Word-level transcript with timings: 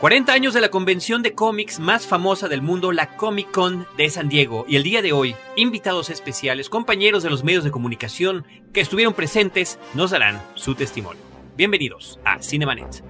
40 0.00 0.30
años 0.30 0.52
de 0.52 0.60
la 0.60 0.68
convención 0.68 1.22
de 1.22 1.34
cómics 1.34 1.80
más 1.80 2.06
famosa 2.06 2.48
del 2.48 2.60
mundo, 2.60 2.92
la 2.92 3.16
Comic 3.16 3.50
Con 3.50 3.86
de 3.96 4.10
San 4.10 4.28
Diego. 4.28 4.66
Y 4.68 4.76
el 4.76 4.82
día 4.82 5.00
de 5.00 5.14
hoy, 5.14 5.34
invitados 5.56 6.10
especiales, 6.10 6.68
compañeros 6.68 7.22
de 7.22 7.30
los 7.30 7.44
medios 7.44 7.64
de 7.64 7.70
comunicación 7.70 8.44
que 8.74 8.82
estuvieron 8.82 9.14
presentes, 9.14 9.78
nos 9.94 10.10
darán 10.10 10.42
su 10.54 10.74
testimonio. 10.74 11.22
Bienvenidos 11.56 12.20
a 12.26 12.42
Cinemanet. 12.42 13.02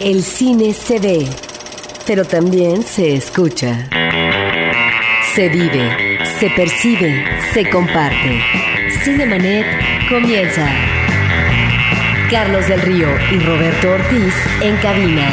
El 0.00 0.22
cine 0.22 0.74
se 0.74 0.98
ve, 0.98 1.26
pero 2.06 2.26
también 2.26 2.82
se 2.82 3.14
escucha. 3.14 3.88
Se 5.34 5.48
vive, 5.48 6.18
se 6.38 6.50
percibe, 6.50 7.24
se 7.54 7.70
comparte. 7.70 8.42
Cinemanet 9.02 9.66
comienza. 10.10 10.99
Carlos 12.30 12.68
del 12.68 12.80
Río 12.82 13.08
y 13.32 13.40
Roberto 13.40 13.90
Ortiz 13.90 14.32
en 14.60 14.76
cabina. 14.76 15.28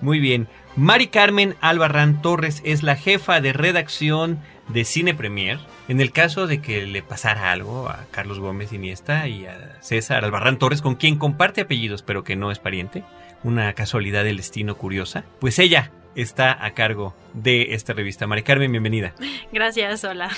Muy 0.00 0.18
bien. 0.18 0.48
Mari 0.76 1.08
Carmen 1.08 1.54
Albarrán 1.60 2.20
Torres 2.22 2.62
es 2.64 2.82
la 2.82 2.96
jefa 2.96 3.40
de 3.40 3.52
redacción 3.52 4.38
de 4.68 4.84
Cine 4.84 5.14
Premier. 5.14 5.58
En 5.88 6.00
el 6.00 6.10
caso 6.12 6.46
de 6.46 6.60
que 6.60 6.86
le 6.86 7.02
pasara 7.02 7.52
algo 7.52 7.88
a 7.88 8.06
Carlos 8.10 8.40
Gómez 8.40 8.72
Iniesta 8.72 9.28
y 9.28 9.46
a 9.46 9.78
César 9.82 10.24
Albarrán 10.24 10.58
Torres, 10.58 10.80
con 10.80 10.94
quien 10.94 11.18
comparte 11.18 11.60
apellidos 11.60 12.02
pero 12.02 12.24
que 12.24 12.36
no 12.36 12.50
es 12.50 12.58
pariente, 12.58 13.04
una 13.44 13.72
casualidad 13.74 14.24
del 14.24 14.38
destino 14.38 14.76
curiosa, 14.76 15.24
pues 15.38 15.58
ella 15.60 15.92
está 16.16 16.64
a 16.64 16.74
cargo 16.74 17.14
de 17.32 17.74
esta 17.74 17.92
revista. 17.92 18.26
Mari 18.26 18.42
Carmen, 18.42 18.72
bienvenida. 18.72 19.14
Gracias, 19.52 20.04
hola. 20.04 20.30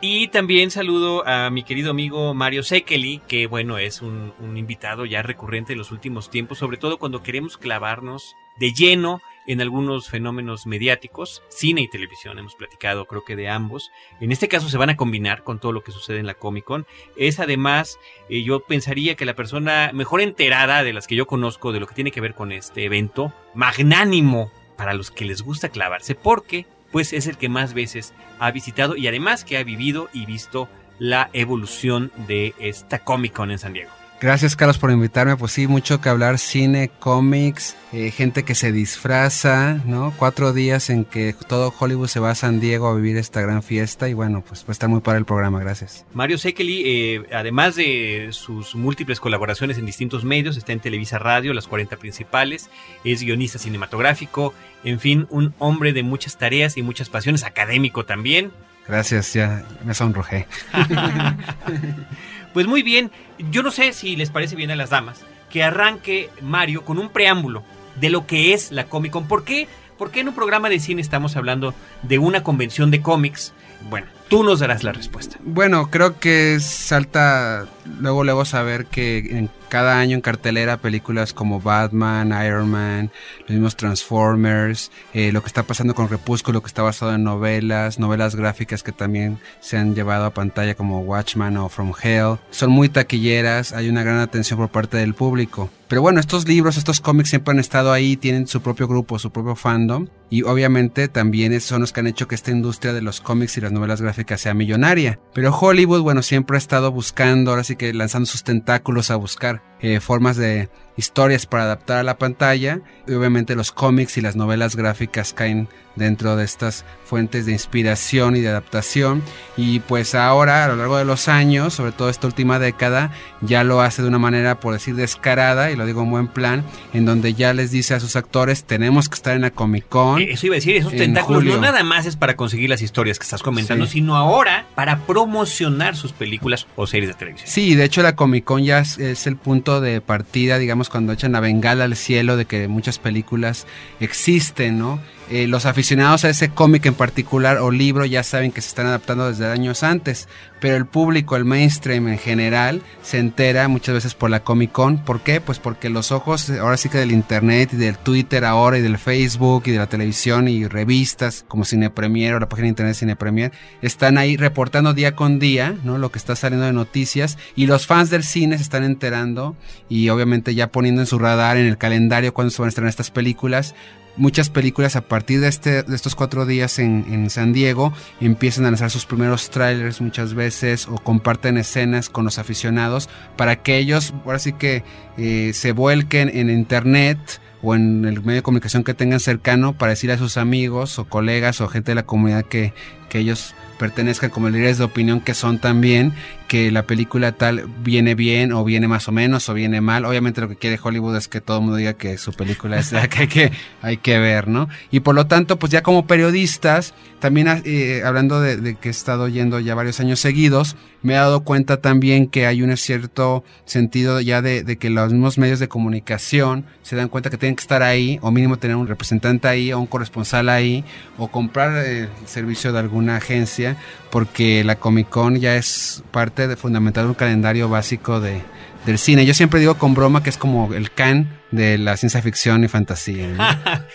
Y 0.00 0.28
también 0.28 0.70
saludo 0.70 1.26
a 1.26 1.48
mi 1.50 1.62
querido 1.62 1.90
amigo 1.90 2.34
Mario 2.34 2.62
Sekeli, 2.62 3.22
que 3.26 3.46
bueno, 3.46 3.78
es 3.78 4.02
un, 4.02 4.34
un, 4.38 4.58
invitado 4.58 5.06
ya 5.06 5.22
recurrente 5.22 5.72
en 5.72 5.78
los 5.78 5.92
últimos 5.92 6.30
tiempos, 6.30 6.58
sobre 6.58 6.76
todo 6.76 6.98
cuando 6.98 7.22
queremos 7.22 7.56
clavarnos 7.56 8.36
de 8.58 8.72
lleno 8.72 9.22
en 9.46 9.60
algunos 9.60 10.08
fenómenos 10.08 10.66
mediáticos, 10.66 11.42
cine 11.48 11.82
y 11.82 11.88
televisión, 11.88 12.38
hemos 12.38 12.54
platicado 12.54 13.06
creo 13.06 13.24
que 13.24 13.36
de 13.36 13.48
ambos. 13.48 13.90
En 14.20 14.32
este 14.32 14.48
caso 14.48 14.68
se 14.68 14.78
van 14.78 14.90
a 14.90 14.96
combinar 14.96 15.44
con 15.44 15.58
todo 15.58 15.72
lo 15.72 15.82
que 15.82 15.92
sucede 15.92 16.18
en 16.18 16.26
la 16.26 16.34
Comic 16.34 16.64
Con. 16.64 16.86
Es 17.16 17.40
además, 17.40 17.98
eh, 18.28 18.42
yo 18.42 18.60
pensaría 18.60 19.14
que 19.14 19.26
la 19.26 19.34
persona 19.34 19.90
mejor 19.92 20.20
enterada 20.20 20.82
de 20.82 20.92
las 20.92 21.06
que 21.06 21.16
yo 21.16 21.26
conozco 21.26 21.72
de 21.72 21.80
lo 21.80 21.86
que 21.86 21.94
tiene 21.94 22.10
que 22.10 22.20
ver 22.20 22.34
con 22.34 22.52
este 22.52 22.84
evento, 22.84 23.32
magnánimo 23.54 24.50
para 24.76 24.94
los 24.94 25.10
que 25.10 25.24
les 25.24 25.42
gusta 25.42 25.68
clavarse, 25.68 26.14
porque 26.14 26.66
pues 26.90 27.12
es 27.12 27.26
el 27.26 27.36
que 27.36 27.48
más 27.48 27.74
veces 27.74 28.14
ha 28.38 28.50
visitado 28.50 28.96
y 28.96 29.08
además 29.08 29.44
que 29.44 29.58
ha 29.58 29.64
vivido 29.64 30.08
y 30.12 30.26
visto 30.26 30.68
la 30.98 31.28
evolución 31.32 32.12
de 32.28 32.54
esta 32.58 33.00
Comic 33.00 33.32
Con 33.32 33.50
en 33.50 33.58
San 33.58 33.72
Diego. 33.72 33.90
Gracias 34.20 34.56
Carlos 34.56 34.78
por 34.78 34.90
invitarme, 34.90 35.36
pues 35.36 35.52
sí, 35.52 35.66
mucho 35.66 36.00
que 36.00 36.08
hablar, 36.08 36.38
cine, 36.38 36.90
cómics, 36.98 37.76
eh, 37.92 38.10
gente 38.10 38.42
que 38.44 38.54
se 38.54 38.72
disfraza, 38.72 39.82
¿no? 39.84 40.14
Cuatro 40.16 40.52
días 40.52 40.88
en 40.88 41.04
que 41.04 41.34
todo 41.46 41.74
Hollywood 41.78 42.08
se 42.08 42.20
va 42.20 42.30
a 42.30 42.34
San 42.34 42.58
Diego 42.58 42.88
a 42.88 42.94
vivir 42.94 43.16
esta 43.16 43.42
gran 43.42 43.62
fiesta 43.62 44.08
y 44.08 44.14
bueno, 44.14 44.42
pues 44.46 44.62
va 44.62 44.68
a 44.68 44.72
estar 44.72 44.88
muy 44.88 45.00
para 45.00 45.18
el 45.18 45.24
programa, 45.24 45.60
gracias. 45.60 46.06
Mario 46.14 46.38
Sekeli, 46.38 46.82
eh, 46.86 47.22
además 47.32 47.76
de 47.76 48.28
sus 48.30 48.74
múltiples 48.74 49.20
colaboraciones 49.20 49.78
en 49.78 49.86
distintos 49.86 50.24
medios, 50.24 50.56
está 50.56 50.72
en 50.72 50.80
Televisa 50.80 51.18
Radio, 51.18 51.52
las 51.52 51.66
40 51.66 51.96
principales, 51.96 52.70
es 53.04 53.22
guionista 53.22 53.58
cinematográfico, 53.58 54.54
en 54.84 55.00
fin, 55.00 55.26
un 55.30 55.54
hombre 55.58 55.92
de 55.92 56.02
muchas 56.02 56.38
tareas 56.38 56.76
y 56.76 56.82
muchas 56.82 57.10
pasiones, 57.10 57.44
académico 57.44 58.04
también. 58.06 58.52
Gracias, 58.86 59.32
ya 59.32 59.64
me 59.84 59.94
sonrojé. 59.94 60.46
Pues 62.54 62.68
muy 62.68 62.84
bien, 62.84 63.10
yo 63.50 63.64
no 63.64 63.72
sé 63.72 63.92
si 63.92 64.14
les 64.14 64.30
parece 64.30 64.54
bien 64.54 64.70
a 64.70 64.76
las 64.76 64.90
damas 64.90 65.24
que 65.50 65.64
arranque 65.64 66.30
Mario 66.40 66.84
con 66.84 67.00
un 67.00 67.08
preámbulo 67.08 67.64
de 67.96 68.10
lo 68.10 68.28
que 68.28 68.54
es 68.54 68.70
la 68.70 68.84
Comic 68.84 69.10
Con. 69.10 69.26
¿Por 69.26 69.44
qué? 69.44 69.66
¿Por 69.98 70.12
qué 70.12 70.20
en 70.20 70.28
un 70.28 70.36
programa 70.36 70.68
de 70.68 70.78
cine 70.78 71.02
estamos 71.02 71.36
hablando 71.36 71.74
de 72.02 72.20
una 72.20 72.44
convención 72.44 72.92
de 72.92 73.02
cómics? 73.02 73.52
Bueno, 73.90 74.06
tú 74.28 74.42
nos 74.42 74.60
darás 74.60 74.84
la 74.84 74.92
respuesta. 74.92 75.38
Bueno, 75.44 75.90
creo 75.90 76.18
que 76.18 76.58
salta 76.60 77.66
luego 78.00 78.24
luego 78.24 78.44
saber 78.44 78.86
que 78.86 79.18
en 79.18 79.50
cada 79.68 79.98
año 79.98 80.14
en 80.14 80.20
cartelera 80.20 80.76
películas 80.76 81.32
como 81.32 81.60
Batman, 81.60 82.32
Iron 82.46 82.70
Man, 82.70 83.10
los 83.40 83.50
mismos 83.50 83.76
Transformers, 83.76 84.92
eh, 85.12 85.32
lo 85.32 85.42
que 85.42 85.48
está 85.48 85.64
pasando 85.64 85.94
con 85.94 86.06
Crepúsculo, 86.06 86.60
que 86.62 86.68
está 86.68 86.82
basado 86.82 87.14
en 87.14 87.24
novelas, 87.24 87.98
novelas 87.98 88.36
gráficas 88.36 88.82
que 88.82 88.92
también 88.92 89.38
se 89.60 89.76
han 89.76 89.94
llevado 89.94 90.26
a 90.26 90.30
pantalla 90.30 90.74
como 90.74 91.00
Watchman 91.00 91.56
o 91.56 91.68
From 91.68 91.92
Hell, 92.00 92.38
son 92.50 92.70
muy 92.70 92.88
taquilleras, 92.88 93.72
hay 93.72 93.88
una 93.88 94.04
gran 94.04 94.18
atención 94.18 94.58
por 94.58 94.68
parte 94.68 94.96
del 94.96 95.14
público. 95.14 95.70
Pero 95.88 96.02
bueno, 96.02 96.18
estos 96.18 96.48
libros, 96.48 96.76
estos 96.76 97.00
cómics 97.00 97.30
siempre 97.30 97.52
han 97.52 97.58
estado 97.58 97.92
ahí, 97.92 98.16
tienen 98.16 98.46
su 98.46 98.62
propio 98.62 98.88
grupo, 98.88 99.18
su 99.18 99.30
propio 99.30 99.54
fandom 99.54 100.06
y 100.30 100.42
obviamente 100.42 101.08
también 101.08 101.60
son 101.60 101.82
los 101.82 101.92
que 101.92 102.00
han 102.00 102.06
hecho 102.06 102.26
que 102.26 102.34
esta 102.34 102.50
industria 102.50 102.92
de 102.92 103.02
los 103.02 103.20
cómics 103.20 103.56
y 103.56 103.60
las 103.60 103.72
novelas 103.72 104.00
gráficas 104.00 104.13
sea 104.36 104.54
millonaria. 104.54 105.18
Pero 105.34 105.54
Hollywood, 105.54 106.02
bueno, 106.02 106.22
siempre 106.22 106.56
ha 106.56 106.58
estado 106.58 106.92
buscando, 106.92 107.50
ahora 107.50 107.64
sí 107.64 107.76
que 107.76 107.92
lanzando 107.92 108.26
sus 108.26 108.44
tentáculos 108.44 109.10
a 109.10 109.16
buscar 109.16 109.62
eh, 109.84 110.00
formas 110.00 110.38
de 110.38 110.70
historias 110.96 111.46
para 111.46 111.64
adaptar 111.64 111.98
a 111.98 112.02
la 112.02 112.18
pantalla 112.18 112.80
y 113.06 113.12
obviamente 113.12 113.54
los 113.54 113.72
cómics 113.72 114.16
y 114.16 114.20
las 114.20 114.36
novelas 114.36 114.76
gráficas 114.76 115.32
caen 115.32 115.68
dentro 115.96 116.34
de 116.36 116.44
estas 116.44 116.84
fuentes 117.04 117.46
de 117.46 117.52
inspiración 117.52 118.34
y 118.34 118.40
de 118.40 118.48
adaptación 118.48 119.22
y 119.56 119.78
pues 119.78 120.16
ahora 120.16 120.64
a 120.64 120.68
lo 120.68 120.76
largo 120.76 120.96
de 120.96 121.04
los 121.04 121.28
años 121.28 121.74
sobre 121.74 121.92
todo 121.92 122.08
esta 122.08 122.26
última 122.26 122.58
década 122.58 123.12
ya 123.42 123.62
lo 123.62 123.80
hace 123.80 124.02
de 124.02 124.08
una 124.08 124.18
manera 124.18 124.58
por 124.58 124.72
decir 124.72 124.96
descarada 124.96 125.70
y 125.70 125.76
lo 125.76 125.86
digo 125.86 126.02
en 126.02 126.10
buen 126.10 126.26
plan 126.26 126.64
en 126.92 127.04
donde 127.04 127.34
ya 127.34 127.52
les 127.52 127.70
dice 127.70 127.94
a 127.94 128.00
sus 128.00 128.16
actores 128.16 128.64
tenemos 128.64 129.08
que 129.08 129.14
estar 129.14 129.36
en 129.36 129.42
la 129.42 129.50
Comic 129.50 129.88
Con 129.88 130.20
eso 130.20 130.46
iba 130.46 130.54
a 130.54 130.58
decir 130.58 130.74
esos 130.74 130.92
tentáculos 130.92 131.42
julio. 131.42 131.56
no 131.56 131.60
nada 131.62 131.84
más 131.84 132.06
es 132.06 132.16
para 132.16 132.34
conseguir 132.34 132.70
las 132.70 132.82
historias 132.82 133.20
que 133.20 133.24
estás 133.24 133.42
comentando 133.42 133.86
sí. 133.86 133.92
sino 133.92 134.16
ahora 134.16 134.66
para 134.74 134.98
promocionar 135.00 135.94
sus 135.94 136.12
películas 136.12 136.66
o 136.74 136.88
series 136.88 137.10
de 137.10 137.14
televisión 137.14 137.48
sí 137.48 137.76
de 137.76 137.84
hecho 137.84 138.02
la 138.02 138.16
Comic 138.16 138.44
Con 138.44 138.64
ya 138.64 138.80
es, 138.80 138.98
es 138.98 139.28
el 139.28 139.36
punto 139.36 139.73
de 139.80 140.00
partida 140.00 140.58
digamos 140.58 140.88
cuando 140.88 141.12
echan 141.12 141.32
la 141.32 141.40
bengala 141.40 141.84
al 141.84 141.96
cielo 141.96 142.36
de 142.36 142.44
que 142.44 142.68
muchas 142.68 142.98
películas 142.98 143.66
existen, 144.00 144.78
¿no? 144.78 145.00
Eh, 145.30 145.46
los 145.46 145.64
aficionados 145.64 146.24
a 146.24 146.28
ese 146.28 146.50
cómic 146.50 146.84
en 146.86 146.94
particular 146.94 147.58
o 147.58 147.70
libro 147.70 148.04
ya 148.04 148.22
saben 148.22 148.52
que 148.52 148.60
se 148.60 148.68
están 148.68 148.86
adaptando 148.86 149.30
desde 149.30 149.46
años 149.46 149.82
antes, 149.82 150.28
pero 150.60 150.76
el 150.76 150.86
público, 150.86 151.36
el 151.36 151.44
mainstream 151.44 152.08
en 152.08 152.18
general, 152.18 152.82
se 153.02 153.18
entera 153.18 153.68
muchas 153.68 153.94
veces 153.94 154.14
por 154.14 154.30
la 154.30 154.40
Comic 154.40 154.72
Con. 154.72 154.98
¿Por 154.98 155.20
qué? 155.20 155.40
Pues 155.40 155.58
porque 155.58 155.88
los 155.88 156.12
ojos 156.12 156.50
ahora 156.50 156.76
sí 156.76 156.88
que 156.88 156.98
del 156.98 157.12
internet 157.12 157.70
y 157.72 157.76
del 157.76 157.96
Twitter 157.96 158.44
ahora 158.44 158.78
y 158.78 158.82
del 158.82 158.98
Facebook 158.98 159.64
y 159.66 159.70
de 159.70 159.78
la 159.78 159.86
televisión 159.86 160.48
y 160.48 160.66
revistas 160.66 161.44
como 161.48 161.64
Cine 161.64 161.90
Premier 161.90 162.34
o 162.34 162.40
la 162.40 162.48
página 162.48 162.64
de 162.64 162.70
internet 162.70 162.96
Cine 162.96 163.16
Premier 163.16 163.52
están 163.82 164.18
ahí 164.18 164.36
reportando 164.36 164.92
día 164.92 165.14
con 165.14 165.38
día, 165.38 165.74
¿no? 165.84 165.98
Lo 165.98 166.10
que 166.10 166.18
está 166.18 166.36
saliendo 166.36 166.66
de 166.66 166.72
noticias 166.72 167.38
y 167.56 167.66
los 167.66 167.86
fans 167.86 168.10
del 168.10 168.24
cine 168.24 168.56
se 168.56 168.62
están 168.62 168.84
enterando 168.84 169.56
y 169.88 170.10
obviamente 170.10 170.54
ya 170.54 170.70
poniendo 170.70 171.00
en 171.00 171.06
su 171.06 171.18
radar 171.18 171.56
en 171.56 171.66
el 171.66 171.78
calendario 171.78 172.34
cuándo 172.34 172.50
se 172.50 172.60
van 172.60 172.66
a 172.66 172.70
estrenar 172.70 172.90
estas 172.90 173.10
películas 173.10 173.74
muchas 174.16 174.50
películas 174.50 174.96
a 174.96 175.02
partir 175.02 175.40
de, 175.40 175.48
este, 175.48 175.82
de 175.82 175.96
estos 175.96 176.14
cuatro 176.14 176.46
días 176.46 176.78
en, 176.78 177.04
en, 177.10 177.30
San 177.30 177.52
Diego 177.52 177.92
empiezan 178.20 178.64
a 178.64 178.70
lanzar 178.70 178.90
sus 178.90 179.06
primeros 179.06 179.50
trailers 179.50 180.00
muchas 180.00 180.34
veces 180.34 180.86
o 180.88 180.96
comparten 180.96 181.56
escenas 181.56 182.08
con 182.08 182.24
los 182.24 182.38
aficionados 182.38 183.08
para 183.36 183.62
que 183.62 183.78
ellos 183.78 184.14
ahora 184.24 184.38
sí 184.38 184.52
que 184.52 184.84
eh, 185.16 185.52
se 185.54 185.72
vuelquen 185.72 186.30
en 186.32 186.50
internet 186.50 187.18
o 187.62 187.74
en 187.74 188.04
el 188.04 188.20
medio 188.20 188.36
de 188.36 188.42
comunicación 188.42 188.84
que 188.84 188.94
tengan 188.94 189.20
cercano 189.20 189.76
para 189.76 189.90
decirle 189.90 190.14
a 190.14 190.18
sus 190.18 190.36
amigos 190.36 190.98
o 190.98 191.06
colegas 191.06 191.60
o 191.60 191.68
gente 191.68 191.92
de 191.92 191.96
la 191.96 192.04
comunidad 192.04 192.44
que, 192.44 192.74
que 193.08 193.20
ellos 193.20 193.54
pertenezcan 193.78 194.30
como 194.30 194.50
líderes 194.50 194.78
de 194.78 194.84
opinión 194.84 195.20
que 195.20 195.34
son 195.34 195.58
también, 195.58 196.12
que 196.48 196.70
la 196.70 196.84
película 196.84 197.32
tal 197.32 197.66
viene 197.82 198.14
bien 198.14 198.52
o 198.52 198.64
viene 198.64 198.86
más 198.88 199.08
o 199.08 199.12
menos 199.12 199.48
o 199.48 199.54
viene 199.54 199.80
mal. 199.80 200.04
Obviamente 200.04 200.40
lo 200.40 200.48
que 200.48 200.56
quiere 200.56 200.78
Hollywood 200.82 201.16
es 201.16 201.28
que 201.28 201.40
todo 201.40 201.58
el 201.58 201.62
mundo 201.62 201.76
diga 201.76 201.94
que 201.94 202.18
su 202.18 202.32
película 202.32 202.78
es 202.78 202.92
la 202.92 203.08
que 203.08 203.22
hay 203.22 203.28
que, 203.28 203.52
hay 203.82 203.96
que 203.96 204.18
ver, 204.18 204.48
¿no? 204.48 204.68
Y 204.90 205.00
por 205.00 205.14
lo 205.14 205.26
tanto, 205.26 205.58
pues 205.58 205.72
ya 205.72 205.82
como 205.82 206.06
periodistas, 206.06 206.94
también 207.18 207.62
eh, 207.64 208.02
hablando 208.04 208.40
de, 208.40 208.76
que 208.76 208.88
he 208.88 208.90
estado 208.90 209.28
yendo 209.28 209.58
ya 209.60 209.74
varios 209.74 210.00
años 210.00 210.20
seguidos, 210.20 210.76
me 211.02 211.14
he 211.14 211.16
dado 211.16 211.44
cuenta 211.44 211.80
también 211.80 212.28
que 212.28 212.46
hay 212.46 212.62
un 212.62 212.76
cierto 212.76 213.44
sentido 213.64 214.20
ya 214.20 214.42
de, 214.42 214.62
de, 214.62 214.76
que 214.76 214.90
los 214.90 215.12
mismos 215.12 215.38
medios 215.38 215.58
de 215.58 215.68
comunicación 215.68 216.64
se 216.82 216.96
dan 216.96 217.08
cuenta 217.08 217.30
que 217.30 217.38
tienen 217.38 217.56
que 217.56 217.62
estar 217.62 217.82
ahí, 217.82 218.18
o 218.20 218.30
mínimo 218.30 218.58
tener 218.58 218.76
un 218.76 218.86
representante 218.86 219.48
ahí, 219.48 219.72
o 219.72 219.80
un 219.80 219.86
corresponsal 219.86 220.48
ahí, 220.48 220.84
o 221.16 221.28
comprar 221.28 221.84
el 221.84 222.08
servicio 222.26 222.72
de 222.72 222.78
alguna 222.78 223.16
agencia, 223.16 223.76
porque 224.10 224.62
la 224.64 224.76
Comic 224.76 225.08
Con 225.08 225.36
ya 225.36 225.56
es 225.56 226.02
parte 226.10 226.33
de 226.34 226.56
fundamental 226.56 227.06
un 227.06 227.14
calendario 227.14 227.68
básico 227.68 228.20
de, 228.20 228.42
del 228.86 228.98
cine. 228.98 229.24
Yo 229.26 229.34
siempre 229.34 229.60
digo 229.60 229.76
con 229.76 229.94
broma 229.94 230.22
que 230.22 230.30
es 230.30 230.36
como 230.36 230.74
el 230.74 230.90
can 230.90 231.40
de 231.50 231.78
la 231.78 231.96
ciencia 231.96 232.20
ficción 232.22 232.64
y 232.64 232.68
fantasía. 232.68 233.28
¿no? 233.28 233.44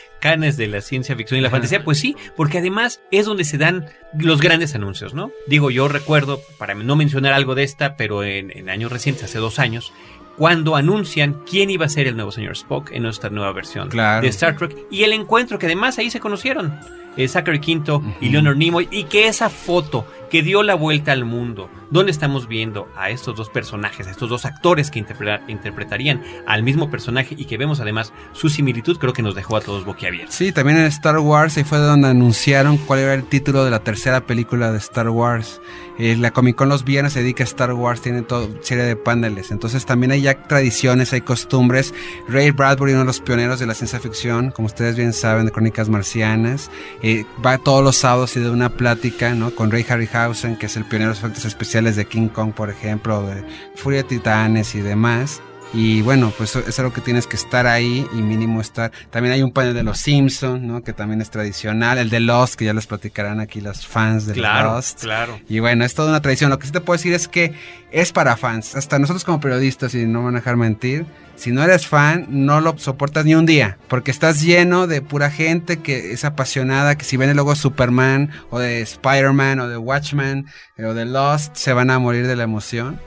Canes 0.20 0.58
de 0.58 0.68
la 0.68 0.82
ciencia 0.82 1.16
ficción 1.16 1.40
y 1.40 1.44
la 1.44 1.50
fantasía, 1.50 1.84
pues 1.84 2.00
sí, 2.00 2.16
porque 2.36 2.58
además 2.58 3.02
es 3.12 3.26
donde 3.26 3.44
se 3.44 3.58
dan 3.58 3.86
los 4.18 4.42
grandes 4.42 4.76
anuncios, 4.76 5.14
¿no? 5.14 5.32
Digo, 5.48 5.72
yo 5.72 5.88
recuerdo, 5.88 6.42
para 6.58 6.74
no 6.74 6.96
mencionar 6.96 7.34
algo 7.34 7.56
de 7.56 7.64
esta, 7.64 7.96
pero 7.96 8.24
en, 8.24 8.56
en 8.56 8.70
años 8.70 8.92
recientes, 8.92 9.24
hace 9.24 9.40
dos 9.40 9.60
años, 9.60 9.94
cuando 10.40 10.78
anuncian 10.78 11.44
quién 11.46 11.70
iba 11.70 11.86
a 11.86 11.90
ser 11.90 12.08
el 12.08 12.16
nuevo 12.16 12.32
señor 12.32 12.54
Spock 12.54 12.92
en 12.92 13.04
nuestra 13.04 13.30
nueva 13.30 13.52
versión 13.52 13.90
claro. 13.90 14.22
de 14.22 14.30
Star 14.30 14.56
Trek 14.56 14.74
y 14.90 15.04
el 15.04 15.12
encuentro 15.12 15.60
que 15.60 15.66
además 15.66 16.00
ahí 16.00 16.10
se 16.10 16.22
conocieron 16.22 16.80
eh, 17.18 17.28
Zachary 17.28 17.60
Quinto 17.60 17.98
uh 17.98 18.02
-huh. 18.02 18.16
y 18.22 18.30
Leonard 18.30 18.58
Nimoy 18.58 18.88
y 18.92 19.06
que 19.06 19.28
esa 19.28 19.50
foto 19.50 20.06
que 20.30 20.44
dio 20.44 20.64
la 20.64 20.76
vuelta 20.76 21.12
al 21.12 21.26
mundo, 21.26 21.70
donde 21.90 22.12
estamos 22.12 22.48
viendo 22.48 22.88
a 22.96 23.10
estos 23.10 23.36
dos 23.36 23.50
personajes, 23.50 24.08
a 24.08 24.12
estos 24.12 24.30
dos 24.30 24.46
actores 24.46 24.92
que 24.92 25.00
interpreta, 25.00 25.44
interpretarían 25.48 26.22
al 26.46 26.64
mismo 26.64 26.90
personaje 26.90 27.36
y 27.38 27.46
que 27.46 27.58
vemos 27.58 27.80
además 27.80 28.14
su 28.34 28.50
similitud, 28.50 28.98
creo 28.98 29.14
que 29.14 29.24
nos 29.24 29.36
dejó 29.36 29.58
a 29.58 29.62
todos 29.62 29.86
boquiabiertos. 29.86 30.36
Sí, 30.36 30.52
también 30.52 30.78
en 30.78 30.86
Star 30.86 31.18
Wars 31.20 31.58
ahí 31.58 31.64
fue 31.64 31.80
donde 31.80 32.08
anunciaron 32.10 32.78
cuál 32.78 33.00
era 33.00 33.14
el 33.14 33.24
título 33.24 33.66
de 33.66 33.72
la 33.72 33.80
tercera 33.80 34.22
película 34.22 34.72
de 34.72 34.78
Star 34.78 35.10
Wars. 35.10 35.60
Eh, 35.98 36.16
la 36.16 36.32
Comic 36.32 36.56
Con 36.56 36.70
los 36.70 36.86
viernes 36.86 37.14
se 37.14 37.22
dedica 37.22 37.44
a 37.44 37.46
Star 37.46 37.74
Wars, 37.74 38.02
tiene 38.02 38.22
toda 38.22 38.48
serie 38.62 38.86
de 38.86 38.96
paneles. 38.96 39.52
Entonces 39.52 39.86
también 39.86 40.12
hay 40.12 40.22
ya 40.22 40.44
tradiciones, 40.44 41.12
hay 41.12 41.22
costumbres. 41.22 41.94
Ray 42.30 42.52
Bradbury, 42.52 42.94
uno 42.94 43.02
de 43.02 43.08
los 43.08 43.20
pioneros 43.20 43.60
de 43.60 43.66
la 43.66 43.74
ciencia 43.74 44.00
ficción, 44.00 44.52
como 44.52 44.68
ustedes 44.68 44.96
bien 44.96 45.12
saben, 45.12 45.46
de 45.46 45.52
Crónicas 45.52 45.90
Marcianas, 45.90 46.72
eh, 47.02 47.26
va 47.46 47.58
todos 47.58 47.84
los 47.84 47.96
sábados 47.96 48.36
y 48.36 48.40
de 48.40 48.50
una 48.50 48.70
plática 48.70 49.34
¿no? 49.34 49.52
con 49.52 49.72
Ray 49.72 49.86
Harryhausen, 49.88 50.58
que 50.58 50.66
es 50.66 50.78
el 50.78 50.86
pionero 50.86 51.12
de 51.12 51.16
los 51.16 51.24
efectos 51.24 51.46
especiales 51.46 51.96
de 51.96 52.06
King 52.06 52.28
Kong, 52.28 52.54
por 52.54 52.70
ejemplo, 52.70 53.22
de 53.24 53.44
Furia 53.76 54.04
Titanes 54.04 54.76
y 54.76 54.82
demás. 54.82 55.42
Y 55.74 56.02
bueno, 56.02 56.34
pues 56.36 56.56
es 56.56 56.80
algo 56.80 56.92
que 56.92 57.02
tienes 57.02 57.28
que 57.28 57.36
estar 57.36 57.68
ahí 57.68 58.08
y 58.12 58.22
mínimo 58.22 58.60
estar. 58.60 58.92
También 59.12 59.34
hay 59.34 59.44
un 59.44 59.52
panel 59.52 59.76
de 59.76 59.84
los 59.84 60.00
Simpsons, 60.00 60.62
¿no? 60.62 60.82
Que 60.82 60.94
también 60.94 61.22
es 61.22 61.30
tradicional. 61.30 62.00
El 62.00 62.10
de 62.10 62.20
Lost, 62.20 62.56
que 62.56 62.66
ya 62.66 62.74
les 62.74 62.88
platicarán 62.88 63.40
aquí 63.40 63.62
los 63.62 63.86
fans 63.86 64.26
de 64.26 64.34
claro, 64.34 64.74
Lost. 64.74 65.02
Claro. 65.02 65.40
Y 65.48 65.60
bueno, 65.60 65.86
es 65.86 65.94
toda 65.94 66.10
una 66.10 66.22
tradición. 66.22 66.50
Lo 66.50 66.58
que 66.58 66.66
sí 66.66 66.72
te 66.72 66.82
puedo 66.82 66.98
decir 66.98 67.14
es 67.14 67.28
que 67.28 67.54
es 67.92 68.12
para 68.12 68.36
fans. 68.36 68.76
Hasta 68.76 68.98
nosotros 68.98 69.24
como 69.24 69.40
periodistas, 69.40 69.94
y 69.94 70.06
no 70.06 70.24
van 70.24 70.36
a 70.36 70.40
dejar 70.40 70.58
mentir, 70.58 71.06
si 71.40 71.54
no 71.54 71.64
eres 71.64 71.88
fan, 71.88 72.26
no 72.28 72.60
lo 72.60 72.78
soportas 72.78 73.24
ni 73.24 73.34
un 73.34 73.46
día, 73.46 73.78
porque 73.88 74.12
estás 74.12 74.42
lleno 74.42 74.88
de 74.88 75.02
pura 75.02 75.32
gente 75.32 75.78
que 75.78 76.12
es 76.12 76.26
apasionada, 76.26 76.98
que 76.98 77.06
si 77.06 77.16
ven 77.16 77.30
el 77.30 77.38
logo 77.38 77.56
Superman 77.56 78.30
o 78.50 78.60
de 78.60 78.82
Spider-Man 78.82 79.62
o 79.62 79.70
de 79.70 79.78
Watchmen 79.78 80.48
eh, 80.76 80.84
o 80.84 80.94
de 80.94 81.06
Lost, 81.06 81.56
se 81.56 81.72
van 81.72 81.92
a 81.92 82.00
morir 82.00 82.28
de 82.28 82.36
la 82.36 82.44
emoción. 82.44 83.00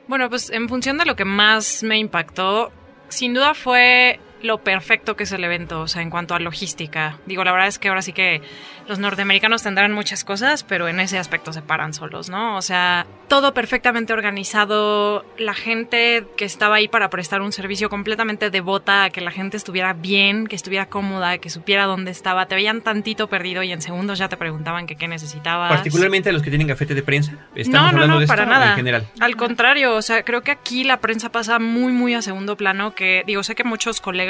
Bueno, 0.09 0.28
pues 0.28 0.50
en 0.50 0.68
función 0.68 0.99
de 0.99 1.04
lo 1.04 1.16
que 1.16 1.25
más 1.25 1.82
me 1.82 1.99
impactó, 1.99 2.73
sin 3.09 3.32
duda 3.35 3.54
fue 3.54 4.18
lo 4.42 4.59
perfecto 4.59 5.16
que 5.16 5.25
es 5.25 5.32
el 5.32 5.44
evento, 5.44 5.80
o 5.80 5.88
sea, 5.88 6.02
en 6.02 6.11
cuanto 6.11 6.35
a 6.35 6.40
logística. 6.40 7.18
Digo, 7.26 7.44
la 7.44 7.52
verdad 7.52 7.68
es 7.68 7.78
que 7.78 7.88
ahora 7.88 8.02
sí 8.02 8.12
que 8.12 8.42
los 8.88 8.99
norteamericanos 8.99 9.62
tendrán 9.62 9.92
muchas 9.92 10.25
cosas, 10.25 10.64
pero 10.64 10.88
en 10.88 11.00
ese 11.00 11.18
aspecto 11.18 11.52
se 11.52 11.62
paran 11.62 11.94
solos, 11.94 12.28
¿no? 12.28 12.56
O 12.56 12.62
sea, 12.62 13.06
todo 13.28 13.54
perfectamente 13.54 14.12
organizado, 14.12 15.25
la 15.38 15.54
gente 15.54 16.26
que 16.37 16.44
estaba 16.44 16.76
ahí 16.76 16.88
para 16.88 17.11
prestar 17.11 17.40
un 17.42 17.52
servicio 17.52 17.88
completamente 17.88 18.50
devota 18.50 19.04
a 19.04 19.11
que 19.11 19.20
la 19.20 19.30
gente 19.30 19.56
estuviera 19.56 19.92
bien, 19.92 20.47
que 20.47 20.56
estuviera 20.56 20.87
cómoda, 20.87 21.38
que 21.38 21.50
supiera 21.50 21.87
dónde 21.87 22.11
estaba, 22.11 22.47
te 22.47 22.54
veían 22.54 22.80
tantito 22.80 23.28
perdido 23.28 23.62
y 23.62 23.73
en 23.73 23.82
segundos 23.82 24.18
ya 24.18 24.28
te 24.28 24.37
preguntaban 24.37 24.87
que 24.87 24.97
qué 24.97 25.06
necesitabas. 25.06 25.70
Particularmente 25.70 26.30
a 26.30 26.32
los 26.32 26.42
que 26.42 26.50
tienen 26.50 26.66
gafete 26.66 26.94
de 26.94 27.02
prensa. 27.02 27.32
¿Estamos 27.54 27.68
no, 27.68 27.80
no, 27.80 27.88
hablando 27.88 28.14
no, 28.14 28.20
de 28.20 28.26
para 28.26 28.42
esto, 28.42 28.54
nada. 28.54 28.70
En 28.70 28.76
general. 28.76 29.06
Al 29.20 29.37
contrario, 29.37 29.94
o 29.94 30.02
sea, 30.02 30.25
creo 30.25 30.42
que 30.42 30.50
aquí 30.50 30.85
la 30.85 31.00
prensa 31.00 31.30
pasa 31.30 31.59
muy, 31.59 31.92
muy 31.92 32.14
a 32.14 32.23
segundo 32.23 32.56
plano, 32.56 32.94
que 32.94 33.23
digo, 33.26 33.42
sé 33.42 33.54
que 33.54 33.64
muchos 33.64 34.00
colegas 34.00 34.30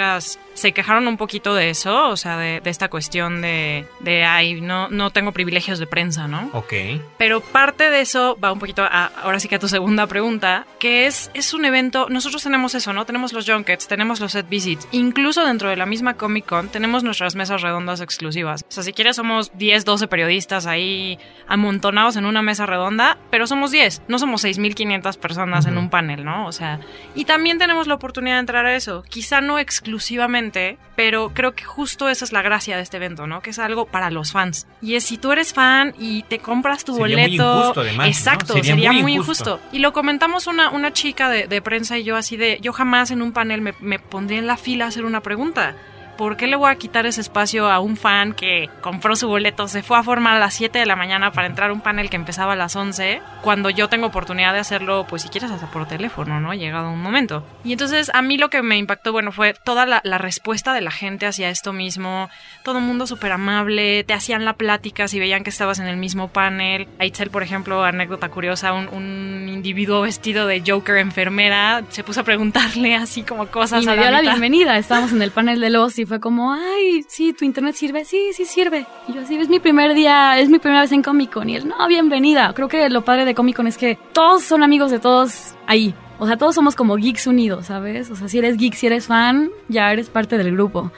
se 0.54 0.73
quejaron 0.73 1.09
un 1.09 1.16
poquito 1.16 1.54
de 1.54 1.71
eso, 1.71 2.09
o 2.09 2.16
sea, 2.16 2.37
de, 2.37 2.61
de 2.61 2.71
esta 2.71 2.88
cuestión 2.88 3.40
de, 3.40 3.87
de, 4.00 4.25
ay, 4.25 4.61
no, 4.61 4.88
no 4.88 5.11
tengo 5.11 5.33
privilegios 5.33 5.78
de 5.78 5.87
prensa, 5.87 6.28
¿no? 6.28 6.50
Ok. 6.52 6.73
Pero 7.19 7.40
parte 7.40 7.88
de 7.90 8.00
eso 8.00 8.37
va 8.42 8.52
un 8.52 8.59
poquito 8.59 8.83
a, 8.83 9.07
ahora 9.23 9.40
sí 9.40 9.49
que 9.49 9.54
a 9.54 9.59
tu 9.59 9.69
segunda 9.69 10.07
pregunta, 10.07 10.66
que 10.78 11.07
es, 11.07 11.30
es 11.35 11.54
un 11.54 11.64
evento, 11.64 12.09
nosotros 12.11 12.42
tenemos 12.42 12.75
eso, 12.75 12.92
¿no? 12.92 13.07
Tenemos 13.07 13.33
los 13.33 13.49
junkets, 13.49 13.88
tenemos 13.88 14.21
los 14.21 14.33
set 14.33 14.49
visits, 14.49 14.87
incluso 14.90 15.45
dentro 15.47 15.69
de 15.71 15.76
la 15.76 15.87
misma 15.87 16.14
Comic 16.14 16.47
Con 16.47 16.69
tenemos 16.69 17.04
nuestras 17.04 17.37
mesas 17.37 17.62
redondas 17.62 18.00
exclusivas. 18.00 18.64
O 18.69 18.73
sea, 18.73 18.83
si 18.83 18.92
quieres 18.92 19.16
somos 19.16 19.52
10, 19.57 19.85
12 19.85 20.09
periodistas 20.09 20.66
ahí 20.66 21.19
amontonados 21.47 22.16
en 22.16 22.26
una 22.26 22.42
mesa 22.42 22.66
redonda, 22.66 23.19
pero 23.30 23.47
somos 23.47 23.71
10, 23.71 24.02
no 24.09 24.19
somos 24.19 24.45
6.500 24.45 25.19
personas 25.19 25.64
uh 25.64 25.69
-huh. 25.69 25.73
en 25.73 25.78
un 25.78 25.90
panel, 25.90 26.25
¿no? 26.25 26.47
O 26.47 26.52
sea, 26.52 26.80
y 27.14 27.25
también 27.25 27.59
tenemos 27.59 27.87
la 27.87 27.95
oportunidad 27.95 28.37
de 28.37 28.40
entrar 28.40 28.66
a 28.66 28.75
eso, 28.75 29.02
quizá 29.09 29.40
no 29.40 29.59
exclusivamente 29.59 29.89
exclusivamente, 29.94 30.78
pero 30.97 31.30
creo 31.35 31.54
que 31.54 31.64
justo 31.64 32.09
esa 32.09 32.25
es 32.25 32.32
la 32.32 32.42
gracia 32.42 32.76
de 32.76 32.82
este 32.82 32.97
evento, 32.97 33.26
¿no? 33.26 33.42
Que 33.42 33.50
es 33.50 33.59
algo 33.59 33.87
para 33.87 34.11
los 34.11 34.32
fans. 34.32 34.66
Y 34.80 34.94
es 34.94 35.04
si 35.04 35.18
tú 35.18 35.32
eres 35.32 35.52
fan 35.52 35.94
y 35.99 36.23
te 36.25 36.38
compras 36.38 36.85
tu 36.85 36.94
Sería 36.97 37.16
muy 37.16 37.25
boleto. 37.38 37.61
injusto, 37.61 37.80
además, 37.80 37.99
¿no? 37.99 38.04
Exacto, 38.12 38.52
Sería 38.54 38.75
sería, 38.75 38.92
muy 38.92 39.02
muy 39.02 39.12
injusto. 39.14 39.50
injusto. 39.56 39.76
Y 39.76 39.80
lo 39.80 39.92
comentamos 39.92 40.47
una, 40.47 40.70
una 40.70 40.92
chica 40.92 41.28
de, 41.28 41.47
de 41.47 41.61
prensa 41.62 41.99
y 41.99 42.04
yo 42.04 42.16
así 42.16 42.37
de, 42.37 42.59
yo 42.62 42.73
jamás 42.73 43.11
en 43.11 43.20
un 43.23 43.32
panel 43.32 43.61
me, 43.61 43.75
me 43.80 43.99
pondría 43.99 44.38
en 44.38 44.47
la 44.47 44.56
fila 44.56 44.85
a 44.87 44.88
hacer 44.88 45.04
una 45.04 45.20
pregunta. 45.23 45.75
¿Por 46.20 46.36
qué 46.36 46.46
le 46.46 46.56
voy 46.56 46.70
a 46.70 46.74
quitar 46.74 47.06
ese 47.06 47.22
espacio 47.22 47.70
a 47.70 47.80
un 47.80 47.96
fan 47.96 48.34
que 48.34 48.68
compró 48.82 49.16
su 49.16 49.26
boleto, 49.26 49.68
se 49.68 49.82
fue 49.82 49.96
a 49.96 50.02
formar 50.02 50.36
a 50.36 50.38
las 50.38 50.52
7 50.52 50.78
de 50.78 50.84
la 50.84 50.94
mañana 50.94 51.32
para 51.32 51.46
entrar 51.46 51.70
a 51.70 51.72
un 51.72 51.80
panel 51.80 52.10
que 52.10 52.16
empezaba 52.16 52.52
a 52.52 52.56
las 52.56 52.76
11, 52.76 53.22
cuando 53.40 53.70
yo 53.70 53.88
tengo 53.88 54.08
oportunidad 54.08 54.52
de 54.52 54.58
hacerlo, 54.58 55.06
pues 55.08 55.22
si 55.22 55.30
quieres 55.30 55.50
hasta 55.50 55.68
por 55.68 55.88
teléfono, 55.88 56.38
¿no? 56.38 56.52
Llegado 56.52 56.90
un 56.90 57.00
momento. 57.00 57.46
Y 57.64 57.72
entonces 57.72 58.10
a 58.12 58.20
mí 58.20 58.36
lo 58.36 58.50
que 58.50 58.60
me 58.60 58.76
impactó, 58.76 59.12
bueno, 59.12 59.32
fue 59.32 59.54
toda 59.64 59.86
la, 59.86 60.02
la 60.04 60.18
respuesta 60.18 60.74
de 60.74 60.82
la 60.82 60.90
gente 60.90 61.24
hacia 61.24 61.48
esto 61.48 61.72
mismo, 61.72 62.28
todo 62.64 62.76
el 62.76 62.84
mundo 62.84 63.06
súper 63.06 63.32
amable, 63.32 64.04
te 64.04 64.12
hacían 64.12 64.44
la 64.44 64.52
plática 64.52 65.08
si 65.08 65.18
veían 65.18 65.42
que 65.42 65.48
estabas 65.48 65.78
en 65.78 65.86
el 65.86 65.96
mismo 65.96 66.28
panel. 66.28 66.86
A 66.98 67.06
Itzel, 67.06 67.30
por 67.30 67.42
ejemplo, 67.42 67.82
anécdota 67.82 68.28
curiosa, 68.28 68.74
un, 68.74 68.88
un 68.88 69.48
individuo 69.48 70.02
vestido 70.02 70.46
de 70.46 70.62
Joker 70.66 70.98
enfermera 70.98 71.82
se 71.88 72.04
puso 72.04 72.20
a 72.20 72.24
preguntarle 72.24 72.94
así 72.94 73.22
como 73.22 73.46
cosas 73.46 73.82
Y 73.82 73.88
a 73.88 73.92
me 73.92 74.02
dio 74.02 74.10
la 74.10 74.20
bienvenida. 74.20 74.76
Estábamos 74.76 75.12
en 75.12 75.22
el 75.22 75.30
panel 75.30 75.60
de 75.60 75.70
los 75.70 75.98
y 75.98 76.09
fue 76.10 76.18
como, 76.18 76.52
ay, 76.52 77.04
sí, 77.06 77.32
tu 77.32 77.44
internet 77.44 77.76
sirve, 77.76 78.04
sí, 78.04 78.32
sí 78.32 78.44
sirve. 78.44 78.84
Y 79.06 79.12
yo 79.12 79.20
así, 79.20 79.36
es 79.36 79.48
mi 79.48 79.60
primer 79.60 79.94
día, 79.94 80.40
es 80.40 80.48
mi 80.48 80.58
primera 80.58 80.80
vez 80.80 80.90
en 80.90 81.04
Comic 81.04 81.32
Con. 81.32 81.48
Y 81.48 81.54
él, 81.54 81.68
no, 81.68 81.86
bienvenida. 81.86 82.52
Creo 82.52 82.66
que 82.66 82.90
lo 82.90 83.04
padre 83.04 83.24
de 83.24 83.32
Comic 83.32 83.54
Con 83.54 83.68
es 83.68 83.78
que 83.78 83.96
todos 84.12 84.42
son 84.42 84.64
amigos 84.64 84.90
de 84.90 84.98
todos 84.98 85.54
ahí. 85.68 85.94
O 86.18 86.26
sea, 86.26 86.36
todos 86.36 86.56
somos 86.56 86.74
como 86.74 86.96
geeks 86.96 87.28
unidos, 87.28 87.66
¿sabes? 87.66 88.10
O 88.10 88.16
sea, 88.16 88.28
si 88.28 88.38
eres 88.38 88.56
geek, 88.56 88.74
si 88.74 88.88
eres 88.88 89.06
fan, 89.06 89.50
ya 89.68 89.92
eres 89.92 90.10
parte 90.10 90.36
del 90.36 90.50
grupo. 90.50 90.90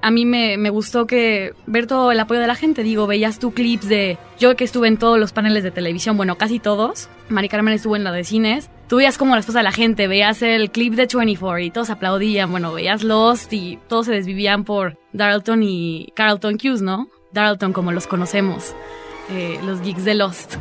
A 0.00 0.10
mí 0.10 0.24
me, 0.24 0.56
me 0.56 0.70
gustó 0.70 1.06
que 1.06 1.52
ver 1.66 1.86
todo 1.86 2.10
el 2.10 2.18
apoyo 2.18 2.40
de 2.40 2.46
la 2.46 2.54
gente. 2.54 2.82
Digo, 2.82 3.06
veías 3.06 3.38
tú 3.38 3.52
clips 3.52 3.86
de. 3.86 4.16
Yo 4.38 4.56
que 4.56 4.64
estuve 4.64 4.88
en 4.88 4.96
todos 4.96 5.18
los 5.18 5.34
paneles 5.34 5.62
de 5.62 5.72
televisión, 5.72 6.16
bueno, 6.16 6.38
casi 6.38 6.58
todos. 6.58 7.10
Mari 7.28 7.50
Carmen 7.50 7.74
estuvo 7.74 7.96
en 7.96 8.04
la 8.04 8.12
de 8.12 8.24
cines. 8.24 8.70
Tú 8.88 8.96
veías 8.96 9.18
como 9.18 9.34
la 9.34 9.40
esposa 9.40 9.58
de 9.58 9.64
la 9.64 9.72
gente, 9.72 10.08
veías 10.08 10.40
el 10.40 10.70
clip 10.70 10.94
de 10.94 11.06
24 11.12 11.58
y 11.58 11.70
todos 11.70 11.90
aplaudían. 11.90 12.50
Bueno, 12.50 12.72
veías 12.72 13.04
Lost 13.04 13.52
y 13.52 13.78
todos 13.86 14.06
se 14.06 14.12
desvivían 14.12 14.64
por 14.64 14.98
Darlton 15.12 15.62
y 15.62 16.10
Carlton 16.14 16.54
Hughes, 16.54 16.80
¿no? 16.80 17.08
Darlton, 17.32 17.74
como 17.74 17.92
los 17.92 18.06
conocemos, 18.06 18.74
eh, 19.30 19.60
los 19.62 19.82
geeks 19.82 20.06
de 20.06 20.14
Lost. 20.14 20.54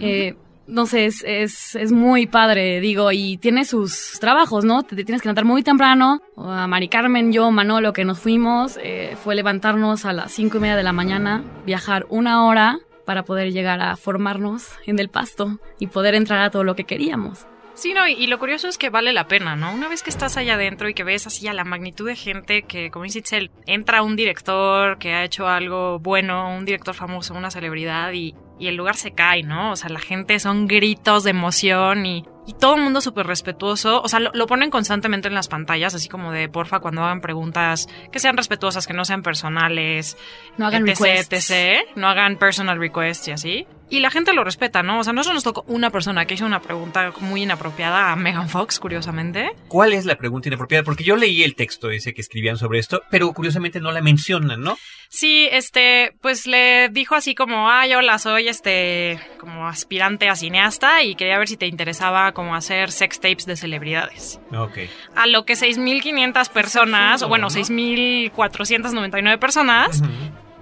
Eh, 0.00 0.34
no 0.66 0.86
sé, 0.86 1.06
es, 1.06 1.22
es, 1.24 1.76
es 1.76 1.92
muy 1.92 2.26
padre, 2.26 2.80
digo, 2.80 3.12
y 3.12 3.36
tiene 3.36 3.64
sus 3.64 4.18
trabajos, 4.20 4.64
¿no? 4.64 4.82
Te, 4.82 4.96
tienes 4.96 5.22
que 5.22 5.28
levantar 5.28 5.44
muy 5.44 5.62
temprano. 5.62 6.20
A 6.36 6.66
Mari 6.66 6.88
Carmen, 6.88 7.32
yo, 7.32 7.48
Manolo, 7.52 7.92
que 7.92 8.04
nos 8.04 8.18
fuimos, 8.18 8.76
eh, 8.82 9.16
fue 9.22 9.36
levantarnos 9.36 10.04
a 10.04 10.12
las 10.12 10.32
cinco 10.32 10.56
y 10.56 10.60
media 10.60 10.74
de 10.74 10.82
la 10.82 10.92
mañana, 10.92 11.44
viajar 11.64 12.06
una 12.10 12.44
hora 12.44 12.80
para 13.04 13.22
poder 13.22 13.52
llegar 13.52 13.80
a 13.80 13.96
formarnos 13.96 14.72
en 14.84 14.98
el 14.98 15.08
pasto 15.08 15.60
y 15.78 15.86
poder 15.86 16.16
entrar 16.16 16.40
a 16.40 16.50
todo 16.50 16.64
lo 16.64 16.74
que 16.74 16.82
queríamos. 16.82 17.46
Sí, 17.78 17.94
no, 17.94 18.08
y, 18.08 18.12
y 18.14 18.26
lo 18.26 18.40
curioso 18.40 18.66
es 18.66 18.76
que 18.76 18.90
vale 18.90 19.12
la 19.12 19.28
pena, 19.28 19.54
¿no? 19.54 19.72
Una 19.72 19.86
vez 19.88 20.02
que 20.02 20.10
estás 20.10 20.36
allá 20.36 20.54
adentro 20.54 20.88
y 20.88 20.94
que 20.94 21.04
ves 21.04 21.28
así 21.28 21.46
a 21.46 21.52
la 21.52 21.62
magnitud 21.62 22.08
de 22.08 22.16
gente 22.16 22.62
que, 22.62 22.90
como 22.90 23.04
dice 23.04 23.20
Itzel, 23.20 23.52
entra 23.66 24.02
un 24.02 24.16
director 24.16 24.98
que 24.98 25.14
ha 25.14 25.22
hecho 25.22 25.46
algo 25.46 26.00
bueno, 26.00 26.56
un 26.56 26.64
director 26.64 26.94
famoso, 26.94 27.34
una 27.34 27.52
celebridad 27.52 28.10
y, 28.12 28.34
y 28.58 28.66
el 28.66 28.74
lugar 28.74 28.96
se 28.96 29.12
cae, 29.12 29.44
¿no? 29.44 29.70
O 29.70 29.76
sea, 29.76 29.90
la 29.90 30.00
gente 30.00 30.40
son 30.40 30.66
gritos 30.66 31.22
de 31.22 31.30
emoción 31.30 32.04
y, 32.04 32.24
y 32.48 32.54
todo 32.54 32.74
el 32.74 32.82
mundo 32.82 33.00
súper 33.00 33.28
respetuoso. 33.28 34.02
O 34.02 34.08
sea, 34.08 34.18
lo, 34.18 34.32
lo 34.34 34.48
ponen 34.48 34.70
constantemente 34.70 35.28
en 35.28 35.34
las 35.34 35.46
pantallas, 35.46 35.94
así 35.94 36.08
como 36.08 36.32
de, 36.32 36.48
porfa, 36.48 36.80
cuando 36.80 37.04
hagan 37.04 37.20
preguntas, 37.20 37.88
que 38.10 38.18
sean 38.18 38.36
respetuosas, 38.36 38.88
que 38.88 38.92
no 38.92 39.04
sean 39.04 39.22
personales, 39.22 40.16
No 40.56 40.66
hagan 40.66 40.82
etc, 40.88 40.98
requests. 40.98 41.50
etc. 41.50 41.78
No 41.94 42.08
hagan 42.08 42.38
personal 42.38 42.80
requests 42.80 43.28
y 43.28 43.30
así. 43.30 43.66
Y 43.90 44.00
la 44.00 44.10
gente 44.10 44.34
lo 44.34 44.44
respeta, 44.44 44.82
¿no? 44.82 45.00
O 45.00 45.04
sea, 45.04 45.12
nosotros 45.12 45.36
nos 45.36 45.44
tocó 45.44 45.64
una 45.66 45.90
persona 45.90 46.26
que 46.26 46.34
hizo 46.34 46.44
una 46.44 46.60
pregunta 46.60 47.12
muy 47.20 47.42
inapropiada 47.42 48.12
a 48.12 48.16
Megan 48.16 48.48
Fox, 48.48 48.78
curiosamente. 48.78 49.50
¿Cuál 49.68 49.94
es 49.94 50.04
la 50.04 50.16
pregunta 50.16 50.48
inapropiada? 50.48 50.84
Porque 50.84 51.04
yo 51.04 51.16
leí 51.16 51.42
el 51.42 51.54
texto 51.54 51.90
ese 51.90 52.12
que 52.12 52.20
escribían 52.20 52.58
sobre 52.58 52.80
esto, 52.80 53.02
pero 53.10 53.32
curiosamente 53.32 53.80
no 53.80 53.90
la 53.90 54.02
mencionan, 54.02 54.60
¿no? 54.60 54.76
Sí, 55.08 55.48
este, 55.50 56.12
pues 56.20 56.46
le 56.46 56.90
dijo 56.90 57.14
así 57.14 57.34
como, 57.34 57.70
ay, 57.70 57.94
hola, 57.94 58.18
soy 58.18 58.48
este, 58.48 59.18
como 59.40 59.66
aspirante 59.66 60.28
a 60.28 60.36
cineasta 60.36 61.02
y 61.02 61.14
quería 61.14 61.38
ver 61.38 61.48
si 61.48 61.56
te 61.56 61.66
interesaba 61.66 62.32
como 62.32 62.54
hacer 62.54 62.90
sex 62.90 63.20
tapes 63.20 63.46
de 63.46 63.56
celebridades. 63.56 64.38
Ok. 64.54 64.80
A 65.14 65.26
lo 65.26 65.46
que 65.46 65.54
6.500 65.54 66.50
personas, 66.50 67.22
o 67.22 67.28
bueno, 67.28 67.46
¿no? 67.48 67.50
6.499 67.50 69.38
personas 69.38 70.02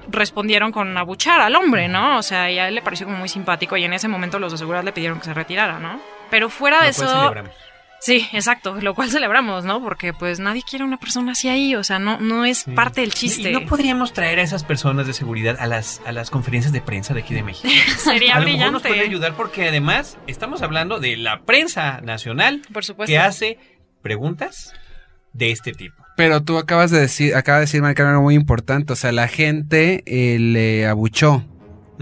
respondieron 0.09 0.73
con 0.73 0.97
abuchar 0.97 1.41
al 1.41 1.55
hombre, 1.57 1.89
¿no? 1.89 2.19
O 2.19 2.23
sea, 2.23 2.51
y 2.51 2.59
a 2.59 2.69
él 2.69 2.75
le 2.75 2.83
pareció 2.83 3.07
como 3.07 3.19
muy 3.19 3.29
simpático 3.29 3.77
y 3.77 3.85
en 3.85 3.93
ese 3.93 4.09
momento 4.09 4.39
los 4.39 4.53
de 4.53 4.59
seguridad 4.59 4.85
le 4.85 4.93
pidieron 4.93 5.19
que 5.19 5.25
se 5.27 5.35
retirara, 5.35 5.79
¿no? 5.79 6.01
Pero 6.31 6.49
fuera 6.51 6.83
de 6.83 6.91
eso... 6.91 7.09
celebramos. 7.09 7.53
Sí, 7.99 8.29
exacto, 8.35 8.77
lo 8.83 8.95
cual 8.95 9.11
celebramos, 9.11 9.65
¿no? 9.65 9.83
Porque 9.83 10.13
pues 10.13 10.39
nadie 10.39 10.63
quiere 10.69 10.85
una 10.85 10.99
persona 10.99 11.33
así 11.33 11.49
ahí, 11.49 11.75
o 11.75 11.83
sea, 11.83 11.99
no, 11.99 12.21
no 12.21 12.45
es 12.45 12.59
Sí. 12.59 12.71
parte 12.73 13.01
del 13.01 13.13
chiste. 13.15 13.49
¿Y 13.51 13.53
no 13.53 13.63
podríamos 13.65 14.13
traer 14.13 14.39
a 14.39 14.43
esas 14.43 14.65
personas 14.65 15.07
de 15.07 15.15
seguridad 15.15 15.57
a 15.59 15.67
las, 15.67 16.03
a 16.05 16.13
las 16.13 16.31
conferencias 16.31 16.73
de 16.75 16.83
prensa 16.83 17.15
de 17.15 17.21
aquí 17.21 17.33
de 17.35 17.43
México? 17.43 17.69
Sería 17.99 18.37
a 18.37 18.41
lo 18.41 18.45
mejor 18.47 18.71
nos 18.73 18.83
brillante. 18.83 18.89
puede 18.89 19.01
ayudar 19.01 19.35
porque 19.35 19.69
además 19.69 20.19
estamos 20.27 20.61
hablando 20.63 21.01
de 21.01 21.17
la 21.17 21.41
prensa 21.41 22.01
nacional 22.03 22.63
Por 22.73 22.85
supuesto. 22.85 23.11
que 23.11 23.19
hace 23.19 23.59
preguntas 24.03 24.75
de 25.33 25.51
este 25.51 25.73
tipo. 25.73 26.05
Pero 26.17 26.43
tú 26.43 26.59
acabas 26.59 26.91
de 26.91 26.99
decir, 27.01 27.35
acaba 27.35 27.59
de 27.59 27.63
decir, 27.67 27.83
Mari 27.83 27.95
Carmen, 27.95 28.13
algo 28.15 28.23
muy 28.25 28.35
importante. 28.35 28.93
O 28.95 28.97
sea, 28.97 29.13
la 29.13 29.29
gente 29.29 30.03
eh, 30.07 30.39
le 30.39 30.87
abuchó. 30.87 31.45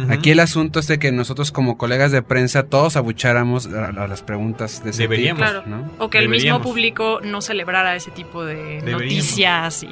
Aquí 0.09 0.31
el 0.33 0.41
asunto 0.41 0.81
es 0.81 0.89
de 0.89 0.99
que 0.99 1.13
nosotros 1.13 1.53
como 1.53 1.79
colegas 1.79 2.11
de 2.11 2.21
prensa 2.21 2.65
todos 2.65 2.97
abucháramos 2.97 3.69
a, 3.69 3.87
a 3.91 4.09
las 4.09 4.23
preguntas 4.25 4.83
de 4.83 4.91
ese 4.91 5.03
Deberíamos. 5.03 5.41
tipo, 5.41 5.53
Claro. 5.63 5.67
¿no? 5.69 5.89
O 6.05 6.11
que 6.11 6.19
el 6.19 6.29
mismo 6.29 6.61
público 6.63 7.21
no 7.23 7.41
celebrara 7.41 7.95
ese 7.95 8.11
tipo 8.11 8.45
de 8.45 8.57
Deberíamos. 8.57 9.03
noticias 9.03 9.83
y... 9.85 9.89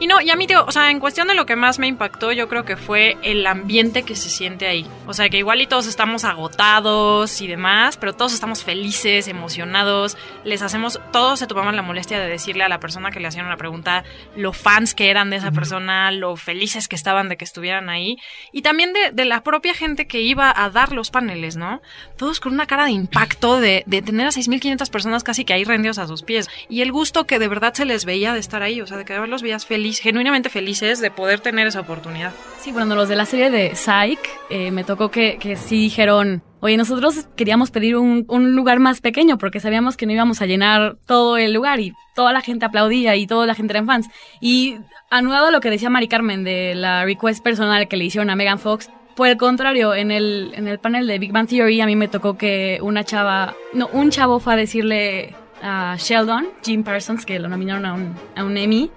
Y 0.00 0.06
no, 0.06 0.20
y 0.20 0.30
a 0.30 0.36
mí, 0.36 0.46
tío, 0.46 0.64
o 0.64 0.70
sea, 0.70 0.90
en 0.90 1.00
cuestión 1.00 1.26
de 1.26 1.34
lo 1.34 1.44
que 1.44 1.56
más 1.56 1.78
me 1.78 1.88
impactó, 1.88 2.30
yo 2.30 2.48
creo 2.48 2.64
que 2.64 2.76
fue 2.76 3.16
el 3.22 3.44
ambiente 3.46 4.04
que 4.04 4.14
se 4.14 4.30
siente 4.30 4.66
ahí. 4.66 4.86
O 5.06 5.14
sea, 5.14 5.28
que 5.28 5.38
igual 5.38 5.60
y 5.60 5.66
todos 5.66 5.86
estamos 5.86 6.24
agotados 6.24 7.40
y 7.42 7.48
demás, 7.48 7.96
pero 7.96 8.12
todos 8.14 8.32
estamos 8.32 8.62
felices, 8.62 9.26
emocionados. 9.26 10.16
Les 10.44 10.62
hacemos, 10.62 11.00
todos 11.12 11.40
se 11.40 11.48
tomaban 11.48 11.74
la 11.74 11.82
molestia 11.82 12.20
de 12.20 12.28
decirle 12.28 12.62
a 12.62 12.68
la 12.68 12.78
persona 12.78 13.10
que 13.10 13.18
le 13.18 13.26
hacían 13.26 13.46
una 13.46 13.56
pregunta 13.56 14.04
lo 14.36 14.52
fans 14.52 14.94
que 14.94 15.10
eran 15.10 15.30
de 15.30 15.36
esa 15.36 15.50
persona, 15.50 16.12
lo 16.12 16.36
felices 16.36 16.86
que 16.86 16.96
estaban 16.96 17.28
de 17.28 17.36
que 17.36 17.44
estuvieran 17.44 17.88
ahí. 17.88 18.18
Y 18.52 18.62
también 18.62 18.92
de, 18.92 19.10
de 19.12 19.24
la 19.24 19.42
propia 19.42 19.74
gente 19.74 20.06
que 20.06 20.20
iba 20.20 20.52
a 20.54 20.70
dar 20.70 20.92
los 20.92 21.10
paneles, 21.10 21.56
¿no? 21.56 21.82
Todos 22.16 22.38
con 22.38 22.52
una 22.52 22.66
cara 22.66 22.84
de 22.84 22.92
impacto 22.92 23.60
de, 23.60 23.82
de 23.86 24.02
tener 24.02 24.28
a 24.28 24.30
6.500 24.30 24.90
personas 24.90 25.24
casi 25.24 25.44
que 25.44 25.54
ahí 25.54 25.64
rendidos 25.64 25.98
a 25.98 26.06
sus 26.06 26.22
pies. 26.22 26.48
Y 26.68 26.82
el 26.82 26.92
gusto 26.92 27.26
que 27.26 27.40
de 27.40 27.48
verdad 27.48 27.74
se 27.74 27.84
les 27.84 28.04
veía 28.04 28.32
de 28.32 28.40
estar 28.40 28.62
ahí, 28.62 28.80
o 28.80 28.86
sea, 28.86 28.96
de 28.96 29.04
que 29.04 29.14
de 29.14 29.26
los 29.26 29.42
veías 29.42 29.66
feliz, 29.66 29.87
genuinamente 29.92 30.48
felices 30.48 31.00
de 31.00 31.10
poder 31.10 31.40
tener 31.40 31.66
esa 31.66 31.80
oportunidad. 31.80 32.32
Sí, 32.60 32.72
bueno, 32.72 32.94
los 32.94 33.08
de 33.08 33.16
la 33.16 33.24
serie 33.24 33.50
de 33.50 33.74
Psych, 33.74 34.18
eh, 34.50 34.70
me 34.70 34.84
tocó 34.84 35.10
que, 35.10 35.38
que 35.38 35.56
sí 35.56 35.76
dijeron, 35.80 36.42
oye, 36.60 36.76
nosotros 36.76 37.26
queríamos 37.36 37.70
pedir 37.70 37.96
un, 37.96 38.24
un 38.28 38.54
lugar 38.54 38.80
más 38.80 39.00
pequeño 39.00 39.38
porque 39.38 39.60
sabíamos 39.60 39.96
que 39.96 40.06
no 40.06 40.12
íbamos 40.12 40.42
a 40.42 40.46
llenar 40.46 40.96
todo 41.06 41.36
el 41.36 41.52
lugar 41.52 41.80
y 41.80 41.92
toda 42.14 42.32
la 42.32 42.40
gente 42.40 42.64
aplaudía 42.66 43.16
y 43.16 43.26
toda 43.26 43.46
la 43.46 43.54
gente 43.54 43.72
eran 43.72 43.86
fans. 43.86 44.08
Y 44.40 44.76
anudado 45.10 45.48
a 45.48 45.50
lo 45.50 45.60
que 45.60 45.70
decía 45.70 45.90
Mari 45.90 46.08
Carmen 46.08 46.44
de 46.44 46.74
la 46.74 47.04
request 47.04 47.42
personal 47.42 47.88
que 47.88 47.96
le 47.96 48.04
hicieron 48.04 48.30
a 48.30 48.36
Megan 48.36 48.58
Fox, 48.58 48.90
por 49.18 49.26
el 49.26 49.36
contrario, 49.36 49.96
en 49.96 50.12
el, 50.12 50.52
en 50.54 50.68
el 50.68 50.78
panel 50.78 51.08
de 51.08 51.18
Big 51.18 51.32
Bang 51.32 51.48
Theory 51.48 51.80
a 51.80 51.86
mí 51.86 51.96
me 51.96 52.06
tocó 52.06 52.38
que 52.38 52.78
una 52.82 53.02
chava, 53.02 53.56
no, 53.72 53.88
un 53.92 54.10
chavo 54.10 54.38
fue 54.38 54.52
a 54.52 54.56
decirle 54.56 55.34
a 55.62 55.96
Sheldon, 55.98 56.48
Jim 56.64 56.82
Parsons, 56.84 57.24
que 57.24 57.38
lo 57.38 57.48
nominaron 57.48 57.86
a 57.86 57.94
un, 57.94 58.14
a 58.36 58.44
un 58.44 58.56
Emmy, 58.56 58.90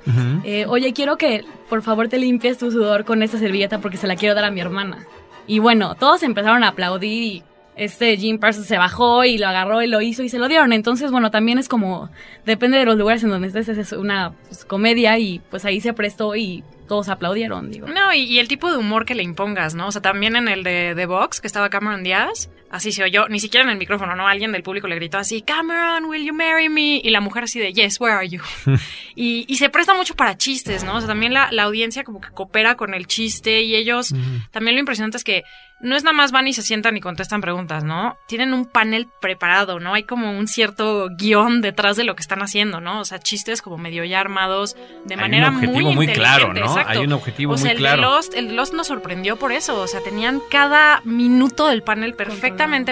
eh, 0.43 0.65
oye, 0.67 0.93
quiero 0.93 1.17
que 1.17 1.43
por 1.69 1.81
favor 1.81 2.07
te 2.07 2.17
limpies 2.17 2.57
tu 2.57 2.71
sudor 2.71 3.05
con 3.05 3.23
esta 3.23 3.37
servilleta 3.37 3.79
porque 3.79 3.97
se 3.97 4.07
la 4.07 4.15
quiero 4.15 4.35
dar 4.35 4.45
a 4.45 4.51
mi 4.51 4.61
hermana. 4.61 5.05
Y 5.47 5.59
bueno, 5.59 5.95
todos 5.95 6.23
empezaron 6.23 6.63
a 6.63 6.69
aplaudir 6.69 7.23
y 7.23 7.43
este 7.75 8.15
Jim 8.17 8.37
Parsons 8.37 8.67
se 8.67 8.77
bajó 8.77 9.23
y 9.23 9.37
lo 9.37 9.47
agarró 9.47 9.81
y 9.81 9.87
lo 9.87 10.01
hizo 10.01 10.23
y 10.23 10.29
se 10.29 10.39
lo 10.39 10.47
dieron. 10.47 10.73
Entonces, 10.73 11.11
bueno, 11.11 11.31
también 11.31 11.57
es 11.57 11.67
como, 11.67 12.09
depende 12.45 12.77
de 12.77 12.85
los 12.85 12.97
lugares 12.97 13.23
en 13.23 13.29
donde 13.29 13.47
estés, 13.47 13.69
es 13.69 13.91
una 13.93 14.33
pues, 14.47 14.65
comedia 14.65 15.17
y 15.17 15.39
pues 15.49 15.65
ahí 15.65 15.81
se 15.81 15.93
prestó 15.93 16.35
y 16.35 16.63
todos 16.87 17.09
aplaudieron, 17.09 17.71
digo. 17.71 17.87
No, 17.87 18.13
y, 18.13 18.23
y 18.23 18.39
el 18.39 18.47
tipo 18.47 18.69
de 18.69 18.77
humor 18.77 19.05
que 19.05 19.15
le 19.15 19.23
impongas, 19.23 19.75
¿no? 19.75 19.87
O 19.87 19.91
sea, 19.91 20.01
también 20.01 20.35
en 20.35 20.47
el 20.47 20.63
de 20.63 20.93
The 20.95 21.05
Box, 21.05 21.41
que 21.41 21.47
estaba 21.47 21.69
Cameron 21.69 22.03
Díaz, 22.03 22.49
así 22.71 22.91
se 22.91 23.03
oyó, 23.03 23.27
ni 23.27 23.39
siquiera 23.39 23.63
en 23.65 23.71
el 23.71 23.77
micrófono, 23.77 24.15
¿no? 24.15 24.27
Alguien 24.27 24.51
del 24.51 24.63
público 24.63 24.87
le 24.87 24.95
gritó 24.95 25.17
así, 25.17 25.41
Cameron, 25.41 26.05
will 26.05 26.25
you 26.25 26.33
marry 26.33 26.69
me? 26.69 27.01
Y 27.03 27.09
la 27.09 27.21
mujer 27.21 27.43
así 27.43 27.59
de, 27.59 27.73
yes, 27.73 27.99
where 27.99 28.15
are 28.15 28.27
you? 28.27 28.41
y, 29.15 29.45
y 29.47 29.55
se 29.57 29.69
presta 29.69 29.93
mucho 29.93 30.15
para 30.15 30.37
chistes, 30.37 30.83
¿no? 30.83 30.95
O 30.95 30.99
sea, 30.99 31.07
también 31.07 31.33
la, 31.33 31.49
la 31.51 31.63
audiencia 31.63 32.03
como 32.03 32.21
que 32.21 32.29
coopera 32.29 32.75
con 32.75 32.93
el 32.93 33.07
chiste 33.07 33.61
y 33.61 33.75
ellos, 33.75 34.13
también 34.51 34.75
lo 34.75 34.79
impresionante 34.79 35.17
es 35.17 35.23
que 35.23 35.43
no 35.81 35.95
es 35.95 36.03
nada 36.03 36.15
más 36.15 36.31
van 36.31 36.47
y 36.47 36.53
se 36.53 36.61
sientan 36.61 36.95
y 36.95 37.01
contestan 37.01 37.41
preguntas, 37.41 37.83
¿no? 37.83 38.17
Tienen 38.27 38.53
un 38.53 38.65
panel 38.65 39.07
preparado, 39.19 39.79
¿no? 39.79 39.93
Hay 39.93 40.03
como 40.03 40.31
un 40.31 40.47
cierto 40.47 41.09
guion 41.17 41.61
detrás 41.61 41.97
de 41.97 42.03
lo 42.03 42.15
que 42.15 42.21
están 42.21 42.41
haciendo, 42.41 42.79
¿no? 42.79 42.99
O 42.99 43.05
sea, 43.05 43.19
chistes 43.19 43.61
como 43.61 43.77
medio 43.77 44.03
ya 44.03 44.19
armados 44.19 44.75
de 45.05 45.15
Hay 45.15 45.19
manera 45.19 45.49
un 45.49 45.55
objetivo 45.55 45.91
muy, 45.91 45.95
muy 45.95 46.07
claro, 46.07 46.53
¿no? 46.53 46.61
exacto. 46.61 46.99
Hay 46.99 47.05
un 47.05 47.13
objetivo 47.13 47.53
o 47.53 47.57
sea, 47.57 47.65
muy 47.65 47.71
el 47.71 47.77
claro. 47.77 48.01
De 48.01 48.07
Lost, 48.07 48.33
el 48.35 48.47
de 48.49 48.53
Lost 48.53 48.73
nos 48.73 48.87
sorprendió 48.87 49.37
por 49.37 49.51
eso. 49.51 49.79
O 49.81 49.87
sea, 49.87 50.01
tenían 50.01 50.41
cada 50.49 51.01
minuto 51.03 51.67
del 51.67 51.81
panel 51.81 52.13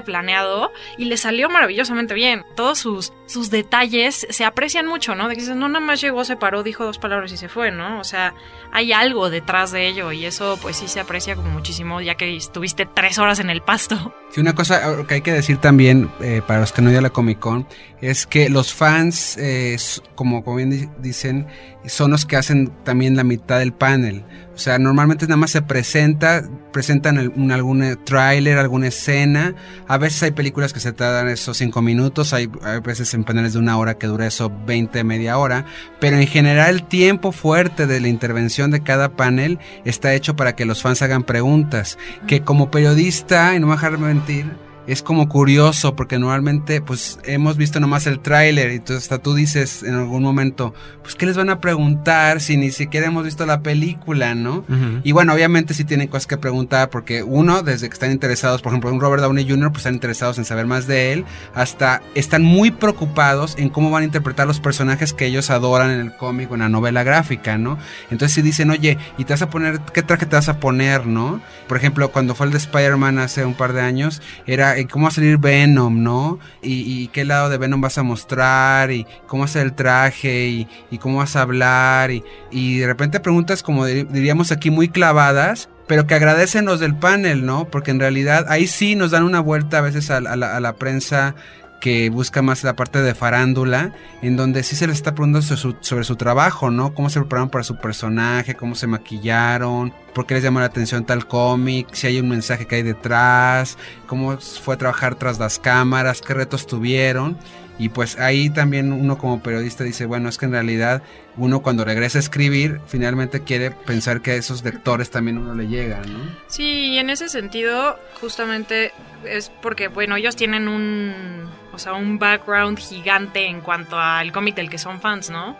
planeado 0.01 0.71
y 0.97 1.05
le 1.05 1.17
salió 1.17 1.49
maravillosamente 1.49 2.13
bien. 2.13 2.43
Todos 2.55 2.79
sus, 2.79 3.13
sus 3.25 3.49
detalles 3.49 4.25
se 4.29 4.45
aprecian 4.45 4.85
mucho, 4.87 5.15
¿no? 5.15 5.27
De 5.27 5.35
que 5.35 5.41
no, 5.43 5.67
nada 5.67 5.85
más 5.85 6.01
llegó, 6.01 6.23
se 6.25 6.35
paró, 6.35 6.63
dijo 6.63 6.85
dos 6.85 6.97
palabras 6.97 7.31
y 7.31 7.37
se 7.37 7.49
fue, 7.49 7.71
¿no? 7.71 7.99
O 7.99 8.03
sea, 8.03 8.33
hay 8.71 8.91
algo 8.93 9.29
detrás 9.29 9.71
de 9.71 9.87
ello 9.87 10.11
y 10.11 10.25
eso, 10.25 10.57
pues 10.61 10.77
sí 10.77 10.87
se 10.87 10.99
aprecia 10.99 11.35
como 11.35 11.49
muchísimo, 11.49 12.01
ya 12.01 12.15
que 12.15 12.35
estuviste 12.35 12.85
tres 12.85 13.17
horas 13.19 13.39
en 13.39 13.49
el 13.49 13.61
pasto. 13.61 14.13
Sí, 14.31 14.41
una 14.41 14.53
cosa 14.53 15.05
que 15.07 15.15
hay 15.15 15.21
que 15.21 15.33
decir 15.33 15.57
también, 15.57 16.09
eh, 16.21 16.41
para 16.45 16.59
los 16.59 16.71
que 16.71 16.81
no 16.81 16.89
ido 16.89 16.99
a 16.99 17.01
la 17.03 17.09
Comic 17.09 17.39
Con, 17.39 17.67
es 18.01 18.27
que 18.27 18.49
los 18.49 18.73
fans, 18.73 19.37
eh, 19.37 19.75
como, 20.15 20.43
como 20.43 20.57
bien 20.57 20.69
di- 20.69 20.89
dicen, 20.99 21.47
son 21.85 22.11
los 22.11 22.25
que 22.25 22.35
hacen 22.35 22.71
también 22.83 23.15
la 23.15 23.23
mitad 23.23 23.59
del 23.59 23.73
panel. 23.73 24.23
O 24.53 24.57
sea, 24.57 24.77
normalmente 24.77 25.25
nada 25.25 25.37
más 25.37 25.51
se 25.51 25.61
presenta, 25.61 26.43
presentan 26.71 27.31
un, 27.35 27.51
algún 27.51 27.81
eh, 27.83 27.95
tráiler, 27.95 28.57
alguna 28.57 28.87
escena. 28.87 29.55
A 29.87 29.97
veces 29.97 30.23
hay 30.23 30.31
películas 30.31 30.73
que 30.73 30.79
se 30.79 30.93
tardan 30.93 31.27
esos 31.29 31.57
cinco 31.57 31.81
minutos, 31.81 32.33
hay, 32.33 32.47
veces 32.83 33.13
en 33.13 33.23
paneles 33.23 33.53
de 33.53 33.59
una 33.59 33.77
hora 33.77 33.97
que 33.97 34.07
dura 34.07 34.27
eso 34.27 34.51
20, 34.65 35.03
media 35.03 35.37
hora. 35.37 35.65
Pero 35.99 36.17
en 36.17 36.27
general 36.27 36.75
el 36.75 36.83
tiempo 36.83 37.31
fuerte 37.31 37.87
de 37.87 37.99
la 37.99 38.07
intervención 38.07 38.71
de 38.71 38.81
cada 38.81 39.09
panel 39.09 39.59
está 39.85 40.13
hecho 40.13 40.35
para 40.35 40.55
que 40.55 40.65
los 40.65 40.81
fans 40.81 41.01
hagan 41.01 41.23
preguntas. 41.23 41.97
Que 42.27 42.41
como 42.41 42.71
periodista, 42.71 43.55
y 43.55 43.59
no 43.59 43.67
me 43.67 43.73
dejar 43.73 43.97
mentir, 43.97 44.45
es 44.89 45.03
como 45.03 45.29
curioso 45.29 45.95
porque 45.95 46.17
normalmente 46.17 46.81
pues 46.81 47.19
hemos 47.23 47.57
visto 47.57 47.79
nomás 47.79 48.07
el 48.07 48.19
tráiler 48.19 48.71
y 48.71 48.75
entonces 48.75 49.03
hasta 49.03 49.19
tú 49.19 49.35
dices 49.35 49.83
en 49.83 49.93
algún 49.93 50.23
momento, 50.23 50.73
pues 51.03 51.13
qué 51.13 51.27
les 51.27 51.37
van 51.37 51.51
a 51.51 51.61
preguntar 51.61 52.41
si 52.41 52.57
ni 52.57 52.71
siquiera 52.71 53.05
hemos 53.05 53.23
visto 53.23 53.45
la 53.45 53.61
película, 53.61 54.33
¿no? 54.33 54.65
Y 55.03 55.11
bueno, 55.11 55.33
obviamente 55.33 55.75
sí 55.75 55.83
tienen 55.83 56.07
cosas 56.07 56.25
que 56.25 56.37
preguntar 56.37 56.89
porque 56.89 57.21
uno, 57.21 57.61
desde 57.61 57.87
que 57.87 57.93
están 57.93 58.11
interesados, 58.11 58.63
por 58.63 58.71
ejemplo, 58.71 58.91
un 58.91 58.99
Robert 58.99 59.21
Downey 59.21 59.47
Jr., 59.47 59.69
pues 59.69 59.81
están 59.81 59.93
interesados 59.93 60.39
en 60.39 60.45
saber 60.45 60.65
más 60.65 60.87
de 60.87 61.13
él, 61.13 61.25
hasta 61.53 62.01
están 62.15 62.41
muy 62.41 62.71
preocupados 62.71 63.55
en 63.59 63.69
cómo 63.69 63.91
van 63.91 64.01
a 64.01 64.05
interpretar 64.05 64.47
los 64.47 64.59
personajes 64.59 65.13
que 65.13 65.27
ellos 65.27 65.51
adoran 65.51 65.91
en 65.91 65.99
el 65.99 66.15
cómic 66.15 66.49
o 66.49 66.55
en 66.55 66.61
la 66.61 66.69
novela 66.69 67.03
gráfica, 67.03 67.59
¿no? 67.59 67.77
Entonces 68.09 68.33
si 68.33 68.41
dicen, 68.41 68.71
oye, 68.71 68.97
¿y 69.19 69.25
te 69.25 69.33
vas 69.33 69.43
a 69.43 69.51
poner, 69.51 69.79
qué 69.93 70.01
traje 70.01 70.25
te 70.25 70.35
vas 70.35 70.49
a 70.49 70.59
poner, 70.59 71.05
no? 71.05 71.41
Por 71.67 71.77
ejemplo, 71.77 72.11
cuando 72.11 72.33
fue 72.33 72.47
el 72.47 72.51
de 72.51 72.57
Spider-Man 72.57 73.19
hace 73.19 73.45
un 73.45 73.53
par 73.53 73.73
de 73.73 73.81
años, 73.81 74.23
era 74.47 74.78
cómo 74.87 75.03
va 75.03 75.09
a 75.09 75.13
salir 75.13 75.37
Venom, 75.37 76.03
¿no? 76.03 76.39
Y, 76.61 77.07
qué 77.09 77.25
lado 77.25 77.49
de 77.49 77.57
Venom 77.57 77.81
vas 77.81 77.97
a 77.97 78.03
mostrar, 78.03 78.91
y 78.91 79.05
cómo 79.27 79.43
hacer 79.43 79.63
el 79.65 79.73
traje, 79.73 80.47
y, 80.47 80.67
y 80.91 80.97
cómo 80.97 81.17
vas 81.17 81.35
a 81.35 81.41
hablar, 81.41 82.11
y, 82.11 82.23
y 82.51 82.77
de 82.79 82.87
repente 82.87 83.19
preguntas 83.19 83.63
como 83.63 83.87
dir- 83.87 84.07
diríamos 84.07 84.51
aquí 84.51 84.69
muy 84.69 84.89
clavadas, 84.89 85.69
pero 85.87 86.05
que 86.05 86.13
agradecen 86.13 86.65
los 86.65 86.79
del 86.79 86.95
panel, 86.95 87.45
¿no? 87.45 87.65
Porque 87.65 87.89
en 87.91 87.99
realidad 87.99 88.45
ahí 88.49 88.67
sí 88.67 88.95
nos 88.95 89.09
dan 89.11 89.23
una 89.23 89.39
vuelta 89.39 89.79
a 89.79 89.81
veces 89.81 90.11
a 90.11 90.19
la 90.21 90.73
prensa 90.75 91.33
que 91.79 92.09
busca 92.09 92.41
más 92.41 92.63
la 92.63 92.75
parte 92.75 93.01
de 93.01 93.15
farándula, 93.15 93.93
en 94.21 94.35
donde 94.35 94.63
sí 94.63 94.75
se 94.75 94.87
les 94.87 94.97
está 94.97 95.15
preguntando 95.15 95.41
sobre 95.41 96.03
su, 96.03 96.15
trabajo, 96.15 96.71
¿no? 96.71 96.93
Cómo 96.93 97.09
se 97.09 97.19
prepararon 97.19 97.49
para 97.49 97.63
su 97.63 97.77
personaje, 97.77 98.55
cómo 98.55 98.75
se 98.75 98.87
maquillaron, 98.87 99.93
por 100.13 100.25
qué 100.25 100.35
les 100.35 100.43
llama 100.43 100.59
la 100.59 100.67
atención 100.67 101.05
tal 101.05 101.27
cómic, 101.27 101.87
si 101.93 102.07
hay 102.07 102.19
un 102.19 102.29
mensaje 102.29 102.65
que 102.65 102.75
hay 102.75 102.83
detrás, 102.83 103.77
cómo 104.07 104.37
fue 104.37 104.77
trabajar 104.77 105.15
tras 105.15 105.39
las 105.39 105.59
cámaras, 105.59 106.21
qué 106.21 106.33
retos 106.33 106.67
tuvieron. 106.67 107.37
Y 107.79 107.87
pues 107.87 108.19
ahí 108.19 108.49
también 108.49 108.91
uno 108.91 109.17
como 109.17 109.41
periodista 109.41 109.85
dice, 109.85 110.05
bueno, 110.05 110.27
es 110.27 110.37
que 110.37 110.45
en 110.45 110.51
realidad 110.51 111.01
uno 111.37 111.61
cuando 111.61 111.85
regresa 111.85 112.17
a 112.17 112.21
escribir, 112.21 112.81
finalmente 112.85 113.41
quiere 113.43 113.71
pensar 113.71 114.21
que 114.21 114.31
a 114.31 114.35
esos 114.35 114.65
lectores 114.65 115.09
también 115.09 115.37
uno 115.37 115.55
le 115.55 115.65
llega, 115.69 116.01
¿no? 116.01 116.19
Sí, 116.47 116.89
y 116.89 116.97
en 116.97 117.09
ese 117.09 117.29
sentido, 117.29 117.97
justamente 118.19 118.91
es 119.23 119.49
porque, 119.61 119.87
bueno, 119.87 120.17
ellos 120.17 120.35
tienen 120.35 120.67
un, 120.67 121.45
o 121.73 121.79
sea, 121.79 121.93
un 121.93 122.19
background 122.19 122.77
gigante 122.77 123.45
en 123.45 123.61
cuanto 123.61 123.99
al 123.99 124.31
cómic 124.31 124.55
del 124.55 124.69
que 124.69 124.77
son 124.77 125.01
fans, 125.01 125.29
¿no? 125.29 125.57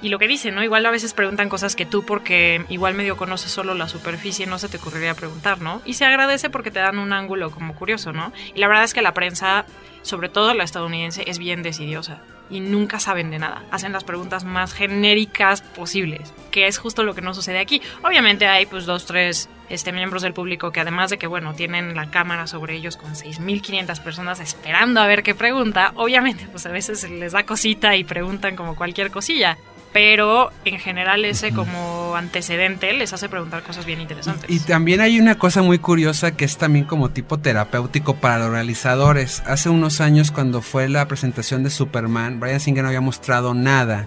Y 0.00 0.10
lo 0.10 0.18
que 0.18 0.28
dicen, 0.28 0.54
¿no? 0.54 0.62
Igual 0.62 0.86
a 0.86 0.90
veces 0.90 1.12
preguntan 1.12 1.48
cosas 1.48 1.74
que 1.74 1.84
tú, 1.84 2.04
porque 2.04 2.64
igual 2.68 2.94
medio 2.94 3.16
conoces 3.16 3.50
solo 3.50 3.74
la 3.74 3.88
superficie, 3.88 4.46
no 4.46 4.58
se 4.58 4.68
te 4.68 4.76
ocurriría 4.76 5.14
preguntar, 5.14 5.60
¿no? 5.60 5.82
Y 5.84 5.94
se 5.94 6.04
agradece 6.04 6.50
porque 6.50 6.70
te 6.70 6.78
dan 6.78 6.98
un 6.98 7.12
ángulo 7.12 7.50
como 7.50 7.74
curioso, 7.74 8.12
¿no? 8.12 8.32
Y 8.54 8.60
la 8.60 8.68
verdad 8.68 8.84
es 8.84 8.94
que 8.94 9.02
la 9.02 9.12
prensa, 9.12 9.66
sobre 10.02 10.28
todo 10.28 10.54
la 10.54 10.64
estadounidense, 10.64 11.24
es 11.26 11.38
bien 11.38 11.62
decidiosa. 11.62 12.20
Y 12.50 12.60
nunca 12.60 12.98
saben 12.98 13.30
de 13.30 13.38
nada. 13.38 13.64
Hacen 13.70 13.92
las 13.92 14.04
preguntas 14.04 14.44
más 14.44 14.72
genéricas 14.72 15.60
posibles. 15.60 16.32
Que 16.50 16.66
es 16.66 16.78
justo 16.78 17.02
lo 17.02 17.14
que 17.14 17.20
no 17.20 17.34
sucede 17.34 17.58
aquí. 17.58 17.82
Obviamente 18.02 18.46
hay 18.46 18.64
pues 18.64 18.86
dos, 18.86 19.04
tres 19.04 19.50
este, 19.68 19.92
miembros 19.92 20.22
del 20.22 20.32
público 20.32 20.70
que 20.72 20.80
además 20.80 21.10
de 21.10 21.18
que, 21.18 21.26
bueno, 21.26 21.52
tienen 21.54 21.94
la 21.94 22.10
cámara 22.10 22.46
sobre 22.46 22.74
ellos 22.74 22.96
con 22.96 23.14
6.500 23.14 24.00
personas 24.02 24.40
esperando 24.40 25.00
a 25.00 25.06
ver 25.06 25.22
qué 25.22 25.34
pregunta, 25.34 25.92
obviamente 25.96 26.46
pues 26.50 26.64
a 26.64 26.70
veces 26.70 27.08
les 27.10 27.32
da 27.32 27.44
cosita 27.44 27.96
y 27.96 28.04
preguntan 28.04 28.56
como 28.56 28.76
cualquier 28.76 29.10
cosilla. 29.10 29.58
Pero 29.98 30.52
en 30.64 30.78
general 30.78 31.24
ese 31.24 31.50
como 31.50 32.14
antecedente 32.14 32.92
les 32.92 33.12
hace 33.12 33.28
preguntar 33.28 33.64
cosas 33.64 33.84
bien 33.84 34.00
interesantes. 34.00 34.48
Y 34.48 34.60
también 34.60 35.00
hay 35.00 35.18
una 35.18 35.36
cosa 35.38 35.60
muy 35.60 35.80
curiosa 35.80 36.36
que 36.36 36.44
es 36.44 36.56
también 36.56 36.84
como 36.84 37.10
tipo 37.10 37.38
terapéutico 37.40 38.14
para 38.14 38.38
los 38.38 38.50
realizadores. 38.50 39.42
Hace 39.44 39.70
unos 39.70 40.00
años 40.00 40.30
cuando 40.30 40.62
fue 40.62 40.88
la 40.88 41.08
presentación 41.08 41.64
de 41.64 41.70
Superman, 41.70 42.38
Brian 42.38 42.60
Singer 42.60 42.84
no 42.84 42.90
había 42.90 43.00
mostrado 43.00 43.54
nada 43.54 44.06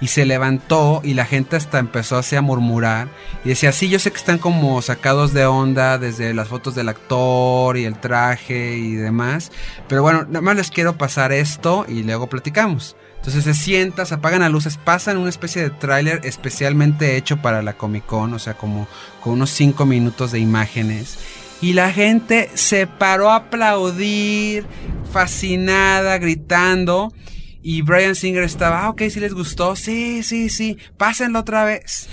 y 0.00 0.06
se 0.06 0.26
levantó 0.26 1.00
y 1.02 1.14
la 1.14 1.24
gente 1.24 1.56
hasta 1.56 1.80
empezó 1.80 2.18
así 2.18 2.36
a 2.36 2.40
murmurar 2.40 3.08
y 3.44 3.48
decía, 3.48 3.72
sí, 3.72 3.88
yo 3.88 3.98
sé 3.98 4.12
que 4.12 4.18
están 4.18 4.38
como 4.38 4.80
sacados 4.80 5.32
de 5.32 5.44
onda 5.46 5.98
desde 5.98 6.34
las 6.34 6.46
fotos 6.46 6.76
del 6.76 6.88
actor 6.88 7.76
y 7.76 7.84
el 7.84 7.98
traje 7.98 8.76
y 8.76 8.94
demás, 8.94 9.50
pero 9.88 10.02
bueno, 10.02 10.22
nada 10.22 10.40
más 10.40 10.54
les 10.54 10.70
quiero 10.70 10.96
pasar 10.96 11.32
esto 11.32 11.84
y 11.88 12.04
luego 12.04 12.28
platicamos. 12.28 12.94
Entonces 13.22 13.44
se 13.44 13.54
sientan, 13.54 14.04
se 14.04 14.14
apagan 14.14 14.40
las 14.40 14.50
luces, 14.50 14.78
pasan 14.78 15.16
una 15.16 15.30
especie 15.30 15.62
de 15.62 15.70
tráiler 15.70 16.22
especialmente 16.24 17.16
hecho 17.16 17.36
para 17.36 17.62
la 17.62 17.74
Comic 17.74 18.04
Con, 18.04 18.34
o 18.34 18.40
sea, 18.40 18.54
como 18.54 18.88
con 19.22 19.34
unos 19.34 19.50
5 19.50 19.86
minutos 19.86 20.32
de 20.32 20.40
imágenes. 20.40 21.18
Y 21.60 21.74
la 21.74 21.92
gente 21.92 22.50
se 22.54 22.88
paró 22.88 23.30
a 23.30 23.36
aplaudir, 23.36 24.66
fascinada, 25.12 26.18
gritando. 26.18 27.12
Y 27.62 27.82
Brian 27.82 28.14
Singer 28.16 28.42
estaba, 28.42 28.84
ah, 28.84 28.88
ok, 28.90 29.02
sí 29.08 29.20
les 29.20 29.34
gustó, 29.34 29.76
sí, 29.76 30.22
sí, 30.24 30.48
sí, 30.48 30.78
pásenlo 30.96 31.38
otra 31.38 31.64
vez. 31.64 32.08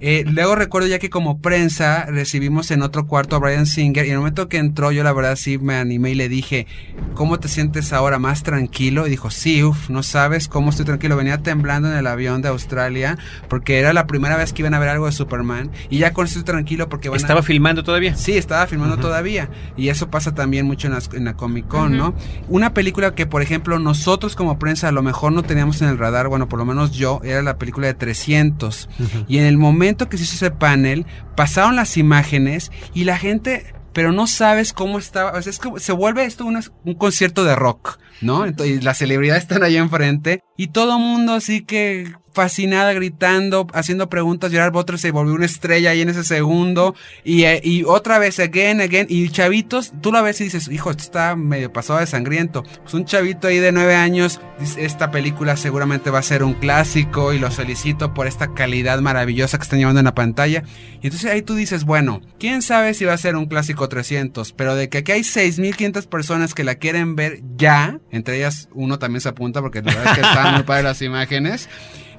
Eh, 0.00 0.24
luego 0.26 0.54
recuerdo 0.56 0.88
ya 0.88 0.98
que 0.98 1.08
como 1.10 1.40
prensa 1.40 2.04
recibimos 2.06 2.70
en 2.70 2.82
otro 2.82 3.06
cuarto 3.06 3.36
a 3.36 3.38
Brian 3.38 3.66
Singer 3.66 4.04
y 4.04 4.08
en 4.08 4.14
el 4.14 4.18
momento 4.18 4.48
que 4.48 4.58
entró 4.58 4.90
yo 4.92 5.02
la 5.04 5.12
verdad 5.12 5.36
sí 5.36 5.58
me 5.58 5.74
animé 5.76 6.10
y 6.10 6.14
le 6.14 6.28
dije, 6.28 6.66
¿cómo 7.14 7.38
te 7.40 7.48
sientes 7.48 7.92
ahora 7.92 8.18
más 8.18 8.42
tranquilo? 8.42 9.06
Y 9.06 9.10
dijo, 9.10 9.30
sí, 9.30 9.62
uff, 9.64 9.88
no 9.88 10.02
sabes 10.02 10.48
cómo 10.48 10.70
estoy 10.70 10.84
tranquilo. 10.84 11.16
Venía 11.16 11.38
temblando 11.38 11.90
en 11.90 11.96
el 11.96 12.06
avión 12.06 12.42
de 12.42 12.48
Australia 12.48 13.18
porque 13.48 13.78
era 13.78 13.92
la 13.92 14.06
primera 14.06 14.36
vez 14.36 14.52
que 14.52 14.62
iban 14.62 14.74
a 14.74 14.78
ver 14.78 14.88
algo 14.88 15.06
de 15.06 15.12
Superman 15.12 15.70
y 15.90 15.98
ya 15.98 16.12
con 16.12 16.26
eso 16.26 16.38
estoy 16.40 16.52
tranquilo 16.54 16.88
porque 16.88 17.08
van 17.08 17.16
a... 17.16 17.22
¿Estaba 17.22 17.42
filmando 17.42 17.82
todavía? 17.84 18.14
Sí, 18.16 18.36
estaba 18.36 18.66
filmando 18.66 18.96
todavía. 18.98 19.48
Y 19.76 19.88
eso 19.90 20.10
pasa 20.10 20.34
también 20.34 20.66
mucho 20.66 20.86
en, 20.88 20.94
las- 20.94 21.10
en 21.12 21.24
la 21.24 21.34
Comic 21.34 21.66
Con, 21.68 21.96
¿no? 21.96 22.14
Una 22.48 22.74
película 22.74 23.14
que, 23.14 23.26
por 23.26 23.42
ejemplo, 23.42 23.78
nosotros 23.78 24.34
como 24.36 24.58
prensa 24.58 24.87
a 24.88 24.92
lo 24.92 25.02
mejor 25.02 25.32
no 25.32 25.42
teníamos 25.42 25.80
en 25.82 25.88
el 25.88 25.98
radar, 25.98 26.28
bueno, 26.28 26.48
por 26.48 26.58
lo 26.58 26.64
menos 26.64 26.90
yo, 26.92 27.20
era 27.24 27.42
la 27.42 27.58
película 27.58 27.86
de 27.86 27.94
300. 27.94 28.88
Y 29.28 29.38
en 29.38 29.44
el 29.44 29.56
momento 29.58 30.08
que 30.08 30.16
se 30.18 30.24
hizo 30.24 30.34
ese 30.34 30.50
panel, 30.50 31.06
pasaron 31.36 31.76
las 31.76 31.96
imágenes 31.96 32.70
y 32.94 33.04
la 33.04 33.16
gente... 33.18 33.74
Pero 33.94 34.12
no 34.12 34.28
sabes 34.28 34.72
cómo 34.72 34.98
estaba. 34.98 35.32
O 35.36 35.42
sea, 35.42 35.50
es 35.50 35.58
como, 35.58 35.78
se 35.80 35.90
vuelve 35.92 36.24
esto 36.24 36.44
una- 36.44 36.62
un 36.84 36.94
concierto 36.94 37.42
de 37.42 37.56
rock, 37.56 37.98
¿no? 38.20 38.44
Entonces, 38.44 38.76
y 38.76 38.80
las 38.80 38.98
celebridades 38.98 39.42
están 39.42 39.64
ahí 39.64 39.76
enfrente. 39.76 40.44
Y 40.58 40.66
todo 40.66 40.98
mundo 40.98 41.32
así 41.34 41.62
que 41.62 42.12
fascinada, 42.38 42.92
gritando, 42.92 43.66
haciendo 43.72 44.08
preguntas. 44.08 44.52
Gerard 44.52 44.72
Butler 44.72 45.00
se 45.00 45.10
volvió 45.10 45.34
una 45.34 45.46
estrella 45.46 45.90
ahí 45.90 46.02
en 46.02 46.08
ese 46.08 46.22
segundo. 46.22 46.94
Y, 47.24 47.42
eh, 47.42 47.60
y 47.64 47.82
otra 47.82 48.20
vez, 48.20 48.38
again, 48.38 48.80
again. 48.80 49.06
Y 49.08 49.28
chavitos, 49.30 49.92
tú 50.00 50.12
la 50.12 50.22
ves 50.22 50.40
y 50.40 50.44
dices, 50.44 50.68
hijo, 50.68 50.92
esto 50.92 51.02
está 51.02 51.34
medio 51.34 51.72
pasado 51.72 51.98
de 51.98 52.06
sangriento. 52.06 52.62
Pues 52.62 52.94
un 52.94 53.06
chavito 53.06 53.48
ahí 53.48 53.58
de 53.58 53.72
nueve 53.72 53.96
años, 53.96 54.40
esta 54.76 55.10
película 55.10 55.56
seguramente 55.56 56.10
va 56.10 56.20
a 56.20 56.22
ser 56.22 56.44
un 56.44 56.54
clásico. 56.54 57.32
Y 57.32 57.40
los 57.40 57.56
felicito 57.56 58.14
por 58.14 58.28
esta 58.28 58.54
calidad 58.54 59.00
maravillosa 59.00 59.58
que 59.58 59.64
están 59.64 59.80
llevando 59.80 59.98
en 59.98 60.06
la 60.06 60.14
pantalla. 60.14 60.62
Y 61.02 61.08
entonces 61.08 61.28
ahí 61.28 61.42
tú 61.42 61.56
dices, 61.56 61.84
bueno, 61.84 62.20
quién 62.38 62.62
sabe 62.62 62.94
si 62.94 63.04
va 63.04 63.14
a 63.14 63.18
ser 63.18 63.34
un 63.34 63.46
clásico 63.46 63.88
300. 63.88 64.52
Pero 64.52 64.76
de 64.76 64.88
que 64.88 64.98
aquí 64.98 65.10
hay 65.10 65.22
6.500 65.22 66.06
personas 66.06 66.54
que 66.54 66.62
la 66.62 66.76
quieren 66.76 67.16
ver 67.16 67.40
ya. 67.56 67.98
Entre 68.12 68.36
ellas, 68.36 68.68
uno 68.74 69.00
también 69.00 69.22
se 69.22 69.30
apunta 69.30 69.60
porque 69.60 69.82
la 69.82 69.92
verdad 69.92 70.12
es 70.12 70.18
que 70.20 70.20
están 70.20 70.47
muy 70.52 70.82
las 70.82 71.02
imágenes. 71.02 71.68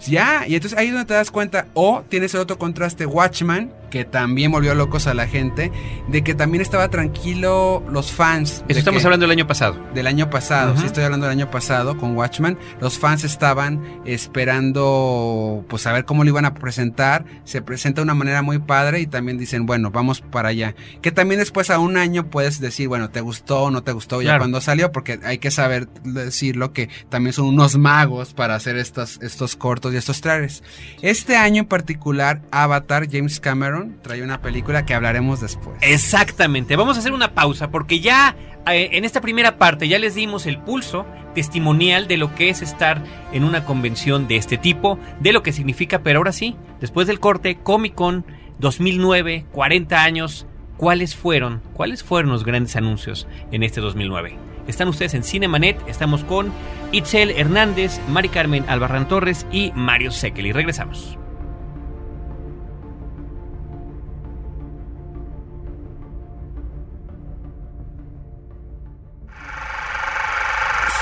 Ya, 0.08 0.48
y 0.48 0.56
entonces 0.56 0.78
ahí 0.78 0.88
es 0.88 0.94
donde 0.94 1.08
te 1.08 1.14
das 1.14 1.30
cuenta, 1.30 1.68
o 1.74 2.04
tienes 2.08 2.34
el 2.34 2.40
otro 2.40 2.58
contraste, 2.58 3.06
Watchman, 3.06 3.72
que 3.90 4.06
también 4.06 4.52
volvió 4.52 4.74
locos 4.76 5.08
a 5.08 5.14
la 5.14 5.28
gente, 5.28 5.72
de 6.08 6.24
que 6.24 6.36
también 6.36 6.62
estaba 6.62 6.90
tranquilo 6.90 7.84
los 7.90 8.12
fans. 8.12 8.64
Eso 8.68 8.80
estamos 8.80 9.04
hablando 9.06 9.26
del 9.26 9.32
año 9.32 9.48
pasado. 9.48 9.78
Del 9.94 10.08
año 10.08 10.30
pasado, 10.30 10.76
sí 10.78 10.86
estoy 10.86 11.04
hablando 11.04 11.28
del 11.28 11.38
año 11.38 11.52
pasado 11.52 11.98
con 11.98 12.16
Watchman. 12.16 12.58
Los 12.80 13.00
fans 13.00 13.24
estaban 13.24 14.02
esperando 14.06 15.66
pues 15.68 15.88
a 15.88 15.94
ver 15.94 16.06
cómo 16.06 16.24
lo 16.24 16.30
iban 16.30 16.46
a 16.46 16.54
presentar. 16.54 17.26
Se 17.44 17.62
presenta 17.62 18.02
de 18.02 18.04
una 18.04 18.16
manera 18.16 18.42
muy 18.42 18.60
padre 18.60 19.00
y 19.00 19.08
también 19.08 19.38
dicen, 19.38 19.66
bueno, 19.66 19.92
vamos 19.92 20.22
para 20.22 20.50
allá. 20.50 20.76
Que 21.02 21.12
también 21.12 21.40
después 21.40 21.70
a 21.70 21.80
un 21.80 21.98
año 21.98 22.30
puedes 22.30 22.60
decir, 22.60 22.88
bueno, 22.88 23.10
te 23.10 23.22
gustó 23.22 23.64
o 23.64 23.72
no 23.72 23.84
te 23.84 23.92
gustó 23.92 24.22
ya 24.22 24.38
cuando 24.38 24.62
salió, 24.62 24.92
porque 24.92 25.20
hay 25.24 25.38
que 25.38 25.52
saber 25.52 25.88
decirlo 26.04 26.74
que 26.74 26.90
también 27.10 27.34
son 27.34 27.46
unos 27.46 27.78
magos 27.78 28.34
para 28.34 28.56
hacer 28.56 28.78
estos, 28.78 29.20
estos 29.22 29.56
cortos 29.56 29.94
y 29.94 29.98
estos 29.98 30.22
trailers. 30.22 30.64
Este 31.02 31.36
año 31.36 31.62
en 31.62 31.68
particular, 31.68 32.42
Avatar, 32.52 33.08
James 33.10 33.40
Cameron, 33.40 33.79
trae 34.02 34.24
una 34.24 34.42
película 34.42 34.86
que 34.86 34.94
hablaremos 34.94 35.42
después. 35.42 35.78
Exactamente, 35.82 36.76
vamos 36.76 36.98
a 36.98 37.00
hacer 37.00 37.14
una 37.14 37.34
pausa 37.34 37.72
porque 37.72 38.00
ya 38.00 38.36
eh, 38.68 38.90
en 38.94 39.06
esta 39.06 39.22
primera 39.22 39.58
parte 39.58 39.88
ya 39.88 40.00
les 40.00 40.16
dimos 40.16 40.46
el 40.46 40.58
pulso 40.60 41.06
testimonial 41.34 42.08
de 42.08 42.18
lo 42.18 42.36
que 42.36 42.50
es 42.50 42.62
estar 42.62 43.04
en 43.32 43.44
una 43.44 43.66
convención 43.66 44.28
de 44.28 44.38
este 44.38 44.58
tipo, 44.58 45.00
de 45.20 45.34
lo 45.34 45.44
que 45.44 45.54
significa, 45.54 46.04
pero 46.04 46.20
ahora 46.20 46.32
sí, 46.32 46.56
después 46.80 47.08
del 47.08 47.20
corte, 47.20 47.58
Comic 47.62 47.96
Con 47.96 48.26
2009, 48.60 49.46
40 49.52 50.04
años, 50.04 50.46
¿cuáles 50.78 51.16
fueron, 51.16 51.62
cuáles 51.74 52.04
fueron 52.04 52.32
los 52.32 52.44
grandes 52.44 52.76
anuncios 52.76 53.28
en 53.52 53.64
este 53.64 53.82
2009? 53.82 54.38
Están 54.68 54.88
ustedes 54.88 55.14
en 55.16 55.24
Cinemanet, 55.24 55.78
estamos 55.88 56.24
con 56.24 56.52
Itzel 56.92 57.32
Hernández, 57.32 58.00
Mari 58.10 58.30
Carmen 58.30 58.66
Albarrán 58.68 59.08
Torres 59.08 59.48
y 59.52 59.72
Mario 59.74 60.12
y 60.12 60.52
Regresamos. 60.52 61.18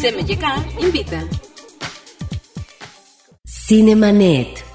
CMYK 0.00 0.42
invita. 0.80 1.28
Cinemanet. 3.46 4.73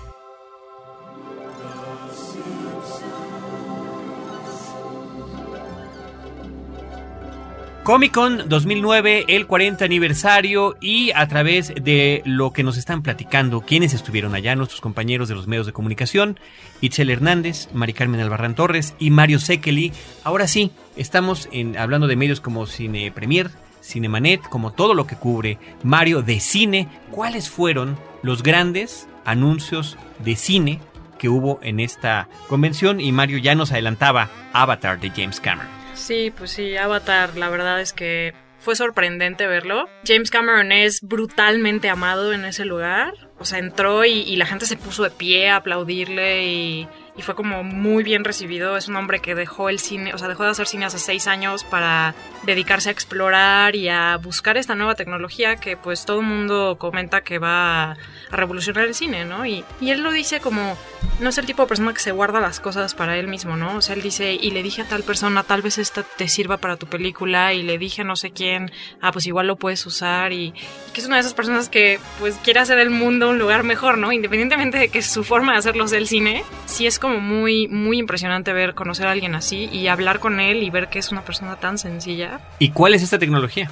Comic 7.89 8.13
Con 8.13 8.47
2009, 8.47 9.25
el 9.29 9.47
40 9.47 9.83
aniversario 9.83 10.77
y 10.79 11.09
a 11.15 11.27
través 11.27 11.73
de 11.73 12.21
lo 12.23 12.53
que 12.53 12.61
nos 12.61 12.77
están 12.77 13.01
platicando, 13.01 13.61
quienes 13.61 13.95
estuvieron 13.95 14.35
allá, 14.35 14.55
nuestros 14.55 14.79
compañeros 14.79 15.27
de 15.27 15.33
los 15.33 15.47
medios 15.47 15.65
de 15.65 15.73
comunicación, 15.73 16.39
Itzel 16.81 17.09
Hernández, 17.09 17.67
Mari 17.73 17.93
Carmen 17.93 18.21
Albarrán 18.21 18.53
Torres 18.53 18.93
y 18.99 19.09
Mario 19.09 19.39
Sekeli. 19.39 19.91
Ahora 20.23 20.45
sí, 20.45 20.71
estamos 20.97 21.49
en, 21.51 21.79
hablando 21.79 22.05
de 22.05 22.15
medios 22.15 22.41
como 22.41 22.67
Cine 22.67 23.11
Premier, 23.11 23.49
Cinemanet, 23.81 24.43
como 24.43 24.71
todo 24.71 24.93
lo 24.93 25.07
que 25.07 25.15
cubre 25.15 25.57
Mario 25.81 26.21
de 26.21 26.39
cine. 26.39 26.87
¿Cuáles 27.09 27.49
fueron 27.49 27.97
los 28.21 28.43
grandes 28.43 29.07
anuncios 29.25 29.97
de 30.23 30.35
cine 30.35 30.79
que 31.17 31.27
hubo 31.27 31.59
en 31.63 31.79
esta 31.79 32.27
convención? 32.49 33.01
Y 33.01 33.11
Mario 33.11 33.39
ya 33.39 33.55
nos 33.55 33.71
adelantaba 33.71 34.29
Avatar 34.53 34.99
de 34.99 35.09
James 35.09 35.39
Cameron. 35.39 35.78
Sí, 35.99 36.31
pues 36.35 36.51
sí, 36.51 36.77
Avatar, 36.77 37.35
la 37.37 37.49
verdad 37.49 37.81
es 37.81 37.93
que 37.93 38.33
fue 38.57 38.75
sorprendente 38.75 39.47
verlo. 39.47 39.87
James 40.05 40.31
Cameron 40.31 40.71
es 40.71 41.01
brutalmente 41.01 41.89
amado 41.89 42.33
en 42.33 42.45
ese 42.45 42.65
lugar. 42.65 43.13
O 43.37 43.45
sea, 43.45 43.59
entró 43.59 44.05
y, 44.05 44.21
y 44.21 44.35
la 44.37 44.45
gente 44.45 44.65
se 44.65 44.77
puso 44.77 45.03
de 45.03 45.11
pie 45.11 45.49
a 45.49 45.57
aplaudirle 45.57 46.45
y 46.45 46.87
y 47.19 47.21
fue 47.21 47.35
como 47.35 47.65
muy 47.65 48.01
bien 48.01 48.23
recibido. 48.23 48.77
Es 48.77 48.87
un 48.87 48.95
hombre 48.95 49.19
que 49.19 49.35
dejó 49.35 49.67
el 49.67 49.79
cine, 49.79 50.13
o 50.13 50.17
sea, 50.17 50.29
dejó 50.29 50.45
de 50.45 50.51
hacer 50.51 50.67
cine 50.67 50.85
hace 50.85 50.99
seis 50.99 51.27
años 51.27 51.65
para 51.65 52.15
dedicarse 52.43 52.87
a 52.87 52.93
explorar 52.93 53.75
y 53.75 53.89
a 53.89 54.15
buscar 54.15 54.55
esta 54.55 54.73
nueva 54.73 54.95
tecnología 54.95 55.57
que 55.57 55.75
pues 55.75 56.05
todo 56.05 56.21
el 56.21 56.25
mundo 56.25 56.77
comenta 56.79 57.19
que 57.19 57.37
va 57.37 57.91
a 57.91 57.97
revolucionar 58.31 58.85
el 58.85 58.95
cine, 58.95 59.25
¿no? 59.25 59.45
Y, 59.45 59.65
y 59.81 59.91
él 59.91 60.01
lo 60.01 60.13
dice 60.13 60.39
como, 60.39 60.77
no 61.19 61.27
es 61.27 61.37
el 61.37 61.45
tipo 61.45 61.63
de 61.63 61.67
persona 61.67 61.93
que 61.93 61.99
se 61.99 62.13
guarda 62.13 62.39
las 62.39 62.61
cosas 62.61 62.95
para 62.95 63.17
él 63.17 63.27
mismo, 63.27 63.57
¿no? 63.57 63.75
O 63.75 63.81
sea, 63.81 63.95
él 63.95 64.01
dice, 64.01 64.33
y 64.35 64.51
le 64.51 64.63
dije 64.63 64.83
a 64.83 64.85
tal 64.85 65.03
persona, 65.03 65.43
tal 65.43 65.61
vez 65.61 65.77
esta 65.77 66.03
te 66.03 66.29
sirva 66.29 66.55
para 66.55 66.77
tu 66.77 66.87
película, 66.87 67.53
y 67.53 67.63
le 67.63 67.77
dije 67.77 68.03
a 68.03 68.05
no 68.05 68.15
sé 68.15 68.31
quién, 68.31 68.71
ah, 69.01 69.11
pues 69.11 69.27
igual 69.27 69.47
lo 69.47 69.57
puedes 69.57 69.85
usar, 69.85 70.31
y, 70.31 70.53
y 70.87 70.91
que 70.93 71.01
es 71.01 71.07
una 71.07 71.17
de 71.17 71.21
esas 71.21 71.33
personas 71.33 71.67
que 71.67 71.99
pues 72.17 72.35
quiere 72.45 72.61
hacer 72.61 72.79
el 72.79 72.91
mundo 72.91 73.29
un 73.29 73.39
lugar 73.39 73.63
mejor, 73.63 73.97
¿no? 73.97 74.13
Independientemente 74.13 74.77
de 74.77 74.87
que 74.87 75.01
su 75.01 75.25
forma 75.25 75.51
de 75.51 75.59
hacerlo 75.59 75.85
sea 75.89 75.99
el 75.99 76.07
cine, 76.07 76.45
sí 76.65 76.87
es 76.87 76.97
como 76.97 77.08
muy, 77.17 77.67
muy 77.67 77.97
impresionante 77.97 78.53
ver, 78.53 78.73
conocer 78.73 79.07
a 79.07 79.11
alguien 79.11 79.35
así 79.35 79.69
y 79.71 79.87
hablar 79.87 80.19
con 80.19 80.39
él 80.39 80.63
y 80.63 80.69
ver 80.69 80.87
que 80.87 80.99
es 80.99 81.11
una 81.11 81.21
persona 81.21 81.55
tan 81.55 81.77
sencilla. 81.77 82.39
¿Y 82.59 82.71
cuál 82.71 82.93
es 82.93 83.03
esta 83.03 83.19
tecnología? 83.19 83.71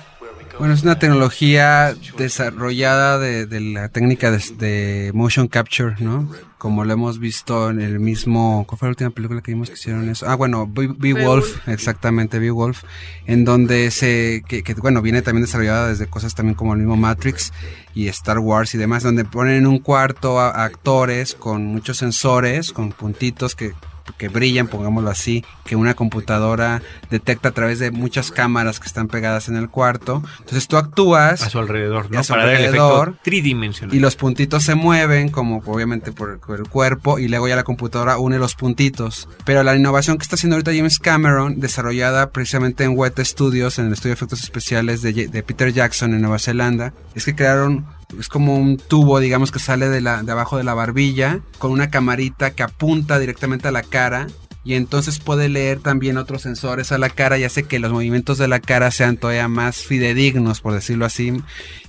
Bueno, 0.59 0.73
es 0.73 0.81
una 0.81 0.97
tecnología 0.97 1.95
desarrollada 2.17 3.19
de, 3.19 3.61
la 3.61 3.89
técnica 3.89 4.31
de, 4.31 5.11
motion 5.13 5.47
capture, 5.47 5.95
¿no? 5.99 6.31
Como 6.57 6.83
lo 6.83 6.93
hemos 6.93 7.19
visto 7.19 7.69
en 7.69 7.79
el 7.79 7.99
mismo... 7.99 8.65
¿Cuál 8.67 8.79
fue 8.79 8.87
la 8.87 8.91
última 8.91 9.09
película 9.11 9.41
que 9.41 9.51
vimos 9.51 9.69
que 9.69 9.75
hicieron 9.75 10.09
eso? 10.09 10.27
Ah, 10.27 10.35
bueno, 10.35 10.67
Beowulf, 10.67 11.67
exactamente, 11.67 12.39
Beowulf, 12.39 12.83
en 13.27 13.45
donde 13.45 13.91
se... 13.91 14.43
Que, 14.47 14.63
bueno, 14.81 15.03
viene 15.03 15.21
también 15.21 15.45
desarrollada 15.45 15.89
desde 15.89 16.07
cosas 16.07 16.33
también 16.33 16.55
como 16.55 16.73
el 16.73 16.79
mismo 16.79 16.97
Matrix 16.97 17.53
y 17.93 18.07
Star 18.07 18.39
Wars 18.39 18.73
y 18.73 18.79
demás, 18.79 19.03
donde 19.03 19.25
ponen 19.25 19.57
en 19.57 19.67
un 19.67 19.77
cuarto 19.77 20.39
a 20.39 20.63
actores 20.63 21.35
con 21.35 21.65
muchos 21.65 21.97
sensores, 21.97 22.71
con 22.71 22.91
puntitos 22.91 23.53
que 23.53 23.73
que 24.13 24.29
brillan, 24.29 24.67
pongámoslo 24.67 25.09
así, 25.09 25.43
que 25.65 25.75
una 25.75 25.93
computadora 25.93 26.81
detecta 27.09 27.49
a 27.49 27.51
través 27.51 27.79
de 27.79 27.91
muchas 27.91 28.31
cámaras 28.31 28.79
que 28.79 28.87
están 28.87 29.07
pegadas 29.07 29.49
en 29.49 29.55
el 29.55 29.69
cuarto. 29.69 30.23
Entonces 30.39 30.67
tú 30.67 30.77
actúas 30.77 31.41
a 31.43 31.49
su 31.49 31.59
alrededor, 31.59 32.11
¿no? 32.11 32.21
Para 32.23 32.45
dar 32.45 32.55
el 32.55 32.65
efecto 32.65 33.15
tridimensional. 33.23 33.95
Y 33.95 33.99
los 33.99 34.15
puntitos 34.15 34.63
se 34.63 34.75
mueven, 34.75 35.29
como 35.29 35.61
obviamente 35.65 36.11
por, 36.11 36.39
el 36.49 36.67
cuerpo, 36.67 37.19
y 37.19 37.27
luego 37.27 37.47
ya 37.47 37.55
la 37.55 37.63
computadora 37.63 38.17
une 38.17 38.39
los 38.39 38.55
puntitos. 38.55 39.27
Pero 39.45 39.63
la 39.63 39.75
innovación 39.75 40.17
que 40.17 40.23
está 40.23 40.35
haciendo 40.35 40.55
ahorita 40.55 40.73
James 40.73 40.99
Cameron, 40.99 41.59
desarrollada 41.59 42.29
precisamente 42.31 42.83
en 42.83 42.97
Weta 42.97 43.23
Studios, 43.23 43.79
en 43.79 43.87
el 43.87 43.93
estudio 43.93 44.11
de 44.11 44.15
efectos 44.15 44.43
especiales 44.43 45.01
de, 45.01 45.27
de 45.27 45.43
Peter 45.43 45.71
Jackson 45.73 46.13
en 46.13 46.21
Nueva 46.21 46.39
Zelanda, 46.39 46.93
es 47.15 47.25
que 47.25 47.35
crearon 47.35 47.85
es 48.17 48.29
como 48.29 48.55
un 48.55 48.77
tubo, 48.77 49.19
digamos, 49.19 49.51
que 49.51 49.59
sale 49.59 49.89
de, 49.89 50.01
la, 50.01 50.23
de 50.23 50.31
abajo 50.31 50.57
de 50.57 50.63
la 50.63 50.73
barbilla, 50.73 51.41
con 51.57 51.71
una 51.71 51.89
camarita 51.89 52.51
que 52.51 52.63
apunta 52.63 53.19
directamente 53.19 53.67
a 53.67 53.71
la 53.71 53.83
cara. 53.83 54.27
Y 54.63 54.73
entonces 54.73 55.19
puede 55.19 55.47
leer 55.47 55.79
también 55.79 56.17
otros 56.17 56.41
sensores 56.41 56.91
a 56.91 56.97
la 56.97 57.09
cara 57.09 57.37
y 57.37 57.45
hace 57.45 57.63
que 57.63 57.79
los 57.79 57.93
movimientos 57.93 58.37
de 58.37 58.49
la 58.49 58.59
cara 58.59 58.91
sean 58.91 59.15
todavía 59.15 59.47
más 59.47 59.77
fidedignos, 59.77 60.59
por 60.59 60.73
decirlo 60.73 61.05
así. 61.05 61.41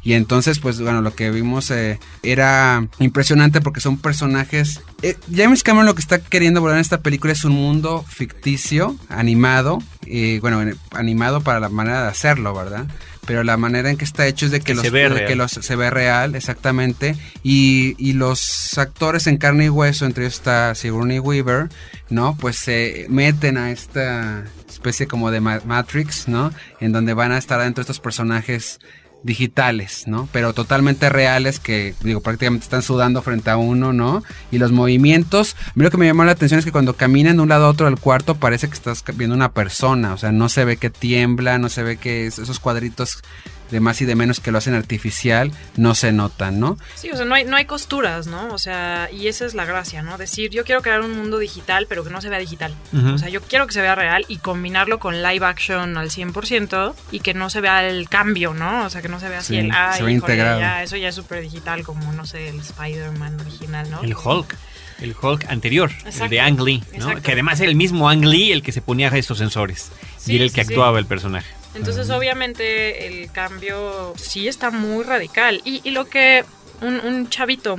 Y 0.04 0.12
entonces, 0.12 0.60
pues 0.60 0.80
bueno, 0.80 1.02
lo 1.02 1.12
que 1.12 1.32
vimos 1.32 1.72
eh, 1.72 1.98
era 2.22 2.86
impresionante 3.00 3.60
porque 3.60 3.80
son 3.80 3.98
personajes... 3.98 4.80
Eh, 5.02 5.16
James 5.34 5.64
Cameron 5.64 5.86
lo 5.86 5.96
que 5.96 6.00
está 6.00 6.20
queriendo 6.20 6.60
volar 6.60 6.76
en 6.76 6.82
esta 6.82 7.00
película 7.00 7.32
es 7.32 7.44
un 7.44 7.54
mundo 7.54 8.04
ficticio, 8.08 8.94
animado, 9.08 9.82
y 10.06 10.38
bueno, 10.38 10.62
animado 10.92 11.40
para 11.40 11.58
la 11.58 11.70
manera 11.70 12.04
de 12.04 12.08
hacerlo, 12.10 12.54
¿verdad? 12.54 12.86
Pero 13.28 13.44
la 13.44 13.58
manera 13.58 13.90
en 13.90 13.98
que 13.98 14.06
está 14.06 14.26
hecho 14.26 14.46
es 14.46 14.52
de 14.52 14.60
que, 14.60 14.72
los, 14.72 14.82
se 14.82 14.88
ve 14.88 15.26
que 15.26 15.36
los, 15.36 15.52
se 15.52 15.76
ve 15.76 15.90
real, 15.90 16.34
exactamente, 16.34 17.14
y, 17.42 17.94
y, 17.98 18.14
los 18.14 18.78
actores 18.78 19.26
en 19.26 19.36
carne 19.36 19.66
y 19.66 19.68
hueso, 19.68 20.06
entre 20.06 20.24
ellos 20.24 20.36
está 20.36 20.74
Sigourney 20.74 21.18
Weaver, 21.18 21.68
¿no? 22.08 22.38
Pues 22.40 22.56
se 22.56 23.04
meten 23.10 23.58
a 23.58 23.70
esta 23.70 24.44
especie 24.66 25.06
como 25.06 25.30
de 25.30 25.40
Matrix, 25.40 26.26
¿no? 26.26 26.52
En 26.80 26.92
donde 26.92 27.12
van 27.12 27.32
a 27.32 27.36
estar 27.36 27.60
dentro 27.60 27.82
de 27.82 27.82
estos 27.82 28.00
personajes 28.00 28.80
digitales, 29.22 30.04
¿no? 30.06 30.28
Pero 30.32 30.52
totalmente 30.52 31.08
reales 31.08 31.58
que, 31.58 31.94
digo, 32.02 32.20
prácticamente 32.20 32.64
están 32.64 32.82
sudando 32.82 33.22
frente 33.22 33.50
a 33.50 33.56
uno, 33.56 33.92
¿no? 33.92 34.22
Y 34.50 34.58
los 34.58 34.72
movimientos, 34.72 35.56
a 35.66 35.72
mí 35.74 35.82
lo 35.82 35.90
que 35.90 35.96
me 35.96 36.06
llamó 36.06 36.24
la 36.24 36.32
atención 36.32 36.58
es 36.58 36.64
que 36.64 36.72
cuando 36.72 36.94
caminan 36.94 37.36
de 37.36 37.42
un 37.42 37.48
lado 37.48 37.66
a 37.66 37.70
otro 37.70 37.86
del 37.86 37.98
cuarto 37.98 38.36
parece 38.36 38.68
que 38.68 38.74
estás 38.74 39.04
viendo 39.14 39.34
una 39.34 39.52
persona, 39.52 40.14
o 40.14 40.18
sea, 40.18 40.32
no 40.32 40.48
se 40.48 40.64
ve 40.64 40.76
que 40.76 40.90
tiembla, 40.90 41.58
no 41.58 41.68
se 41.68 41.82
ve 41.82 41.96
que 41.96 42.26
esos 42.26 42.60
cuadritos 42.60 43.22
de 43.70 43.80
más 43.80 44.00
y 44.00 44.04
de 44.04 44.14
menos 44.14 44.40
que 44.40 44.50
lo 44.50 44.58
hacen 44.58 44.74
artificial, 44.74 45.52
no 45.76 45.94
se 45.94 46.12
notan, 46.12 46.60
¿no? 46.60 46.78
Sí, 46.94 47.10
o 47.10 47.16
sea, 47.16 47.24
no 47.24 47.34
hay, 47.34 47.44
no 47.44 47.56
hay 47.56 47.64
costuras, 47.64 48.26
¿no? 48.26 48.52
O 48.52 48.58
sea, 48.58 49.08
y 49.12 49.28
esa 49.28 49.46
es 49.46 49.54
la 49.54 49.64
gracia, 49.64 50.02
¿no? 50.02 50.18
Decir, 50.18 50.50
yo 50.50 50.64
quiero 50.64 50.82
crear 50.82 51.00
un 51.00 51.16
mundo 51.16 51.38
digital, 51.38 51.86
pero 51.88 52.04
que 52.04 52.10
no 52.10 52.20
se 52.20 52.28
vea 52.28 52.38
digital. 52.38 52.74
O 52.92 53.18
sea, 53.18 53.28
yo 53.28 53.40
quiero 53.42 53.66
que 53.66 53.72
se 53.72 53.80
vea 53.80 53.94
real 53.94 54.24
y 54.28 54.38
combinarlo 54.38 54.98
con 54.98 55.22
live 55.22 55.44
action 55.44 55.96
al 55.96 56.10
100% 56.10 56.94
y 57.10 57.20
que 57.20 57.34
no 57.34 57.50
se 57.50 57.60
vea 57.60 57.86
el 57.88 58.08
cambio, 58.08 58.54
¿no? 58.54 58.84
O 58.84 58.90
sea, 58.90 59.02
que 59.02 59.08
no 59.08 59.20
se 59.20 59.28
vea 59.28 59.38
así 59.38 59.56
el, 59.56 59.72
se 59.96 60.02
ve 60.02 60.12
integrado. 60.12 60.60
Ya, 60.60 60.82
eso 60.82 60.96
ya 60.96 61.08
es 61.08 61.14
súper 61.14 61.42
digital, 61.42 61.82
como, 61.82 62.12
no 62.12 62.26
sé, 62.26 62.48
el 62.48 62.60
Spider-Man 62.60 63.40
original, 63.40 63.90
¿no? 63.90 64.02
El 64.02 64.14
Hulk 64.14 64.56
el 65.00 65.14
Hulk 65.20 65.46
anterior, 65.48 65.90
el 66.04 66.28
de 66.28 66.40
Ang 66.40 66.60
Lee, 66.60 66.82
¿no? 66.98 67.22
que 67.22 67.32
además 67.32 67.60
era 67.60 67.70
el 67.70 67.76
mismo 67.76 68.08
Ang 68.08 68.24
Lee 68.24 68.52
el 68.52 68.62
que 68.62 68.72
se 68.72 68.82
ponía 68.82 69.08
estos 69.08 69.38
sensores 69.38 69.92
y 70.26 70.36
era 70.36 70.44
el 70.44 70.52
que 70.52 70.60
actuaba 70.60 70.98
el 70.98 71.06
personaje. 71.06 71.57
Entonces, 71.78 72.10
obviamente, 72.10 73.06
el 73.06 73.30
cambio 73.30 74.12
sí 74.16 74.48
está 74.48 74.70
muy 74.70 75.04
radical. 75.04 75.62
Y, 75.64 75.80
y 75.84 75.92
lo 75.92 76.06
que 76.06 76.44
un, 76.80 77.28
chavito, 77.28 77.76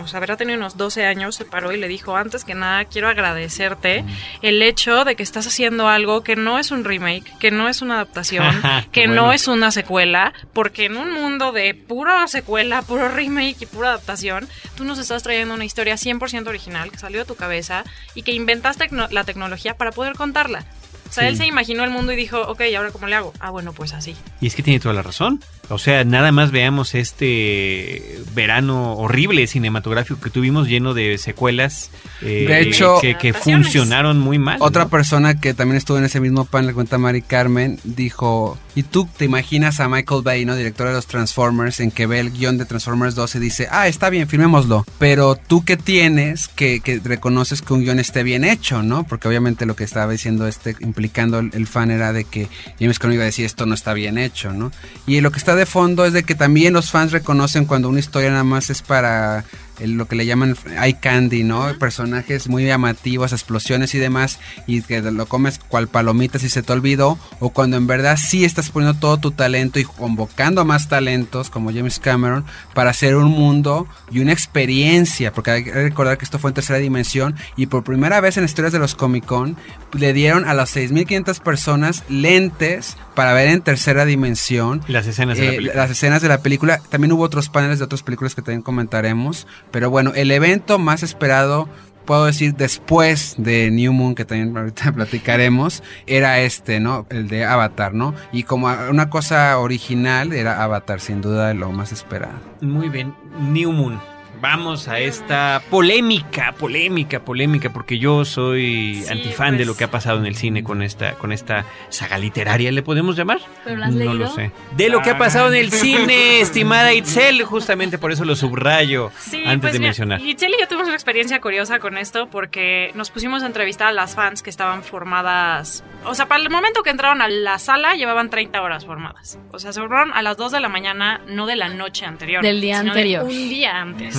o 0.00 0.06
sea, 0.06 0.18
habrá 0.18 0.36
tenido 0.36 0.58
unos 0.58 0.76
12 0.76 1.04
años, 1.04 1.36
se 1.36 1.44
paró 1.44 1.72
y 1.72 1.76
le 1.76 1.88
dijo, 1.88 2.16
antes 2.16 2.44
que 2.44 2.54
nada, 2.54 2.84
quiero 2.84 3.08
agradecerte 3.08 4.04
el 4.42 4.62
hecho 4.62 5.04
de 5.04 5.14
que 5.14 5.22
estás 5.22 5.46
haciendo 5.46 5.88
algo 5.88 6.22
que 6.22 6.36
no 6.36 6.58
es 6.58 6.70
un 6.70 6.84
remake, 6.84 7.38
que 7.38 7.50
no 7.50 7.68
es 7.68 7.82
una 7.82 7.94
adaptación, 7.94 8.62
que 8.92 9.06
no 9.06 9.32
es 9.32 9.48
una 9.48 9.70
secuela, 9.70 10.32
porque 10.52 10.86
en 10.86 10.96
un 10.96 11.12
mundo 11.12 11.52
de 11.52 11.74
pura 11.74 12.26
secuela, 12.28 12.82
puro 12.82 13.08
remake 13.08 13.56
y 13.60 13.66
pura 13.66 13.90
adaptación, 13.90 14.48
tú 14.76 14.84
nos 14.84 14.98
estás 14.98 15.22
trayendo 15.22 15.54
una 15.54 15.64
historia 15.64 15.94
100% 15.94 16.46
original 16.48 16.90
que 16.90 16.98
salió 16.98 17.20
de 17.20 17.26
tu 17.26 17.36
cabeza 17.36 17.84
y 18.14 18.22
que 18.22 18.32
inventaste 18.32 18.88
la 19.10 19.24
tecnología 19.24 19.76
para 19.76 19.92
poder 19.92 20.14
contarla. 20.14 20.64
O 21.10 21.12
sea, 21.12 21.28
él 21.28 21.36
se 21.36 21.44
imaginó 21.44 21.82
el 21.82 21.90
mundo 21.90 22.12
y 22.12 22.16
dijo, 22.16 22.40
ok, 22.40 22.62
¿y 22.70 22.74
ahora 22.76 22.92
cómo 22.92 23.08
le 23.08 23.16
hago? 23.16 23.32
Ah, 23.40 23.50
bueno, 23.50 23.72
pues 23.72 23.92
así. 23.92 24.14
Y 24.40 24.46
es 24.46 24.54
que 24.54 24.62
tiene 24.62 24.78
toda 24.78 24.94
la 24.94 25.02
razón. 25.02 25.40
O 25.68 25.78
sea, 25.78 26.04
nada 26.04 26.30
más 26.30 26.52
veamos 26.52 26.94
este 26.94 28.20
verano 28.34 28.94
horrible 28.94 29.46
cinematográfico 29.46 30.20
que 30.20 30.30
tuvimos 30.30 30.68
lleno 30.68 30.94
de 30.94 31.18
secuelas 31.18 31.90
eh, 32.22 32.44
de 32.46 32.60
hecho, 32.60 33.00
que, 33.00 33.32
funcionaron 33.32 34.18
muy 34.18 34.38
mal. 34.38 34.58
Otra 34.60 34.88
persona 34.88 35.40
que 35.40 35.54
también 35.54 35.76
estuvo 35.76 35.98
en 35.98 36.04
ese 36.04 36.20
mismo 36.20 36.44
panel, 36.44 36.74
cuenta 36.74 36.98
Mari 36.98 37.22
Carmen, 37.22 37.78
dijo, 37.84 38.58
¿y 38.74 38.82
tú 38.82 39.08
te 39.16 39.24
imaginas 39.24 39.80
a 39.80 39.88
Michael 39.88 40.22
Bay, 40.22 40.44
¿no? 40.44 40.56
director 40.56 40.88
de 40.88 40.94
los 40.94 41.06
Transformers, 41.06 41.80
en 41.80 41.90
que 41.90 42.06
ve 42.06 42.20
el 42.20 42.32
guion 42.32 42.58
de 42.58 42.66
Transformers 42.66 43.14
12 43.14 43.38
y 43.38 43.40
dice, 43.40 43.68
ah, 43.70 43.88
está 43.88 44.10
bien, 44.10 44.28
firmémoslo. 44.28 44.84
Pero 44.98 45.36
tú 45.36 45.64
qué 45.64 45.76
tienes 45.76 46.48
que, 46.48 46.80
que 46.80 47.00
reconoces 47.02 47.62
que 47.62 47.72
un 47.72 47.82
guion 47.82 47.98
esté 47.98 48.22
bien 48.22 48.44
hecho, 48.44 48.82
¿no? 48.82 49.04
Porque 49.04 49.28
obviamente 49.28 49.66
lo 49.66 49.76
que 49.76 49.84
estaba 49.84 50.10
diciendo 50.10 50.46
este, 50.46 50.76
el, 51.04 51.66
fan 51.66 51.90
era 51.90 52.12
de 52.12 52.24
que 52.24 52.48
James 52.78 52.98
Cameron 52.98 53.14
iba 53.14 53.22
a 53.24 53.26
decir 53.26 53.44
esto 53.44 53.66
no 53.66 53.74
está 53.74 53.92
bien 53.94 54.18
hecho, 54.18 54.52
¿no? 54.52 54.70
Y 55.06 55.20
lo 55.20 55.30
que 55.30 55.38
está 55.38 55.54
de 55.54 55.66
fondo 55.66 56.04
es 56.04 56.12
de 56.12 56.22
que 56.22 56.34
también 56.34 56.72
los 56.72 56.90
fans 56.90 57.12
reconocen 57.12 57.64
cuando 57.64 57.88
una 57.88 58.00
historia 58.00 58.30
nada 58.30 58.44
más 58.44 58.70
es 58.70 58.82
para 58.82 59.44
lo 59.86 60.06
que 60.06 60.16
le 60.16 60.26
llaman 60.26 60.56
eye 60.82 60.98
candy, 61.00 61.44
¿no? 61.44 61.66
Personajes 61.78 62.48
muy 62.48 62.64
llamativos, 62.64 63.32
explosiones 63.32 63.94
y 63.94 63.98
demás, 63.98 64.38
y 64.66 64.82
que 64.82 65.00
lo 65.02 65.26
comes 65.26 65.58
cual 65.58 65.88
palomitas 65.88 66.42
y 66.44 66.48
se 66.48 66.62
te 66.62 66.72
olvidó, 66.72 67.18
o 67.38 67.50
cuando 67.50 67.76
en 67.76 67.86
verdad 67.86 68.16
sí 68.16 68.44
estás 68.44 68.70
poniendo 68.70 68.98
todo 68.98 69.18
tu 69.18 69.30
talento 69.30 69.78
y 69.78 69.84
convocando 69.84 70.60
a 70.60 70.64
más 70.64 70.88
talentos 70.88 71.50
como 71.50 71.72
James 71.72 71.98
Cameron 71.98 72.44
para 72.74 72.90
hacer 72.90 73.16
un 73.16 73.30
mundo 73.30 73.86
y 74.10 74.20
una 74.20 74.32
experiencia, 74.32 75.32
porque 75.32 75.50
hay 75.50 75.64
que 75.64 75.72
recordar 75.72 76.18
que 76.18 76.24
esto 76.24 76.38
fue 76.38 76.50
en 76.50 76.54
tercera 76.54 76.78
dimensión 76.78 77.36
y 77.56 77.66
por 77.66 77.84
primera 77.84 78.20
vez 78.20 78.36
en 78.36 78.44
historias 78.44 78.72
de 78.72 78.78
los 78.78 78.94
Comic 78.94 79.24
Con 79.24 79.56
le 79.92 80.12
dieron 80.12 80.44
a 80.44 80.54
las 80.54 80.74
6.500 80.76 81.40
personas 81.40 82.04
lentes 82.08 82.96
para 83.14 83.32
ver 83.32 83.48
en 83.48 83.60
tercera 83.60 84.04
dimensión. 84.04 84.82
Las 84.88 85.06
escenas 85.06 85.36
de 85.38 85.44
la 85.44 85.52
eh, 85.52 85.56
película. 85.56 85.82
Las 85.82 85.90
escenas 85.90 86.22
de 86.22 86.28
la 86.28 86.42
película. 86.42 86.80
También 86.88 87.12
hubo 87.12 87.22
otros 87.22 87.48
paneles 87.48 87.78
de 87.78 87.84
otras 87.84 88.02
películas 88.02 88.34
que 88.34 88.42
también 88.42 88.62
comentaremos. 88.62 89.46
Pero 89.70 89.90
bueno, 89.90 90.12
el 90.14 90.30
evento 90.30 90.78
más 90.78 91.02
esperado 91.02 91.68
puedo 92.04 92.26
decir 92.26 92.54
después 92.54 93.36
de 93.38 93.70
New 93.70 93.92
Moon, 93.92 94.14
que 94.14 94.24
también 94.24 94.56
ahorita 94.56 94.92
platicaremos, 94.94 95.82
era 96.06 96.40
este, 96.40 96.80
¿no? 96.80 97.06
El 97.08 97.28
de 97.28 97.44
Avatar, 97.44 97.94
¿no? 97.94 98.14
Y 98.32 98.42
como 98.42 98.68
una 98.90 99.10
cosa 99.10 99.58
original 99.58 100.32
era 100.32 100.62
Avatar, 100.62 101.00
sin 101.00 101.20
duda 101.20 101.54
lo 101.54 101.70
más 101.72 101.92
esperado. 101.92 102.34
Muy 102.60 102.88
bien, 102.88 103.14
New 103.38 103.72
Moon 103.72 104.09
vamos 104.40 104.88
a 104.88 104.98
esta 104.98 105.62
polémica, 105.70 106.52
polémica, 106.58 107.20
polémica, 107.20 107.70
porque 107.70 107.98
yo 107.98 108.24
soy 108.24 109.04
antifan 109.10 109.56
de 109.56 109.64
lo 109.64 109.72
pues. 109.72 109.78
que 109.78 109.84
ha 109.84 109.90
pasado 109.90 110.18
en 110.18 110.26
el 110.26 110.36
cine 110.36 110.64
con 110.64 110.82
esta, 110.82 111.14
con 111.14 111.32
esta 111.32 111.64
saga 111.88 112.18
literaria, 112.18 112.72
¿le 112.72 112.82
podemos 112.82 113.16
llamar? 113.16 113.40
no 113.66 114.14
lo 114.14 114.28
sé. 114.28 114.52
De 114.76 114.88
lo 114.88 115.02
que 115.02 115.10
ha 115.10 115.18
pasado 115.18 115.48
en 115.48 115.54
el 115.54 115.72
cine, 115.72 116.40
estimada 116.40 116.92
Itzel, 116.92 117.42
justamente 117.44 117.98
por 117.98 118.12
eso 118.12 118.24
lo 118.24 118.36
subrayo 118.36 119.10
antes 119.44 119.60
pues 119.60 119.72
de 119.74 119.78
mencionar. 119.80 120.20
Itzel 120.20 120.54
y 120.54 120.60
yo 120.60 120.68
tuvimos 120.68 120.86
una 120.86 120.96
experiencia 120.96 121.40
curiosa 121.40 121.78
con 121.78 121.98
esto 121.98 122.28
porque 122.28 122.92
nos 122.94 123.10
pusimos 123.10 123.42
a 123.42 123.46
entrevistar 123.46 123.88
a 123.88 123.92
las 123.92 124.14
fans 124.14 124.42
que 124.42 124.50
estaban 124.50 124.82
formadas, 124.82 125.84
o 126.04 126.14
sea, 126.14 126.26
para 126.26 126.42
el 126.42 126.50
momento 126.50 126.82
que 126.82 126.90
entraron 126.90 127.20
a 127.20 127.28
la 127.28 127.58
sala 127.58 127.94
llevaban 127.94 128.30
30 128.30 128.60
horas 128.62 128.86
formadas. 128.86 129.38
O 129.52 129.58
sea, 129.58 129.72
se 129.72 129.80
formaron 129.80 130.12
a 130.12 130.22
las 130.22 130.36
2 130.36 130.52
de 130.52 130.60
la 130.60 130.68
mañana, 130.68 131.20
no 131.26 131.46
de 131.46 131.56
la 131.56 131.68
noche 131.68 132.06
anterior. 132.06 132.42
Del 132.42 132.60
día 132.60 132.80
anterior. 132.80 133.24
un 133.24 133.48
día 133.48 133.80
antes. 133.80 134.16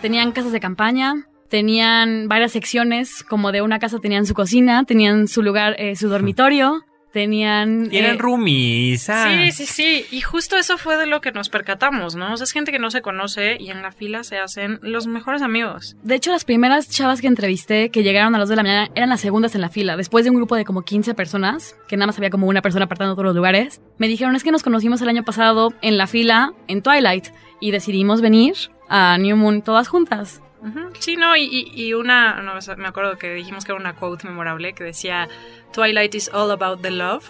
Tenían 0.00 0.32
casas 0.32 0.52
de 0.52 0.60
campaña, 0.60 1.26
tenían 1.48 2.28
varias 2.28 2.52
secciones, 2.52 3.22
como 3.22 3.52
de 3.52 3.60
una 3.60 3.78
casa 3.78 3.98
tenían 3.98 4.24
su 4.24 4.34
cocina, 4.34 4.84
tenían 4.84 5.28
su 5.28 5.42
lugar, 5.42 5.74
eh, 5.78 5.96
su 5.96 6.08
dormitorio, 6.08 6.84
tenían... 7.12 7.88
Y 7.90 7.98
eran 7.98 8.14
eh, 8.14 8.18
roomies. 8.18 9.10
Ah. 9.10 9.28
Sí, 9.28 9.52
sí, 9.52 9.66
sí. 9.66 10.06
Y 10.10 10.20
justo 10.20 10.56
eso 10.56 10.78
fue 10.78 10.96
de 10.96 11.06
lo 11.06 11.20
que 11.20 11.32
nos 11.32 11.48
percatamos, 11.48 12.14
¿no? 12.14 12.32
O 12.32 12.36
sea, 12.36 12.44
es 12.44 12.52
gente 12.52 12.70
que 12.72 12.78
no 12.78 12.90
se 12.90 13.02
conoce 13.02 13.56
y 13.58 13.70
en 13.70 13.82
la 13.82 13.90
fila 13.90 14.22
se 14.22 14.38
hacen 14.38 14.78
los 14.82 15.06
mejores 15.06 15.42
amigos. 15.42 15.96
De 16.02 16.14
hecho, 16.14 16.30
las 16.30 16.44
primeras 16.44 16.88
chavas 16.88 17.20
que 17.20 17.26
entrevisté 17.26 17.90
que 17.90 18.02
llegaron 18.02 18.34
a 18.34 18.38
las 18.38 18.48
2 18.48 18.50
de 18.50 18.56
la 18.56 18.62
mañana 18.62 18.90
eran 18.94 19.10
las 19.10 19.20
segundas 19.20 19.54
en 19.54 19.60
la 19.60 19.68
fila. 19.68 19.96
Después 19.96 20.24
de 20.24 20.30
un 20.30 20.36
grupo 20.36 20.56
de 20.56 20.64
como 20.64 20.82
15 20.82 21.14
personas, 21.14 21.76
que 21.88 21.96
nada 21.96 22.06
más 22.06 22.16
había 22.16 22.30
como 22.30 22.46
una 22.46 22.62
persona 22.62 22.84
apartando 22.84 23.14
todos 23.14 23.26
los 23.26 23.36
lugares, 23.36 23.82
me 23.98 24.08
dijeron 24.08 24.36
es 24.36 24.44
que 24.44 24.52
nos 24.52 24.62
conocimos 24.62 25.02
el 25.02 25.08
año 25.08 25.24
pasado 25.24 25.74
en 25.82 25.98
la 25.98 26.06
fila 26.06 26.52
en 26.68 26.82
Twilight 26.82 27.28
y 27.60 27.72
decidimos 27.72 28.20
venir 28.20 28.54
a 28.90 29.16
New 29.16 29.36
Moon 29.36 29.62
todas 29.62 29.88
juntas. 29.88 30.42
Sí, 30.98 31.16
no, 31.16 31.34
y, 31.36 31.72
y 31.74 31.94
una, 31.94 32.42
no, 32.42 32.52
me 32.76 32.88
acuerdo 32.88 33.16
que 33.16 33.32
dijimos 33.32 33.64
que 33.64 33.72
era 33.72 33.80
una 33.80 33.94
quote 33.94 34.26
memorable 34.28 34.74
que 34.74 34.84
decía, 34.84 35.26
Twilight 35.72 36.14
is 36.14 36.28
all 36.34 36.50
about 36.50 36.82
the 36.82 36.90
love. 36.90 37.24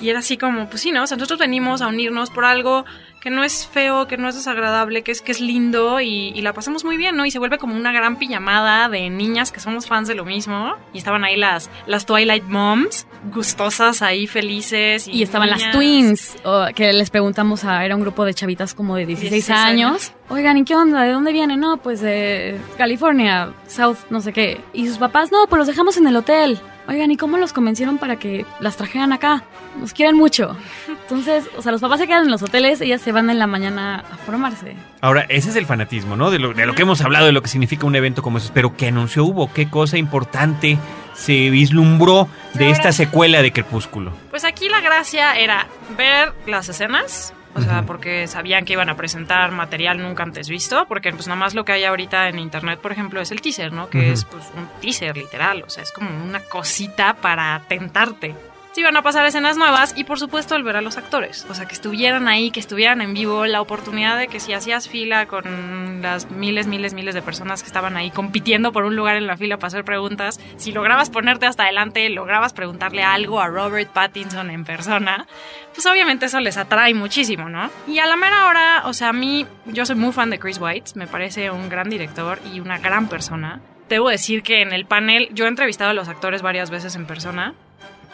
Y 0.00 0.08
era 0.08 0.20
así 0.20 0.38
como, 0.38 0.68
pues 0.68 0.80
sí, 0.80 0.92
¿no? 0.92 1.02
O 1.02 1.06
sea, 1.06 1.16
nosotros 1.16 1.38
venimos 1.38 1.82
a 1.82 1.88
unirnos 1.88 2.30
por 2.30 2.44
algo 2.44 2.86
que 3.26 3.30
no 3.32 3.42
es 3.42 3.66
feo, 3.66 4.06
que 4.06 4.16
no 4.16 4.28
es 4.28 4.36
desagradable, 4.36 5.02
que 5.02 5.10
es, 5.10 5.20
que 5.20 5.32
es 5.32 5.40
lindo 5.40 6.00
y, 6.00 6.40
la 6.42 6.52
pasamos 6.52 6.84
muy 6.84 6.96
bien, 6.96 7.16
¿no? 7.16 7.26
Y 7.26 7.32
se 7.32 7.40
vuelve 7.40 7.58
como 7.58 7.74
una 7.74 7.90
gran 7.90 8.20
pijamada 8.20 8.88
de 8.88 9.10
niñas 9.10 9.50
que 9.50 9.58
somos 9.58 9.88
fans 9.88 10.06
de 10.06 10.14
lo 10.14 10.24
mismo. 10.24 10.76
Y 10.92 10.98
estaban 10.98 11.24
ahí 11.24 11.34
las, 11.34 11.68
las 11.88 12.06
Twilight 12.06 12.44
Moms, 12.44 13.04
gustosas 13.34 14.00
ahí, 14.00 14.28
felices. 14.28 15.08
Y, 15.08 15.24
estaban 15.24 15.50
las 15.50 15.72
Twins, 15.72 16.36
que 16.76 16.92
les 16.92 17.10
preguntamos 17.10 17.64
a, 17.64 17.84
era 17.84 17.96
un 17.96 18.02
grupo 18.02 18.24
de 18.24 18.32
chavitas 18.32 18.74
como 18.74 18.94
de 18.94 19.06
16, 19.06 19.50
años. 19.50 20.12
Oigan, 20.28 20.58
¿y 20.58 20.64
qué 20.64 20.76
onda? 20.76 21.02
¿De 21.02 21.10
dónde 21.10 21.32
vienen? 21.32 21.58
No, 21.58 21.78
pues 21.78 22.02
de 22.02 22.60
California, 22.78 23.52
South, 23.66 23.98
no 24.08 24.20
sé 24.20 24.32
qué. 24.32 24.60
Y 24.72 24.86
sus 24.86 24.98
papás, 24.98 25.32
no, 25.32 25.48
pues 25.48 25.58
los 25.58 25.66
dejamos 25.66 25.96
en 25.96 26.06
el 26.06 26.14
hotel. 26.14 26.60
Oigan, 26.88 27.10
¿y 27.10 27.16
cómo 27.16 27.36
los 27.36 27.52
convencieron 27.52 27.98
para 27.98 28.16
que 28.16 28.46
las 28.60 28.76
trajeran 28.76 29.12
acá? 29.12 29.42
Nos 29.80 29.92
quieren 29.92 30.16
mucho. 30.16 30.56
Entonces, 30.88 31.48
o 31.56 31.62
sea, 31.62 31.72
los 31.72 31.80
papás 31.80 31.98
se 31.98 32.06
quedan 32.06 32.24
en 32.24 32.30
los 32.30 32.42
hoteles, 32.42 32.80
ellas 32.80 33.00
se 33.00 33.10
van 33.12 33.28
en 33.28 33.38
la 33.38 33.46
mañana 33.46 34.04
a 34.10 34.16
formarse. 34.18 34.76
Ahora, 35.00 35.26
ese 35.28 35.50
es 35.50 35.56
el 35.56 35.66
fanatismo, 35.66 36.16
¿no? 36.16 36.30
De 36.30 36.38
lo, 36.38 36.54
de 36.54 36.64
lo 36.64 36.74
que 36.74 36.82
hemos 36.82 37.00
hablado, 37.00 37.26
de 37.26 37.32
lo 37.32 37.42
que 37.42 37.48
significa 37.48 37.86
un 37.86 37.96
evento 37.96 38.22
como 38.22 38.38
ese. 38.38 38.50
Pero, 38.54 38.76
¿qué 38.76 38.88
anuncio 38.88 39.24
hubo? 39.24 39.52
¿Qué 39.52 39.68
cosa 39.68 39.98
importante 39.98 40.78
se 41.14 41.50
vislumbró 41.50 42.28
de 42.54 42.70
esta 42.70 42.92
secuela 42.92 43.42
de 43.42 43.52
Crepúsculo? 43.52 44.12
Pues 44.30 44.44
aquí 44.44 44.68
la 44.68 44.80
gracia 44.80 45.36
era 45.38 45.66
ver 45.96 46.32
las 46.46 46.68
escenas, 46.68 47.34
o 47.56 47.60
sea, 47.60 47.82
porque 47.82 48.26
sabían 48.26 48.64
que 48.64 48.74
iban 48.74 48.88
a 48.90 48.96
presentar 48.96 49.50
material 49.50 50.02
nunca 50.02 50.22
antes 50.22 50.48
visto, 50.48 50.86
porque 50.86 51.10
pues 51.12 51.26
nada 51.26 51.38
más 51.38 51.54
lo 51.54 51.64
que 51.64 51.72
hay 51.72 51.84
ahorita 51.84 52.28
en 52.28 52.38
internet, 52.38 52.78
por 52.80 52.92
ejemplo, 52.92 53.20
es 53.20 53.30
el 53.30 53.40
teaser, 53.40 53.72
¿no? 53.72 53.88
Que 53.88 54.12
es 54.12 54.24
pues 54.24 54.44
un 54.54 54.68
teaser 54.80 55.16
literal, 55.16 55.62
o 55.66 55.70
sea, 55.70 55.82
es 55.82 55.92
como 55.92 56.10
una 56.24 56.40
cosita 56.40 57.14
para 57.14 57.62
tentarte. 57.68 58.34
Se 58.76 58.82
iban 58.82 58.98
a 58.98 59.00
pasar 59.00 59.24
escenas 59.24 59.56
nuevas 59.56 59.94
y 59.96 60.04
por 60.04 60.18
supuesto 60.18 60.54
el 60.54 60.62
ver 60.62 60.76
a 60.76 60.82
los 60.82 60.98
actores, 60.98 61.46
o 61.48 61.54
sea, 61.54 61.64
que 61.64 61.72
estuvieran 61.72 62.28
ahí, 62.28 62.50
que 62.50 62.60
estuvieran 62.60 63.00
en 63.00 63.14
vivo, 63.14 63.46
la 63.46 63.62
oportunidad 63.62 64.18
de 64.18 64.28
que 64.28 64.38
si 64.38 64.52
hacías 64.52 64.86
fila 64.86 65.24
con 65.24 66.02
las 66.02 66.30
miles, 66.30 66.66
miles, 66.66 66.92
miles 66.92 67.14
de 67.14 67.22
personas 67.22 67.62
que 67.62 67.68
estaban 67.68 67.96
ahí 67.96 68.10
compitiendo 68.10 68.72
por 68.72 68.84
un 68.84 68.94
lugar 68.94 69.16
en 69.16 69.26
la 69.26 69.38
fila 69.38 69.56
para 69.56 69.68
hacer 69.68 69.82
preguntas, 69.82 70.38
si 70.58 70.72
lograbas 70.72 71.08
ponerte 71.08 71.46
hasta 71.46 71.62
adelante, 71.62 72.06
lograbas 72.10 72.52
preguntarle 72.52 73.02
algo 73.02 73.40
a 73.40 73.48
Robert 73.48 73.90
Pattinson 73.94 74.50
en 74.50 74.66
persona, 74.66 75.26
pues 75.72 75.86
obviamente 75.86 76.26
eso 76.26 76.38
les 76.40 76.58
atrae 76.58 76.92
muchísimo, 76.92 77.48
¿no? 77.48 77.70
Y 77.86 78.00
a 78.00 78.04
la 78.04 78.16
mera 78.16 78.46
hora, 78.46 78.82
o 78.84 78.92
sea, 78.92 79.08
a 79.08 79.14
mí, 79.14 79.46
yo 79.64 79.86
soy 79.86 79.96
muy 79.96 80.12
fan 80.12 80.28
de 80.28 80.38
Chris 80.38 80.58
White, 80.60 80.90
me 80.96 81.06
parece 81.06 81.50
un 81.50 81.70
gran 81.70 81.88
director 81.88 82.38
y 82.52 82.60
una 82.60 82.76
gran 82.76 83.08
persona. 83.08 83.62
Debo 83.88 84.10
decir 84.10 84.42
que 84.42 84.60
en 84.60 84.74
el 84.74 84.84
panel, 84.84 85.30
yo 85.32 85.46
he 85.46 85.48
entrevistado 85.48 85.92
a 85.92 85.94
los 85.94 86.08
actores 86.08 86.42
varias 86.42 86.68
veces 86.68 86.94
en 86.94 87.06
persona 87.06 87.54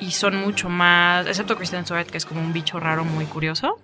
y 0.03 0.11
son 0.11 0.37
mucho 0.37 0.69
más, 0.69 1.27
excepto 1.27 1.57
Kristen 1.57 1.85
Stewart, 1.85 2.07
que 2.07 2.19
es 2.19 2.27
como 2.27 2.41
un 2.41 2.53
bicho 2.53 2.81
raro 2.81 3.05
muy 3.05 3.25
curioso. 3.27 3.79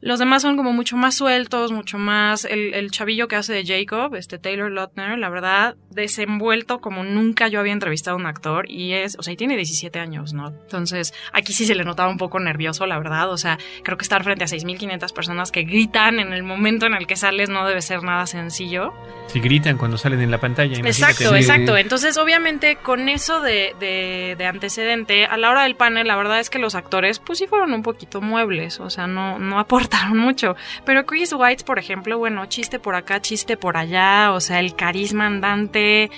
Los 0.00 0.18
demás 0.18 0.42
son 0.42 0.56
como 0.56 0.72
mucho 0.72 0.96
más 0.96 1.14
sueltos, 1.14 1.72
mucho 1.72 1.96
más. 1.96 2.44
El, 2.44 2.74
el, 2.74 2.90
chavillo 2.90 3.26
que 3.26 3.36
hace 3.36 3.54
de 3.54 3.64
Jacob, 3.64 4.14
este 4.16 4.38
Taylor 4.38 4.70
Lautner, 4.70 5.18
la 5.18 5.30
verdad, 5.30 5.76
desenvuelto 5.90 6.80
como 6.80 7.04
nunca 7.04 7.48
yo 7.48 7.58
había 7.60 7.72
entrevistado 7.72 8.16
a 8.16 8.20
un 8.20 8.26
actor 8.26 8.70
y 8.70 8.92
es, 8.92 9.16
o 9.18 9.22
sea, 9.22 9.32
y 9.32 9.36
tiene 9.36 9.56
17 9.56 9.98
años, 9.98 10.34
¿no? 10.34 10.48
Entonces, 10.48 11.14
aquí 11.32 11.54
sí 11.54 11.64
se 11.64 11.74
le 11.74 11.84
notaba 11.84 12.10
un 12.10 12.18
poco 12.18 12.38
nervioso, 12.38 12.86
la 12.86 12.98
verdad. 12.98 13.30
O 13.30 13.38
sea, 13.38 13.58
creo 13.82 13.96
que 13.96 14.02
estar 14.02 14.22
frente 14.24 14.44
a 14.44 14.46
6.500 14.46 15.12
personas 15.14 15.52
que 15.52 15.62
gritan 15.62 16.20
en 16.20 16.34
el 16.34 16.42
momento 16.42 16.86
en 16.86 16.94
el 16.94 17.06
que 17.06 17.16
sales 17.16 17.48
no 17.48 17.66
debe 17.66 17.80
ser 17.80 18.02
nada 18.02 18.26
sencillo. 18.26 18.92
Si 19.28 19.40
gritan 19.40 19.78
cuando 19.78 19.96
salen 19.96 20.20
en 20.20 20.30
la 20.30 20.38
pantalla. 20.38 20.76
Exacto, 20.78 21.34
exacto. 21.34 21.76
Entonces, 21.76 22.18
obviamente, 22.18 22.76
con 22.76 23.08
eso 23.08 23.40
de, 23.40 23.74
de, 23.80 24.36
de 24.36 24.46
antecedente, 24.46 25.24
a 25.24 25.36
la 25.38 25.45
hora 25.50 25.62
del 25.62 25.76
panel, 25.76 26.06
la 26.06 26.16
verdad 26.16 26.40
es 26.40 26.50
que 26.50 26.58
los 26.58 26.74
actores, 26.74 27.18
pues 27.18 27.38
sí 27.38 27.46
fueron 27.46 27.72
un 27.72 27.82
poquito 27.82 28.20
muebles, 28.20 28.80
o 28.80 28.90
sea, 28.90 29.06
no, 29.06 29.38
no 29.38 29.58
aportaron 29.66 30.18
mucho. 30.18 30.56
Pero 30.84 31.06
Chris 31.06 31.32
White, 31.32 31.64
por 31.64 31.78
ejemplo, 31.78 32.18
bueno, 32.18 32.46
chiste 32.46 32.78
por 32.78 32.94
acá, 32.94 33.20
chiste 33.20 33.56
por 33.56 33.76
allá, 33.76 34.32
o 34.32 34.40
sea, 34.40 34.60
el 34.60 34.74
carisma 34.74 35.26
andante 35.26 36.10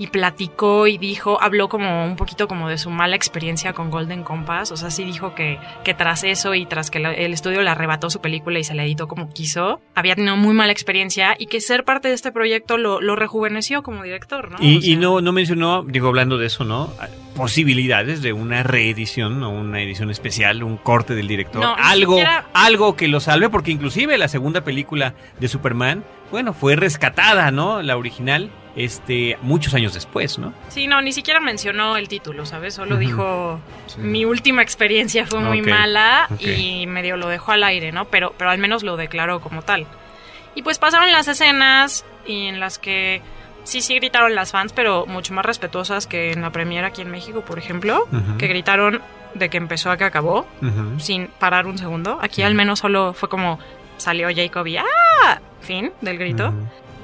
y 0.00 0.06
platicó 0.06 0.86
y 0.86 0.96
dijo, 0.96 1.38
habló 1.42 1.68
como 1.68 2.06
un 2.06 2.16
poquito 2.16 2.48
como 2.48 2.70
de 2.70 2.78
su 2.78 2.88
mala 2.88 3.16
experiencia 3.16 3.74
con 3.74 3.90
Golden 3.90 4.22
Compass, 4.22 4.72
o 4.72 4.76
sea, 4.78 4.90
sí 4.90 5.04
dijo 5.04 5.34
que, 5.34 5.58
que 5.84 5.92
tras 5.92 6.24
eso 6.24 6.54
y 6.54 6.64
tras 6.64 6.90
que 6.90 6.98
el 6.98 7.34
estudio 7.34 7.60
le 7.60 7.68
arrebató 7.68 8.08
su 8.08 8.22
película 8.22 8.58
y 8.58 8.64
se 8.64 8.74
la 8.74 8.82
editó 8.82 9.08
como 9.08 9.28
quiso, 9.28 9.78
había 9.94 10.14
tenido 10.14 10.38
muy 10.38 10.54
mala 10.54 10.72
experiencia 10.72 11.36
y 11.38 11.48
que 11.48 11.60
ser 11.60 11.84
parte 11.84 12.08
de 12.08 12.14
este 12.14 12.32
proyecto 12.32 12.78
lo, 12.78 13.02
lo 13.02 13.14
rejuveneció 13.14 13.82
como 13.82 14.02
director, 14.02 14.50
¿no? 14.50 14.56
Y, 14.58 14.78
o 14.78 14.80
sea, 14.80 14.90
y 14.90 14.96
no, 14.96 15.20
no 15.20 15.32
mencionó, 15.32 15.82
digo, 15.82 16.08
hablando 16.08 16.38
de 16.38 16.46
eso, 16.46 16.64
¿no? 16.64 16.94
Posibilidades 17.40 18.20
de 18.20 18.34
una 18.34 18.62
reedición 18.62 19.42
o 19.42 19.48
una 19.48 19.80
edición 19.80 20.10
especial, 20.10 20.62
un 20.62 20.76
corte 20.76 21.14
del 21.14 21.26
director, 21.26 21.62
No, 21.62 21.74
algo, 21.78 22.12
siquiera- 22.16 22.44
algo 22.52 22.96
que 22.96 23.08
lo 23.08 23.18
salve, 23.18 23.48
porque 23.48 23.70
inclusive 23.70 24.18
la 24.18 24.28
segunda 24.28 24.60
película 24.60 25.14
de 25.38 25.48
Superman, 25.48 26.04
bueno, 26.30 26.52
fue 26.52 26.76
rescatada, 26.76 27.50
¿no? 27.50 27.80
La 27.80 27.96
original, 27.96 28.50
este, 28.76 29.38
muchos 29.40 29.72
años 29.72 29.94
después, 29.94 30.38
¿no? 30.38 30.52
Sí, 30.68 30.86
no, 30.86 31.00
ni 31.00 31.12
siquiera 31.12 31.40
mencionó 31.40 31.96
el 31.96 32.08
título, 32.08 32.44
¿sabes? 32.44 32.74
Solo 32.74 32.98
dijo, 32.98 33.58
Sí. 33.86 34.00
mi 34.00 34.26
última 34.26 34.60
experiencia 34.60 35.26
fue 35.26 35.40
muy 35.40 35.62
mala 35.62 36.28
y 36.40 36.86
medio 36.86 37.16
lo 37.16 37.28
dejó 37.28 37.52
al 37.52 37.64
aire, 37.64 37.90
¿no? 37.90 38.04
Pero, 38.04 38.34
pero 38.36 38.50
al 38.50 38.58
menos 38.58 38.82
lo 38.82 38.98
declaró 38.98 39.40
como 39.40 39.62
tal. 39.62 39.86
Y 40.54 40.60
pues 40.62 40.78
pasaron 40.78 41.10
las 41.10 41.26
escenas 41.26 42.04
y 42.26 42.48
en 42.48 42.60
las 42.60 42.78
que 42.78 43.22
sí, 43.70 43.80
sí 43.80 43.94
gritaron 43.94 44.34
las 44.34 44.50
fans, 44.50 44.72
pero 44.72 45.06
mucho 45.06 45.32
más 45.32 45.44
respetuosas 45.44 46.06
que 46.06 46.32
en 46.32 46.42
la 46.42 46.50
premiera 46.50 46.88
aquí 46.88 47.02
en 47.02 47.10
México, 47.10 47.42
por 47.42 47.58
ejemplo, 47.58 48.08
que 48.38 48.48
gritaron 48.48 49.00
de 49.34 49.48
que 49.48 49.58
empezó 49.58 49.90
a 49.90 49.96
que 49.96 50.04
acabó, 50.04 50.46
sin 50.98 51.28
parar 51.28 51.66
un 51.66 51.78
segundo. 51.78 52.18
Aquí 52.20 52.42
al 52.42 52.54
menos 52.54 52.80
solo 52.80 53.12
fue 53.12 53.28
como 53.28 53.58
salió 53.96 54.28
Jacob 54.34 54.66
y 54.66 54.78
¡ah! 54.78 55.40
Fin 55.60 55.92
del 56.00 56.18
grito. 56.18 56.52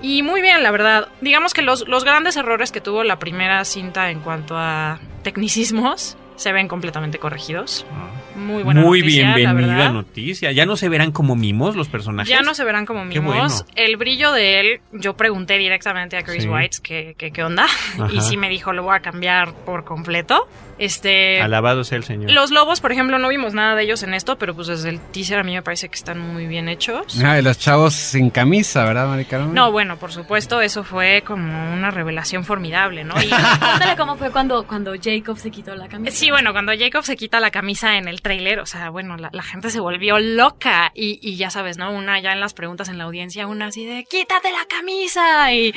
Y 0.03 0.23
muy 0.23 0.43
bien, 0.43 0.63
la 0.63 0.71
verdad. 0.71 1.09
Digamos 1.21 1.55
que 1.55 1.63
los, 1.63 1.87
los 1.89 2.05
grandes 2.05 2.37
errores 2.37 2.73
que 2.73 2.81
tuvo 2.81 3.05
la 3.05 3.19
primera 3.19 3.65
cinta 3.65 4.11
en 4.11 4.21
cuanto 4.21 4.57
a 4.59 4.99
tecnicismos 5.23 6.17
se 6.37 6.53
ven 6.53 6.69
completamente 6.69 7.19
corregidos. 7.19 7.87
Muy 8.37 8.63
buena 8.63 8.81
Muy 8.83 9.01
noticia, 9.01 9.35
bienvenida 9.35 9.91
noticia. 9.91 10.53
Ya 10.53 10.67
no 10.67 10.77
se 10.77 10.89
verán 10.89 11.11
como 11.11 11.35
mimos 11.37 11.75
los 11.75 11.89
personajes. 11.89 12.29
Ya 12.29 12.43
no 12.43 12.55
se 12.55 12.65
verán 12.65 12.85
como 12.87 13.09
Qué 13.09 13.21
mimos. 13.21 13.35
bueno. 13.37 13.55
El 13.75 13.97
brillo 13.97 14.33
de 14.33 14.61
él, 14.61 14.81
yo 14.93 15.17
pregunté 15.17 15.59
directamente 15.59 16.17
a 16.17 16.23
Chris 16.23 16.43
Sí. 16.45 16.49
White 16.49 16.77
que, 16.83 17.15
que 17.17 17.31
qué 17.33 17.43
onda. 17.43 17.65
Ajá. 17.99 18.09
Y 18.13 18.21
sí 18.21 18.37
me 18.37 18.49
dijo, 18.49 18.73
lo 18.73 18.83
voy 18.83 18.95
a 18.97 19.01
cambiar 19.01 19.53
por 19.65 19.85
completo. 19.85 20.47
Este. 20.79 21.41
Alabado 21.41 21.85
sea 21.85 21.99
el 21.99 22.05
Señor. 22.05 22.31
Los 22.31 22.51
lobos, 22.51 22.81
por 22.81 22.93
ejemplo, 22.93 23.19
no 23.19 23.29
vimos 23.29 23.55
nada 23.55 23.75
de 23.75 23.85
ellos 23.85 24.03
en 24.03 24.15
esto, 24.15 24.37
pero 24.37 24.55
pues 24.55 24.69
desde 24.69 24.91
el 24.91 25.01
teaser 25.01 25.39
a 25.39 25.43
mí 25.43 25.55
me 25.55 25.63
parece 25.63 25.89
que 25.89 25.95
están 25.95 26.19
muy 26.19 26.47
bien 26.47 26.69
hechos. 26.69 27.21
Ah, 27.25 27.39
y 27.39 27.43
los 27.43 27.59
chavos 27.59 27.95
sin 27.95 28.31
camisa, 28.31 28.85
¿verdad, 28.85 29.09
Mari 29.09 29.25
Carmen? 29.25 29.55
No, 29.55 29.73
bueno, 29.73 29.97
por 29.97 30.13
supuesto, 30.13 30.61
eso 30.61 30.85
fue 30.85 31.23
como 31.27 31.73
una 31.73 31.91
revelación 31.91 32.45
formidable, 32.45 33.05
¿no? 33.05 33.15
Y 33.23 33.29
Cuéntale 33.59 33.97
cómo 33.97 34.17
fue 34.17 34.31
cuando, 34.31 34.67
cuando 34.67 34.93
Jacob 35.03 35.39
se 35.39 35.51
quitó 35.51 35.75
la 35.75 35.89
camisa. 35.89 36.17
Sí, 36.17 36.31
bueno, 36.31 36.53
cuando 36.53 36.73
Jacob 36.79 37.05
se 37.05 37.17
quita 37.17 37.41
la 37.41 37.51
camisa 37.51 37.97
en 37.97 38.09
el 38.09 38.23
tráiler, 38.23 38.61
o 38.61 38.67
sea, 38.67 38.91
bueno, 38.91 39.17
la, 39.17 39.31
la 39.33 39.43
gente 39.43 39.71
se 39.71 39.81
volvió 39.81 40.19
loca 40.19 40.93
y, 40.95 41.19
y 41.23 41.37
ya 41.37 41.51
sabes, 41.51 41.79
¿no? 41.79 41.91
Una 41.93 42.21
ya 42.21 42.33
en 42.33 42.41
las 42.41 42.55
preguntas 42.55 42.89
en 42.89 42.99
la 42.99 43.05
audiencia, 43.05 43.47
una 43.47 43.67
así 43.67 43.87
de 43.87 44.05
quítate 44.05 44.51
la 44.53 44.65
camisa 44.69 45.53
y, 45.53 45.75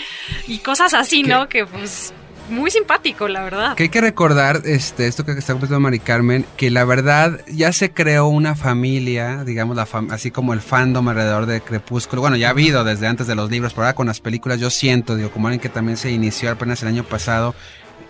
y 0.48 0.60
cosas 0.60 0.94
así, 0.94 1.24
¿no? 1.24 1.48
Que 1.48 1.66
pues 1.66 2.14
muy 2.50 2.72
simpático, 2.72 3.28
la 3.28 3.44
verdad. 3.44 3.76
Que 3.76 3.84
hay 3.84 3.90
que 3.90 4.02
recordar, 4.02 4.62
este, 4.66 5.08
esto 5.08 5.26
que 5.26 5.32
está 5.34 5.54
comentando 5.54 5.80
Mari 5.80 6.00
Carmen, 6.00 6.46
que 6.58 6.70
la 6.70 6.84
verdad 6.86 7.42
ya 7.48 7.72
se 7.74 7.92
creó 7.92 8.28
una 8.28 8.56
familia, 8.56 9.44
digamos, 9.44 9.76
la 9.76 9.86
fam- 9.86 10.12
así 10.12 10.32
como 10.32 10.54
el 10.54 10.62
fandom 10.62 11.08
alrededor 11.08 11.46
de 11.46 11.62
Crepúsculo. 11.62 12.22
Bueno, 12.22 12.36
ya 12.38 12.48
ha 12.48 12.52
habido 12.52 12.84
desde 12.84 13.08
antes 13.08 13.28
de 13.28 13.36
los 13.36 13.50
libros, 13.50 13.74
pero 13.74 13.86
ahora 13.86 13.96
con 13.96 14.08
las 14.08 14.20
películas 14.20 14.60
yo 14.60 14.70
siento, 14.70 15.16
digo, 15.16 15.32
como 15.32 15.48
alguien 15.48 15.62
que 15.62 15.70
también 15.70 15.98
se 15.98 16.12
inició 16.12 16.52
apenas 16.52 16.82
el 16.82 16.90
año 16.90 17.04
pasado. 17.04 17.56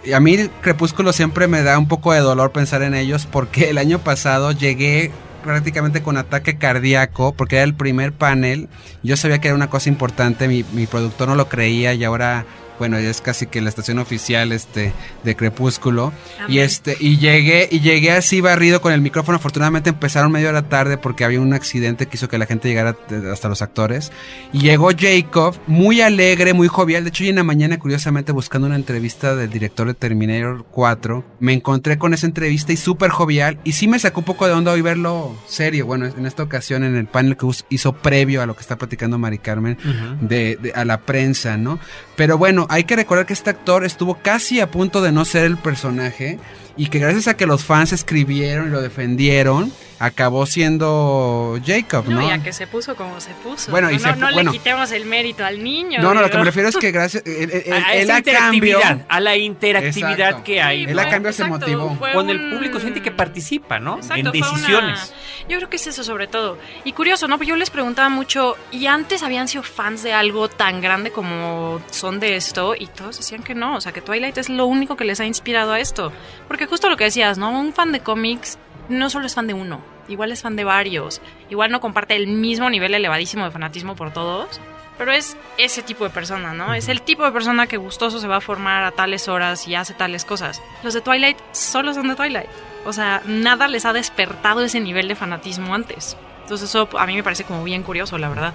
Y 0.03 0.13
a 0.13 0.19
mí 0.19 0.37
Crepúsculo 0.61 1.11
siempre 1.11 1.47
me 1.47 1.61
da 1.61 1.77
un 1.77 1.87
poco 1.87 2.13
de 2.13 2.19
dolor 2.19 2.51
pensar 2.51 2.81
en 2.83 2.93
ellos 2.93 3.27
porque 3.29 3.69
el 3.69 3.77
año 3.77 3.99
pasado 3.99 4.53
llegué 4.53 5.11
prácticamente 5.43 6.01
con 6.01 6.15
ataque 6.17 6.57
cardíaco 6.57 7.33
porque 7.33 7.57
era 7.57 7.63
el 7.65 7.73
primer 7.73 8.13
panel. 8.13 8.69
Yo 9.03 9.17
sabía 9.17 9.39
que 9.39 9.49
era 9.49 9.55
una 9.55 9.69
cosa 9.69 9.89
importante, 9.89 10.47
mi, 10.47 10.63
mi 10.73 10.85
productor 10.85 11.27
no 11.27 11.35
lo 11.35 11.49
creía 11.49 11.93
y 11.93 12.03
ahora, 12.05 12.45
bueno, 12.79 12.99
ya 12.99 13.09
es 13.09 13.21
casi 13.21 13.45
que 13.45 13.61
la 13.61 13.69
estación 13.69 13.99
oficial 13.99 14.51
este, 14.51 14.93
de 15.23 15.35
Crepúsculo. 15.35 16.11
Y 16.39 16.43
Amén. 16.43 16.59
este, 16.59 16.97
y 16.99 17.17
llegué, 17.17 17.67
y 17.71 17.81
llegué 17.81 18.11
así 18.13 18.41
barrido 18.41 18.81
con 18.81 18.93
el 18.93 19.01
micrófono. 19.01 19.35
Afortunadamente 19.37 19.89
empezaron 19.91 20.31
media 20.31 20.49
hora 20.49 20.67
tarde 20.69 20.97
porque 20.97 21.23
había 21.25 21.39
un 21.41 21.53
accidente 21.53 22.07
que 22.07 22.17
hizo 22.17 22.27
que 22.29 22.37
la 22.37 22.45
gente 22.47 22.67
llegara 22.69 22.93
t- 22.93 23.29
hasta 23.31 23.49
los 23.49 23.61
actores. 23.61 24.11
Y 24.53 24.59
llegó 24.61 24.89
Jacob, 24.97 25.55
muy 25.67 26.01
alegre, 26.01 26.53
muy 26.53 26.67
jovial. 26.67 27.03
De 27.03 27.09
hecho, 27.09 27.23
hoy 27.23 27.29
en 27.29 27.35
la 27.35 27.43
mañana, 27.43 27.77
curiosamente, 27.77 28.31
buscando 28.31 28.65
una 28.67 28.75
entrevista 28.77 29.35
del 29.35 29.49
director 29.49 29.85
de 29.87 29.93
Terminator 29.93 30.65
4, 30.71 31.23
me 31.39 31.53
encontré 31.53 31.97
con 31.97 32.13
esa 32.13 32.25
entrevista 32.25 32.71
y 32.73 32.77
súper 32.77 33.11
jovial. 33.11 33.59
Y 33.63 33.73
sí 33.73 33.87
me 33.87 33.99
sacó 33.99 34.21
un 34.21 34.25
poco 34.25 34.47
de 34.47 34.53
onda 34.53 34.71
hoy 34.71 34.81
verlo 34.81 35.35
serio. 35.47 35.85
Bueno, 35.85 36.05
en 36.05 36.25
esta 36.25 36.43
ocasión, 36.43 36.83
en 36.83 36.95
el 36.95 37.07
panel 37.07 37.35
que 37.35 37.45
hizo 37.69 37.93
previo 37.93 38.41
a 38.41 38.45
lo 38.45 38.55
que 38.55 38.61
está 38.61 38.77
platicando 38.77 39.17
Mari 39.17 39.39
Carmen, 39.39 39.77
de, 40.21 40.57
de- 40.61 40.71
a 40.73 40.85
la 40.85 41.01
prensa, 41.01 41.57
¿no? 41.57 41.79
Pero 42.15 42.37
bueno, 42.37 42.67
hay 42.69 42.83
que 42.83 42.95
recordar 42.95 43.25
que 43.25 43.33
este 43.33 43.49
actor 43.49 43.83
estuvo 43.83 44.15
casi 44.15 44.59
a 44.59 44.69
punto 44.69 45.01
de 45.01 45.11
no 45.11 45.25
ser 45.25 45.43
el 45.45 45.57
personaje 45.57 46.39
y 46.79 46.87
que 46.87 46.97
gracias 46.99 47.27
a 47.27 47.35
que 47.37 47.45
los 47.45 47.63
fans 47.63 47.93
escribieron 47.93 48.67
y 48.67 48.71
lo 48.71 48.81
defendieron, 48.81 49.71
acabó 49.99 50.45
siendo 50.45 51.59
Jacob, 51.65 52.05
¿no? 52.07 52.21
No, 52.21 52.27
ya 52.29 52.41
que 52.41 52.53
se 52.53 52.67
puso 52.67 52.95
como 52.95 53.19
se 53.19 53.31
puso. 53.43 53.69
Bueno, 53.69 53.91
y 53.91 53.95
no, 53.95 53.99
se 53.99 54.15
no 54.15 54.27
le 54.29 54.33
bueno. 54.33 54.51
quitemos 54.53 54.91
el 54.91 55.05
mérito 55.05 55.43
al 55.43 55.61
niño. 55.61 55.99
No, 56.01 56.09
no, 56.13 56.21
lo 56.21 56.27
digo. 56.27 56.31
que 56.31 56.37
me 56.37 56.43
refiero 56.45 56.69
es 56.69 56.77
que 56.77 56.91
gracias 56.93 57.23
él, 57.25 57.51
él- 57.65 57.73
a, 57.73 57.85
a 57.87 57.95
él 57.95 58.09
a 58.11 58.21
cambio 58.21 58.79
a 59.09 59.19
la 59.19 59.35
interactividad 59.35 60.19
Exacto. 60.19 60.43
que 60.45 60.61
hay 60.61 60.85
Sí, 60.85 60.91
Él 60.91 60.99
a 60.99 61.09
cambio 61.09 61.33
se 61.33 61.43
exacto, 61.43 61.59
motivó. 61.67 61.95
fue 61.97 62.13
con 62.13 62.29
el 62.29 62.49
público, 62.49 62.79
gente 62.79 63.01
que 63.01 63.11
participa, 63.11 63.79
¿no? 63.79 63.97
Exacto, 63.97 64.15
en 64.15 64.27
una- 64.27 64.31
decisiones. 64.31 65.13
Yo 65.49 65.57
creo 65.57 65.69
que 65.69 65.75
es 65.77 65.87
eso 65.87 66.03
sobre 66.03 66.27
todo. 66.27 66.57
Y 66.85 66.93
curioso, 66.93 67.27
¿no? 67.27 67.37
Porque 67.37 67.49
yo 67.49 67.55
les 67.55 67.69
preguntaba 67.71 68.07
mucho, 68.09 68.55
¿y 68.71 68.85
antes 68.85 69.23
habían 69.23 69.47
sido 69.47 69.63
fans 69.63 70.03
de 70.03 70.13
algo 70.13 70.47
tan 70.47 70.79
grande 70.79 71.11
como 71.11 71.81
son 71.91 72.19
de 72.19 72.35
esto? 72.35 72.75
Y 72.77 72.87
todos 72.87 73.17
decían 73.17 73.41
que 73.43 73.55
no, 73.55 73.75
o 73.75 73.81
sea, 73.81 73.91
que 73.91 74.01
Twilight 74.01 74.37
es 74.37 74.47
lo 74.49 74.65
único 74.67 74.95
que 74.95 75.03
les 75.05 75.19
ha 75.19 75.25
inspirado 75.25 75.73
a 75.73 75.79
esto. 75.79 76.13
Porque 76.47 76.67
justo 76.69 76.89
lo 76.89 76.97
que 76.97 77.05
decías, 77.05 77.37
¿no? 77.37 77.49
Un 77.51 77.73
fan 77.73 77.91
de 77.91 77.99
cómics 78.01 78.57
no 78.89 79.09
solo 79.09 79.25
es 79.25 79.35
fan 79.35 79.47
de 79.47 79.53
uno, 79.53 79.81
igual 80.07 80.31
es 80.31 80.41
fan 80.41 80.55
de 80.55 80.63
varios. 80.63 81.21
Igual 81.49 81.71
no 81.71 81.79
comparte 81.81 82.15
el 82.15 82.27
mismo 82.27 82.69
nivel 82.69 82.93
elevadísimo 82.93 83.45
de 83.45 83.51
fanatismo 83.51 83.95
por 83.95 84.11
todos. 84.13 84.59
Pero 84.97 85.13
es 85.13 85.37
ese 85.57 85.81
tipo 85.81 86.03
de 86.03 86.09
persona, 86.09 86.53
¿no? 86.53 86.73
Es 86.73 86.89
el 86.89 87.01
tipo 87.01 87.23
de 87.23 87.31
persona 87.31 87.67
que 87.67 87.77
gustoso 87.77 88.19
se 88.19 88.27
va 88.27 88.35
a 88.37 88.41
formar 88.41 88.83
a 88.83 88.91
tales 88.91 89.29
horas 89.29 89.65
y 89.65 89.73
hace 89.75 89.93
tales 89.93 90.25
cosas. 90.25 90.61
Los 90.83 90.93
de 90.93 90.99
Twilight 90.99 91.37
solo 91.53 91.93
son 91.93 92.09
de 92.09 92.15
Twilight. 92.15 92.49
O 92.85 92.91
sea, 92.91 93.21
nada 93.25 93.69
les 93.69 93.85
ha 93.85 93.93
despertado 93.93 94.61
ese 94.61 94.81
nivel 94.81 95.07
de 95.07 95.15
fanatismo 95.15 95.73
antes. 95.73 96.17
Entonces 96.43 96.67
eso 96.69 96.89
a 96.97 97.05
mí 97.05 97.15
me 97.15 97.23
parece 97.23 97.45
como 97.45 97.63
bien 97.63 97.83
curioso, 97.83 98.17
la 98.17 98.27
verdad. 98.27 98.53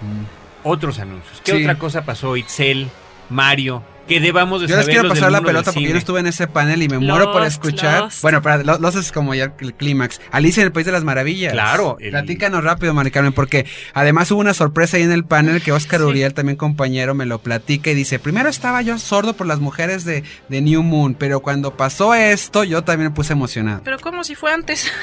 Otros 0.65 0.99
anuncios. 0.99 1.41
¿Qué 1.43 1.53
Sí. 1.53 1.63
otra 1.63 1.79
cosa 1.79 2.05
pasó, 2.05 2.37
Itzel? 2.37 2.91
Mario, 3.31 3.83
que 4.07 4.21
debamos 4.21 4.61
de 4.61 4.69
Yo 4.69 4.77
les 4.77 4.87
quiero 4.87 5.09
pasar 5.09 5.33
la 5.33 5.41
pelota 5.41 5.73
porque 5.73 5.87
yo 5.89 5.93
no 5.93 5.99
estuve 5.99 6.21
en 6.21 6.27
ese 6.27 6.47
panel 6.47 6.83
y 6.83 6.89
me 6.89 6.99
muero 6.99 7.33
por 7.33 7.45
escuchar. 7.45 8.03
Lost. 8.05 8.23
Bueno, 8.23 8.43
para 8.43 8.63
los, 8.63 8.95
es 8.97 9.13
como 9.13 9.35
ya 9.35 9.53
el 9.59 9.75
clímax. 9.75 10.21
Alicia 10.31 10.61
en 10.61 10.67
el 10.67 10.73
País 10.73 10.87
de 10.87 10.93
las 10.93 11.05
Maravillas. 11.05 11.53
Claro, 11.53 11.97
el- 12.01 12.11
Platícanos 12.11 12.63
rápido, 12.65 12.95
Mari 12.95 13.11
Carmen, 13.11 13.33
porque 13.33 13.67
además 13.93 14.31
hubo 14.31 14.41
una 14.41 14.55
sorpresa 14.55 14.97
ahí 14.97 15.03
en 15.03 15.13
el 15.13 15.25
panel 15.25 15.63
que 15.63 15.73
Oscar 15.73 16.03
Uriel, 16.03 16.35
también 16.35 16.57
compañero, 16.57 17.15
me 17.15 17.27
lo 17.27 17.39
platica 17.41 17.91
y 17.91 17.95
dice, 17.95 18.19
primero 18.19 18.49
estaba 18.49 18.83
yo 18.83 18.99
sordo 18.99 19.35
por 19.35 19.47
las 19.47 19.61
mujeres 19.61 20.05
de, 20.05 20.23
de 20.49 20.61
New 20.61 20.83
Moon, 20.83 21.15
pero 21.15 21.41
cuando 21.41 21.77
pasó 21.77 22.15
esto 22.15 22.65
yo 22.65 22.83
también 22.85 23.11
me 23.11 23.15
puse 23.15 23.33
emocionado. 23.33 23.81
Pero 23.85 23.99
como 23.99 24.25
si 24.25 24.35
fue 24.35 24.53
antes. 24.53 24.91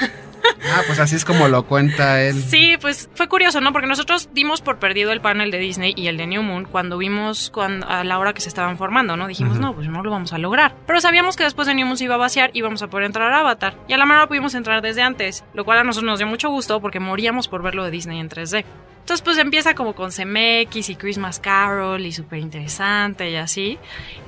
Ah, 0.74 0.82
pues 0.88 0.98
así 0.98 1.14
es 1.14 1.24
como 1.24 1.46
lo 1.46 1.66
cuenta 1.66 2.20
él. 2.20 2.42
Sí, 2.42 2.76
pues 2.80 3.08
fue 3.14 3.28
curioso, 3.28 3.60
¿no? 3.60 3.72
Porque 3.72 3.86
nosotros 3.86 4.28
dimos 4.32 4.60
por 4.60 4.80
perdido 4.80 5.12
el 5.12 5.20
panel 5.20 5.52
de 5.52 5.58
Disney 5.58 5.94
y 5.96 6.08
el 6.08 6.16
de 6.16 6.26
New 6.26 6.42
Moon 6.42 6.64
cuando 6.64 6.98
vimos 6.98 7.48
cuando, 7.54 7.86
a 7.88 8.02
la 8.02 8.18
hora 8.18 8.32
que 8.32 8.40
se 8.40 8.48
estaban 8.48 8.76
formando, 8.76 8.91
¿no? 8.92 9.26
Dijimos, 9.26 9.58
no, 9.58 9.74
pues 9.74 9.88
no 9.88 10.02
lo 10.02 10.10
vamos 10.10 10.32
a 10.32 10.38
lograr. 10.38 10.74
Pero 10.86 11.00
sabíamos 11.00 11.36
que 11.36 11.44
después 11.44 11.66
de 11.66 11.74
New 11.74 11.86
Moon 11.86 11.96
se 11.96 12.04
iba 12.04 12.14
a 12.14 12.18
vaciar 12.18 12.50
y 12.52 12.58
íbamos 12.58 12.82
a 12.82 12.88
poder 12.88 13.06
entrar 13.06 13.32
a 13.32 13.40
Avatar. 13.40 13.74
Y 13.88 13.94
a 13.94 13.96
la 13.96 14.04
mano 14.04 14.28
pudimos 14.28 14.54
entrar 14.54 14.82
desde 14.82 15.02
antes, 15.02 15.44
lo 15.54 15.64
cual 15.64 15.78
a 15.78 15.84
nosotros 15.84 16.10
nos 16.10 16.18
dio 16.18 16.26
mucho 16.26 16.50
gusto 16.50 16.80
porque 16.80 17.00
moríamos 17.00 17.48
por 17.48 17.62
verlo 17.62 17.84
de 17.84 17.90
Disney 17.90 18.20
en 18.20 18.28
3D. 18.28 18.64
Entonces, 19.00 19.22
pues 19.22 19.38
empieza 19.38 19.74
como 19.74 19.94
con 19.94 20.10
CMX 20.10 20.90
y 20.90 20.94
Christmas 20.94 21.40
Carol 21.40 22.06
y 22.06 22.12
súper 22.12 22.38
interesante 22.38 23.30
y 23.30 23.36
así. 23.36 23.78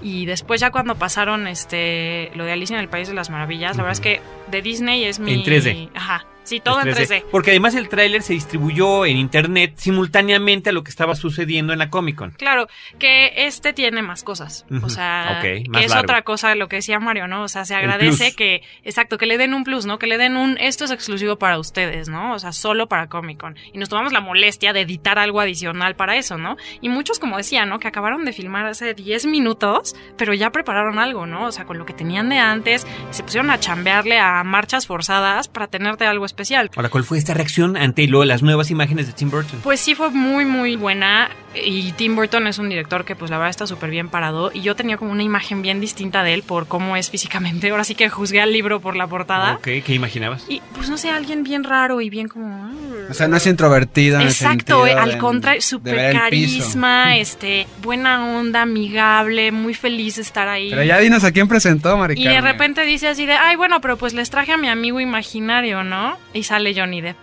Y 0.03 0.27
después, 0.27 0.61
ya 0.61 0.73
cuando 0.73 0.97
pasaron 0.97 1.47
este 1.47 2.33
lo 2.35 2.45
de 2.45 2.53
Alicia 2.53 2.75
en 2.75 2.81
el 2.81 2.89
País 2.89 3.07
de 3.07 3.15
las 3.15 3.31
Maravillas, 3.31 3.77
la 3.77 3.85
verdad 3.85 3.93
es 3.93 4.01
que 4.01 4.21
de 4.51 4.63
Disney 4.63 5.05
es 5.05 5.21
mi. 5.21 5.35
En 5.35 5.43
3D. 5.45 5.91
Ajá. 5.95 6.27
Sí, 6.45 6.61
todo 6.61 6.81
en 6.81 6.89
3D. 6.89 7.25
Porque 7.31 7.51
además 7.51 7.75
el 7.75 7.89
tráiler 7.89 8.23
se 8.23 8.35
distribuyó 8.35 9.07
en 9.07 9.17
internet 9.17 9.75
simultáneamente 9.77 10.71
a 10.71 10.73
lo 10.73 10.85
que 10.85 10.91
estaba 10.91 11.15
sucediendo 11.15 11.73
en 11.73 11.79
la 11.79 11.91
Comic 11.91 12.17
Con. 12.17 12.31
Claro, 12.33 12.69
que 12.99 13.47
este 13.47 13.73
tiene 13.73 14.03
más 14.03 14.23
cosas. 14.23 14.67
O 14.83 14.91
sea, 14.91 15.41
que 15.43 15.65
es 15.81 15.91
largo. 15.91 16.05
otra 16.05 16.23
cosa 16.23 16.51
de 16.51 16.57
lo 16.57 16.69
que 16.69 16.77
decía 16.77 17.01
Mario, 17.01 17.27
¿no? 17.27 17.43
O 17.43 17.49
sea, 17.49 17.65
se 17.65 17.75
agradece 17.75 18.35
que, 18.35 18.63
exacto, 18.85 19.19
que 19.19 19.27
le 19.27 19.39
den 19.39 19.55
un 19.55 19.65
plus, 19.65 19.87
¿no? 19.87 19.99
Que 19.99 20.07
le 20.07 20.19
den 20.19 20.37
un, 20.37 20.59
esto 20.59 20.85
es 20.85 20.91
exclusivo 20.91 21.39
para 21.39 21.59
ustedes, 21.59 22.09
¿no? 22.09 22.35
O 22.35 22.39
sea, 22.39 22.53
solo 22.53 22.89
para 22.89 23.09
Comic 23.09 23.41
Con. 23.41 23.57
Y 23.73 23.79
nos 23.79 23.89
tomamos 23.89 24.13
la 24.13 24.21
molestia 24.21 24.73
de 24.73 24.83
editar 24.83 25.19
algo 25.19 25.41
adicional 25.41 25.97
para 25.97 26.17
eso, 26.17 26.37
¿no? 26.37 26.57
Y 26.83 26.91
muchos, 26.91 27.19
como 27.19 27.39
decía, 27.39 27.65
¿no? 27.65 27.79
Que 27.79 27.89
acabaron 27.89 28.25
de 28.27 28.33
filmar 28.35 28.67
hace 28.67 28.93
10 28.93 29.27
minutos, 29.27 29.97
pero 30.19 30.35
ya 30.35 30.51
prepararon 30.51 30.99
algo, 30.99 31.27
¿no? 31.27 31.47
O 31.47 31.53
sea, 31.53 31.65
con 31.65 31.79
lo 31.79 31.87
que 31.87 31.95
tenían 31.95 32.29
de 32.29 32.39
antes, 32.39 32.87
se 33.11 33.23
pusieron 33.23 33.51
a 33.51 33.59
chambearle 33.59 34.19
a 34.19 34.45
marchas 34.45 34.87
forzadas 34.87 35.49
para 35.49 35.69
tenerte 35.69 36.05
algo 36.05 36.27
especial. 36.27 36.34
Ahora, 36.77 36.89
¿cuál 36.89 37.05
fue 37.05 37.19
esta 37.19 37.35
reacción 37.35 37.77
ante 37.77 38.07
lo, 38.07 38.25
las 38.25 38.43
nuevas 38.43 38.71
imágenes 38.71 39.07
de 39.07 39.13
Tim 39.13 39.31
Burton? 39.31 39.61
Pues 39.63 39.81
sí 39.81 39.95
fue 39.95 40.11
muy 40.11 40.45
muy 40.45 40.77
buena 40.77 41.31
y 41.55 41.93
Tim 41.93 42.17
Burton 42.17 42.47
es 42.49 42.59
un 42.59 42.69
director 42.69 43.05
que 43.05 43.15
pues 43.15 43.31
la 43.31 43.39
verdad 43.39 43.51
está 43.51 43.67
súper 43.67 43.91
bien 43.91 44.09
parado 44.09 44.51
y 44.53 44.63
yo 44.63 44.75
tenía 44.75 44.97
como 44.97 45.13
una 45.13 45.23
imagen 45.23 45.63
bien 45.63 45.81
distinta 45.81 46.23
de 46.25 46.35
él 46.35 46.43
por 46.43 46.67
cómo 46.67 46.97
es 46.97 47.11
físicamente. 47.11 47.71
Ahora 47.71 47.85
sí 47.85 47.95
que 47.95 48.09
juzgué 48.09 48.41
al 48.41 48.53
libro 48.53 48.81
por 48.81 48.97
la 48.97 49.07
portada. 49.07 49.55
Ok, 49.55 49.69
¿qué 49.85 49.95
imaginabas? 49.95 50.45
Y 50.49 50.61
pues 50.75 50.89
no 50.91 50.97
sé, 50.97 51.11
alguien 51.11 51.45
bien 51.45 51.65
raro 51.65 52.01
y 52.01 52.11
bien 52.11 52.29
como... 52.29 52.65
"Ah". 52.65 52.71
O 53.11 53.15
sea, 53.15 53.29
no 53.29 53.37
es 53.37 53.47
introvertido. 53.47 54.17
en 54.17 54.23
el 54.23 54.29
Exacto, 54.29 54.85
sentido 54.85 54.87
eh, 54.87 54.93
al 54.95 55.19
contrario, 55.19 55.61
súper 55.61 55.95
el 55.99 56.19
carisma, 56.19 57.17
este, 57.17 57.67
buena 57.83 58.25
onda, 58.27 58.63
amigable, 58.63 59.53
muy 59.53 59.75
feliz 59.75 60.17
de 60.17 60.23
estar 60.23 60.49
ahí. 60.49 60.71
Pero 60.71 60.83
ya 60.83 60.99
dinos 60.99 61.23
a 61.25 61.33
quién 61.33 61.47
presentó, 61.49 61.97
Mari 61.97 62.15
y 62.21 62.27
de 62.27 62.41
repente 62.41 62.83
dice 62.85 63.09
así 63.09 63.27
de, 63.27 63.35
ay, 63.35 63.57
bueno, 63.57 63.81
pero 63.81 63.97
pues 63.97 64.15
les 64.15 64.31
traje 64.31 64.53
a 64.53 64.57
mi 64.57 64.69
amigo 64.69 65.01
imaginario, 65.01 65.85
¿no? 65.85 66.17
Y 66.35 66.43
sale 66.43 66.75
Johnny 66.75 67.01
Depp. 67.01 67.17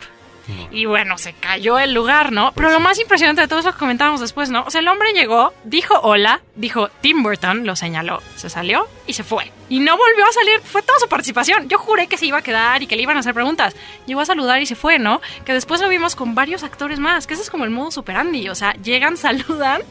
Y 0.71 0.85
bueno, 0.85 1.17
se 1.17 1.33
cayó 1.33 1.79
el 1.79 1.93
lugar, 1.93 2.31
¿no? 2.31 2.51
Pero 2.53 2.71
lo 2.71 2.79
más 2.79 2.99
impresionante 2.99 3.41
de 3.41 3.47
todo 3.47 3.59
eso 3.59 3.71
que 3.71 3.77
comentábamos 3.77 4.19
después, 4.19 4.49
¿no? 4.49 4.63
O 4.63 4.71
sea, 4.71 4.81
el 4.81 4.87
hombre 4.87 5.13
llegó, 5.13 5.53
dijo 5.63 5.99
hola, 6.01 6.41
dijo 6.55 6.89
Tim 7.01 7.23
Burton, 7.23 7.65
lo 7.65 7.75
señaló, 7.75 8.21
se 8.35 8.49
salió 8.49 8.87
y 9.07 9.13
se 9.13 9.23
fue. 9.23 9.51
Y 9.69 9.79
no 9.79 9.95
volvió 9.97 10.25
a 10.25 10.31
salir, 10.33 10.59
fue 10.61 10.81
toda 10.81 10.99
su 10.99 11.07
participación. 11.07 11.69
Yo 11.69 11.77
juré 11.77 12.07
que 12.07 12.17
se 12.17 12.25
iba 12.25 12.39
a 12.39 12.41
quedar 12.41 12.81
y 12.81 12.87
que 12.87 12.95
le 12.95 13.03
iban 13.03 13.17
a 13.17 13.21
hacer 13.21 13.33
preguntas. 13.33 13.75
Llegó 14.07 14.21
a 14.21 14.25
saludar 14.25 14.61
y 14.61 14.65
se 14.65 14.75
fue, 14.75 14.99
¿no? 14.99 15.21
Que 15.45 15.53
después 15.53 15.79
lo 15.81 15.89
vimos 15.89 16.15
con 16.15 16.35
varios 16.35 16.63
actores 16.63 16.99
más, 16.99 17.27
que 17.27 17.35
ese 17.35 17.43
es 17.43 17.49
como 17.49 17.63
el 17.63 17.69
modo 17.69 17.91
super 17.91 18.17
Andy. 18.17 18.49
O 18.49 18.55
sea, 18.55 18.73
llegan, 18.73 19.17
saludan. 19.17 19.81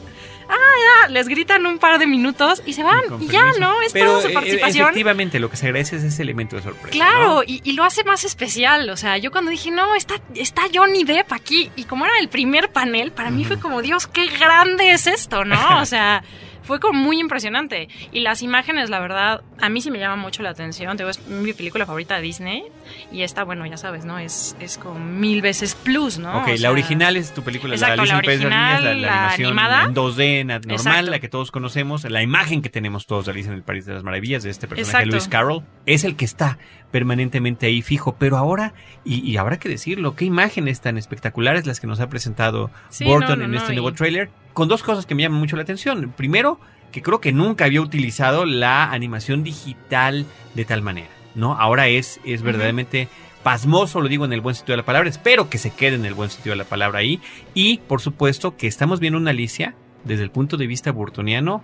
Ah, 0.51 1.07
ya, 1.07 1.09
les 1.09 1.29
gritan 1.29 1.65
un 1.67 1.79
par 1.79 1.99
de 1.99 2.07
minutos 2.07 2.63
y 2.67 2.73
se 2.73 2.83
van. 2.83 3.01
Y 3.21 3.29
ya. 3.29 3.45
¿no? 3.59 3.81
Es 3.83 3.93
Pero 3.93 4.07
toda 4.11 4.23
su 4.23 4.29
eh, 4.29 4.33
participación. 4.33 4.85
efectivamente 4.87 5.39
lo 5.39 5.49
que 5.51 5.57
se 5.57 5.67
agradece 5.67 5.97
es 5.97 6.03
ese 6.03 6.23
elemento 6.23 6.57
de 6.57 6.63
sorpresa. 6.63 6.91
Claro, 6.91 7.37
¿no? 7.37 7.43
y, 7.45 7.61
y 7.65 7.73
lo 7.73 7.85
hace 7.85 8.05
más 8.05 8.25
especial. 8.25 8.91
O 8.91 8.97
sea, 8.97 9.17
yo 9.19 9.31
cuando 9.31 9.51
dije, 9.51 9.71
no, 9.71 9.95
está, 9.95 10.17
está 10.35 10.63
Johnny 10.73 11.05
Depp 11.05 11.33
aquí. 11.33 11.71
Y 11.77 11.85
como 11.85 12.05
era 12.05 12.19
el 12.19 12.29
primer 12.29 12.71
panel, 12.71 13.13
para 13.13 13.31
mí 13.31 13.45
fue 13.45 13.59
como, 13.61 13.83
Dios, 13.83 14.07
qué 14.07 14.27
grande 14.27 14.93
es 14.93 15.07
esto, 15.07 15.45
¿no? 15.45 15.57
O 15.81 15.87
sea, 15.87 16.23
fue 16.71 16.79
como 16.79 16.99
muy 17.01 17.19
impresionante. 17.19 17.89
Y 18.13 18.21
las 18.21 18.43
imágenes, 18.43 18.91
la 18.91 19.01
verdad, 19.01 19.43
a 19.61 19.69
mí 19.69 19.81
sí 19.81 19.91
me 19.91 19.99
llama 19.99 20.15
mucho 20.15 20.45
la 20.45 20.51
atención. 20.51 20.97
Te 20.97 21.03
digo, 21.03 21.11
es 21.11 21.27
mi 21.27 21.53
película 21.53 21.85
favorita 21.85 22.15
de 22.15 22.23
Disney. 22.23 22.63
Y 23.11 23.23
esta, 23.23 23.43
bueno, 23.43 23.67
ya 23.67 23.77
sabes, 23.77 24.05
¿no? 24.05 24.19
Es, 24.21 24.57
es 24.61 24.79
como 24.79 25.01
mil 25.01 25.43
veces 25.43 25.75
plus, 25.75 26.19
¿no? 26.19 26.39
Ok, 26.43 26.47
O 26.47 26.51
la 26.53 26.57
sea, 26.57 26.71
original 26.71 27.17
es 27.17 27.35
tu 27.35 27.43
película, 27.43 27.75
Exacto, 27.75 28.05
la 28.05 28.13
la 28.13 28.19
original, 28.19 28.85
la, 28.85 28.95
la 28.95 29.01
la 29.01 29.19
animación 29.19 29.47
animada. 29.49 29.85
en 29.85 29.95
2D, 29.95 30.47
na- 30.47 30.59
normal, 30.61 30.71
Exacto. 30.77 31.11
la 31.11 31.19
que 31.19 31.29
todos 31.29 31.51
conocemos, 31.51 32.05
la 32.05 32.23
imagen 32.23 32.63
que 32.63 32.69
tenemos 32.69 33.07
todos 33.07 33.27
de 33.27 33.33
Alicia 33.33 33.51
en 33.51 33.57
el 33.57 33.63
País 33.65 33.85
de 33.87 33.95
las 33.95 34.05
Maravillas, 34.05 34.43
de 34.45 34.51
este 34.51 34.69
personaje 34.69 34.91
Exacto. 35.05 35.09
Lewis 35.11 35.29
Carroll, 35.29 35.63
es 35.87 36.05
el 36.05 36.15
que 36.17 36.25
está 36.25 36.59
permanentemente 36.91 37.67
ahí 37.67 37.83
fijo, 37.83 38.17
pero 38.19 38.37
ahora, 38.37 38.75
y, 39.05 39.21
y 39.29 39.37
habrá 39.37 39.59
que 39.59 39.69
decirlo, 39.69 40.17
qué 40.17 40.25
imágenes 40.25 40.81
tan 40.81 40.99
espectaculares 40.99 41.67
las 41.67 41.81
que 41.81 41.87
nos 41.87 42.01
ha 42.01 42.09
presentado 42.09 42.71
Sí, 42.91 43.05
Burton 43.05 43.31
no, 43.31 43.37
no, 43.37 43.45
en 43.45 43.51
no, 43.53 43.57
este 43.59 43.73
y- 43.73 43.77
nuevo 43.77 43.93
tráiler, 43.93 44.31
con 44.53 44.69
dos 44.69 44.83
cosas 44.83 45.07
que 45.07 45.15
me 45.15 45.23
llaman 45.23 45.41
mucho 45.41 45.57
la 45.57 45.63
atención. 45.63 46.13
Primero, 46.17 46.59
que 46.93 47.03
creo 47.03 47.21
que 47.21 47.33
nunca 47.33 47.65
había 47.65 47.81
utilizado 47.81 48.45
la 48.45 48.91
animación 48.91 49.43
digital 49.45 50.27
de 50.55 50.65
tal 50.65 50.83
manera, 50.83 51.11
¿no? 51.35 51.55
Ahora 51.55 51.89
es, 51.89 52.21
es 52.25 52.43
verdaderamente 52.43 53.09
pasmoso, 53.43 54.01
lo 54.01 54.09
digo 54.09 54.25
en 54.25 54.33
el 54.33 54.41
buen 54.41 54.55
sentido 54.55 54.75
de 54.75 54.83
la 54.83 54.87
palabra, 54.87 55.09
espero 55.09 55.49
que 55.49 55.59
se 55.59 55.71
quede 55.71 55.95
en 55.95 56.05
el 56.05 56.15
buen 56.15 56.31
sentido 56.31 56.53
de 56.53 56.59
la 56.59 56.65
palabra 56.65 56.99
ahí, 56.99 57.21
y 57.55 57.79
por 57.79 58.01
supuesto 58.01 58.57
que 58.57 58.67
estamos 58.67 59.01
viendo 59.01 59.19
una 59.19 59.31
Alicia 59.31 59.75
desde 60.05 60.23
el 60.23 60.31
punto 60.31 60.57
de 60.57 60.67
vista 60.67 60.93
burtoniano, 60.93 61.63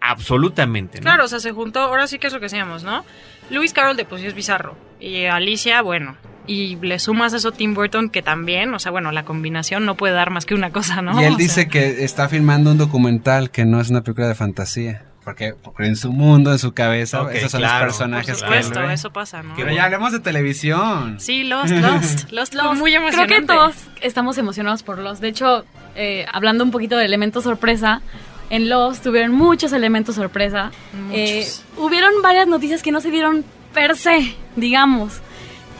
absolutamente, 0.00 0.98
¿no? 0.98 1.02
Claro, 1.02 1.24
o 1.24 1.28
sea, 1.28 1.40
se 1.40 1.52
juntó, 1.52 1.80
ahora 1.80 2.06
sí 2.06 2.18
que 2.18 2.26
es 2.28 2.32
lo 2.32 2.38
que 2.38 2.46
decíamos, 2.46 2.82
¿no? 2.82 3.04
Lewis 3.50 3.72
Carroll 3.72 3.96
de 3.96 4.04
pues 4.04 4.20
sí 4.20 4.26
es 4.26 4.34
bizarro. 4.34 4.76
Y 5.00 5.24
Alicia, 5.24 5.82
bueno. 5.82 6.16
Y 6.46 6.76
le 6.76 6.98
sumas 6.98 7.32
eso 7.34 7.50
a 7.50 7.52
Tim 7.52 7.72
Burton, 7.74 8.10
que 8.10 8.20
también, 8.22 8.74
o 8.74 8.78
sea, 8.80 8.90
bueno, 8.90 9.12
la 9.12 9.24
combinación 9.24 9.84
no 9.86 9.96
puede 9.96 10.12
dar 10.14 10.30
más 10.30 10.44
que 10.44 10.54
una 10.54 10.70
cosa, 10.70 11.00
¿no? 11.02 11.20
Y 11.20 11.24
él 11.24 11.34
O 11.34 11.36
dice 11.36 11.54
sea, 11.62 11.68
que 11.68 12.04
está 12.04 12.28
filmando 12.28 12.72
un 12.72 12.78
documental 12.78 13.50
que 13.50 13.64
no 13.64 13.80
es 13.80 13.90
una 13.90 14.02
película 14.02 14.26
de 14.28 14.34
fantasía. 14.34 15.04
Porque, 15.24 15.54
porque 15.54 15.84
en 15.86 15.94
su 15.94 16.12
mundo, 16.12 16.50
en 16.50 16.58
su 16.58 16.72
cabeza, 16.74 17.24
esos 17.32 17.52
son 17.52 17.60
claro, 17.60 17.86
los 17.86 17.94
personajes 17.94 18.40
Por 18.42 18.48
que 18.50 18.56
él 18.58 18.64
supuesto, 18.64 18.88
ve. 18.88 18.94
eso 18.94 19.12
pasa, 19.12 19.40
¿no? 19.44 19.54
Pero 19.54 19.72
ya 19.72 19.84
hablemos 19.84 20.10
de 20.10 20.18
televisión. 20.18 21.20
Sí, 21.20 21.44
Lost, 21.44 21.70
Lost. 21.70 22.30
Lost 22.32 22.54
Lost. 22.54 22.74
muy 22.80 22.90
Creo 22.90 23.02
emocionante. 23.02 23.34
que 23.36 23.42
todos 23.42 23.74
estamos 24.00 24.36
emocionados 24.38 24.82
por 24.82 24.98
Lost. 24.98 25.22
De 25.22 25.28
hecho, 25.28 25.64
eh, 25.94 26.26
hablando 26.32 26.64
un 26.64 26.72
poquito 26.72 26.96
de 26.96 27.04
elementos 27.04 27.44
sorpresa, 27.44 28.02
en 28.50 28.68
Lost 28.68 29.04
tuvieron 29.04 29.30
muchos 29.32 29.72
elementos 29.72 30.16
sorpresa. 30.16 30.72
Muchos. 30.92 31.16
Eh, 31.16 31.46
hubieron 31.76 32.20
varias 32.20 32.48
noticias 32.48 32.82
que 32.82 32.90
no 32.90 33.00
se 33.00 33.12
dieron 33.12 33.44
per 33.72 33.96
se, 33.96 34.34
digamos. 34.56 35.20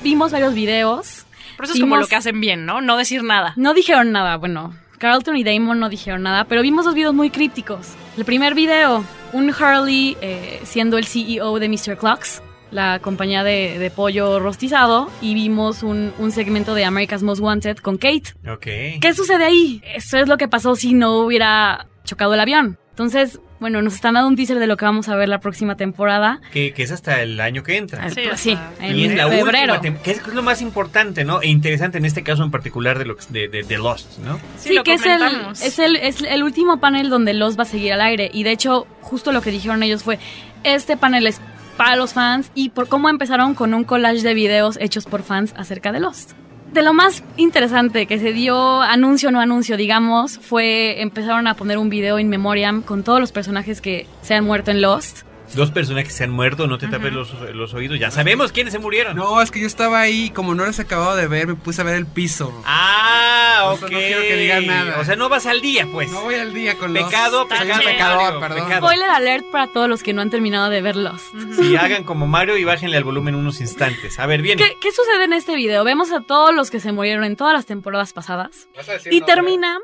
Vimos 0.02 0.32
varios 0.32 0.54
videos. 0.54 1.26
Pero 1.56 1.64
eso 1.64 1.74
es 1.74 1.80
como 1.80 1.96
lo 1.96 2.06
que 2.06 2.16
hacen 2.16 2.40
bien, 2.40 2.66
¿no? 2.66 2.80
No 2.80 2.96
decir 2.96 3.22
nada. 3.22 3.52
No 3.56 3.74
dijeron 3.74 4.12
nada, 4.12 4.36
bueno. 4.36 4.74
Carlton 4.98 5.36
y 5.36 5.44
Damon 5.44 5.80
no 5.80 5.88
dijeron 5.88 6.22
nada, 6.22 6.44
pero 6.44 6.62
vimos 6.62 6.84
dos 6.84 6.94
videos 6.94 7.14
muy 7.14 7.30
crípticos. 7.30 7.88
El 8.16 8.24
primer 8.24 8.54
video, 8.54 9.04
un 9.32 9.50
Hurley 9.50 10.16
eh, 10.20 10.60
siendo 10.64 10.96
el 10.96 11.06
CEO 11.06 11.58
de 11.58 11.68
Mr. 11.68 11.96
Clocks, 11.98 12.40
la 12.70 13.00
compañía 13.00 13.42
de, 13.42 13.78
de 13.78 13.90
pollo 13.90 14.38
rostizado, 14.38 15.10
y 15.20 15.34
vimos 15.34 15.82
un, 15.82 16.12
un 16.18 16.30
segmento 16.30 16.74
de 16.74 16.84
America's 16.84 17.22
Most 17.22 17.40
Wanted 17.40 17.78
con 17.78 17.98
Kate. 17.98 18.34
Ok. 18.48 19.00
¿Qué 19.00 19.12
sucede 19.14 19.44
ahí? 19.44 19.82
Eso 19.94 20.18
es 20.18 20.28
lo 20.28 20.38
que 20.38 20.46
pasó 20.48 20.76
si 20.76 20.94
no 20.94 21.18
hubiera 21.18 21.88
chocado 22.04 22.34
el 22.34 22.40
avión. 22.40 22.78
Entonces, 22.90 23.40
bueno, 23.62 23.80
nos 23.80 23.94
están 23.94 24.12
dando 24.14 24.28
un 24.28 24.36
teaser 24.36 24.58
de 24.58 24.66
lo 24.66 24.76
que 24.76 24.84
vamos 24.84 25.08
a 25.08 25.16
ver 25.16 25.30
la 25.30 25.40
próxima 25.40 25.76
temporada. 25.76 26.40
Que, 26.52 26.74
que 26.74 26.82
es 26.82 26.92
hasta 26.92 27.22
el 27.22 27.40
año 27.40 27.62
que 27.62 27.78
entra. 27.78 28.10
Sí, 28.10 28.20
Pues 28.28 28.46
en 28.46 28.96
y 28.96 29.04
es 29.06 29.14
la 29.14 29.26
febrero. 29.28 29.74
última 29.76 29.98
que 30.02 30.10
es 30.10 30.26
lo 30.26 30.42
más 30.42 30.60
importante, 30.60 31.24
¿no? 31.24 31.40
E 31.40 31.48
interesante 31.48 31.96
en 31.96 32.04
este 32.04 32.22
caso 32.22 32.42
en 32.44 32.50
particular 32.50 32.98
de, 32.98 33.06
lo, 33.06 33.16
que- 33.16 33.24
de, 33.30 33.48
de, 33.48 33.62
de 33.62 33.78
Lost, 33.78 34.18
¿no? 34.18 34.38
Sí, 34.58 34.74
lo 34.74 34.84
que 34.84 34.94
es 34.94 35.06
el, 35.06 35.18
comentamos. 35.18 35.62
es, 35.62 35.78
el, 35.78 35.96
es 35.96 36.20
el 36.20 36.42
último 36.42 36.78
panel 36.80 37.08
donde 37.08 37.32
Lost 37.32 37.58
va 37.58 37.62
a 37.62 37.66
seguir 37.66 37.94
al 37.94 38.02
aire. 38.02 38.30
Y 38.34 38.42
de 38.42 38.50
hecho, 38.52 38.86
justo 39.00 39.32
lo 39.32 39.40
que 39.40 39.50
dijeron 39.50 39.82
ellos 39.82 40.02
fue, 40.02 40.18
este 40.64 40.98
panel 40.98 41.26
es 41.26 41.40
para 41.76 41.96
los 41.96 42.12
fans 42.12 42.50
y 42.54 42.68
por 42.68 42.88
cómo 42.88 43.08
empezaron 43.08 43.54
con 43.54 43.72
un 43.72 43.84
collage 43.84 44.22
de 44.22 44.34
videos 44.34 44.76
hechos 44.80 45.06
por 45.06 45.22
fans 45.22 45.54
acerca 45.56 45.92
de 45.92 46.00
Lost. 46.00 46.32
De 46.72 46.80
lo 46.80 46.94
más 46.94 47.22
interesante 47.36 48.06
que 48.06 48.18
se 48.18 48.32
dio, 48.32 48.80
anuncio 48.80 49.30
no 49.30 49.40
anuncio, 49.40 49.76
digamos, 49.76 50.38
fue 50.38 51.02
empezaron 51.02 51.46
a 51.46 51.54
poner 51.54 51.76
un 51.76 51.90
video 51.90 52.18
in 52.18 52.30
memoriam 52.30 52.80
con 52.80 53.02
todos 53.02 53.20
los 53.20 53.30
personajes 53.30 53.82
que 53.82 54.06
se 54.22 54.34
han 54.34 54.44
muerto 54.44 54.70
en 54.70 54.80
Lost. 54.80 55.26
Dos 55.54 55.70
personajes 55.70 56.14
se 56.14 56.24
han 56.24 56.30
muerto, 56.30 56.66
no 56.66 56.78
te 56.78 56.88
tapes 56.88 57.12
los, 57.12 57.30
los 57.54 57.74
oídos. 57.74 57.98
Ya 57.98 58.10
sabemos 58.10 58.52
quiénes 58.52 58.72
se 58.72 58.78
murieron. 58.78 59.16
No, 59.16 59.40
es 59.42 59.50
que 59.50 59.60
yo 59.60 59.66
estaba 59.66 60.00
ahí, 60.00 60.30
como 60.30 60.54
no 60.54 60.64
les 60.66 60.80
acabado 60.80 61.14
de 61.16 61.26
ver, 61.26 61.46
me 61.46 61.54
puse 61.54 61.80
a 61.82 61.84
ver 61.84 61.96
el 61.96 62.06
piso. 62.06 62.52
Ah, 62.64 63.64
O 63.66 63.72
ok. 63.74 63.78
sea, 63.80 63.88
no 63.90 63.98
quiero 63.98 64.22
que 64.22 64.36
digan 64.36 64.66
nada. 64.66 65.00
O 65.00 65.04
sea, 65.04 65.16
no 65.16 65.28
vas 65.28 65.46
al 65.46 65.60
día, 65.60 65.86
pues. 65.92 66.10
No 66.10 66.22
voy 66.22 66.36
al 66.36 66.54
día 66.54 66.76
con 66.78 66.94
los... 66.94 67.04
Pecado, 67.04 67.46
pecado, 67.48 67.80
pecador, 67.84 68.40
perdón. 68.40 68.64
pecado. 68.64 68.86
Spoiler 68.86 69.10
alert 69.10 69.44
para 69.52 69.66
todos 69.72 69.88
los 69.88 70.02
que 70.02 70.12
no 70.12 70.22
han 70.22 70.30
terminado 70.30 70.70
de 70.70 70.80
ver 70.80 70.96
Lost. 70.96 71.24
Sí, 71.56 71.76
hagan 71.76 72.04
como 72.04 72.26
Mario 72.26 72.56
y 72.56 72.64
bájenle 72.64 72.96
al 72.96 73.04
volumen 73.04 73.34
unos 73.34 73.60
instantes. 73.60 74.18
A 74.18 74.26
ver, 74.26 74.42
bien. 74.42 74.56
¿Qué, 74.58 74.76
qué 74.80 74.90
sucede 74.90 75.24
en 75.24 75.32
este 75.34 75.54
video? 75.54 75.84
Vemos 75.84 76.12
a 76.12 76.20
todos 76.20 76.54
los 76.54 76.70
que 76.70 76.80
se 76.80 76.92
murieron 76.92 77.24
en 77.24 77.36
todas 77.36 77.52
las 77.52 77.66
temporadas 77.66 78.12
pasadas. 78.12 78.68
Y 79.10 79.20
termina. 79.20 79.78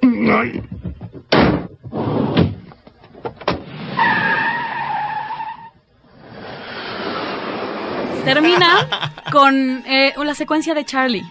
Termina 8.35 9.13
con 9.33 9.83
eh, 9.87 10.15
la 10.23 10.35
secuencia 10.35 10.75
de 10.75 10.85
Charlie. 10.85 11.25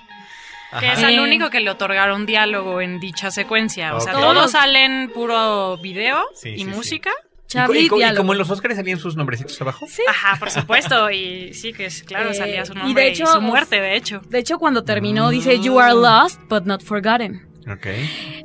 Que 0.79 0.91
es 0.93 0.99
Eh. 1.01 1.19
único 1.21 1.49
que 1.49 1.61
le 1.61 1.69
otorgaron 1.69 2.25
diálogo 2.25 2.81
en 2.81 2.99
dicha 2.99 3.31
secuencia. 3.31 3.95
O 3.95 4.01
sea, 4.01 4.13
todos 4.13 4.51
salen 4.51 5.09
puro 5.13 5.77
video 5.77 6.21
Sí, 6.35 6.49
y 6.49 6.57
sí, 6.59 6.59
sí. 6.59 6.65
música. 6.65 7.09
Y 7.09 7.13
co- 7.13 7.47
Charlie 7.47 7.79
y, 7.79 7.87
co- 7.87 8.01
y 8.01 8.15
como 8.15 8.33
en 8.33 8.39
los 8.39 8.49
Oscars 8.49 8.75
salían 8.75 8.99
sus 8.99 9.15
nombrecitos 9.15 9.59
abajo. 9.61 9.85
Sí. 9.89 10.01
Ajá, 10.09 10.35
por 10.37 10.51
supuesto. 10.51 11.09
Y 11.09 11.53
sí, 11.53 11.71
que 11.71 11.85
es 11.85 12.03
claro, 12.03 12.31
Eh, 12.31 12.33
salía 12.33 12.65
su 12.65 12.73
y 12.73 12.75
de 12.75 12.81
nombre 12.83 13.07
y, 13.07 13.11
hecho, 13.13 13.25
su 13.27 13.39
muerte, 13.39 13.79
de 13.79 13.95
hecho. 13.95 14.19
De 14.27 14.39
hecho, 14.39 14.59
cuando 14.59 14.83
terminó, 14.83 15.29
dice 15.29 15.57
You 15.61 15.79
are 15.79 15.93
lost, 15.93 16.41
but 16.49 16.65
not 16.65 16.83
forgotten. 16.83 17.46
Ok. 17.71 17.87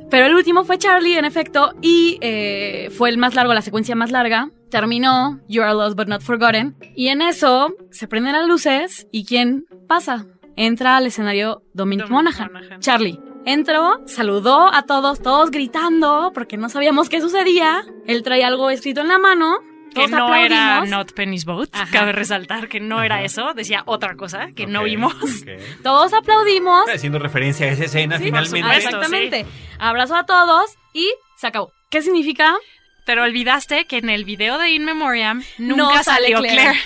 Pero 0.09 0.25
el 0.25 0.35
último 0.35 0.63
fue 0.63 0.77
Charlie, 0.77 1.17
en 1.17 1.25
efecto, 1.25 1.73
y 1.81 2.17
eh, 2.21 2.89
fue 2.95 3.09
el 3.09 3.17
más 3.17 3.35
largo, 3.35 3.53
la 3.53 3.61
secuencia 3.61 3.95
más 3.95 4.11
larga. 4.11 4.49
Terminó 4.69 5.39
You 5.47 5.61
Are 5.61 5.73
Lost 5.73 5.95
But 5.95 6.07
Not 6.07 6.21
Forgotten. 6.21 6.75
Y 6.95 7.07
en 7.07 7.21
eso 7.21 7.73
se 7.91 8.07
prenden 8.07 8.33
las 8.33 8.47
luces 8.47 9.07
y 9.11 9.25
¿quién 9.25 9.65
pasa? 9.87 10.25
Entra 10.55 10.97
al 10.97 11.07
escenario 11.07 11.63
Dominic 11.73 12.07
Dominic 12.07 12.09
Monaghan. 12.09 12.53
Monaghan. 12.53 12.79
Charlie. 12.79 13.19
Entró, 13.45 14.01
saludó 14.05 14.73
a 14.73 14.83
todos, 14.83 15.21
todos 15.21 15.51
gritando 15.51 16.31
porque 16.33 16.55
no 16.57 16.69
sabíamos 16.69 17.09
qué 17.09 17.19
sucedía. 17.19 17.83
Él 18.07 18.23
traía 18.23 18.47
algo 18.47 18.69
escrito 18.69 19.01
en 19.01 19.09
la 19.09 19.19
mano. 19.19 19.57
Que 19.93 20.07
no 20.07 20.33
era. 20.35 20.85
Not 20.85 21.13
Penny's 21.13 21.45
Boat. 21.45 21.69
Ajá. 21.73 21.87
Cabe 21.91 22.11
resaltar 22.11 22.67
que 22.67 22.79
no 22.79 23.01
era 23.03 23.23
eso. 23.23 23.53
Decía 23.53 23.83
otra 23.85 24.15
cosa 24.15 24.49
que 24.55 24.65
no 24.67 24.83
vimos. 24.83 25.13
Todos 25.83 26.13
aplaudimos. 26.13 26.89
Haciendo 26.89 27.19
referencia 27.19 27.67
a 27.67 27.69
esa 27.69 27.85
escena 27.85 28.17
Sí, 28.17 28.25
finalmente. 28.25 28.59
ah, 28.61 28.73
supuesto. 28.73 28.87
exactamente. 28.97 29.45
Abrazó 29.79 30.15
a 30.15 30.25
todos 30.25 30.71
y 30.93 31.11
se 31.37 31.47
acabó. 31.47 31.71
¿Qué 31.89 32.01
significa? 32.01 32.53
Pero 33.05 33.23
olvidaste 33.23 33.85
que 33.85 33.97
en 33.97 34.09
el 34.09 34.23
video 34.25 34.57
de 34.57 34.69
In 34.71 34.85
Memoriam 34.85 35.43
No 35.57 35.75
nunca 35.75 36.03
sale 36.03 36.23
salió 36.27 36.39
Claire. 36.39 36.55
Claire. 36.61 36.79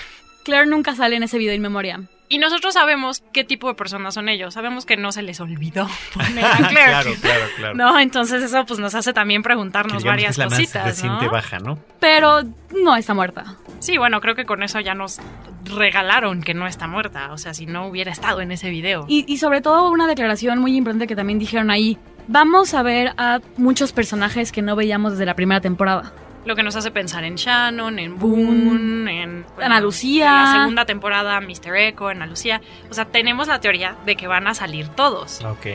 Claire 0.43 0.65
nunca 0.65 0.95
sale 0.95 1.15
en 1.15 1.23
ese 1.23 1.37
video 1.37 1.53
in 1.53 1.61
memoriam. 1.61 2.07
Y 2.29 2.39
nosotros 2.39 2.73
sabemos 2.73 3.23
qué 3.31 3.43
tipo 3.45 3.69
de 3.69 3.75
personas 3.75 4.13
son 4.13 4.27
ellos. 4.27 4.53
Sabemos 4.53 4.85
que 4.85 4.97
no 4.97 5.11
se 5.11 5.21
les 5.21 5.39
olvidó 5.39 5.87
poner 6.13 6.45
a 6.45 6.57
Claire. 6.57 6.91
Claro, 6.91 7.11
claro, 7.21 7.45
claro. 7.55 7.75
No, 7.75 7.99
entonces 7.99 8.43
eso 8.43 8.65
pues 8.65 8.79
nos 8.79 8.95
hace 8.95 9.13
también 9.13 9.43
preguntarnos 9.43 10.03
que 10.03 10.09
varias 10.09 10.31
es 10.31 10.37
la 10.37 10.45
más 10.45 10.59
cositas, 10.59 10.85
reciente 10.85 11.25
¿no? 11.25 11.31
baja, 11.31 11.59
¿no? 11.59 11.79
Pero 11.99 12.41
no 12.83 12.95
está 12.97 13.13
muerta. 13.13 13.55
Sí, 13.79 13.97
bueno, 13.97 14.19
creo 14.19 14.35
que 14.35 14.45
con 14.45 14.61
eso 14.63 14.79
ya 14.81 14.93
nos 14.93 15.19
regalaron 15.63 16.41
que 16.41 16.53
no 16.53 16.67
está 16.67 16.87
muerta. 16.87 17.31
O 17.31 17.37
sea, 17.37 17.53
si 17.53 17.65
no 17.65 17.87
hubiera 17.87 18.11
estado 18.11 18.41
en 18.41 18.51
ese 18.51 18.69
video. 18.69 19.05
Y, 19.07 19.23
y 19.31 19.37
sobre 19.37 19.61
todo 19.61 19.89
una 19.89 20.07
declaración 20.07 20.59
muy 20.59 20.75
importante 20.75 21.07
que 21.07 21.15
también 21.15 21.39
dijeron 21.39 21.71
ahí. 21.71 21.97
Vamos 22.27 22.73
a 22.73 22.83
ver 22.83 23.13
a 23.17 23.39
muchos 23.55 23.93
personajes 23.93 24.51
que 24.51 24.61
no 24.61 24.75
veíamos 24.75 25.13
desde 25.13 25.25
la 25.25 25.35
primera 25.35 25.61
temporada. 25.61 26.11
Lo 26.47 26.55
que 26.55 26.63
nos 26.63 26.75
hace 26.77 26.91
pensar 26.91 27.25
en 27.25 27.35
Shannon, 27.35 27.99
en 27.99 28.17
Boone, 28.17 29.21
en 29.23 29.45
Ana 29.61 29.81
Lucía. 29.81 30.27
En 30.29 30.43
la 30.45 30.51
segunda 30.61 30.85
temporada, 30.85 31.39
Mr. 31.41 31.75
Echo, 31.75 32.09
en 32.09 32.17
Ana 32.21 32.25
Lucía. 32.27 32.61
O 32.89 32.93
sea, 32.93 33.03
tenemos 33.05 33.47
la 33.49 33.59
teoría 33.59 33.95
de 34.05 34.15
que 34.15 34.27
van 34.27 34.47
a 34.47 34.53
salir 34.53 34.87
todos. 34.87 35.43
Ok. 35.43 35.65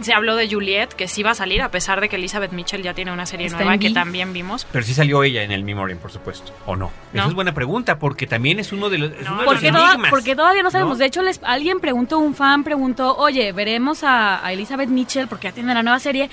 Se 0.00 0.14
habló 0.14 0.36
de 0.36 0.48
Juliet, 0.48 0.90
que 0.90 1.08
sí 1.08 1.22
va 1.24 1.32
a 1.32 1.34
salir, 1.34 1.62
a 1.62 1.70
pesar 1.70 2.00
de 2.00 2.08
que 2.08 2.14
Elizabeth 2.16 2.52
Mitchell 2.52 2.82
ya 2.82 2.94
tiene 2.94 3.12
una 3.12 3.26
serie 3.26 3.46
Está 3.46 3.58
nueva 3.64 3.78
que 3.78 3.90
también 3.90 4.32
vimos. 4.32 4.66
Pero 4.70 4.84
sí 4.84 4.94
salió 4.94 5.24
ella 5.24 5.42
en 5.42 5.50
el 5.50 5.64
Memoriam, 5.64 5.98
por 5.98 6.12
supuesto. 6.12 6.52
¿O 6.64 6.76
no? 6.76 6.92
Esa 7.12 7.26
es 7.26 7.34
buena 7.34 7.52
pregunta, 7.52 7.98
porque 7.98 8.26
también 8.28 8.60
es 8.60 8.72
uno 8.72 8.88
de 8.88 8.98
los, 8.98 9.10
es 9.10 9.22
No, 9.24 9.32
uno 9.32 9.40
de 9.40 9.44
los 9.46 9.54
Porque, 9.54 9.72
toda- 9.72 9.88
enigmas. 9.90 10.10
porque 10.10 10.36
todavía 10.36 10.62
no 10.62 10.70
sabemos. 10.70 10.92
¿no? 10.94 10.98
De 10.98 11.06
hecho, 11.06 11.22
les, 11.22 11.40
alguien 11.42 11.80
preguntó, 11.80 12.18
un 12.20 12.36
fan 12.36 12.62
preguntó, 12.62 13.16
oye, 13.16 13.50
veremos 13.52 14.04
a, 14.04 14.46
a 14.46 14.52
Elizabeth 14.52 14.88
Mitchell 14.90 15.26
porque 15.26 15.48
ya 15.48 15.52
tiene 15.54 15.74
la 15.74 15.82
nueva 15.82 15.98
serie. 15.98 16.30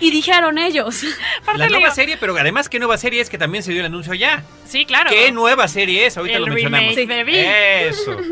Y 0.00 0.10
dijeron 0.10 0.58
ellos. 0.58 1.04
La 1.46 1.68
nueva 1.68 1.78
digo- 1.78 1.94
serie, 1.94 2.16
pero 2.18 2.36
además, 2.36 2.68
¿qué 2.68 2.78
nueva 2.80 2.98
serie 2.98 3.20
es 3.20 3.30
que 3.30 3.35
también 3.38 3.62
se 3.62 3.72
dio 3.72 3.80
el 3.80 3.86
anuncio 3.86 4.14
ya? 4.14 4.42
Sí, 4.66 4.84
claro. 4.84 5.10
¿Qué 5.10 5.30
nueva 5.32 5.68
serie 5.68 6.06
es? 6.06 6.16
Ahorita 6.16 6.36
El 6.38 6.44
lo 6.44 6.48
mencionamos. 6.48 6.94
Vi. 6.96 7.36
Eso. 7.38 8.16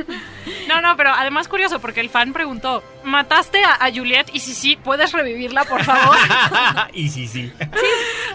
No, 0.69 0.81
no, 0.81 0.97
pero 0.97 1.11
además 1.11 1.47
curioso 1.47 1.79
porque 1.79 2.01
el 2.01 2.09
fan 2.09 2.33
preguntó, 2.33 2.83
¿mataste 3.05 3.63
a, 3.65 3.75
a 3.85 3.93
Juliet? 3.93 4.27
Y 4.33 4.41
si 4.41 4.55
sí, 4.55 4.77
¿puedes 4.77 5.13
revivirla, 5.13 5.65
por 5.65 5.83
favor? 5.85 6.17
y 6.95 7.09
sí, 7.11 7.29
sí. 7.29 7.53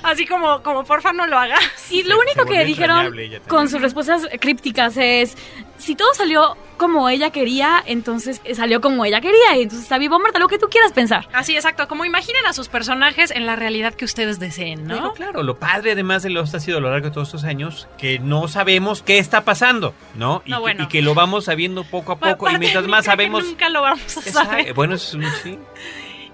Así 0.04 0.26
como, 0.26 0.62
como 0.64 0.84
porfa 0.84 1.12
no 1.12 1.28
lo 1.28 1.38
hagas. 1.38 1.60
Y 1.92 2.04
Se- 2.04 2.08
lo 2.08 2.20
único 2.20 2.46
que 2.46 2.64
dijeron 2.66 3.14
con 3.48 3.68
sus 3.70 3.82
respuestas 3.82 4.28
crípticas 4.40 4.96
es, 4.98 5.36
si 5.78 5.96
todo 5.96 6.14
salió 6.14 6.56
como 6.78 7.10
ella 7.10 7.30
quería, 7.32 7.84
entonces 7.86 8.42
salió 8.56 8.80
como 8.80 9.04
ella 9.06 9.20
quería, 9.22 9.58
y 9.58 9.64
entonces 9.64 9.84
está 9.84 9.98
vivo 9.98 10.16
o 10.16 10.20
muerta, 10.20 10.40
lo 10.40 10.48
que 10.48 10.58
tú 10.58 10.68
quieras 10.70 10.94
pensar. 10.94 11.28
Así, 11.34 11.56
exacto. 11.56 11.88
Como 11.88 12.06
imaginen 12.06 12.46
a 12.46 12.54
sus 12.54 12.70
personajes 12.70 13.32
en 13.32 13.46
la 13.46 13.56
realidad 13.58 13.94
que 13.96 14.06
ustedes 14.06 14.40
deseen, 14.40 14.86
Pero 14.88 15.02
¿no? 15.02 15.14
claro, 15.14 15.44
lo 15.44 15.60
padre 15.60 15.92
además 15.92 16.24
de 16.24 16.30
Ha 16.54 16.60
sido 16.60 16.78
a 16.78 16.82
lo 16.82 16.90
largo 16.92 17.08
de 17.08 17.14
todos 17.14 17.30
estos 17.30 17.44
años 17.44 17.88
que 17.98 18.20
no 18.20 18.48
sabemos 18.48 19.02
qué 19.02 19.18
está 19.18 19.42
pasando, 19.46 19.94
¿no? 20.16 20.42
Y, 20.46 20.52
No, 20.52 20.58
que, 20.58 20.62
bueno. 20.62 20.84
y 20.84 20.88
que 20.88 21.02
lo 21.02 21.14
vamos 21.14 21.46
sabiendo 21.46 21.84
poco 21.84 22.14
a 22.14 22.16
poco 22.20 22.28
y 22.28 22.50
Aparte, 22.50 22.60
mientras 22.60 22.88
más 22.88 23.06
sabemos... 23.06 23.44
Nunca 23.46 23.70
lo 23.70 23.82
vamos 23.82 24.18
a 24.18 24.22
saber. 24.22 24.74
Bueno, 24.74 24.96
es 24.96 25.14
un 25.14 25.24
sí. 25.44 25.58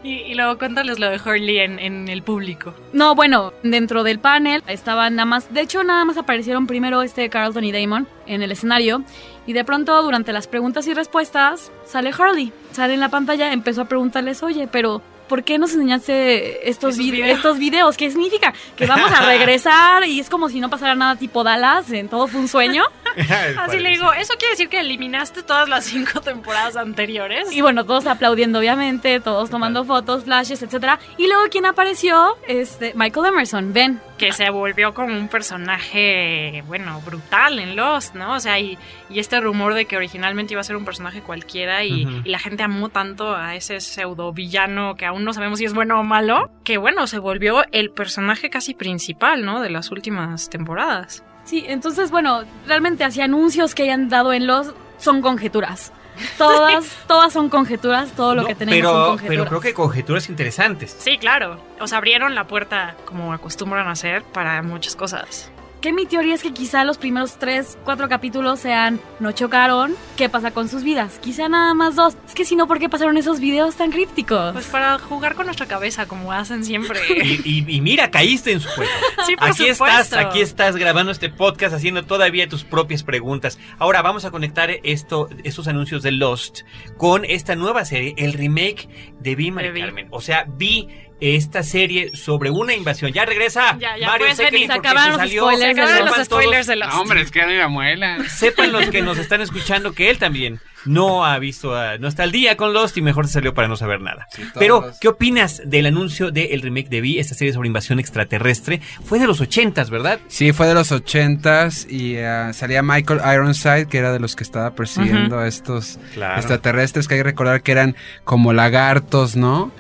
Y, 0.04 0.18
y 0.20 0.36
luego 0.36 0.60
cuéntales 0.60 1.00
lo 1.00 1.10
de 1.10 1.18
Hurley 1.18 1.58
en, 1.60 1.80
en 1.80 2.08
el 2.10 2.22
público. 2.22 2.76
No, 2.94 3.16
bueno, 3.16 3.54
dentro 3.64 4.04
del 4.04 4.20
panel 4.20 4.62
estaban 4.68 5.16
nada 5.16 5.26
más, 5.26 5.52
de 5.52 5.62
hecho 5.62 5.84
nada 5.84 6.06
más 6.06 6.16
aparecieron 6.18 6.68
primero 6.68 7.02
este 7.02 7.28
Carlton 7.30 7.64
y 7.64 7.72
Damon 7.72 8.08
en 8.28 8.44
el 8.44 8.52
escenario 8.52 9.04
y 9.48 9.54
de 9.54 9.64
pronto 9.64 10.00
durante 10.04 10.32
las 10.32 10.46
preguntas 10.48 10.86
y 10.86 10.94
respuestas 10.94 11.72
sale 11.86 12.12
Harley, 12.16 12.54
sale 12.72 12.94
en 12.94 13.00
la 13.00 13.10
pantalla, 13.10 13.52
empezó 13.52 13.82
a 13.82 13.86
preguntarles, 13.86 14.44
oye, 14.44 14.68
pero 14.72 15.02
¿por 15.28 15.44
qué 15.44 15.58
nos 15.58 15.74
enseñaste 15.74 16.70
estos, 16.70 16.98
vide- 16.98 17.12
videos. 17.18 17.38
estos 17.38 17.58
videos? 17.60 17.98
¿Qué 17.98 18.10
significa? 18.12 18.54
Que 18.76 18.86
vamos 18.86 19.12
a 19.12 19.22
regresar 19.26 20.06
y 20.06 20.20
es 20.20 20.30
como 20.30 20.50
si 20.50 20.60
no 20.60 20.70
pasara 20.70 20.96
nada 20.96 21.16
tipo 21.16 21.44
Dallas, 21.44 21.92
en 21.92 22.10
todo 22.10 22.28
fue 22.28 22.40
un 22.42 22.48
sueño. 22.48 22.84
Así 23.60 23.80
le 23.80 23.90
digo, 23.92 24.12
¿eso 24.14 24.34
quiere 24.38 24.52
decir 24.54 24.68
que 24.70 24.80
eliminaste 24.82 25.44
todas 25.44 25.70
las 25.70 25.86
cinco 25.86 26.20
temporadas 26.22 26.76
anteriores? 26.76 27.52
Y 27.52 27.62
bueno, 27.62 27.86
todos 27.86 28.08
aplaudiendo 28.08 28.60
obviamente, 28.60 29.20
todos 29.20 29.50
tomando 29.50 29.86
fotos, 29.86 30.24
flashes, 30.26 30.62
etcétera. 30.62 31.00
Y 31.18 31.28
luego 31.28 31.44
quien 31.50 31.66
apareció, 31.66 32.36
este, 32.48 32.94
Michael 32.96 33.28
Emerson, 33.28 33.72
ven. 33.74 34.02
Que 34.18 34.32
se 34.32 34.50
volvió 34.50 34.94
como 34.94 35.18
un 35.18 35.28
personaje, 35.28 36.64
bueno, 36.68 37.02
brutal 37.02 37.60
en 37.60 37.76
Lost, 37.76 38.16
¿no? 38.16 38.34
O 38.34 38.40
sea, 38.40 38.60
y, 38.60 38.78
y 39.10 39.20
este 39.20 39.40
rumor 39.42 39.74
de 39.74 39.86
que 39.86 39.98
originalmente 39.98 40.54
iba 40.54 40.62
a 40.62 40.64
ser 40.64 40.76
un 40.76 40.86
personaje 40.86 41.22
cualquiera 41.22 41.84
y, 41.84 42.06
la 42.26 42.40
gente 42.40 42.64
amó 42.64 42.90
tanto 42.90 43.36
a 43.36 43.56
ese 43.56 43.80
pseudo 43.80 44.32
villano 44.32 44.96
que 44.96 45.06
aún 45.06 45.24
no 45.24 45.34
sabemos 45.34 45.60
si 45.60 45.66
es 45.66 45.74
bueno 45.74 46.00
o 46.00 46.04
malo, 46.04 46.50
que 46.64 46.78
bueno, 46.78 47.08
se 47.08 47.20
volvió 47.20 47.64
el 47.72 47.92
personaje 47.92 48.50
casi 48.50 48.74
principal, 48.74 49.46
¿no? 49.46 49.62
De 49.62 49.70
las 49.70 49.92
últimas 49.92 50.50
temporadas. 50.50 51.24
Sí, 51.44 51.66
entonces, 51.68 52.12
bueno, 52.12 52.44
realmente 52.66 53.04
así 53.04 53.22
anuncios 53.22 53.76
que 53.76 53.84
hayan 53.84 54.10
dado 54.10 54.34
en 54.34 54.48
los 54.48 54.74
son 54.98 55.22
conjeturas. 55.22 55.92
Todas, 56.38 56.86
todas 57.08 57.34
son 57.34 57.50
conjeturas, 57.50 58.12
todo 58.14 58.36
lo 58.36 58.42
No, 58.44 58.48
que 58.48 58.56
tenemos 58.56 58.78
pero, 58.78 58.90
son 58.92 59.08
conjeturas. 59.18 59.30
pero 59.38 59.50
creo 59.50 59.62
que 59.62 59.74
conjeturas 59.74 60.30
interesantes. 60.30 60.96
Sí, 61.00 61.18
claro. 61.18 61.60
O 61.80 61.88
sea, 61.88 61.98
abrieron 61.98 62.36
la 62.36 62.46
puerta, 62.48 62.96
como 63.06 63.34
acostumbran 63.34 63.88
a 63.88 63.92
hacer, 63.92 64.24
para 64.24 64.62
muchas 64.62 64.96
cosas. 64.96 65.52
Que 65.82 65.94
mi 65.94 66.08
teoría 66.08 66.34
es 66.34 66.42
que 66.42 66.52
quizá 66.52 66.84
los 66.84 66.98
primeros 66.98 67.38
tres, 67.38 67.78
cuatro 67.84 68.10
capítulos 68.10 68.60
sean 68.60 69.00
no 69.20 69.32
chocaron, 69.34 69.94
¿qué 70.18 70.30
pasa 70.30 70.50
con 70.52 70.68
sus 70.68 70.84
vidas? 70.84 71.20
Quizá 71.22 71.48
nada 71.48 71.76
más 71.76 71.96
dos. 71.96 72.16
Es 72.28 72.34
que 72.34 72.44
si 72.44 72.56
no, 72.56 72.66
¿por 72.68 72.80
qué 72.80 72.90
pasaron 72.90 73.18
esos 73.18 73.40
videos 73.40 73.76
tan 73.76 73.92
crípticos? 73.92 74.54
Pues 74.54 74.66
para 74.66 74.98
jugar 74.98 75.36
con 75.36 75.46
nuestra 75.46 75.68
cabeza, 75.68 76.08
como 76.08 76.32
hacen 76.32 76.64
siempre. 76.66 77.00
Y, 77.24 77.42
y- 77.46 77.66
y 77.78 77.82
mira, 77.82 78.10
caíste 78.10 78.52
en 78.52 78.62
su 78.62 78.70
juego. 78.70 78.90
Sí, 79.28 79.36
por 79.36 79.48
aquí 79.50 79.70
supuesto. 79.74 79.86
estás, 80.02 80.14
aquí 80.26 80.42
estás 80.42 80.76
grabando 80.76 81.12
este 81.12 81.30
podcast, 81.30 81.74
haciendo 81.76 82.04
todavía 82.04 82.48
tus 82.50 82.64
propias 82.64 83.04
preguntas. 83.04 83.60
Ahora 83.78 84.02
vamos 84.02 84.26
a 84.26 84.32
conectar 84.32 84.70
esto, 84.84 85.30
estos 85.44 85.68
anuncios 85.68 86.02
de 86.04 86.12
Lost 86.12 86.62
con 86.98 87.26
esta 87.26 87.56
nueva 87.56 87.86
serie, 87.86 88.14
el 88.18 88.34
remake 88.34 88.90
de 89.20 89.36
Vi 89.36 89.52
Mari 89.52 89.68
De 89.68 89.74
Vi. 89.74 89.82
Carmen. 89.82 90.08
O 90.12 90.22
sea, 90.22 90.46
vi 90.48 90.88
esta 91.20 91.64
serie 91.64 92.16
sobre 92.16 92.50
una 92.52 92.74
invasión. 92.74 93.12
Ya 93.14 93.26
regresa 93.26 93.78
Ya, 93.80 93.98
ya 93.98 94.08
Mario 94.08 94.36
Sekeli 94.36 94.68
porque 94.68 94.80
acabaron 94.80 95.04
se 95.04 95.10
los 95.12 95.20
salió. 95.20 95.42
spoilers 95.44 95.60
Se 95.62 95.66
de 95.76 95.82
acabaron 95.82 96.06
los 96.06 96.16
todos- 96.16 96.26
spoilers 96.44 96.68
de 96.68 96.76
Lost. 96.76 96.94
No, 96.94 97.02
hombre, 97.02 97.22
es 97.22 97.32
que 97.32 97.42
a 97.42 97.48
mí 97.48 97.54
me 97.54 97.68
muela. 97.68 98.18
Sepan 98.30 98.72
los 98.72 98.90
que 98.90 99.02
nos 99.02 99.18
están 99.18 99.42
escuchando 99.42 99.94
que 99.94 100.10
él 100.10 100.18
también 100.18 100.60
no 100.86 101.26
ha 101.26 101.38
visto, 101.40 101.76
a- 101.76 101.98
no 101.98 102.08
está 102.08 102.24
al 102.24 102.32
día 102.32 102.56
con 102.58 102.74
Lost 102.74 102.98
y 102.98 103.02
mejor 103.02 103.28
se 103.28 103.34
salió 103.34 103.54
para 103.54 103.68
no 103.68 103.76
saber 103.76 104.02
nada. 104.02 104.28
Sí, 104.32 104.44
Pero, 104.58 104.92
¿qué 105.02 105.08
opinas 105.08 105.62
del 105.66 105.86
anuncio 105.88 106.32
del 106.32 106.62
remake 106.62 106.90
de 106.90 107.02
Vi, 107.02 107.20
esta 107.20 107.34
serie 107.36 107.54
sobre 107.54 107.68
invasión 107.68 108.00
extraterrestre? 108.00 108.82
Fue 109.04 109.20
de 109.20 109.28
los 109.28 109.42
ochentas, 109.42 109.90
¿verdad? 109.90 110.20
Sí, 110.28 110.52
fue 110.54 110.68
de 110.68 110.74
los 110.74 110.92
ochentas 110.92 111.88
y 111.90 112.18
ah, 112.18 112.52
salía 112.54 112.82
Michael 112.84 113.22
Ironside, 113.34 113.88
que 113.88 113.98
era 113.98 114.12
de 114.14 114.20
los 114.20 114.36
que 114.36 114.44
estaba 114.44 114.72
persiguiendo 114.76 115.40
a 115.40 115.48
estos 115.48 116.00
Claro. 116.14 116.36
extraterrestres, 116.38 117.08
que 117.08 117.16
hay 117.16 117.20
que 117.20 117.24
recordar 117.24 117.62
que 117.62 117.72
eran 117.72 117.96
como 118.24 118.54
lagartos, 118.54 119.36
¿no? 119.36 119.72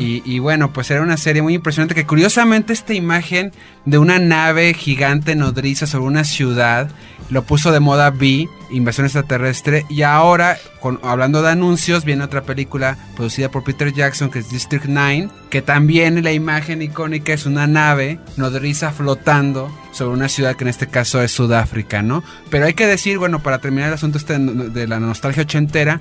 Y, 0.00 0.20
y 0.24 0.40
bueno, 0.40 0.72
pues 0.72 0.90
era 0.90 1.00
una 1.00 1.16
serie 1.16 1.42
muy 1.42 1.54
impresionante 1.54 1.94
que 1.94 2.04
curiosamente 2.04 2.72
esta 2.72 2.92
imagen 2.92 3.52
de 3.84 3.98
una 3.98 4.18
nave 4.18 4.74
gigante 4.74 5.36
nodriza 5.36 5.86
sobre 5.86 6.06
una 6.06 6.24
ciudad 6.24 6.90
lo 7.30 7.42
puso 7.44 7.70
de 7.70 7.78
moda 7.78 8.10
B, 8.10 8.48
Invasión 8.72 9.06
Extraterrestre, 9.06 9.84
y 9.88 10.02
ahora, 10.02 10.56
con- 10.80 11.00
hablando 11.02 11.42
de 11.42 11.50
anuncios, 11.50 12.04
viene 12.04 12.24
otra 12.24 12.42
película 12.42 12.96
producida 13.16 13.50
por 13.50 13.64
Peter 13.64 13.92
Jackson 13.92 14.30
que 14.30 14.38
es 14.40 14.50
District 14.50 14.86
9, 14.88 15.28
que 15.50 15.62
también 15.62 16.22
la 16.22 16.32
imagen 16.32 16.82
icónica 16.82 17.32
es 17.32 17.46
una 17.46 17.66
nave 17.66 18.18
nodriza 18.36 18.92
flotando 18.92 19.70
sobre 19.92 20.14
una 20.16 20.28
ciudad 20.28 20.56
que 20.56 20.64
en 20.64 20.68
este 20.68 20.86
caso 20.86 21.20
es 21.22 21.32
Sudáfrica, 21.32 22.02
¿no? 22.02 22.22
Pero 22.50 22.66
hay 22.66 22.74
que 22.74 22.86
decir, 22.86 23.18
bueno, 23.18 23.40
para 23.40 23.58
terminar 23.58 23.88
el 23.88 23.94
asunto 23.94 24.18
este 24.18 24.38
de 24.38 24.86
la 24.86 25.00
nostalgia 25.00 25.42
ochentera, 25.42 26.00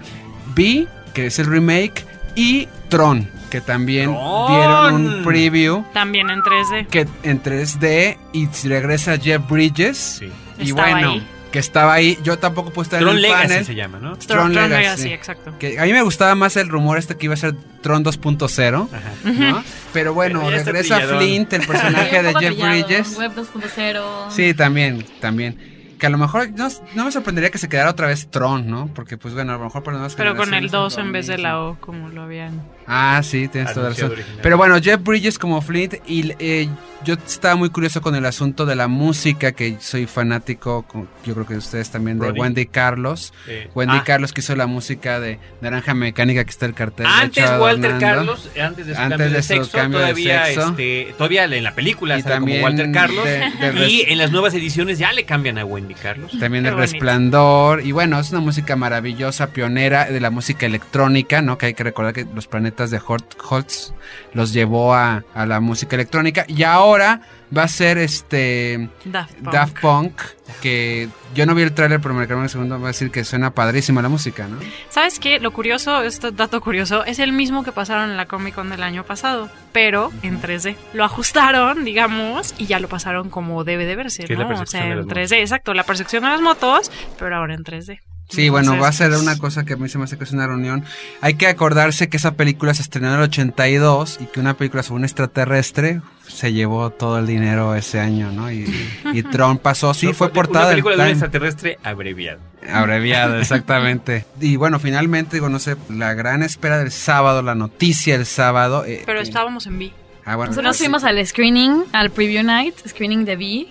B, 0.56 0.88
que 1.14 1.26
es 1.28 1.40
el 1.40 1.48
remake, 1.48 2.06
y 2.36 2.68
Tron, 2.90 3.28
que 3.50 3.60
también 3.62 4.12
¡Tron! 4.12 4.48
dieron 4.48 4.96
un 5.18 5.24
preview 5.24 5.84
También 5.94 6.30
en 6.30 6.40
3D. 6.42 6.88
que 6.88 7.08
en 7.24 7.42
3D 7.42 8.18
y 8.34 8.48
regresa 8.68 9.18
Jeff 9.18 9.42
Bridges. 9.50 9.98
Sí. 10.20 10.32
Y 10.60 10.70
Estaba 10.70 10.92
bueno, 10.92 11.12
ahí. 11.12 11.28
Que 11.52 11.60
estaba 11.60 11.94
ahí. 11.94 12.18
Yo 12.24 12.38
tampoco 12.40 12.72
pude 12.72 12.84
estar 12.84 13.00
Tron 13.00 13.12
en 13.12 13.16
el 13.18 13.22
Legacy 13.24 13.48
panel. 13.48 13.66
se 13.66 13.76
llama, 13.76 14.00
¿no? 14.00 14.16
Tron 14.18 14.52
Tron 14.54 14.70
Legacy. 14.70 15.04
Legacy, 15.04 15.14
exacto. 15.14 15.54
Que 15.60 15.80
a 15.80 15.84
mí 15.86 15.94
me 15.94 16.02
gustaba 16.02 16.36
más 16.36 16.56
el 16.58 16.70
rumor 16.70 16.98
este 16.98 17.16
que 17.18 17.26
iba 17.26 17.34
a 17.34 17.38
ser 17.38 17.56
Tron 17.82 18.04
2.0, 18.04 18.88
Ajá. 18.92 19.32
¿no? 19.32 19.64
Pero 19.94 20.14
bueno, 20.14 20.42
Pero 20.46 20.64
regresa. 20.64 21.00
Flint, 21.02 21.54
el 21.54 21.62
personaje 21.68 22.22
de 22.24 22.34
Jeff 22.36 22.58
Bridges. 22.62 23.18
Web 23.18 23.32
2.0. 23.36 24.30
Sí, 24.30 24.54
también, 24.54 25.06
también. 25.20 25.96
Que 26.00 26.06
a 26.06 26.10
lo 26.10 26.18
mejor 26.18 26.50
no, 26.52 26.70
no 26.96 27.06
me 27.06 27.12
sorprendería 27.12 27.50
que 27.50 27.58
se 27.58 27.68
quedara 27.68 27.90
otra 27.90 28.08
vez 28.08 28.30
Tron, 28.32 28.70
¿no? 28.70 28.90
Porque 28.94 29.18
pues 29.18 29.34
bueno, 29.34 29.54
a 29.54 29.58
lo 29.58 29.66
mejor 29.66 29.84
por 29.84 29.92
las 29.94 30.00
nuevas 30.00 30.16
Pero 30.16 30.36
con 30.36 30.54
el 30.54 30.70
generaciones 30.70 30.72
2 30.72 30.94
es 30.94 30.98
lo 30.98 31.04
en 31.04 31.12
vez 31.12 31.28
de 31.28 31.38
la 31.40 31.60
O, 31.62 31.78
como 31.82 32.08
lo 32.10 32.22
habían. 32.22 32.62
Ah, 32.90 33.22
sí, 33.24 33.48
tienes 33.48 33.74
toda 33.74 33.90
la 33.90 33.96
razón. 33.96 34.12
original. 34.12 34.40
Pero 34.42 34.58
bueno, 34.58 34.76
Jeff 34.82 35.02
Bridges 35.04 35.38
como 35.38 35.62
Flint 35.62 35.96
y 36.08 36.34
eh, 36.40 36.68
yo 37.06 37.14
estaba 37.14 37.56
muy 37.56 37.70
curioso 37.70 38.02
con 38.02 38.16
el 38.16 38.26
asunto 38.26 38.66
de 38.66 38.76
la 38.76 38.88
música, 38.88 39.52
que 39.54 39.78
soy 39.80 40.06
fanático, 40.06 40.84
con- 40.84 41.08
yo 41.24 41.34
creo 41.34 41.46
que 41.46 41.56
ustedes 41.56 41.90
también, 41.92 42.20
de. 42.20 42.32
Wendy 42.32 42.66
Carlos. 42.66 43.32
Eh, 43.48 43.70
Wendy 43.76 43.98
ah, 43.98 44.04
Carlos 44.06 44.34
que 44.34 44.42
hizo 44.42 44.56
la 44.56 44.68
música 44.68 45.20
de 45.20 45.40
Naranja 45.62 45.94
Mecánica, 45.94 46.44
que 46.44 46.50
está 46.50 46.66
el 46.66 46.74
cartel. 46.74 47.06
Antes 47.06 47.46
Walter 47.60 47.92
adornando. 47.92 48.00
Carlos, 48.00 48.50
antes 48.60 48.88
de 48.88 48.96
su 48.96 49.00
Antes 49.00 49.18
cambio 49.18 49.28
de, 49.30 49.34
de 49.36 49.42
su 49.44 49.48
sexo, 49.48 49.78
cambio 49.78 50.00
de 50.00 50.06
todavía, 50.06 50.46
sexo. 50.48 50.70
Este, 50.72 51.14
todavía 51.18 51.46
en 51.46 51.64
la 51.64 51.76
película 51.76 52.18
Y 52.20 52.24
también 52.24 52.58
como 52.62 52.66
Walter 52.70 52.92
Carlos. 52.92 53.24
de- 53.24 53.72
de 53.72 53.88
y 53.88 54.02
en 54.08 54.18
las 54.18 54.32
nuevas 54.32 54.54
ediciones 54.54 54.98
ya 55.00 55.14
le 55.14 55.24
cambian 55.26 55.58
a 55.58 55.64
Wendy 55.66 55.94
Carlos. 55.94 56.32
También 56.40 56.64
Qué 56.64 56.70
el 56.70 56.76
bonito. 56.76 56.92
Resplandor. 56.94 57.82
Y 57.86 57.92
bueno, 57.92 58.20
es 58.20 58.32
una 58.32 58.42
música 58.42 58.76
maravillosa, 58.76 59.48
pionera 59.52 60.06
de 60.06 60.20
la 60.20 60.32
música 60.32 60.66
electrónica, 60.66 61.42
¿no? 61.42 61.58
Que 61.58 61.68
hay 61.68 61.74
que 61.76 61.84
recordar 61.84 62.14
que 62.14 62.26
los 62.34 62.48
planetas 62.48 62.79
de 62.88 63.00
Hort- 63.00 63.36
Holtz 63.50 63.94
los 64.34 64.54
llevó 64.54 64.94
a, 64.94 65.24
a 65.34 65.46
la 65.46 65.60
música 65.60 65.96
electrónica. 65.96 66.46
Y 66.48 66.64
ahora 66.64 67.22
va 67.56 67.64
a 67.64 67.68
ser 67.68 67.98
este 67.98 68.90
Daft 69.06 69.34
Punk. 69.36 69.54
Daft 69.54 69.80
Punk, 69.80 70.22
que 70.62 71.10
yo 71.34 71.46
no 71.46 71.56
vi 71.56 71.64
el 71.64 71.74
tráiler, 71.74 72.00
pero 72.00 72.14
me 72.14 72.22
recuerdo 72.22 72.44
un 72.44 72.50
segundo, 72.50 72.80
va 72.80 72.88
a 72.90 72.92
decir 72.92 73.10
que 73.12 73.24
suena 73.24 73.52
padrísima 73.52 74.02
la 74.02 74.10
música, 74.10 74.48
¿no? 74.48 74.60
¿Sabes 74.90 75.20
qué? 75.20 75.40
Lo 75.40 75.52
curioso, 75.52 76.02
este 76.04 76.32
dato 76.32 76.62
curioso, 76.62 77.06
es 77.06 77.20
el 77.20 77.32
mismo 77.34 77.64
que 77.64 77.72
pasaron 77.72 78.10
en 78.12 78.18
la 78.18 78.26
Comic 78.28 78.56
Con 78.56 78.70
del 78.70 78.84
año 78.84 79.04
pasado, 79.04 79.50
pero 79.72 80.12
en 80.22 80.42
3D. 80.42 80.76
Lo 80.94 81.04
ajustaron, 81.06 81.84
digamos, 81.86 82.54
y 82.58 82.66
ya 82.68 82.80
lo 82.80 82.88
pasaron 82.88 83.30
como 83.30 83.64
debe 83.64 83.86
de 83.86 83.96
verse, 83.96 84.24
¿no? 84.24 84.48
O 84.62 84.66
sea, 84.68 84.82
de 84.86 84.92
en 84.92 84.98
las 84.98 85.06
3D, 85.08 85.40
exacto, 85.40 85.74
la 85.74 85.84
percepción 85.84 86.24
de 86.24 86.30
las 86.30 86.42
motos, 86.42 86.92
pero 87.18 87.36
ahora 87.36 87.54
en 87.56 87.64
3D. 87.64 88.00
Sí, 88.30 88.50
bueno, 88.50 88.78
va 88.78 88.88
a 88.90 88.92
ser 88.92 89.12
una 89.14 89.38
cosa 89.40 89.66
que 89.66 89.74
a 89.74 89.76
mí 89.78 89.90
se 89.90 89.98
me 89.98 90.04
hace 90.04 90.18
que 90.18 90.24
es 90.24 90.32
una 90.32 90.46
reunión. 90.46 90.86
Hay 91.20 91.34
que 91.34 91.48
acordarse 91.48 92.10
que 92.10 92.18
esa 92.18 92.36
película 92.36 92.74
se 92.76 92.84
estrenó 92.84 93.08
en 93.10 93.16
el 93.16 93.22
82 93.22 94.20
y 94.22 94.26
que 94.28 94.40
una 94.40 94.54
película 94.56 94.84
sobre 94.84 95.00
un 95.00 95.06
extraterrestre 95.06 96.02
se 96.28 96.54
llevó 96.54 96.92
todo 96.92 97.18
el 97.18 97.26
dinero 97.26 97.74
ese 97.74 98.00
año, 98.00 98.32
¿no? 98.32 98.52
Y, 98.52 98.72
y 99.14 99.24
Tron 99.24 99.58
pasó, 99.58 99.96
sí, 99.96 100.06
No, 100.06 100.14
fue 100.14 100.30
portada 100.30 100.66
Una 100.66 100.76
del 100.76 100.84
película 100.84 100.96
de 100.98 101.02
un 101.04 101.10
extraterrestre 101.10 101.80
abreviado. 101.84 102.40
Abreviado, 102.72 103.38
exactamente. 103.42 104.26
y 104.40 104.56
bueno, 104.58 104.78
finalmente, 104.80 105.38
digo, 105.38 105.50
no 105.50 105.58
sé, 105.58 105.76
la 105.90 106.14
gran 106.14 106.44
espera 106.44 106.78
del 106.78 106.92
sábado, 106.92 107.42
la 107.42 107.56
noticia 107.56 108.16
del 108.16 108.28
sábado. 108.28 108.86
eh, 108.86 109.02
Pero 109.08 109.20
eh, 109.22 109.24
estábamos 109.24 109.66
en 109.66 109.80
B. 109.80 109.92
ah, 110.26 110.36
bueno, 110.36 110.52
Nosotros 110.52 110.78
sí. 110.78 110.84
fuimos 110.84 111.04
al 111.04 111.26
screening, 111.26 111.84
al 111.94 112.12
preview 112.12 112.44
night, 112.44 112.76
screening 112.88 113.26
de 113.26 113.36
V. 113.36 113.68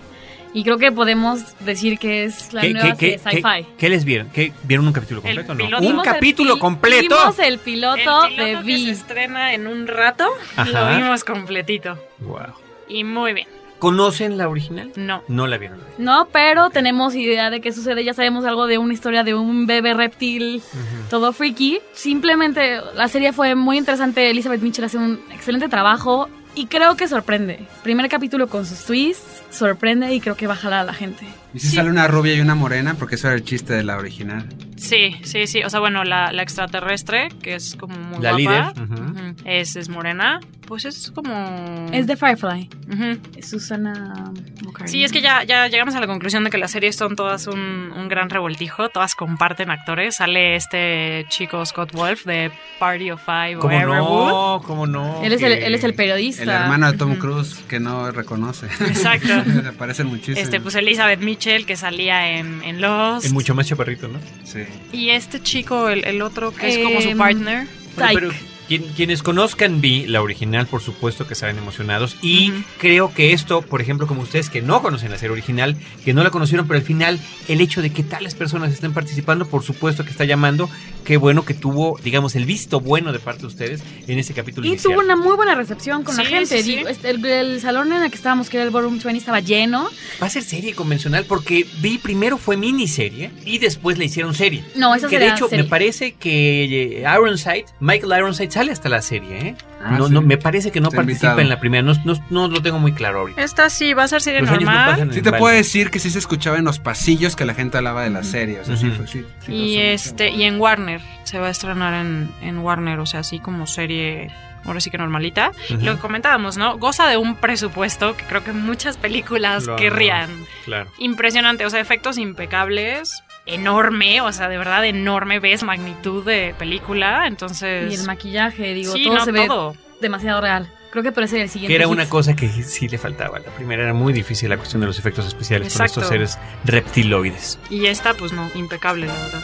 Y 0.55 0.65
creo 0.65 0.79
que 0.79 0.91
podemos 0.93 1.41
decir 1.61 1.99
que 1.99 2.25
es 2.25 2.53
la 2.53 2.63
¿Qué, 2.63 2.73
nueva 2.73 2.89
qué, 2.97 2.97
serie 2.97 3.19
qué, 3.19 3.31
sci-fi. 3.31 3.43
qué- 3.43 3.77
qué 3.77 3.89
les 3.89 4.05
vieron? 4.05 4.31
¿Qué, 4.31 4.53
¿Vieron 4.65 4.87
un 4.87 4.93
capítulo 4.93 5.21
El 5.25 5.37
completo 5.45 5.55
no? 5.55 5.79
¿Un 5.89 6.01
capítulo 6.03 6.59
completo? 6.59 7.17
Vimos 7.19 7.39
el 7.39 7.59
piloto, 7.59 8.25
el 8.25 8.35
piloto 8.35 8.63
de 8.63 8.65
que 8.67 8.79
se 8.85 8.91
estrena 8.91 9.53
en 9.55 9.67
un 9.67 9.87
rato, 9.87 10.27
Ajá. 10.57 10.91
lo 10.93 10.97
vimos 10.97 11.25
completito. 11.25 11.99
Wow. 12.21 12.55
Y 12.89 13.05
muy 13.05 13.35
bien. 13.35 13.47
¿Conocen 13.79 14.37
la 14.39 14.49
original? 14.49 14.91
No. 14.97 15.23
No 15.29 15.47
la 15.47 15.57
vieron. 15.57 15.79
No, 15.99 16.27
pero 16.33 16.69
tenemos 16.71 17.15
idea 17.15 17.49
de 17.51 17.61
qué 17.61 17.71
sucede. 17.71 18.03
Ya 18.03 18.13
sabemos 18.13 18.45
algo 18.45 18.67
de 18.67 18.77
una 18.79 18.93
historia 18.93 19.23
de 19.23 19.35
un 19.35 19.67
bebé 19.69 19.95
reptil, 19.95 20.63
todo 21.11 21.33
freaky. 21.33 21.79
Simplemente 21.93 22.81
la 22.97 23.07
serie 23.07 23.33
fue 23.33 23.55
muy 23.55 23.79
interesante. 23.79 24.31
Elizabeth 24.31 24.63
Mitchell 24.63 24.85
hace 24.87 24.99
un 24.99 25.21
excelente 25.33 25.69
trabajo 25.69 26.29
y 26.57 26.67
creo 26.67 26.97
que 26.97 27.07
sorprende. 27.07 27.61
Primer 27.85 28.09
capítulo 28.09 28.49
con 28.49 28.67
sus 28.67 28.85
twists, 28.85 29.45
sorprende 29.51 30.13
y 30.15 30.21
creo 30.21 30.37
que 30.37 30.47
va 30.47 30.55
a 30.55 30.57
jalar 30.57 30.81
a 30.81 30.85
la 30.85 30.95
gente. 30.95 31.27
¿Y 31.55 31.61
si 31.61 31.69
sale 31.75 31.89
una 31.91 32.07
rubia 32.07 32.35
y 32.35 32.41
una 32.41 32.55
morena? 32.55 32.95
Porque 32.99 33.15
eso 33.15 33.29
era 33.29 33.37
el 33.37 33.43
chiste 33.43 33.73
de 33.73 33.83
la 33.83 33.97
original. 33.97 34.47
Sí, 34.77 35.17
sí, 35.25 35.47
sí. 35.47 35.63
O 35.65 35.71
sea, 35.71 35.81
bueno, 35.81 36.05
la, 36.05 36.31
la 36.31 36.43
extraterrestre, 36.43 37.29
que 37.43 37.55
es 37.55 37.75
como 37.75 37.97
muy 37.97 38.23
La 38.23 38.33
guapa, 38.33 38.73
líder, 38.75 39.35
es, 39.45 39.75
es 39.77 39.89
morena. 39.89 40.41
Pues 40.67 40.85
es 40.85 41.11
como... 41.11 41.87
Es 41.91 42.07
de 42.07 42.17
Firefly. 42.17 42.69
Ujú. 42.93 43.19
Es 43.37 43.49
Susana 43.49 44.31
Bucari. 44.63 44.91
Sí, 44.91 45.03
es 45.03 45.11
que 45.11 45.23
ya, 45.23 45.43
ya 45.43 45.67
llegamos 45.69 45.95
a 45.95 46.01
la 46.01 46.07
conclusión 46.07 46.45
de 46.45 46.51
que 46.51 46.59
las 46.59 46.71
series 46.71 46.95
son 46.95 47.17
todas 47.17 47.47
un, 47.47 47.59
un 47.97 48.09
gran 48.09 48.29
revoltijo, 48.29 48.91
todas 48.91 49.15
comparten 49.15 49.71
actores. 49.71 50.17
Sale 50.17 50.55
este 50.57 51.25
chico 51.31 51.65
Scott 51.65 51.93
Wolf 51.93 52.27
de 52.27 52.53
Party 52.79 53.11
of 53.11 53.23
Five 53.25 53.57
o 53.57 53.61
¿Cómo 53.61 53.73
Everwood. 53.81 54.29
no? 54.29 54.63
¿Cómo 54.67 54.87
no? 54.87 55.23
Él 55.25 55.33
es, 55.33 55.43
el, 55.43 55.53
él 55.53 55.75
es 55.75 55.83
el 55.85 55.95
periodista. 55.95 56.43
El 56.43 56.51
hermano 56.51 56.93
de 56.93 56.99
Tom. 56.99 57.17
Cruise 57.17 57.55
que 57.67 57.81
no 57.81 58.11
reconoce. 58.13 58.67
Exacto. 58.67 59.38
Se 59.45 59.73
parecen 59.73 60.07
muchísimo. 60.09 60.39
Este, 60.39 60.61
pues 60.61 60.75
Elizabeth 60.75 61.21
Mitchell, 61.21 61.67
que 61.67 61.77
salía 61.77 62.39
en, 62.39 62.63
en 62.65 62.81
Lost. 62.81 63.27
Es 63.27 63.33
mucho 63.33 63.55
más 63.55 63.67
chaparrito, 63.67 64.09
¿no? 64.09 64.19
Sí. 64.45 64.61
Y 64.93 65.11
este 65.11 65.43
chico, 65.43 65.89
el, 65.89 66.05
el 66.05 66.23
otro, 66.23 66.53
que 66.55 66.69
es 66.69 66.79
como 66.79 67.01
su 67.01 67.09
Em, 67.09 67.19
partner. 67.19 67.67
Bueno, 67.97 68.11
pero 68.15 68.31
quien- 68.69 68.85
quienes 68.95 69.23
conozcan 69.23 69.81
Vi, 69.81 70.07
la 70.07 70.23
original, 70.23 70.67
por 70.67 70.81
supuesto 70.83 71.27
que 71.27 71.33
estarán 71.35 71.59
emocionados. 71.59 72.17
Y 72.23 72.53
creo 72.79 73.13
que 73.15 73.33
esto, 73.33 73.63
por 73.63 73.81
ejemplo, 73.81 74.07
como 74.07 74.23
ustedes 74.23 74.51
que 74.51 74.63
no 74.63 74.83
conocen 74.83 75.11
la 75.11 75.19
serie 75.19 75.33
original, 75.33 75.77
que 76.05 76.15
no 76.15 76.23
la 76.23 76.31
conocieron, 76.31 76.67
pero 76.69 76.79
al 76.79 76.85
final, 76.85 77.19
el 77.49 77.61
hecho 77.61 77.83
de 77.83 77.91
que 77.91 78.03
tales 78.03 78.35
personas 78.35 78.73
estén 78.73 78.93
participando, 78.93 79.47
por 79.47 79.63
supuesto 79.63 80.05
que 80.05 80.11
está 80.11 80.25
llamando. 80.25 80.69
Qué 81.05 81.17
bueno 81.17 81.45
que 81.47 81.55
tuvo, 81.55 81.99
digamos, 82.05 82.37
el 82.37 82.45
visto 82.45 82.81
bueno 82.81 83.13
de 83.13 83.19
parte 83.19 83.41
de 83.43 83.47
ustedes 83.47 83.83
en 84.07 84.19
ese 84.19 84.35
capítulo 84.35 84.67
Y 84.67 84.71
inicial. 84.73 84.93
tuvo 84.93 85.03
una 85.03 85.17
muy 85.17 85.35
buena 85.37 85.55
recepción 85.55 86.03
con 86.05 86.15
la 86.17 86.25
gente. 86.25 86.59
sí, 86.59 86.63
sí. 86.63 86.77
Digo, 86.77 86.89
este, 86.89 87.09
el, 87.11 87.25
el 87.25 87.61
salón 87.63 87.91
en 87.95 88.03
el 88.03 88.11
que 88.11 88.17
estábamos, 88.17 88.51
que 88.51 88.59
era 88.59 88.65
el 88.65 88.71
Ballroom 88.71 88.99
20, 88.99 89.17
estaba 89.19 89.41
lleno. 89.41 89.89
Va 90.23 90.27
a 90.27 90.31
ser 90.31 90.43
serie 90.43 90.75
convencional 90.75 91.25
porque 91.25 91.67
Vi 91.81 91.97
primero 91.97 92.37
fue 92.37 92.57
miniserie 92.59 93.31
y 93.47 93.57
después 93.59 93.97
le 93.97 94.05
hicieron 94.05 94.35
serie. 94.35 94.63
No, 94.77 94.95
esa 94.95 95.09
que 95.09 95.19
de 95.19 95.29
hecho 95.29 95.49
serie. 95.49 95.65
me 95.65 95.69
parece 95.71 96.13
que 96.13 97.01
eh, 97.01 97.05
Ironside, 97.11 97.65
Michael 97.81 98.13
Ironside 98.19 98.51
sale 98.59 98.73
hasta 98.73 98.89
la 98.89 99.03
serie, 99.03 99.39
¿eh? 99.49 99.57
Ah, 99.81 99.97
no, 99.99 100.09
sí. 100.09 100.13
no, 100.15 100.21
me 100.21 100.37
parece 100.37 100.73
que 100.73 100.81
no 100.81 100.89
Está 100.89 100.97
participa 100.97 101.27
invitado. 101.29 101.41
en 101.41 101.49
la 101.49 101.61
primera, 101.61 101.83
no, 101.83 101.93
no, 102.05 102.15
no 102.31 102.49
lo 102.49 102.61
tengo 102.61 102.79
muy 102.81 102.93
claro 102.93 103.21
ahorita. 103.21 103.43
Esta 103.43 103.71
sí 103.71 103.95
va 103.95 104.03
a 104.03 104.09
ser 104.09 104.21
serie 104.21 104.41
Los 104.41 104.51
no 104.51 104.57
normal. 104.57 104.99
en 105.01 105.13
Sí 105.13 105.23
te 105.23 105.33
puedo 105.33 105.55
decir 105.55 105.91
que 105.91 105.99
sí 106.01 106.11
se 106.11 106.19
escuchaba 106.19 106.59
en 106.59 106.65
los 106.65 106.79
pasillos 106.81 107.37
que 107.37 107.45
la 107.45 107.55
gente 107.55 107.77
hablaba 107.79 108.03
de 108.03 108.11
la 108.11 108.25
serie. 108.25 108.61
O 108.61 108.65
sea, 108.65 108.77
sí 108.77 108.89
Ujú. 108.89 108.97
fue- 108.97 109.07
sí- 109.07 109.25
sí 109.47 109.53
Y 109.53 109.77
este, 109.79 110.31
y 110.31 110.43
en 110.43 110.59
Warner, 110.61 111.01
se 111.25 111.39
va 111.39 111.47
a 111.47 111.51
estrenar 111.51 111.95
en, 111.95 112.31
en 112.43 112.59
Warner, 112.59 112.99
o 112.99 113.07
sea, 113.07 113.21
así 113.21 113.39
como 113.39 113.67
serie, 113.69 114.31
ahora 114.65 114.81
sí 114.81 114.91
que 114.91 114.99
normalita. 114.99 115.53
Lo 115.81 115.95
que 115.95 116.01
comentábamos, 116.01 116.57
¿no? 116.57 116.77
Goza 116.79 117.07
de 117.07 117.17
un 117.17 117.37
presupuesto 117.37 118.17
que 118.17 118.25
creo 118.25 118.43
que 118.43 118.53
muchas 118.53 118.97
películas 118.97 119.65
Claro. 119.65 119.77
querrían. 119.79 120.31
Claro. 120.65 120.91
Impresionante, 120.99 121.65
o 121.65 121.71
sea, 121.71 121.79
efectos 121.81 122.19
impecables, 122.19 123.23
enorme, 123.49 124.21
o 124.21 124.33
sea, 124.33 124.49
de 124.49 124.59
verdad 124.59 124.85
enorme, 124.85 125.41
ves 125.41 125.63
magnitud 125.63 126.25
de 126.25 126.55
película, 126.59 127.27
entonces... 127.27 127.91
Y 127.91 127.97
el 127.97 128.05
maquillaje, 128.05 128.75
digo, 128.75 128.93
todo 128.93 129.15
no, 129.15 129.25
se 129.25 129.33
ve 129.33 129.47
todo. 129.47 129.75
demasiado 130.01 130.41
real. 130.41 130.71
Creo 130.91 131.03
que 131.03 131.13
por 131.13 131.23
ese 131.25 131.43
el 131.43 131.51
siguiente. 131.51 131.73
Que 131.73 131.77
era 131.77 131.89
una 131.89 132.09
cosa 132.09 132.35
que 132.35 132.49
sí 132.49 132.89
le 132.89 132.97
faltaba. 132.97 133.39
La 133.39 133.51
primera 133.51 133.83
era 133.83 133.93
muy 133.93 134.13
difícil 134.13 134.49
la 134.49 134.57
cuestión 134.57 134.81
de 134.81 134.87
los 134.87 134.99
efectos 134.99 135.27
especiales 135.27 135.69
Exacto. 135.69 135.95
con 135.95 136.03
estos 136.05 136.09
seres 136.09 136.39
reptiloides. 136.65 137.59
Y 137.69 137.87
esta, 137.87 138.15
pues 138.15 138.33
no, 138.33 138.49
impecable, 138.55 139.07
la 139.07 139.13
verdad. 139.13 139.43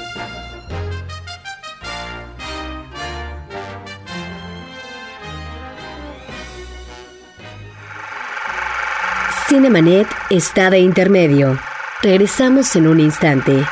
Cinemanet 9.48 10.09
está 10.30 10.70
de 10.70 10.78
intermedio. 10.78 11.59
Regresamos 12.02 12.74
en 12.76 12.86
un 12.86 13.00
instante. 13.00 13.64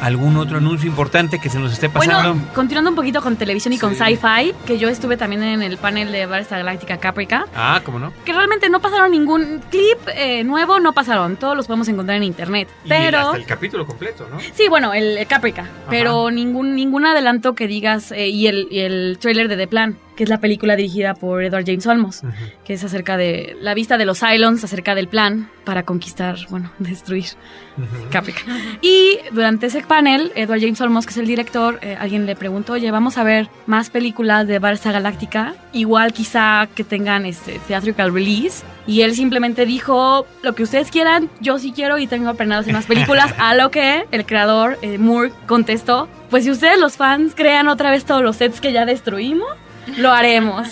¿Algún 0.00 0.36
otro 0.36 0.58
anuncio 0.58 0.88
importante 0.88 1.38
que 1.38 1.50
se 1.50 1.58
nos 1.58 1.72
esté 1.72 1.88
pasando? 1.90 2.34
Bueno, 2.34 2.48
continuando 2.54 2.90
un 2.90 2.96
poquito 2.96 3.20
con 3.20 3.36
televisión 3.36 3.74
y 3.74 3.78
con 3.78 3.94
sci-fi, 3.94 4.54
que 4.66 4.78
yo 4.78 4.88
estuve 4.88 5.16
también 5.16 5.42
en 5.42 5.62
el 5.62 5.76
panel 5.76 6.10
de 6.10 6.26
Battlestar 6.26 6.58
Galáctica 6.58 6.98
Caprica, 6.98 7.46
ah, 7.54 7.80
¿cómo 7.84 7.98
no? 7.98 8.12
que 8.24 8.32
realmente 8.32 8.70
no 8.70 8.80
pasaron 8.80 9.10
ningún 9.10 9.60
clip 9.70 9.98
eh, 10.14 10.42
nuevo, 10.44 10.80
no 10.80 10.92
pasaron, 10.92 11.36
todos 11.36 11.56
los 11.56 11.66
podemos 11.66 11.88
encontrar 11.88 12.16
en 12.16 12.24
internet. 12.24 12.68
Y 12.84 12.88
Pero 12.88 13.18
hasta 13.18 13.36
el 13.36 13.46
capítulo 13.46 13.86
completo, 13.86 14.26
¿no? 14.30 14.38
sí, 14.40 14.68
bueno, 14.68 14.94
el, 14.94 15.18
el 15.18 15.26
Caprica, 15.26 15.66
pero 15.88 16.30
ningún 16.30 16.74
ningún 16.74 17.04
adelanto 17.04 17.54
que 17.54 17.66
digas 17.66 18.12
eh, 18.12 18.28
y 18.28 18.46
el 18.46 18.68
y 18.70 18.80
el 18.80 19.18
trailer 19.20 19.48
de 19.48 19.56
The 19.56 19.66
Plan, 19.66 19.96
que 20.20 20.24
es 20.24 20.28
la 20.28 20.36
película 20.36 20.76
dirigida 20.76 21.14
por 21.14 21.42
Edward 21.42 21.64
James 21.64 21.86
Olmos, 21.86 22.20
que 22.62 22.74
es 22.74 22.84
acerca 22.84 23.16
de 23.16 23.56
la 23.62 23.72
vista 23.72 23.96
de 23.96 24.04
los 24.04 24.20
Cylons, 24.20 24.62
acerca 24.62 24.94
del 24.94 25.08
plan 25.08 25.48
para 25.64 25.84
conquistar, 25.84 26.36
bueno, 26.50 26.70
destruir 26.78 27.24
Ujú. 27.78 28.10
Caprica. 28.10 28.42
Y 28.82 29.16
durante 29.32 29.68
ese 29.68 29.80
panel, 29.80 30.30
Edward 30.34 30.60
James 30.60 30.78
Olmos, 30.82 31.06
que 31.06 31.12
es 31.12 31.16
el 31.16 31.26
director, 31.26 31.78
eh, 31.80 31.96
alguien 31.98 32.26
le 32.26 32.36
preguntó, 32.36 32.74
oye, 32.74 32.90
vamos 32.90 33.16
a 33.16 33.24
ver 33.24 33.48
más 33.64 33.88
películas 33.88 34.46
de 34.46 34.60
Barça 34.60 34.92
Galáctica, 34.92 35.54
igual 35.72 36.12
quizá 36.12 36.68
que 36.74 36.84
tengan 36.84 37.24
este 37.24 37.58
theatrical 37.66 38.12
release. 38.12 38.62
Y 38.86 39.00
él 39.00 39.14
simplemente 39.14 39.64
dijo, 39.64 40.26
lo 40.42 40.54
que 40.54 40.64
ustedes 40.64 40.90
quieran, 40.90 41.30
yo 41.40 41.58
sí 41.58 41.72
quiero 41.72 41.96
y 41.96 42.06
tengo 42.06 42.34
planeado 42.34 42.60
hacer 42.60 42.74
más 42.74 42.84
películas, 42.84 43.34
a 43.38 43.54
lo 43.54 43.70
que 43.70 44.04
el 44.10 44.26
creador, 44.26 44.76
eh, 44.82 44.98
Moore, 44.98 45.32
contestó, 45.46 46.10
pues 46.28 46.44
si 46.44 46.50
ustedes 46.50 46.78
los 46.78 46.98
fans 46.98 47.32
crean 47.34 47.68
otra 47.68 47.90
vez 47.90 48.04
todos 48.04 48.20
los 48.20 48.36
sets 48.36 48.60
que 48.60 48.74
ya 48.74 48.84
destruimos, 48.84 49.48
lo 49.96 50.12
haremos. 50.12 50.68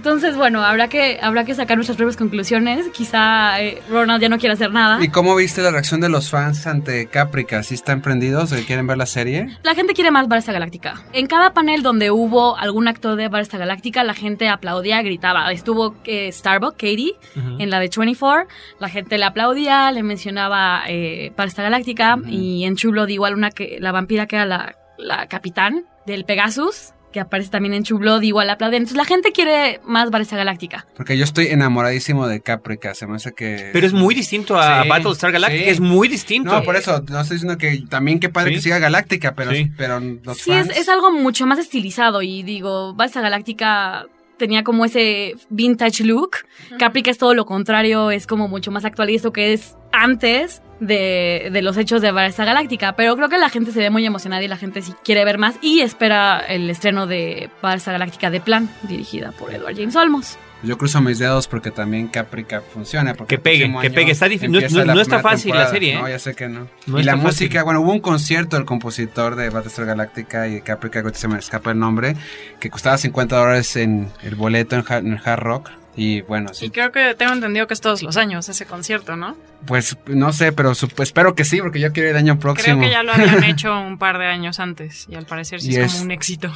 Entonces, 0.00 0.34
bueno, 0.34 0.64
habrá 0.64 0.88
que, 0.88 1.18
habrá 1.20 1.44
que 1.44 1.54
sacar 1.54 1.76
nuestras 1.76 1.98
propias 1.98 2.16
conclusiones. 2.16 2.88
Quizá 2.88 3.60
eh, 3.60 3.82
Ronald 3.90 4.22
ya 4.22 4.30
no 4.30 4.38
quiere 4.38 4.54
hacer 4.54 4.72
nada. 4.72 5.04
¿Y 5.04 5.08
cómo 5.08 5.36
viste 5.36 5.60
la 5.60 5.70
reacción 5.70 6.00
de 6.00 6.08
los 6.08 6.30
fans 6.30 6.66
ante 6.66 7.08
Caprica? 7.08 7.62
¿Sí 7.62 7.74
están 7.74 8.00
prendidos 8.00 8.50
quieren 8.66 8.86
ver 8.86 8.96
la 8.96 9.04
serie? 9.04 9.58
La 9.62 9.74
gente 9.74 9.92
quiere 9.92 10.10
más 10.10 10.26
Battlestar 10.26 10.54
Galáctica. 10.54 11.02
En 11.12 11.26
cada 11.26 11.52
panel 11.52 11.82
donde 11.82 12.10
hubo 12.10 12.56
algún 12.56 12.88
actor 12.88 13.14
de 13.16 13.28
Battlestar 13.28 13.60
Galáctica, 13.60 14.02
la 14.02 14.14
gente 14.14 14.48
aplaudía, 14.48 15.02
gritaba. 15.02 15.52
Estuvo 15.52 15.94
eh, 16.06 16.32
Starbuck, 16.32 16.78
Katie, 16.78 17.12
en 17.58 17.68
la 17.68 17.78
de 17.78 17.90
24. 17.90 18.48
La 18.78 18.88
gente 18.88 19.18
le 19.18 19.26
aplaudía, 19.26 19.92
le 19.92 20.02
mencionaba 20.02 20.84
eh, 20.88 21.30
Galáctica. 21.36 22.16
Y 22.26 22.64
en 22.64 22.74
True 22.74 22.92
Blood 22.92 23.08
igual 23.08 23.34
una 23.34 23.50
que, 23.50 23.76
la 23.80 23.92
vampira 23.92 24.26
que 24.26 24.36
era 24.36 24.46
la, 24.46 24.76
la 24.96 25.26
capitán 25.26 25.84
del 26.06 26.24
Pegasus, 26.24 26.94
que 27.12 27.20
aparece 27.20 27.50
también 27.50 27.74
en 27.74 27.82
True 27.82 27.98
Blood, 27.98 28.22
igual 28.22 28.46
la 28.46 28.54
aplauden. 28.54 28.78
Entonces 28.82 28.96
la 28.96 29.04
gente 29.04 29.32
quiere 29.32 29.80
más 29.84 30.10
Battlestar 30.10 30.38
Galáctica. 30.38 30.86
Porque 30.96 31.16
yo 31.18 31.24
estoy 31.24 31.48
enamoradísimo 31.48 32.26
de 32.28 32.40
Caprica, 32.40 32.94
se 32.94 33.06
me 33.06 33.16
hace 33.16 33.32
que... 33.32 33.70
Pero 33.72 33.86
es 33.86 33.92
muy 33.92 34.14
distinto 34.14 34.58
a 34.58 34.82
Sí, 34.84 34.88
Battlestar 34.88 35.32
Galactica, 35.32 35.64
sí. 35.64 35.70
es 35.70 35.80
muy 35.80 36.08
distinto. 36.08 36.52
No, 36.52 36.62
por 36.62 36.76
eso, 36.76 37.02
no 37.08 37.20
estoy 37.20 37.36
diciendo 37.36 37.58
que 37.58 37.82
también 37.88 38.20
qué 38.20 38.28
padre 38.28 38.50
Sí. 38.50 38.56
que 38.56 38.62
siga 38.62 38.78
Galáctica, 38.78 39.34
pero, 39.34 39.50
Sí. 39.52 39.70
pero 39.76 39.98
los 40.00 40.38
Sí, 40.38 40.52
es, 40.52 40.66
fans... 40.68 40.76
es 40.78 40.88
algo 40.88 41.10
mucho 41.12 41.46
más 41.46 41.58
estilizado 41.58 42.22
y 42.22 42.42
digo, 42.42 42.94
Battlestar 42.94 43.22
Galáctica 43.24 44.06
tenía 44.40 44.64
como 44.64 44.84
ese 44.84 45.36
vintage 45.50 46.02
look. 46.02 46.38
Caprica 46.78 47.12
es 47.12 47.18
todo 47.18 47.34
lo 47.34 47.44
contrario, 47.46 48.10
es 48.10 48.26
como 48.26 48.48
mucho 48.48 48.72
más 48.72 48.84
actual 48.84 49.10
y 49.10 49.14
esto 49.14 49.32
que 49.32 49.52
es 49.52 49.76
antes 49.92 50.62
de, 50.80 51.50
de 51.52 51.62
los 51.62 51.76
hechos 51.76 52.02
de 52.02 52.10
Battlestar 52.10 52.46
Galáctica. 52.46 52.96
Pero 52.96 53.14
creo 53.14 53.28
que 53.28 53.38
la 53.38 53.50
gente 53.50 53.70
se 53.70 53.78
ve 53.78 53.90
muy 53.90 54.04
emocionada 54.04 54.42
y 54.42 54.48
la 54.48 54.56
gente 54.56 54.82
sí 54.82 54.92
quiere 55.04 55.24
ver 55.24 55.38
más 55.38 55.56
y 55.62 55.80
espera 55.80 56.40
el 56.40 56.68
estreno 56.68 57.06
de 57.06 57.50
Battlestar 57.62 57.92
Galáctica 57.92 58.30
de 58.30 58.40
Plan, 58.40 58.68
dirigida 58.82 59.30
por 59.30 59.52
Edward 59.54 59.76
James 59.76 59.94
Olmos. 59.94 60.38
Yo 60.62 60.76
cruzo 60.76 61.00
mis 61.00 61.18
dedos 61.18 61.48
porque 61.48 61.70
también 61.70 62.08
Caprica 62.08 62.60
funciona. 62.60 63.14
porque 63.14 63.36
Que 63.36 63.42
pegue, 63.42 63.72
que 63.80 63.90
pegue. 63.90 64.12
Está 64.12 64.26
difí- 64.28 64.48
no- 64.48 64.84
no- 64.84 64.94
no 64.94 65.00
está 65.00 65.20
fácil 65.20 65.54
la 65.54 65.68
serie, 65.68 65.94
¿eh? 65.94 65.98
No, 66.00 66.08
ya 66.08 66.18
sé 66.18 66.34
que 66.34 66.48
no. 66.48 66.68
No 66.86 66.98
y 67.00 67.02
la 67.02 67.16
música, 67.16 67.60
fácil. 67.60 67.64
bueno, 67.64 67.80
hubo 67.80 67.92
un 67.92 68.00
concierto 68.00 68.56
del 68.56 68.64
compositor 68.66 69.36
de 69.36 69.48
Battlestar 69.50 69.86
Galáctica 69.86 70.46
y 70.48 70.54
de 70.54 70.60
Caprica, 70.62 71.02
que 71.02 71.14
se 71.14 71.28
me 71.28 71.38
escapa 71.38 71.70
el 71.70 71.78
nombre, 71.78 72.14
que 72.58 72.68
costaba 72.70 72.98
50 72.98 73.36
dólares 73.36 73.74
en 73.76 74.10
el 74.22 74.34
boleto 74.34 74.76
en, 74.76 74.84
en 75.06 75.12
el 75.14 75.20
Hard 75.24 75.40
Rock. 75.40 75.70
Y 75.96 76.20
bueno, 76.22 76.54
sí, 76.54 76.66
Y 76.66 76.70
creo 76.70 76.92
que 76.92 77.14
tengo 77.16 77.32
entendido 77.32 77.66
que 77.66 77.74
es 77.74 77.80
todos 77.80 78.02
los 78.02 78.16
años 78.16 78.48
ese 78.48 78.64
concierto, 78.64 79.16
¿no? 79.16 79.36
pues 79.66 79.96
no 80.06 80.32
sé, 80.32 80.52
pero 80.52 80.72
espero 80.72 81.34
que 81.34 81.44
sí, 81.44 81.60
porque 81.60 81.80
yo 81.80 81.92
quiero 81.92 82.08
ir 82.08 82.14
el 82.14 82.18
año 82.18 82.38
próximo. 82.38 82.78
Creo 82.78 82.88
que 82.88 82.90
ya 82.90 83.02
lo 83.02 83.12
habían 83.12 83.44
hecho 83.44 83.78
un 83.78 83.98
par 83.98 84.18
de 84.18 84.26
años 84.26 84.60
antes 84.60 85.06
y 85.08 85.16
al 85.16 85.26
parecer 85.26 85.60
sí 85.60 85.72
Y 85.72 85.76
es, 85.76 85.86
es- 85.86 85.92
como 85.92 86.04
un 86.04 86.10
éxito. 86.12 86.52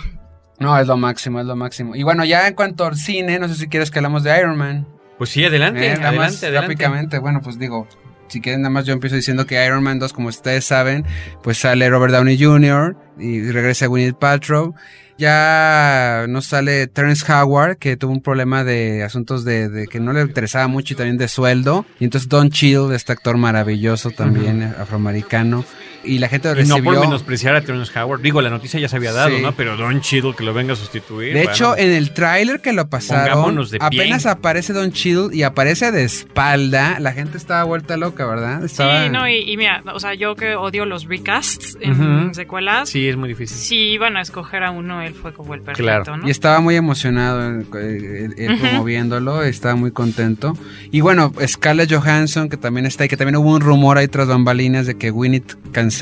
No, 0.59 0.79
es 0.79 0.87
lo 0.87 0.97
máximo, 0.97 1.41
es 1.41 1.47
lo 1.47 1.57
máximo. 1.57 1.97
Y 1.97 2.03
bueno, 2.03 2.25
ya 2.25 2.47
en 2.47 2.55
cuanto 2.55 2.85
al 2.87 2.97
cine, 2.97 3.39
no 3.39 3.49
sé 3.49 3.55
si 3.57 3.69
quieres 3.69 3.91
que 3.91 3.99
hablamos 3.99 4.23
de 4.23 4.39
Iron 4.39 4.57
Man. 4.57 4.87
Pues 5.19 5.31
sí, 5.31 5.45
adelante, 5.45 5.87
Eh, 5.87 5.97
más 5.97 6.07
adelante, 6.07 6.47
adelante. 6.47 6.69
rápidamente, 6.73 7.19
bueno, 7.19 7.41
pues 7.43 7.59
digo, 7.59 7.87
si 8.29 8.41
quieren 8.41 8.63
nada 8.63 8.71
más 8.71 8.85
yo 8.87 8.93
empiezo 8.93 9.17
diciendo 9.17 9.47
que 9.47 9.65
Iron 9.65 9.83
Man 9.83 9.99
2, 9.99 10.13
como 10.13 10.29
ustedes 10.29 10.65
saben, 10.65 11.05
pues 11.43 11.59
sale 11.59 11.89
Robert 11.91 12.13
Downey 12.13 12.43
Jr. 12.43 12.97
y 13.19 13.51
regresa 13.51 13.87
Gwyneth 13.87 14.17
Paltrow. 14.19 14.75
Ya 15.17 16.27
no 16.29 16.41
sale 16.43 16.89
Terrence 16.89 17.25
Howard, 17.33 17.77
que 17.79 17.97
tuvo 17.97 18.11
un 18.13 18.21
problema 18.21 18.65
de 18.65 19.05
asuntos 19.05 19.45
de, 19.45 19.69
de 19.69 19.87
que 19.87 20.01
no 20.01 20.13
le 20.13 20.23
interesaba 20.23 20.67
mucho 20.67 20.95
y 20.95 20.97
también 20.97 21.17
de 21.19 21.29
sueldo. 21.29 21.87
Y 22.01 22.05
entonces 22.05 22.29
Don 22.29 22.51
Chill, 22.51 22.91
este 22.93 23.13
actor 23.13 23.37
maravilloso 23.37 24.11
también, 24.11 24.63
afroamericano. 24.81 25.65
Y 26.05 26.19
la 26.19 26.29
gente 26.29 26.49
lo 26.49 26.61
Y 26.61 26.65
no 26.67 26.75
recibió. 26.77 26.93
por 26.95 27.01
menospreciar 27.07 27.57
a 27.57 27.61
Terrence 27.63 27.99
Howard. 27.99 28.21
Digo, 28.21 28.41
la 28.43 28.51
noticia 28.51 28.79
ya 28.81 28.89
se 28.89 28.97
había 28.97 29.13
dado, 29.13 29.31
Sí. 29.37 29.43
¿no? 29.43 29.53
Pero 29.53 29.77
Don 29.77 30.01
Cheadle 30.01 30.35
que 30.37 30.45
lo 30.45 30.53
venga 30.55 30.75
a 30.75 30.77
sustituir. 30.77 31.33
De 31.35 31.41
bueno. 31.41 31.51
hecho, 31.53 31.77
en 31.77 31.91
el 31.93 32.13
tráiler 32.13 32.61
que 32.61 32.73
lo 32.73 32.89
pasaron, 32.89 33.57
de 33.57 33.79
pie. 33.79 33.79
apenas 33.81 34.27
aparece 34.27 34.73
Don 34.73 34.93
Chill 34.93 35.29
y 35.33 35.43
aparece 35.43 35.91
de 35.93 36.05
espalda. 36.05 36.99
La 37.01 37.13
gente 37.13 37.39
estaba 37.39 37.65
vuelta 37.65 37.97
loca, 37.97 38.27
¿verdad? 38.27 38.65
Estaba... 38.65 39.05
Sí, 39.05 39.11
no, 39.11 39.29
y, 39.29 39.51
y 39.51 39.57
mira, 39.57 39.83
o 39.95 40.01
sea, 40.01 40.15
yo 40.15 40.35
que 40.37 40.57
odio 40.57 40.85
los 40.85 41.07
recasts 41.07 41.77
en 41.81 42.25
Ujú. 42.27 42.35
secuelas, 42.35 42.89
Sí, 42.89 43.09
es 43.09 43.17
muy 43.17 43.29
difícil. 43.29 43.57
si 43.57 43.77
iban 43.93 44.17
a 44.17 44.21
escoger 44.23 44.63
a 44.65 44.71
uno, 44.71 45.03
él 45.03 45.15
fue 45.15 45.33
como 45.33 45.55
el 45.55 45.61
perfecto, 45.61 45.83
Claro. 45.85 46.17
¿no? 46.19 46.27
Y 46.29 46.31
estaba 46.31 46.61
muy 46.61 46.77
emocionado 46.77 47.43
eh, 47.51 47.65
eh, 47.77 48.29
él 48.37 48.53
Ujú. 48.55 48.61
promoviéndolo, 48.61 49.43
estaba 49.43 49.75
muy 49.75 49.91
contento. 49.93 50.57
Y 50.91 51.01
bueno, 51.01 51.33
Scarlett 51.47 51.93
Johansson, 51.93 52.49
que 52.49 52.57
también 52.57 52.87
está 52.87 53.05
ahí, 53.05 53.09
que 53.09 53.17
también 53.17 53.37
hubo 53.37 53.51
un 53.55 53.61
rumor 53.61 53.99
ahí 53.99 54.09
tras 54.09 54.29
bambalinas 54.29 54.87
de 54.87 54.97
que 54.97 55.11
Gwyneth 55.11 55.57
canceló 55.73 55.94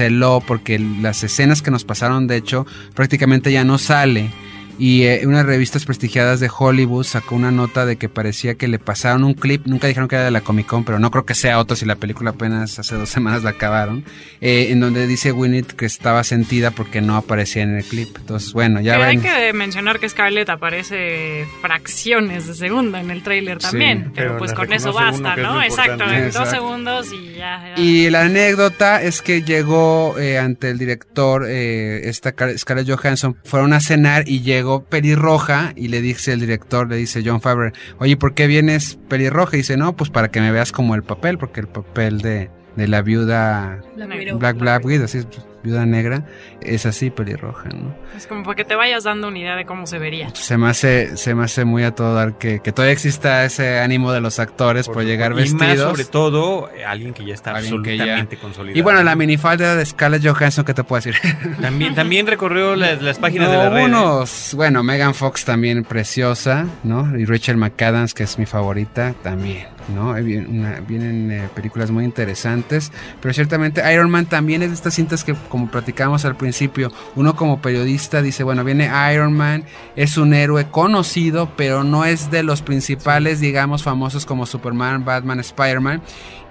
porque 0.46 0.78
las 0.78 1.22
escenas 1.24 1.62
que 1.62 1.70
nos 1.70 1.84
pasaron, 1.84 2.26
de 2.26 2.36
hecho, 2.36 2.66
prácticamente 2.94 3.52
ya 3.52 3.64
no 3.64 3.78
sale. 3.78 4.30
Y 4.78 5.02
eh, 5.04 5.22
unas 5.26 5.44
revistas 5.46 5.84
prestigiadas 5.84 6.40
de 6.40 6.50
Hollywood 6.56 7.04
sacó 7.04 7.34
una 7.36 7.50
nota 7.50 7.84
de 7.86 7.96
que 7.96 8.08
parecía 8.08 8.54
que 8.54 8.68
le 8.68 8.78
pasaron 8.78 9.24
un 9.24 9.34
clip, 9.34 9.66
nunca 9.66 9.86
dijeron 9.86 10.08
que 10.08 10.16
era 10.16 10.24
de 10.24 10.30
la 10.30 10.40
Comic 10.40 10.66
Con, 10.66 10.84
pero 10.84 10.98
no 10.98 11.10
creo 11.10 11.26
que 11.26 11.34
sea 11.34 11.58
otro 11.58 11.76
si 11.76 11.84
la 11.86 11.96
película 11.96 12.30
apenas 12.30 12.78
hace 12.78 12.94
dos 12.96 13.08
semanas 13.10 13.42
la 13.42 13.50
acabaron, 13.50 14.04
eh, 14.40 14.68
en 14.70 14.80
donde 14.80 15.06
dice 15.06 15.30
Gwyneth 15.30 15.72
que 15.72 15.86
estaba 15.86 16.24
sentida 16.24 16.70
porque 16.70 17.00
no 17.00 17.16
aparecía 17.16 17.62
en 17.62 17.76
el 17.76 17.84
clip. 17.84 18.16
Entonces, 18.18 18.52
bueno, 18.52 18.80
ya 18.80 18.94
hay 19.04 19.16
ven. 19.18 19.20
que 19.22 19.52
mencionar 19.52 20.00
que 20.00 20.08
Scarlett 20.08 20.48
aparece 20.48 21.46
fracciones 21.60 22.46
de 22.46 22.54
segunda 22.54 23.00
en 23.00 23.10
el 23.10 23.22
tráiler 23.22 23.58
Sí, 23.60 23.68
también, 23.70 24.12
pero, 24.14 24.28
pero 24.28 24.38
pues 24.38 24.52
con 24.54 24.72
eso 24.72 24.92
basta, 24.92 25.34
es 25.34 25.42
¿no? 25.42 25.62
Exacto, 25.62 26.04
en 26.04 26.24
dos 26.24 26.26
Exacto. 26.36 26.50
segundos 26.50 27.12
y 27.12 27.34
ya. 27.34 27.74
ya. 27.76 27.82
Y 27.82 28.10
la 28.10 28.22
anécdota 28.22 29.02
es 29.02 29.22
que 29.22 29.42
llegó 29.42 30.18
eh, 30.18 30.38
ante 30.38 30.70
el 30.70 30.78
director, 30.78 31.44
eh, 31.46 32.08
esta 32.08 32.32
Car- 32.32 32.56
Scarlett 32.58 32.88
Johansson, 32.88 33.36
fueron 33.44 33.72
a 33.72 33.80
cenar 33.80 34.24
y 34.28 34.40
llegó 34.40 34.61
pelirroja 34.88 35.72
y 35.76 35.88
le 35.88 36.00
dice 36.00 36.32
el 36.32 36.40
director, 36.40 36.88
le 36.88 36.96
dice 36.96 37.22
John 37.24 37.40
Favreau, 37.40 37.72
oye, 37.98 38.16
¿por 38.16 38.34
qué 38.34 38.46
vienes 38.46 38.98
pelirroja? 39.08 39.56
Y 39.56 39.58
dice, 39.58 39.76
no, 39.76 39.96
pues 39.96 40.10
para 40.10 40.30
que 40.30 40.40
me 40.40 40.50
veas 40.50 40.72
como 40.72 40.94
el 40.94 41.02
papel, 41.02 41.38
porque 41.38 41.60
el 41.60 41.68
papel 41.68 42.20
de, 42.20 42.50
de 42.76 42.88
la 42.88 43.02
viuda. 43.02 43.80
Black 44.38 44.58
Black 44.58 44.84
Widow, 44.84 45.04
así 45.04 45.18
es, 45.18 45.26
Viuda 45.62 45.86
Negra, 45.86 46.24
es 46.60 46.86
así 46.86 47.10
pelirroja, 47.10 47.68
¿no? 47.70 47.94
Es 48.16 48.26
como 48.26 48.42
para 48.42 48.56
que 48.56 48.64
te 48.64 48.74
vayas 48.74 49.04
dando 49.04 49.28
una 49.28 49.38
idea 49.38 49.56
de 49.56 49.64
cómo 49.64 49.86
se 49.86 49.98
vería. 49.98 50.28
Se 50.34 50.58
me 50.58 50.68
hace, 50.68 51.16
se 51.16 51.34
me 51.34 51.44
hace 51.44 51.64
muy 51.64 51.84
a 51.84 51.94
todo 51.94 52.14
dar 52.14 52.38
que, 52.38 52.60
que 52.60 52.72
todavía 52.72 52.92
exista 52.92 53.44
ese 53.44 53.78
ánimo 53.80 54.12
de 54.12 54.20
los 54.20 54.38
actores 54.38 54.86
por, 54.88 55.04
llegar 55.04 55.32
y 55.32 55.36
vestidos. 55.36 55.60
más 55.60 55.78
sobre 55.78 56.04
todo, 56.04 56.70
eh, 56.74 56.84
alguien 56.84 57.14
que 57.14 57.24
ya 57.24 57.34
está 57.34 57.52
que 57.54 57.62
ya- 57.62 58.02
absolutamente 58.04 58.36
consolidado. 58.38 58.78
Y 58.78 58.82
bueno, 58.82 59.02
la 59.02 59.14
minifalda 59.14 59.76
de 59.76 59.86
Scarlett 59.86 60.26
Johansson, 60.26 60.64
¿qué 60.64 60.74
te 60.74 60.84
puedo 60.84 61.02
decir? 61.02 61.16
También, 61.60 61.94
también 61.94 62.26
recorrió 62.26 62.74
las, 62.76 63.00
las 63.02 63.18
páginas 63.18 63.50
de 63.50 63.56
la 63.56 63.70
red. 63.70 63.84
unos, 63.84 64.52
bueno, 64.56 64.82
Megan 64.82 65.14
Fox 65.14 65.44
también 65.44 65.84
preciosa, 65.84 66.66
¿no? 66.84 67.16
Y 67.18 67.24
Rachel 67.24 67.56
McAdams, 67.56 68.14
que 68.14 68.24
es 68.24 68.38
mi 68.38 68.46
favorita, 68.46 69.14
también, 69.22 69.66
¿no? 69.94 70.10
Una- 70.10 70.80
vienen 70.80 71.30
eh, 71.30 71.48
películas 71.54 71.90
muy 71.90 72.04
interesantes, 72.04 72.92
pero 73.20 73.34
ciertamente 73.34 73.82
Iron 73.92 74.10
Man 74.10 74.26
también 74.26 74.62
es 74.62 74.68
de 74.70 74.74
estas 74.74 74.94
cintas 74.94 75.24
que, 75.24 75.34
como 75.48 75.70
platicábamos 75.70 76.24
al 76.24 76.36
principio, 76.36 76.92
uno 77.16 77.34
como 77.36 77.60
periodista 77.60 78.22
dice, 78.22 78.44
bueno, 78.44 78.64
viene 78.64 78.90
Iron 79.12 79.32
Man, 79.32 79.64
es 79.96 80.16
un 80.16 80.34
héroe 80.34 80.68
conocido, 80.70 81.50
pero 81.56 81.84
no 81.84 82.04
es 82.04 82.30
de 82.30 82.42
los 82.42 82.62
principales, 82.62 83.40
digamos, 83.40 83.82
famosos 83.82 84.26
como 84.26 84.46
Superman, 84.46 85.04
Batman, 85.04 85.40
Spider-Man. 85.40 86.02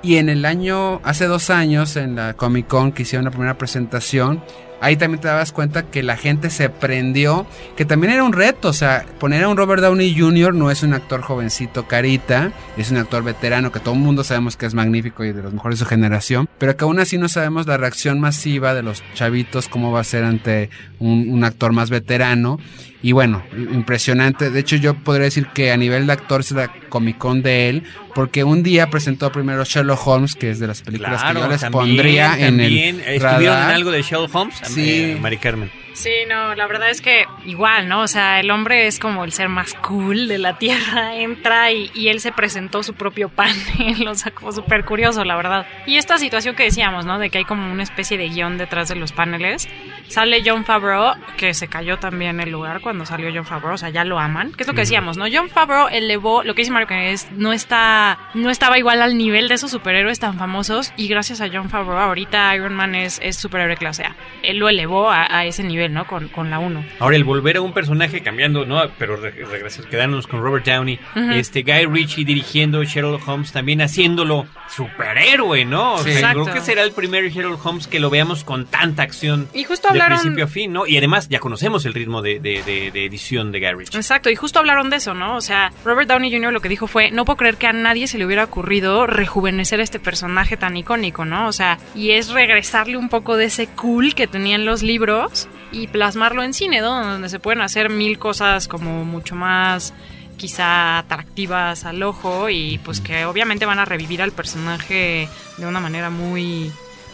Y 0.04 0.16
en 0.18 0.30
el 0.30 0.46
año, 0.46 1.00
hace 1.04 1.26
dos 1.28 1.50
años, 1.52 1.96
en 1.96 2.16
la 2.16 2.34
Comic 2.34 2.68
Con 2.68 2.92
que 2.92 3.04
hicieron 3.04 3.24
la 3.26 3.30
primera 3.32 3.58
presentación, 3.58 4.44
ahí 4.82 4.98
también 4.98 5.22
te 5.22 5.28
dabas 5.28 5.52
cuenta 5.52 5.84
que 5.84 6.04
la 6.04 6.18
gente 6.18 6.50
se 6.50 6.70
prendió, 6.70 7.46
que 7.78 7.86
también 7.86 8.14
era 8.14 8.24
un 8.24 8.34
reto, 8.34 8.70
o 8.70 8.74
sea, 8.74 9.06
poner 9.20 9.44
a 9.44 9.48
un 9.48 9.56
Robert 9.58 9.82
Downey 9.82 10.14
Jr. 10.20 10.54
no 10.54 10.70
es 10.72 10.84
un 10.84 10.94
actor 10.94 11.22
jovencito 11.22 11.88
carita, 11.88 12.52
es 12.78 12.92
un 12.92 12.98
actor 12.98 13.24
veterano 13.24 13.72
que 13.72 13.80
todo 13.80 13.94
el 13.94 14.02
mundo 14.02 14.24
sabemos 14.24 14.58
que 14.58 14.66
es 14.66 14.74
magnífico 14.74 15.24
y 15.24 15.32
de 15.32 15.44
los 15.44 15.54
mejores 15.54 15.80
de 15.80 15.86
su 15.86 15.90
generación, 15.90 16.50
pero 16.58 16.76
que 16.76 16.84
aún 16.84 17.00
así 17.00 17.18
no 17.18 17.30
sabemos 17.30 17.68
la 17.68 17.78
reacción 17.78 18.20
masiva 18.20 18.74
de 18.74 18.84
los 18.84 19.04
chavitos, 19.14 19.68
cómo 19.68 19.92
va 19.92 20.02
a 20.02 20.04
ser 20.04 20.24
ante 20.24 20.70
un, 21.00 21.30
un 21.30 21.44
actor 21.44 21.72
más 21.72 21.90
veterano. 21.90 22.60
Y 23.04 23.14
bueno, 23.14 23.42
impresionante. 23.56 24.52
De 24.52 24.60
hecho, 24.60 24.76
yo 24.76 24.94
podría 24.94 25.24
decir 25.26 25.48
que 25.48 25.72
a 25.72 25.78
nivel 25.78 26.06
de 26.06 26.14
actor 26.14 26.42
es 26.42 26.52
la 26.52 26.72
Comic 26.90 27.18
Con 27.18 27.42
de 27.42 27.68
él, 27.70 27.84
porque 28.14 28.44
un 28.44 28.62
día 28.62 28.92
presentó 28.92 29.32
primero 29.32 29.64
Sherlock 29.64 30.06
Holmes, 30.06 30.36
que 30.36 30.52
es 30.52 30.60
de 30.60 30.68
las 30.68 30.84
películas 30.84 31.20
Claro, 31.20 31.40
que 31.40 31.46
yo 31.46 31.52
les 31.52 31.62
también, 31.62 31.82
pondría 31.96 32.38
en 32.40 32.60
el 32.60 32.78
¿Estuvieron 32.78 33.22
radar. 33.22 33.70
en 33.70 33.76
algo 33.76 33.90
de 33.90 34.02
Sherlock 34.04 34.36
Holmes? 34.36 34.62
Sí. 34.74 35.12
Eh, 35.14 35.18
Mari 35.20 35.38
Carmen. 35.38 35.81
Sí, 35.94 36.12
no, 36.28 36.56
la 36.56 36.68
verdad 36.68 36.90
es 36.90 37.02
que 37.02 37.26
igual, 37.46 37.88
¿no? 37.88 38.02
O 38.02 38.08
sea, 38.08 38.40
el 38.40 38.50
hombre 38.50 38.88
es 38.88 38.98
como 38.98 39.24
el 39.24 39.34
ser 39.34 39.50
más 39.50 39.74
cool 39.74 40.28
de 40.28 40.38
la 40.38 40.58
Tierra, 40.58 41.16
entra 41.18 41.72
y, 41.72 41.92
y 41.94 42.08
él 42.08 42.20
se 42.20 42.32
presentó 42.32 42.82
su 42.82 42.94
propio 42.94 43.30
panel, 43.30 44.08
o 44.08 44.16
sea, 44.16 44.32
como 44.32 44.52
súper 44.52 44.86
curioso, 44.86 45.24
la 45.26 45.36
verdad. 45.36 45.68
Y 45.86 45.98
esta 45.98 46.18
situación 46.18 46.56
que 46.56 46.64
decíamos, 46.64 47.06
¿no? 47.06 47.20
De 47.20 47.30
que 47.30 47.40
hay 47.40 47.46
como 47.46 47.72
una 47.72 47.84
especie 47.84 48.18
de 48.18 48.30
guion 48.30 48.58
detrás 48.58 48.90
de 48.90 48.96
los 48.96 49.12
paneles. 49.12 49.68
Sale 50.08 50.42
John 50.46 50.66
Favreau, 50.66 51.14
que 51.38 51.54
se 51.54 51.68
cayó 51.68 51.98
también 51.98 52.42
el 52.42 52.52
lugar 52.52 52.82
cuando 52.82 53.06
salió 53.06 53.30
John 53.34 53.46
Favreau, 53.46 53.76
o 53.76 53.78
sea, 53.78 53.90
ya 53.90 54.04
lo 54.04 54.20
aman. 54.20 54.52
Que 54.52 54.64
es 54.64 54.68
lo 54.68 54.74
que 54.74 54.82
decíamos, 54.82 55.18
¿no? 55.18 55.26
John 55.32 55.50
Favreau 55.50 55.88
elevó, 55.90 56.44
lo 56.44 56.54
que 56.54 56.62
dice 56.62 56.72
Mario 56.72 56.88
que 56.88 57.12
es, 57.12 57.32
no 57.32 57.54
está, 57.54 58.20
no 58.34 58.50
estaba 58.50 58.78
igual 58.78 59.02
al 59.02 59.18
nivel 59.18 59.48
de 59.48 59.56
esos 59.56 59.72
superhéroes 59.72 60.20
tan 60.20 60.38
famosos 60.38 60.94
y 60.98 61.08
gracias 61.08 61.40
a 61.42 61.48
John 61.52 61.70
Favreau 61.70 61.98
ahorita 61.98 62.54
Iron 62.56 62.74
Man 62.74 62.96
es, 62.96 63.20
es 63.24 63.38
superhéroe 63.38 63.78
clase 63.78 64.04
A. 64.04 64.16
Él 64.44 64.58
lo 64.58 64.68
elevó 64.68 65.10
a, 65.10 65.28
a 65.34 65.46
ese 65.46 65.64
nivel, 65.64 65.81
¿no? 65.90 66.06
Con, 66.08 66.28
con 66.30 66.50
la 66.50 66.60
1. 66.60 66.86
Ahora, 67.00 67.16
el 67.16 67.24
volver 67.24 67.58
a 67.58 67.62
un 67.62 67.74
personaje 67.74 68.22
cambiando, 68.22 68.66
¿no? 68.66 68.82
Pero 68.98 69.16
re- 69.16 69.32
regresar, 69.32 69.86
quedándonos 69.86 70.28
con 70.28 70.42
Robert 70.42 70.66
Downey. 70.66 71.00
Este, 71.34 71.64
Guy 71.64 71.86
Ritchie 71.86 72.26
dirigiendo 72.26 72.84
Sherlock 72.84 73.28
Holmes, 73.28 73.52
también 73.52 73.82
haciéndolo 73.82 74.46
superhéroe, 74.70 75.66
¿no? 75.66 75.94
O 75.96 75.98
sea, 76.00 76.32
creo 76.34 76.46
que 76.46 76.62
será 76.62 76.84
el 76.84 76.92
primer 76.92 77.30
Sherlock 77.30 77.66
Holmes 77.66 77.88
que 77.88 78.00
lo 78.00 78.10
veamos 78.10 78.44
con 78.44 78.66
tanta 78.66 79.04
acción. 79.04 79.48
Y 79.54 79.64
justo 79.64 79.88
de 79.88 79.94
hablaron... 79.94 80.20
principio 80.20 80.46
a 80.46 80.48
fin, 80.48 80.74
¿no? 80.74 80.86
Y 80.88 80.98
además 80.98 81.30
ya 81.30 81.40
conocemos 81.40 81.86
el 81.86 81.94
ritmo 81.94 82.22
de, 82.22 82.40
de- 82.40 82.64
de- 82.64 82.92
de 82.92 83.06
edición 83.06 83.52
de 83.52 83.60
Guy 83.60 83.74
Ritchie. 83.74 83.98
Exacto, 83.98 84.30
y 84.30 84.36
justo 84.36 84.60
hablaron 84.60 84.90
de 84.90 84.98
eso, 84.98 85.14
¿no? 85.14 85.36
O 85.36 85.42
sea, 85.42 85.72
Robert 85.86 86.10
Downey 86.10 86.32
Jr. 86.32 86.52
lo 86.52 86.62
que 86.62 86.70
dijo 86.70 86.88
fue, 86.88 87.12
no 87.12 87.26
puedo 87.26 87.38
creer 87.38 87.56
que 87.58 87.68
a 87.68 87.74
nadie 87.74 88.08
se 88.08 88.18
le 88.18 88.26
hubiera 88.26 88.44
ocurrido 88.44 89.08
rejuvenecer 89.08 89.80
a 89.80 89.84
este 89.84 90.00
personaje 90.00 90.58
tan 90.58 90.76
icónico, 90.78 91.26
¿no? 91.26 91.48
O 91.48 91.52
sea, 91.52 91.78
y 91.96 92.12
es 92.12 92.30
regresarle 92.30 92.98
un 92.98 93.10
poco 93.10 93.38
de 93.38 93.46
ese 93.46 93.68
cool 93.68 94.16
que 94.16 94.28
tenían 94.28 94.66
los 94.66 94.84
libros 94.84 95.48
y 95.72 95.88
plasmarlo 95.88 96.44
en 96.44 96.54
cine, 96.54 96.82
¿no? 96.82 97.04
Donde 97.04 97.30
se 97.30 97.40
pueden 97.40 97.62
hacer 97.62 97.90
mil 97.90 98.20
cosas 98.20 98.68
como 98.68 99.06
mucho 99.06 99.36
más 99.36 99.94
quizá 100.38 100.98
atractivas 100.98 101.86
al 101.86 102.02
ojo 102.02 102.50
y 102.50 102.80
pues 102.84 103.00
que 103.00 103.26
obviamente 103.26 103.68
van 103.68 103.78
a 103.78 103.86
revivir 103.86 104.24
al 104.24 104.32
personaje 104.32 105.30
de 105.58 105.66
una 105.68 105.80
manera 105.80 106.10
muy 106.10 106.72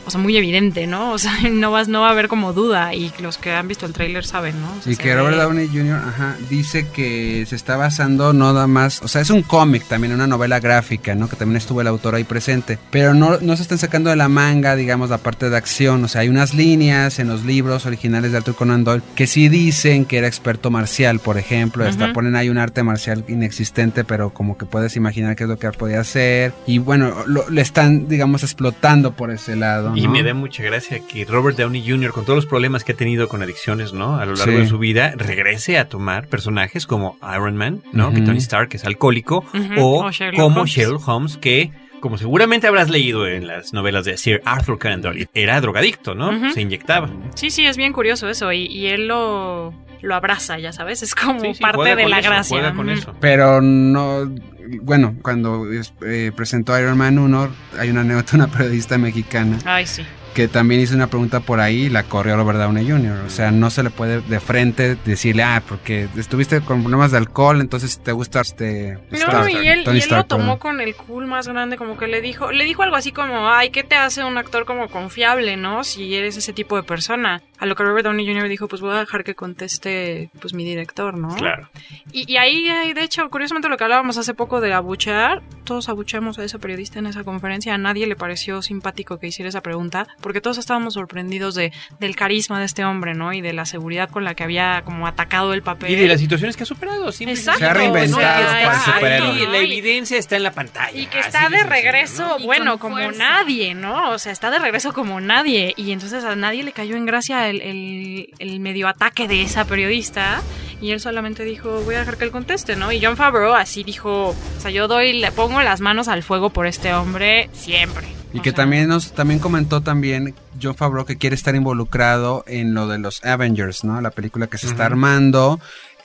o 0.07 0.11
sea, 0.11 0.19
muy 0.19 0.35
evidente, 0.37 0.87
¿no? 0.87 1.11
O 1.11 1.17
sea, 1.17 1.33
no 1.51 1.71
vas 1.71 1.87
no 1.87 2.01
va 2.01 2.07
a 2.07 2.11
haber 2.11 2.27
como 2.27 2.53
duda 2.53 2.93
y 2.95 3.11
los 3.19 3.37
que 3.37 3.51
han 3.51 3.67
visto 3.67 3.85
el 3.85 3.93
tráiler 3.93 4.25
saben, 4.25 4.59
¿no? 4.61 4.67
O 4.79 4.81
sea, 4.81 4.91
Y 4.93 4.95
que 4.95 5.15
Robert 5.15 5.37
Downey 5.37 5.67
Jr. 5.67 6.01
Ajá, 6.07 6.35
dice 6.49 6.87
que 6.87 7.45
se 7.47 7.55
está 7.55 7.77
basando 7.77 8.33
no 8.33 8.53
nada 8.53 8.67
más, 8.67 9.01
o 9.03 9.07
sea, 9.07 9.21
es 9.21 9.29
un 9.29 9.41
cómic 9.43 9.83
también, 9.87 10.13
una 10.13 10.25
novela 10.27 10.59
gráfica, 10.59 11.13
¿no? 11.15 11.27
Que 11.29 11.35
también 11.35 11.57
estuvo 11.57 11.81
el 11.81 11.87
autor 11.87 12.15
ahí 12.15 12.23
presente, 12.23 12.79
pero 12.89 13.13
no, 13.13 13.37
no 13.41 13.55
se 13.55 13.61
están 13.61 13.77
sacando 13.77 14.09
de 14.09 14.15
la 14.15 14.29
manga, 14.29 14.75
digamos, 14.75 15.09
la 15.09 15.17
parte 15.17 15.49
de 15.49 15.57
acción, 15.57 16.03
o 16.03 16.07
sea, 16.07 16.21
hay 16.21 16.29
unas 16.29 16.53
líneas 16.53 17.19
en 17.19 17.27
los 17.27 17.43
libros 17.45 17.85
originales 17.85 18.31
de 18.31 18.37
Arthur 18.37 18.55
Conan 18.55 18.83
Doyle 18.83 19.03
que 19.15 19.27
sí 19.27 19.49
dicen 19.49 20.05
que 20.05 20.17
era 20.17 20.27
experto 20.27 20.71
marcial, 20.71 21.19
por 21.19 21.37
ejemplo, 21.37 21.85
hasta 21.85 22.05
Ujú. 22.05 22.13
ponen 22.13 22.35
ahí 22.35 22.49
un 22.49 22.57
arte 22.57 22.83
marcial 22.83 23.23
inexistente, 23.27 24.03
pero 24.03 24.29
como 24.31 24.57
que 24.57 24.65
puedes 24.65 24.95
imaginar 24.95 25.35
qué 25.35 25.43
es 25.43 25.49
lo 25.49 25.57
que 25.59 25.69
podía 25.71 25.99
hacer, 25.99 26.53
y 26.65 26.77
bueno, 26.77 27.13
lo- 27.25 27.49
le 27.49 27.61
están, 27.61 28.07
digamos, 28.07 28.43
explotando 28.43 29.11
por 29.13 29.31
ese 29.31 29.55
lado. 29.55 29.93
Y 29.97 30.07
¿no? 30.07 30.11
me 30.11 30.23
da 30.23 30.33
mucha 30.33 30.63
gracia 30.63 30.99
que 31.07 31.25
Robert 31.25 31.57
Downey 31.57 31.83
Jr., 31.87 32.11
con 32.11 32.23
todos 32.23 32.35
los 32.37 32.45
problemas 32.45 32.83
que 32.83 32.91
ha 32.91 32.95
tenido 32.95 33.27
con 33.27 33.41
adicciones, 33.41 33.93
¿no? 33.93 34.15
A 34.17 34.25
lo 34.25 34.33
largo 34.35 34.53
Sí. 34.53 34.57
de 34.59 34.67
su 34.67 34.77
vida, 34.77 35.13
regrese 35.15 35.77
a 35.77 35.89
tomar 35.89 36.27
personajes 36.27 36.85
como 36.85 37.17
Iron 37.35 37.55
Man, 37.57 37.81
¿no? 37.93 38.11
Que. 38.13 38.21
Tony 38.21 38.37
Stark 38.37 38.69
es 38.73 38.85
alcohólico, 38.85 39.43
o, 39.77 40.05
O 40.05 40.11
Sherlock 40.11 40.39
como 40.41 40.57
Holmes. 40.61 40.73
Sherlock 40.73 41.07
Holmes, 41.07 41.37
que, 41.37 41.71
como 42.07 42.17
seguramente 42.17 42.67
habrás 42.67 42.89
leído 42.89 43.27
en 43.27 43.47
las 43.47 43.73
novelas 43.73 44.05
de 44.05 44.17
Sir 44.17 44.41
Arthur 44.45 44.79
Conan 44.79 45.01
Doyle, 45.01 45.27
era 45.33 45.59
drogadicto, 45.59 46.15
¿no? 46.15 46.53
Se 46.53 46.61
inyectaba. 46.61 47.09
Sí, 47.35 47.49
sí, 47.49 47.65
es 47.65 47.75
bien 47.75 47.91
curioso 47.91 48.29
eso 48.29 48.53
y, 48.53 48.65
y 48.65 48.87
él 48.87 49.07
lo, 49.07 49.73
lo 50.01 50.15
abraza, 50.15 50.57
ya 50.57 50.71
sabes, 50.71 51.03
es 51.03 51.13
como 51.15 51.41
Sí, 51.41 51.55
sí, 51.55 51.61
parte 51.61 51.95
de 51.95 52.03
con 52.03 52.11
la 52.11 52.19
eso, 52.19 52.29
gracia. 52.29 52.57
Juega 52.57 52.73
con 52.73 52.89
eso. 52.89 53.13
Pero 53.19 53.61
no, 53.61 54.33
bueno, 54.81 55.15
cuando 55.21 55.65
eh, 56.05 56.31
presentó 56.33 56.79
Iron 56.79 56.97
Man 56.97 57.19
1, 57.19 57.49
hay 57.77 57.89
una 57.89 58.01
anécdota, 58.01 58.37
una 58.37 58.47
periodista 58.47 58.97
mexicana 58.97 59.57
Ay, 59.65 59.85
sí. 59.85 60.03
Que 60.37 60.47
también 60.47 60.81
hizo 60.81 60.93
una 60.93 61.07
pregunta 61.07 61.39
por 61.39 61.59
ahí 61.59 61.85
y 61.85 61.89
la 61.89 62.03
corrió 62.03 62.35
Robert 62.35 62.59
Downey 62.59 62.87
Jr. 62.87 63.25
O 63.25 63.29
sea, 63.31 63.49
no 63.49 63.71
se 63.71 63.81
le 63.81 63.89
puede 63.89 64.21
de 64.21 64.39
frente 64.39 64.95
decirle, 65.03 65.41
ah, 65.41 65.63
porque 65.67 66.07
estuviste 66.15 66.61
con 66.61 66.81
problemas 66.81 67.11
de 67.11 67.17
alcohol, 67.17 67.59
entonces 67.59 67.99
te 68.03 68.11
gusta 68.11 68.41
este... 68.41 68.99
No, 69.09 69.17
Stark, 69.17 69.49
y 69.49 69.67
él, 69.67 69.83
Tony 69.83 69.97
y 69.97 70.01
él 70.01 70.09
lo 70.11 70.25
tomó 70.25 70.59
con 70.59 70.79
el 70.79 70.93
cool 70.95 71.25
más 71.25 71.47
grande, 71.47 71.75
como 71.75 71.97
que 71.97 72.05
le 72.05 72.21
dijo, 72.21 72.51
le 72.51 72.65
dijo 72.65 72.83
algo 72.83 72.95
así 72.95 73.11
como, 73.11 73.49
ay, 73.49 73.71
¿qué 73.71 73.83
te 73.83 73.95
hace 73.95 74.23
un 74.23 74.37
actor 74.37 74.65
como 74.65 74.89
confiable, 74.89 75.57
no? 75.57 75.83
Si 75.83 76.13
eres 76.13 76.37
ese 76.37 76.53
tipo 76.53 76.75
de 76.75 76.83
persona. 76.83 77.41
A 77.57 77.65
lo 77.65 77.73
que 77.73 77.81
Robert 77.81 78.05
Downey 78.05 78.27
Jr. 78.31 78.47
dijo, 78.47 78.67
pues 78.67 78.83
voy 78.83 78.95
a 78.95 78.99
dejar 78.99 79.23
que 79.23 79.33
conteste, 79.33 80.29
pues 80.39 80.53
mi 80.53 80.63
director, 80.63 81.17
¿no? 81.17 81.35
Claro. 81.35 81.67
Y, 82.11 82.31
y 82.31 82.37
ahí, 82.37 82.69
ahí, 82.69 82.93
de 82.93 83.01
hecho, 83.01 83.27
curiosamente 83.31 83.69
lo 83.69 83.77
que 83.77 83.83
hablábamos 83.85 84.19
hace 84.19 84.35
poco 84.35 84.61
de 84.61 84.71
abuchear, 84.73 85.41
todos 85.63 85.89
abucheamos 85.89 86.37
a 86.37 86.43
ese 86.43 86.59
periodista 86.59 86.99
en 86.99 87.07
esa 87.07 87.23
conferencia, 87.23 87.73
a 87.73 87.79
nadie 87.79 88.05
le 88.05 88.15
pareció 88.15 88.61
simpático 88.61 89.17
que 89.17 89.25
hiciera 89.25 89.49
esa 89.49 89.61
pregunta, 89.61 90.07
porque 90.27 90.41
todos 90.41 90.57
estábamos 90.57 90.95
sorprendidos 90.95 91.55
de, 91.55 91.71
del 92.01 92.17
carisma 92.17 92.59
de 92.59 92.65
este 92.65 92.83
hombre, 92.83 93.13
¿no? 93.13 93.31
Y 93.31 93.39
de 93.39 93.53
la 93.53 93.65
seguridad 93.65 94.09
con 94.09 94.25
la 94.25 94.35
que 94.35 94.43
había 94.43 94.81
como 94.83 95.07
atacado 95.07 95.53
el 95.53 95.61
papel. 95.61 95.89
Y 95.89 95.95
de 95.95 96.05
las 96.05 96.19
situaciones 96.19 96.57
que 96.57 96.63
ha 96.63 96.65
superado. 96.65 97.13
simple 97.13 97.33
y 97.33 97.37
Exacto, 97.37 97.59
Se 97.59 97.65
ha 97.65 97.73
reinventado 97.73 98.17
o 98.17 98.19
sea, 98.19 98.97
para 98.99 99.19
Y 99.19 99.45
¿no? 99.45 99.51
la 99.53 99.57
evidencia 99.59 100.17
está 100.17 100.35
en 100.35 100.43
la 100.43 100.51
pantalla. 100.51 100.91
y 100.91 101.05
que 101.05 101.19
está 101.21 101.43
de 101.47 101.59
sencillo, 101.59 101.69
regreso, 101.69 102.37
¿no? 102.39 102.45
Bueno, 102.45 102.77
como 102.77 102.97
fuerza. 102.97 103.17
nadie, 103.17 103.73
¿no? 103.73 104.11
O 104.11 104.19
sea, 104.19 104.33
está 104.33 104.51
de 104.51 104.59
regreso 104.59 104.91
como 104.91 105.21
nadie. 105.21 105.73
Y 105.77 105.93
entonces 105.93 106.25
a 106.25 106.35
nadie 106.35 106.63
le 106.63 106.73
cayó 106.73 106.97
en 106.97 107.05
gracia 107.05 107.47
el, 107.47 107.61
el, 107.61 108.29
el 108.39 108.59
medio 108.59 108.89
ataque 108.89 109.29
de 109.29 109.43
esa 109.43 109.63
periodista. 109.63 110.41
Y 110.81 110.91
él 110.91 110.99
solamente 110.99 111.45
dijo, 111.45 111.83
voy 111.85 111.95
a 111.95 111.99
dejar 111.99 112.17
que 112.17 112.25
él 112.25 112.31
conteste, 112.31 112.75
¿no? 112.75 112.91
Y 112.91 113.01
John 113.01 113.15
Favreau 113.15 113.53
así 113.53 113.85
dijo, 113.85 114.31
o 114.31 114.35
sea, 114.59 114.71
yo 114.71 114.89
doy, 114.89 115.13
le 115.13 115.31
pongo 115.31 115.61
las 115.61 115.79
manos 115.79 116.09
al 116.09 116.21
fuego 116.21 116.49
por 116.49 116.67
este 116.67 116.93
hombre 116.93 117.49
siempre. 117.53 118.16
Y 118.33 118.39
O 118.39 118.41
que 118.41 118.49
sea, 118.49 118.57
también 118.57 118.87
nos 118.89 119.13
también 119.13 119.39
comentó 119.39 119.81
también 119.81 120.35
John 120.61 120.75
Favreau 120.75 121.05
que 121.05 121.17
quiere 121.17 121.35
estar 121.35 121.55
involucrado 121.55 122.43
en 122.47 122.73
lo 122.73 122.87
de 122.87 122.99
los 122.99 123.23
Avengers, 123.23 123.83
¿no? 123.83 123.99
La 124.01 124.11
película 124.11 124.47
que 124.47 124.57
se 124.57 124.67
está 124.67 124.85
armando 124.85 125.59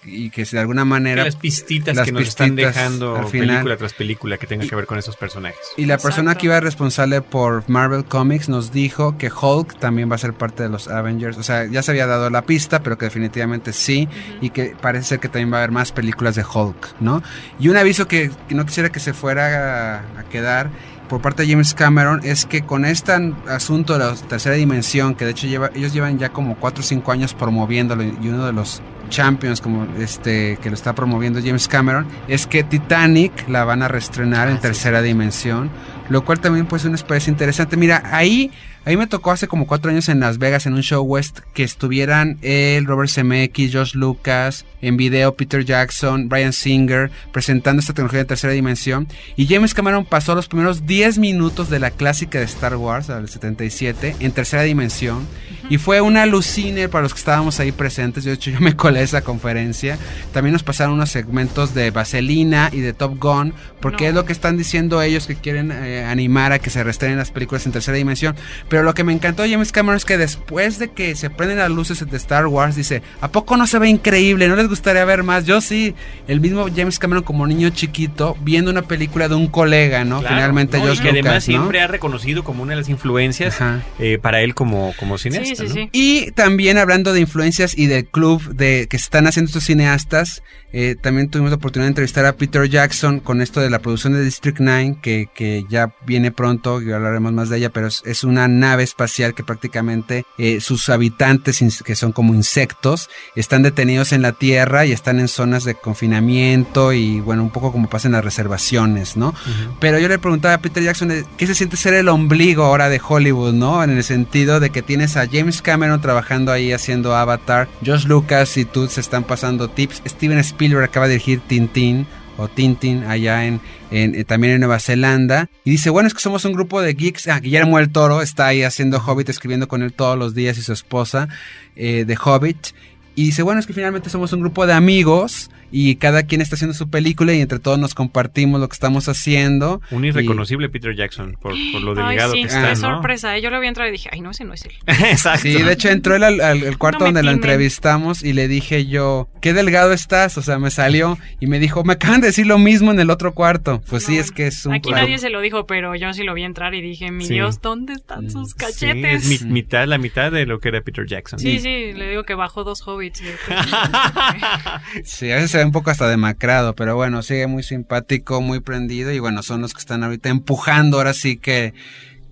y 0.05 0.31
que 0.31 0.45
si 0.45 0.57
de 0.57 0.61
alguna 0.61 0.85
manera 0.85 1.25
las 1.25 1.37
pistitas 1.37 1.95
las 1.95 2.07
que 2.07 2.13
nos 2.13 2.27
están 2.27 2.57
dejando 2.57 3.17
al 3.17 3.27
final. 3.27 3.49
película 3.49 3.77
tras 3.77 3.93
película 3.93 4.39
que 4.39 4.47
tenga 4.47 4.67
que 4.67 4.75
ver 4.75 4.87
con 4.87 4.99
esos 4.99 5.17
personajes. 5.17 5.61
Y 5.77 5.87
la 5.87 5.99
persona 5.99 6.35
que 6.35 6.47
iba 6.47 6.59
responsable 6.61 7.23
por 7.23 7.69
Marvel 7.69 8.05
Comics 8.05 8.49
nos 8.49 8.73
dijo 8.73 9.17
que 9.17 9.31
Hulk 9.31 9.79
también 9.79 10.11
va 10.11 10.17
a 10.17 10.19
ser 10.19 10.33
parte 10.33 10.65
de 10.65 10.69
los 10.69 10.89
Avengers. 10.89 11.39
O 11.39 11.43
sea, 11.43 11.67
ya 11.67 11.83
se 11.83 11.93
había 11.93 12.07
dado 12.07 12.31
la 12.31 12.43
pista, 12.43 12.83
pero 12.83 12.99
que 12.99 13.07
definitivamente 13.07 13.73
sí. 13.73 14.09
Y 14.41 14.51
que 14.51 14.75
parece 14.81 15.07
ser 15.07 15.21
que 15.21 15.29
también 15.29 15.53
va 15.53 15.57
a 15.57 15.61
haber 15.61 15.71
más 15.71 15.93
películas 15.93 16.35
de 16.35 16.45
Hulk, 16.45 17.01
¿no? 17.01 17.23
Y 17.61 17.69
un 17.69 17.77
aviso 17.77 18.09
que, 18.09 18.31
que 18.49 18.55
no 18.55 18.67
quisiera 18.67 18.91
que 18.91 19.01
se 19.01 19.13
fuera 19.13 19.99
a, 19.99 20.21
a 20.21 20.25
quedar. 20.25 20.71
Por 21.13 21.21
parte 21.21 21.43
de 21.43 21.51
James 21.51 21.75
Cameron 21.75 22.23
es 22.25 22.47
que 22.47 22.63
con 22.63 22.87
este 22.87 23.13
asunto 23.47 23.93
de 23.93 23.99
la 23.99 24.15
tercera 24.15 24.55
dimensión, 24.55 25.15
que 25.15 25.27
de 25.27 25.33
hecho 25.33 25.47
lleva, 25.47 25.71
ellos 25.75 25.93
llevan 25.93 26.19
ya 26.19 26.31
como 26.31 26.57
4 26.57 26.81
o 26.81 26.83
5 26.83 27.13
años 27.13 27.35
promoviéndolo 27.35 28.03
y 28.03 28.29
uno 28.29 28.47
de 28.47 28.55
los 28.55 28.81
champions 29.11 29.61
como 29.61 29.87
este 29.99 30.57
que 30.63 30.71
lo 30.71 30.75
está 30.75 30.95
promoviendo 30.95 31.39
James 31.45 31.69
Cameron 31.69 32.07
es 32.29 32.47
que 32.47 32.65
Titanic 32.65 33.47
la 33.47 33.65
van 33.65 33.83
a 33.83 33.89
reestrenar 33.89 34.49
en 34.49 34.59
tercera 34.59 35.03
dimensión 35.03 35.69
lo 36.09 36.25
cual 36.25 36.41
también 36.41 36.67
pues 36.67 36.85
una 36.85 36.99
interesante. 37.27 37.77
Mira 37.77 38.03
ahí 38.07 38.51
Ahí 38.85 38.97
me 38.97 39.07
tocó 39.07 39.31
hace 39.31 39.47
como 39.47 39.69
cuatro 39.69 39.93
años 39.93 40.09
en 40.09 40.19
Las 40.19 40.39
Vegas 40.39 40.67
en 40.67 40.75
un 40.75 40.83
show 40.83 41.05
West 41.05 41.39
que 41.55 41.63
estuvieran 41.63 42.39
el 42.43 42.85
Robert 42.85 43.11
Zemeckis, 43.11 43.73
Josh 43.73 43.95
Lucas, 43.95 44.65
en 44.81 44.97
video 44.97 45.37
Peter 45.37 45.65
Jackson, 45.65 46.29
Brian 46.29 46.53
Singer 46.53 47.13
presentando 47.31 47.79
esta 47.79 47.93
tecnología 47.93 48.19
de 48.19 48.25
tercera 48.25 48.53
dimensión 48.53 49.07
y 49.37 49.47
James 49.47 49.73
Cameron 49.73 50.05
pasó 50.05 50.35
los 50.35 50.49
primeros 50.49 50.85
10 50.85 51.19
minutos 51.19 51.71
de 51.71 51.79
la 51.79 51.93
clásica 51.93 52.41
de 52.41 52.45
Star 52.45 52.75
Wars 52.75 53.07
del 53.07 53.29
77 53.29 54.17
en 54.19 54.33
tercera 54.33 54.63
dimensión 54.63 55.29
y 55.71 55.79
fue 55.79 56.01
una 56.01 56.25
alucine 56.25 56.89
para 56.89 57.03
los 57.03 57.15
que 57.15 57.19
estábamos 57.19 57.61
ahí 57.61 57.73
presentes. 57.73 58.25
Yo, 58.25 58.31
de 58.31 58.35
hecho, 58.35 58.51
yo 58.51 58.61
me 58.61 58.77
colé 58.77 59.03
esa 59.03 59.23
conferencia. 59.23 59.97
También 60.33 60.53
nos 60.53 60.63
pasaron 60.63 60.95
unos 60.95 61.11
segmentos 61.11 61.73
de 61.73 61.91
Vaselina 61.91 62.69
y 62.73 62.81
de 62.81 62.93
Top 62.93 63.19
Gun, 63.19 63.55
porque 63.81 64.09
es 64.09 64.15
lo 64.15 64.25
que 64.25 64.33
están 64.33 64.57
diciendo 64.59 65.01
ellos 65.01 65.27
que 65.27 65.37
quieren 65.37 65.73
eh, 65.73 66.05
animar 66.05 66.53
a 66.53 66.59
que 66.59 66.69
se 66.69 66.85
restrenen 66.85 67.17
las 67.17 67.31
películas 67.31 67.65
en 67.65 67.73
tercera 67.73 67.97
dimensión. 67.97 68.37
Pero 68.73 68.85
lo 68.85 68.95
que 68.95 69.05
me 69.05 69.13
encantó 69.13 69.43
de 69.43 69.51
James 69.51 69.71
Cameron 69.71 69.99
es 69.99 70.07
que 70.07 70.17
después 70.17 70.79
de 70.79 70.89
que 70.89 71.15
se 71.15 71.29
prenden 71.29 71.59
las 71.59 71.71
luces 71.71 72.11
de 72.11 72.17
Star 72.17 72.47
Wars, 72.47 72.75
dice: 72.75 73.03
¿A 73.21 73.29
poco 73.29 73.59
no 73.59 73.67
se 73.67 73.79
ve 73.79 73.91
increíble? 73.91 74.49
¿No 74.49 74.57
les 74.57 74.67
gustaría 74.67 75.05
ver 75.05 75.25
más? 75.25 75.45
Yo 75.45 75.61
sí. 75.61 75.95
El 76.27 76.41
mismo 76.41 76.65
James 76.75 76.99
Cameron, 76.99 77.23
como 77.23 77.47
niño 77.47 77.69
chiquito, 77.69 78.35
viendo 78.41 78.71
una 78.71 78.81
película 78.81 79.29
de 79.29 79.35
un 79.35 79.49
colega, 79.49 80.07
¿no? 80.07 80.23
Finalmente, 80.23 80.79
no, 80.79 80.91
y 80.91 80.97
que 80.97 81.11
además 81.11 81.45
siempre 81.45 81.83
ha 81.83 81.87
reconocido 81.87 82.45
como 82.45 82.63
una 82.63 82.73
de 82.73 82.79
las 82.79 82.89
influencias 82.89 83.59
eh, 83.99 84.19
para 84.23 84.41
él 84.41 84.55
como, 84.55 84.95
como 84.99 85.19
cineasta. 85.19 85.65
Y 85.93 86.31
también 86.31 86.79
hablando 86.79 87.13
de 87.13 87.21
influencias 87.21 87.77
y 87.77 87.89
del 87.89 88.07
club 88.07 88.55
de 88.55 88.87
que 88.89 88.97
están 88.97 89.27
haciendo 89.27 89.49
estos 89.51 89.65
cineastas, 89.65 90.43
eh, 90.75 90.97
también 90.99 91.29
tuvimos 91.29 91.51
la 91.51 91.57
oportunidad 91.57 91.87
de 91.87 91.91
entrevistar 91.91 92.25
a 92.25 92.33
Peter 92.37 92.67
Jackson 92.67 93.21
con 93.21 93.43
esto 93.43 93.61
de 93.61 93.69
la 93.69 93.81
producción 93.81 94.15
de 94.15 94.25
District 94.25 94.59
9, 94.59 94.97
que, 95.03 95.29
que 95.35 95.65
ya 95.69 95.95
viene 96.07 96.33
pronto, 96.33 96.81
y 96.81 96.91
hablaremos 96.91 97.33
más 97.33 97.51
de 97.51 97.59
ella, 97.59 97.71
pero 97.71 97.89
es, 97.89 98.25
una 98.25 98.49
nave 98.63 98.83
espacial 98.83 99.35
que 99.35 99.45
prácticamente 99.45 100.25
eh, 100.39 100.61
sus 100.61 100.89
habitantes, 100.89 101.61
que 101.85 101.95
son 101.95 102.13
como 102.13 102.35
insectos, 102.35 103.11
están 103.35 103.63
detenidos 103.63 104.13
en 104.13 104.23
la 104.23 104.33
Tierra 104.33 104.87
y 104.87 104.93
están 104.93 105.21
en 105.21 105.29
zonas 105.29 105.65
de 105.65 105.75
confinamiento 105.75 106.93
y 106.93 107.21
bueno, 107.21 107.43
un 107.43 107.51
poco 107.51 107.71
como 107.73 107.91
pasan 107.91 108.13
las 108.13 108.25
reservaciones, 108.25 109.17
¿no? 109.17 109.35
Pero 109.79 109.99
yo 109.99 110.09
le 110.09 110.19
preguntaba 110.19 110.55
a 110.55 110.63
Peter 110.63 110.83
Jackson, 110.83 111.13
¿qué 111.37 111.47
se 111.47 111.55
siente 111.55 111.77
ser 111.77 111.95
el 111.95 112.09
ombligo 112.09 112.65
ahora 112.65 112.89
de 112.89 113.01
Hollywood, 113.07 113.53
¿no? 113.53 113.85
En 113.85 113.91
el 113.91 114.05
sentido 114.05 114.59
de 114.59 114.71
que 114.71 114.81
tienes 114.81 115.17
a 115.17 115.27
James 115.31 115.61
Cameron 115.61 116.01
trabajando 116.01 116.51
ahí 116.51 116.73
haciendo 116.73 117.15
Avatar, 117.15 117.69
Josh 117.85 118.07
Lucas 118.07 118.57
y 118.57 118.65
tú 118.65 118.89
se 118.89 119.01
están 119.01 119.25
pasando 119.25 119.69
tips, 119.69 120.03
Steven 120.07 120.39
Spielberg 120.39 120.63
Spielberg 120.63 120.85
acaba 120.85 121.09
de 121.09 121.15
dirigir 121.15 121.41
Tintín 121.41 122.07
o 122.43 122.49
Tintin 122.49 123.05
allá 123.05 123.47
en, 123.47 123.61
eh, 123.91 124.25
también 124.25 124.55
en 124.55 124.61
Nueva 124.61 124.79
Zelanda. 124.79 125.49
Y 125.65 125.71
dice 125.71 125.91
bueno 125.91 126.09
es 126.09 126.15
que 126.15 126.21
somos 126.21 126.45
un 126.45 126.53
grupo 126.53 126.83
de 126.83 126.95
geeks 126.95 127.29
ah, 127.29 127.41
Guillermo 127.41 127.79
el 127.79 127.91
Toro 127.91 128.23
está 128.23 128.47
ahí 128.47 128.63
haciendo 128.63 128.99
Hobbit 128.99 129.29
escribiendo 129.29 129.69
con 129.69 129.83
él 129.83 129.93
todos 129.93 130.19
los 130.19 130.35
días 130.35 130.59
y 130.59 130.63
su 130.63 130.73
esposa 130.73 131.29
eh, 131.77 132.05
de 132.05 132.17
Hobbit 132.23 132.69
y 133.15 133.25
dice 133.25 133.43
bueno 133.43 133.61
es 133.61 133.67
que 133.67 133.73
finalmente 133.73 134.11
somos 134.11 134.33
un 134.33 134.41
grupo 134.41 134.67
de 134.67 134.73
amigos 134.73 135.51
y 135.73 135.97
cada 135.97 136.25
quien 136.25 136.41
está 136.43 136.55
haciendo 136.55 136.75
su 136.75 136.91
película 136.91 137.33
y 137.33 137.41
entre 137.41 137.59
todos 137.59 137.79
nos 137.79 137.95
compartimos 137.95 138.61
lo 138.61 138.69
que 138.69 138.75
estamos 138.75 139.09
haciendo. 139.09 139.81
Un 139.91 140.05
irreconocible 140.05 140.69
Peter 140.69 140.95
Jackson 140.95 141.37
por, 141.41 141.57
lo 141.57 141.95
delgado 141.95 142.35
que 142.35 142.43
está. 142.43 142.69
Qué 142.69 142.77
sorpresa, 142.77 143.37
¿eh? 143.37 143.43
yo 143.43 143.51
lo 143.51 143.59
vi 143.59 143.69
entrar 143.69 143.89
y 143.89 143.93
dije, 143.93 144.11
ay, 144.13 144.21
no, 144.21 144.31
ese 144.31 144.45
no 144.45 144.53
es 144.53 144.67
él. 144.67 144.73
Exacto. 144.87 145.41
Sí, 145.43 145.55
de 145.55 145.73
hecho 145.73 145.89
entró 145.89 146.15
él 146.15 146.23
al, 146.23 146.79
cuarto 146.79 147.07
donde 147.07 147.23
lo 147.23 147.31
entrevistamos 147.31 148.23
y 148.23 148.35
le 148.35 148.49
dije 148.49 148.87
yo, 148.87 149.29
qué 149.41 149.55
delgado 149.55 149.93
estás, 149.93 150.37
o 150.37 150.43
sea, 150.43 150.59
me 150.59 150.71
salió 150.71 151.19
y 151.41 151.47
me 151.47 151.59
dijo, 151.59 151.83
me 151.85 151.95
acaban 151.95 152.21
de 152.21 152.29
decir 152.29 152.47
lo 152.47 152.59
mismo 152.59 152.93
en 152.93 153.01
el 153.01 153.09
otro 153.09 153.33
cuarto. 153.33 153.83
Pues 153.89 154.05
sí, 154.05 154.19
es 154.19 154.31
que 154.31 154.49
es 154.49 154.67
un... 154.67 154.75
Aquí 154.75 154.91
nadie 154.91 155.17
se 155.19 155.31
lo 155.31 155.41
dijo, 155.41 155.67
pero 155.67 155.95
yo 155.95 156.13
sí 156.13 156.23
lo 156.23 156.35
vi 156.35 156.43
entrar 156.43 156.75
y 156.75 156.83
dije, 156.83 157.11
mi 157.11 157.27
Dios, 157.27 157.63
¿dónde 157.63 157.95
están 157.95 158.31
sus 158.31 158.55
cachetes? 158.55 159.25
Sí, 159.25 159.35
es 159.37 159.45
mitad, 159.45 159.87
la 159.87 159.97
mitad 159.97 160.31
de 160.31 160.45
lo 160.45 160.61
que 160.61 160.69
era 160.69 160.83
Peter 160.83 161.07
Jackson. 161.07 161.39
Sí, 161.39 161.59
sí, 161.61 161.93
le 161.95 162.11
digo 162.11 162.25
que 162.25 162.35
bajó 162.35 162.63
dos 162.63 162.83
sí, 165.05 165.31
a 165.31 165.37
veces 165.37 165.51
se 165.51 165.65
un 165.65 165.73
poco 165.73 165.91
hasta 165.91 166.09
demacrado, 166.09 166.75
pero 166.75 166.97
bueno, 166.97 167.23
sigue 167.23 167.47
muy 167.47 167.63
simpático, 167.63 168.41
muy 168.41 168.61
prendido 168.61 169.13
y 169.13 169.19
bueno, 169.19 169.43
son 169.43 169.63
los 169.63 169.75
que 169.75 169.81
están 169.81 170.05
ahorita 170.05 170.29
empujando 170.29 170.99
ahora 170.99 171.15
sí 171.15 171.37
que 171.37 171.75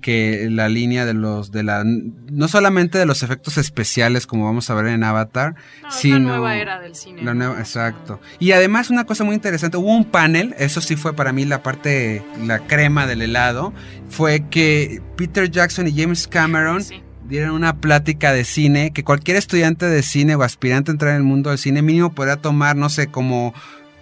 que 0.00 0.48
la 0.50 0.68
línea 0.68 1.04
de 1.04 1.14
los 1.14 1.52
de 1.52 1.62
la 1.62 1.84
no 1.84 2.48
solamente 2.48 2.98
de 2.98 3.06
los 3.06 3.22
efectos 3.22 3.58
especiales 3.58 4.26
como 4.26 4.44
vamos 4.44 4.68
a 4.70 4.74
ver 4.74 4.86
en 4.86 5.04
Avatar, 5.04 5.54
sino 5.90 6.18
la 6.18 6.24
nueva 6.24 6.56
era 6.56 6.80
del 6.80 6.94
cine. 6.94 7.22
La 7.22 7.34
nueva, 7.34 7.58
exacto. 7.58 8.20
Y 8.38 8.52
además 8.52 8.90
una 8.90 9.04
cosa 9.04 9.24
muy 9.24 9.34
interesante, 9.34 9.76
hubo 9.76 9.94
un 9.94 10.04
panel, 10.04 10.54
eso 10.58 10.80
sí 10.80 10.96
fue 10.96 11.14
para 11.14 11.32
mí 11.32 11.44
la 11.44 11.62
parte 11.62 12.24
la 12.44 12.60
crema 12.60 13.06
del 13.06 13.22
helado, 13.22 13.72
fue 14.08 14.48
que 14.48 15.02
Peter 15.16 15.50
Jackson 15.50 15.86
y 15.86 15.94
James 15.94 16.26
Cameron 16.26 16.82
dieron 17.30 17.52
una 17.52 17.76
plática 17.76 18.32
de 18.32 18.44
cine 18.44 18.90
que 18.90 19.04
cualquier 19.04 19.36
estudiante 19.36 19.86
de 19.86 20.02
cine 20.02 20.34
o 20.34 20.42
aspirante 20.42 20.90
a 20.90 20.92
entrar 20.92 21.12
en 21.12 21.18
el 21.18 21.22
mundo 21.22 21.50
del 21.50 21.60
cine 21.60 21.80
mínimo 21.80 22.12
podrá 22.12 22.36
tomar, 22.36 22.74
no 22.74 22.90
sé, 22.90 23.06
como 23.06 23.54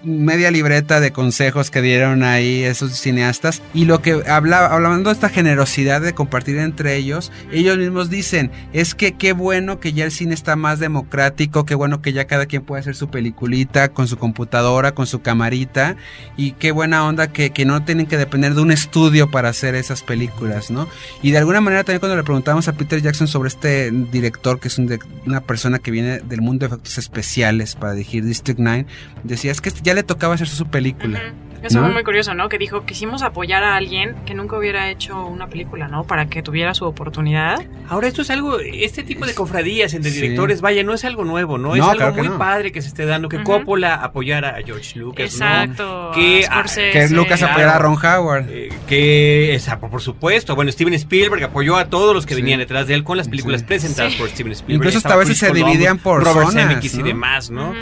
media 0.03 0.51
libreta 0.51 1.01
de 1.01 1.13
consejos 1.13 1.71
que 1.71 1.83
dieron 1.83 2.23
ahí 2.23 2.63
esos 2.63 2.93
cineastas 2.93 3.63
y 3.75 3.85
lo 3.85 4.01
que 4.01 4.23
hablaba, 4.29 4.75
hablando 4.75 5.11
de 5.11 5.15
esta 5.15 5.29
generosidad 5.29 6.01
de 6.01 6.15
compartir 6.15 6.59
entre 6.59 6.97
ellos, 6.97 7.33
ellos 7.53 7.79
mismos 7.79 8.09
dicen, 8.09 8.51
es 8.73 8.95
que 8.95 9.13
qué 9.13 9.33
bueno 9.33 9.81
que 9.81 9.93
ya 9.93 10.05
el 10.05 10.13
cine 10.13 10.35
está 10.35 10.57
más 10.57 10.79
democrático, 10.79 11.67
qué 11.67 11.75
bueno 11.75 12.01
que 12.01 12.13
ya 12.13 12.27
cada 12.27 12.47
quien 12.47 12.63
puede 12.63 12.81
hacer 12.81 12.95
su 12.95 13.09
peliculita 13.11 13.89
con 13.89 14.07
su 14.07 14.17
computadora, 14.17 14.95
con 14.95 15.07
su 15.07 15.21
camarita 15.21 15.97
y 16.37 16.53
qué 16.53 16.71
buena 16.71 17.05
onda 17.05 17.33
que, 17.33 17.51
que 17.51 17.65
no 17.65 17.85
tienen 17.85 18.07
que 18.07 18.17
depender 18.17 18.55
de 18.55 18.63
un 18.63 18.71
estudio 18.71 19.31
para 19.31 19.49
hacer 19.49 19.75
esas 19.75 20.03
películas, 20.03 20.71
¿no? 20.71 20.89
Y 21.23 21.33
de 21.33 21.39
alguna 21.39 21.61
manera 21.61 21.85
también 21.85 22.01
cuando 22.01 22.17
le 22.17 22.25
preguntamos 22.25 22.69
a 22.69 22.73
Peter 22.75 23.03
Jackson 23.03 23.27
sobre 23.27 23.49
este 23.49 23.91
director 23.91 24.61
que 24.61 24.69
es 24.69 24.79
una 24.79 25.41
persona 25.41 25.79
que 25.79 25.91
viene 25.91 26.21
del 26.21 26.41
mundo 26.41 26.61
de 26.61 26.75
efectos 26.75 26.99
especiales 26.99 27.75
para 27.75 27.95
dirigir 27.95 28.25
District 28.25 28.61
9, 28.61 28.87
decía, 29.25 29.51
es 29.51 29.61
que 29.61 29.69
este 29.71 29.88
ya 29.89 29.95
le 29.95 30.03
tocaba 30.03 30.35
hacer 30.35 30.49
su 30.49 30.67
película. 30.67 31.33
Eso 31.63 31.81
fue 31.81 31.91
muy 31.91 32.05
curioso, 32.05 32.35
¿no? 32.35 32.49
Que 32.49 32.59
dijo, 32.59 32.85
quisimos 32.85 33.23
apoyar 33.23 33.65
a 33.65 33.77
alguien 33.77 34.15
que 34.27 34.35
nunca 34.35 34.57
hubiera 34.57 34.91
hecho 34.91 35.27
una 35.27 35.49
película, 35.49 35.89
¿no? 35.89 36.05
Para 36.05 36.27
que 36.27 36.43
tuviera 36.43 36.75
su 36.75 36.85
oportunidad. 36.85 37.61
Ahora, 37.89 38.09
esto 38.09 38.23
es 38.23 38.31
algo, 38.31 38.59
este 38.61 39.03
tipo 39.03 39.27
de 39.27 39.35
cofradías 39.35 39.95
entre 39.95 40.11
directores, 40.11 40.61
vaya, 40.61 40.83
no 40.85 40.95
es 40.95 41.05
algo 41.05 41.25
nuevo, 41.25 41.59
¿no? 41.59 41.75
Es 41.75 41.83
algo 41.83 42.13
muy 42.13 42.29
padre 42.39 42.73
que 42.73 42.83
se 42.83 42.89
esté 42.89 43.07
dando, 43.07 43.29
que 43.29 43.43
Coppola 43.43 43.95
apoyara 43.95 44.57
a 44.57 44.63
George 44.63 44.99
Lucas, 44.99 45.33
Exacto. 45.33 46.13
Que, 46.15 46.47
que 46.93 47.09
Lucas 47.09 47.43
apoyara 47.43 47.77
a 47.77 47.79
Ron 47.79 47.97
Howard. 47.97 48.47
Eh, 48.49 48.71
que, 48.87 49.61
por 49.91 50.03
supuesto, 50.03 50.55
bueno, 50.55 50.71
Steven 50.71 50.95
Spielberg 50.95 51.45
apoyó 51.45 51.77
a 51.77 51.87
todos 51.87 52.15
los 52.15 52.27
que 52.27 52.35
venían 52.35 52.59
detrás 52.59 52.87
de 52.87 52.95
él 52.95 53.05
con 53.05 53.17
las 53.17 53.29
películas 53.29 53.63
presentadas 53.63 54.15
por 54.15 54.29
Steven 54.29 54.53
Spielberg. 54.53 54.89
Incluso 54.89 54.99
hasta 54.99 55.15
a 55.15 55.17
veces 55.17 55.39
se 55.39 55.53
dividían 55.53 55.99
por 55.99 56.23
Robert 56.23 56.51
zonas, 56.51 56.95
y 56.95 57.03
demás, 57.03 57.51
¿no? 57.51 57.75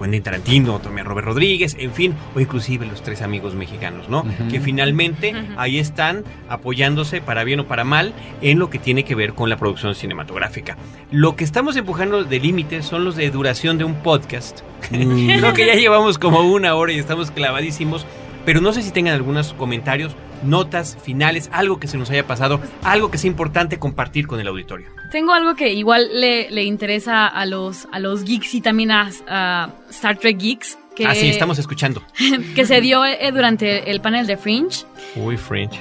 Quentin 0.00 0.22
Tarantino, 0.22 0.78
también 0.78 1.06
Robert 1.06 1.26
Rodríguez, 1.26 1.76
en 1.78 1.92
fin, 1.92 2.14
o 2.34 2.40
inclusive 2.40 2.86
los 2.86 3.02
tres 3.10 3.22
amigos 3.22 3.56
mexicanos, 3.56 4.08
¿no? 4.08 4.24
Que 4.52 4.60
finalmente 4.60 5.34
ahí 5.56 5.80
están 5.80 6.22
apoyándose 6.48 7.20
para 7.20 7.42
bien 7.42 7.58
o 7.58 7.66
para 7.66 7.82
mal 7.82 8.12
en 8.40 8.60
lo 8.60 8.70
que 8.70 8.78
tiene 8.78 9.02
que 9.02 9.16
ver 9.16 9.34
con 9.34 9.50
la 9.50 9.56
producción 9.56 9.96
cinematográfica. 9.96 10.76
Lo 11.10 11.34
que 11.34 11.42
estamos 11.42 11.74
empujando 11.74 12.22
de 12.22 12.38
límites 12.38 12.84
son 12.84 13.04
los 13.04 13.16
de 13.16 13.28
duración 13.30 13.78
de 13.78 13.84
un 13.84 13.96
podcast. 13.96 14.60
Mm. 14.92 15.26
Creo 15.40 15.54
que 15.54 15.66
ya 15.66 15.74
llevamos 15.74 16.18
como 16.20 16.42
una 16.42 16.76
hora 16.76 16.92
y 16.92 17.00
estamos 17.00 17.32
clavadísimos, 17.32 18.06
pero 18.44 18.60
no 18.60 18.72
sé 18.72 18.82
si 18.82 18.92
tengan 18.92 19.14
algunos 19.14 19.54
comentarios 19.54 20.14
notas 20.44 20.96
finales, 21.02 21.50
algo 21.52 21.80
que 21.80 21.88
se 21.88 21.98
nos 21.98 22.10
haya 22.10 22.28
pasado, 22.28 22.60
algo 22.84 23.10
que 23.10 23.18
sea 23.18 23.28
importante 23.28 23.80
compartir 23.80 24.28
con 24.28 24.38
el 24.38 24.46
auditorio. 24.46 24.88
Tengo 25.10 25.32
algo 25.32 25.56
que 25.56 25.72
igual 25.72 26.08
le, 26.12 26.62
interesa 26.62 27.26
a 27.26 27.44
los, 27.44 27.88
a 27.90 27.98
los 27.98 28.22
geeks 28.22 28.54
y 28.54 28.60
también 28.60 28.92
a, 28.92 29.70
Star 29.90 30.16
Trek 30.16 30.38
Geeks. 30.38 30.78
Que, 30.94 31.06
ah, 31.06 31.14
sí, 31.14 31.28
estamos 31.28 31.58
escuchando. 31.58 32.02
que 32.54 32.66
se 32.66 32.80
dio 32.80 33.04
eh, 33.04 33.30
durante 33.32 33.90
el 33.90 34.00
panel 34.00 34.26
de 34.26 34.36
Fringe. 34.36 34.84
Uy, 35.16 35.36
Fringe. 35.36 35.78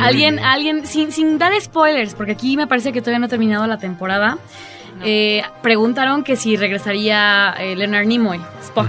Alguien, 0.00 0.38
alguien, 0.38 0.86
sin, 0.86 1.12
sin 1.12 1.38
dar 1.38 1.52
spoilers, 1.60 2.14
porque 2.14 2.32
aquí 2.32 2.56
me 2.56 2.66
parece 2.66 2.92
que 2.92 3.00
todavía 3.00 3.18
no 3.18 3.26
ha 3.26 3.28
terminado 3.28 3.66
la 3.66 3.78
temporada. 3.78 4.38
Eh, 5.04 5.42
preguntaron 5.62 6.24
que 6.24 6.34
si 6.36 6.56
regresaría 6.56 7.54
eh, 7.58 7.76
Leonard 7.76 8.06
Nimoy, 8.06 8.40
Spock, 8.62 8.88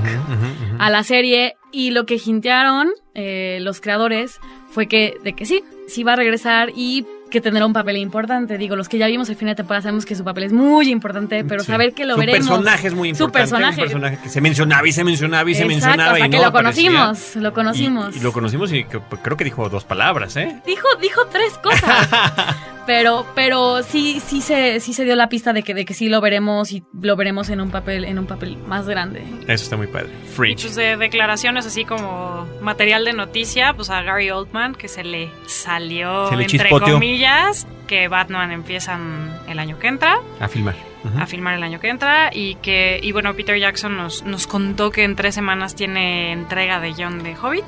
a 0.79 0.89
la 0.89 1.03
serie 1.03 1.55
y 1.71 1.91
lo 1.91 2.05
que 2.05 2.19
hintearon 2.23 2.89
los 3.13 3.81
creadores 3.81 4.39
fue 4.69 4.87
que 4.87 5.17
de 5.23 5.33
que 5.33 5.45
sí, 5.45 5.61
sí 5.87 6.03
va 6.03 6.13
a 6.13 6.15
regresar 6.15 6.71
y 6.73 7.05
que 7.29 7.41
tendrá 7.41 7.65
un 7.65 7.73
papel 7.73 7.97
importante. 7.97 8.57
Digo, 8.57 8.75
los 8.75 8.89
que 8.89 8.97
ya 8.97 9.07
vimos 9.07 9.29
el 9.29 9.35
fin 9.35 9.47
de 9.47 9.55
temporada 9.55 9.81
sabemos 9.83 10.05
que 10.05 10.15
su 10.15 10.23
papel 10.23 10.43
es 10.45 10.53
muy 10.53 10.89
importante, 10.89 11.43
pero 11.43 11.63
saber 11.63 11.93
que 11.93 12.05
lo 12.05 12.15
su 12.15 12.19
veremos. 12.19 12.47
personaje 12.47 12.87
es 12.87 12.93
muy 12.93 13.09
Su 13.15 13.23
importante. 13.25 13.49
personaje. 13.51 13.81
Un 13.81 13.87
personaje 13.87 14.17
que 14.23 14.29
se 14.29 14.41
mencionaba 14.41 14.87
y 14.87 14.91
se 14.91 15.03
mencionaba 15.03 15.49
y 15.49 15.53
se 15.55 15.61
Exacto, 15.63 15.73
mencionaba 15.87 16.11
hasta 16.13 16.19
y 16.27 16.29
que 16.29 16.35
no 16.37 16.41
lo 16.43 16.47
aparecía. 16.49 16.91
conocimos, 16.91 17.35
lo 17.35 17.53
conocimos. 17.53 18.15
Y, 18.15 18.19
y 18.19 18.21
lo 18.21 18.31
conocimos 18.33 18.73
y 18.73 18.83
que- 18.85 18.99
creo 19.21 19.37
que 19.37 19.43
dijo 19.43 19.69
dos 19.69 19.83
palabras, 19.85 20.35
¿eh? 20.37 20.59
Dijo, 20.65 20.87
dijo 21.01 21.21
tres 21.31 21.53
cosas. 21.63 22.09
pero, 22.89 23.23
pero 23.35 23.83
sí, 23.83 24.19
sí 24.19 24.41
se, 24.41 24.79
sí 24.79 24.93
se 24.95 25.05
dio 25.05 25.15
la 25.15 25.29
pista 25.29 25.53
de 25.53 25.61
que, 25.61 25.75
de 25.75 25.85
que 25.85 25.93
sí 25.93 26.09
lo 26.09 26.21
veremos 26.21 26.71
y 26.71 26.83
lo 26.99 27.15
veremos 27.15 27.49
en 27.51 27.61
un 27.61 27.69
papel, 27.69 28.03
en 28.03 28.17
un 28.17 28.25
papel 28.25 28.57
más 28.57 28.87
grande. 28.87 29.21
Eso 29.43 29.63
está 29.63 29.77
muy 29.77 29.85
padre. 29.85 30.09
Y 30.23 30.27
Fringe. 30.33 30.63
pues 30.63 30.75
de 30.75 30.97
declaraciones 30.97 31.67
así 31.67 31.85
como 31.85 32.47
material 32.61 33.05
de 33.05 33.13
noticia, 33.13 33.73
pues 33.75 33.91
a 33.91 34.01
Gary 34.01 34.31
Oldman 34.31 34.73
que 34.73 34.87
se 34.87 35.03
le 35.03 35.29
salió 35.45 36.29
Se 36.29 36.35
le 36.35 36.45
entre 36.45 36.57
chispoteó. 36.61 36.95
comillas 36.95 37.67
que 37.85 38.07
Batman 38.07 38.51
empiezan 38.51 39.37
el 39.47 39.59
año 39.59 39.77
que 39.77 39.87
entra, 39.87 40.17
A 40.39 40.47
filmar. 40.47 40.73
A 41.19 41.27
filmar 41.27 41.53
el 41.53 41.61
año 41.61 41.79
que 41.79 41.89
entra 41.89 42.31
y 42.33 42.55
que 42.55 42.99
y 43.03 43.11
bueno 43.11 43.35
Peter 43.35 43.59
Jackson 43.59 43.97
nos, 43.97 44.23
nos 44.23 44.47
contó 44.47 44.89
que 44.89 45.03
en 45.03 45.15
tres 45.15 45.35
semanas 45.35 45.75
tiene 45.75 46.31
entrega 46.31 46.79
de 46.79 46.93
John 46.97 47.21
de 47.21 47.35
Hobbit. 47.37 47.65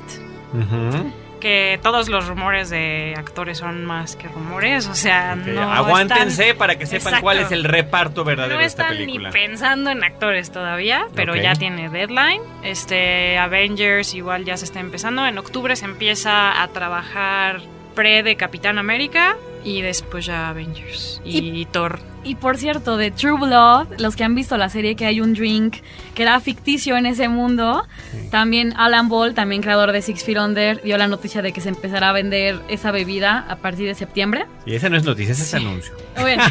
Ujú. 0.52 1.12
Que 1.42 1.80
todos 1.82 2.08
los 2.08 2.28
rumores 2.28 2.70
de 2.70 3.14
actores 3.18 3.58
son 3.58 3.84
más 3.84 4.14
que 4.14 4.28
rumores, 4.28 4.86
o 4.86 4.94
sea, 4.94 5.36
Ok, 5.40 5.46
no 5.48 5.72
Aguántense 5.72 6.42
están- 6.44 6.56
para 6.56 6.76
que 6.78 6.86
sepan 6.86 6.98
Exacto. 7.14 7.22
cuál 7.22 7.38
es 7.40 7.50
el 7.50 7.64
reparto 7.64 8.22
verdadero 8.22 8.54
No 8.54 8.60
de 8.60 8.66
esta 8.66 8.82
están 8.84 8.98
ni 8.98 9.06
película. 9.06 9.30
pensando 9.30 9.90
en 9.90 10.04
actores 10.04 10.52
todavía, 10.52 11.08
pero 11.16 11.34
ya 11.34 11.56
tiene 11.56 11.88
deadline. 11.88 12.40
Este 12.62 13.38
Avengers 13.38 14.14
igual 14.14 14.44
ya 14.44 14.56
se 14.56 14.66
está 14.66 14.78
empezando. 14.78 15.26
En 15.26 15.36
octubre 15.36 15.74
se 15.74 15.84
empieza 15.84 16.62
a 16.62 16.68
trabajar 16.68 17.60
pre 17.96 18.22
de 18.22 18.36
Capitán 18.36 18.78
América 18.78 19.34
y 19.64 19.82
después 19.82 20.26
ya 20.26 20.48
Avengers 20.48 21.20
y, 21.24 21.64
Thor. 21.66 22.00
Y 22.24 22.36
por 22.36 22.56
cierto, 22.56 22.96
de 22.96 23.10
True 23.10 23.38
Blood, 23.38 23.98
los 24.00 24.14
que 24.14 24.22
han 24.24 24.34
visto 24.34 24.56
la 24.56 24.68
serie 24.68 24.94
que 24.94 25.06
hay 25.06 25.20
un 25.20 25.34
drink 25.34 25.76
que 26.14 26.22
era 26.22 26.38
ficticio 26.40 26.96
en 26.96 27.06
ese 27.06 27.28
mundo, 27.28 27.86
también 28.30 28.74
Alan 28.76 29.08
Ball, 29.08 29.34
también 29.34 29.60
creador 29.62 29.92
de 29.92 30.02
Six 30.02 30.24
Feet 30.24 30.38
Under, 30.38 30.82
dio 30.82 30.96
la 30.98 31.08
noticia 31.08 31.42
de 31.42 31.52
que 31.52 31.60
se 31.60 31.68
empezará 31.68 32.10
a 32.10 32.12
vender 32.12 32.60
esa 32.68 32.90
bebida 32.92 33.44
a 33.48 33.56
partir 33.56 33.86
de 33.88 33.94
septiembre. 33.94 34.46
Y 34.66 34.74
esa 34.74 34.88
no 34.88 34.96
es 34.96 35.04
noticia, 35.04 35.32
ese 35.32 35.42
es 35.42 35.54
anuncio. 35.54 35.92
Bueno, 36.20 36.42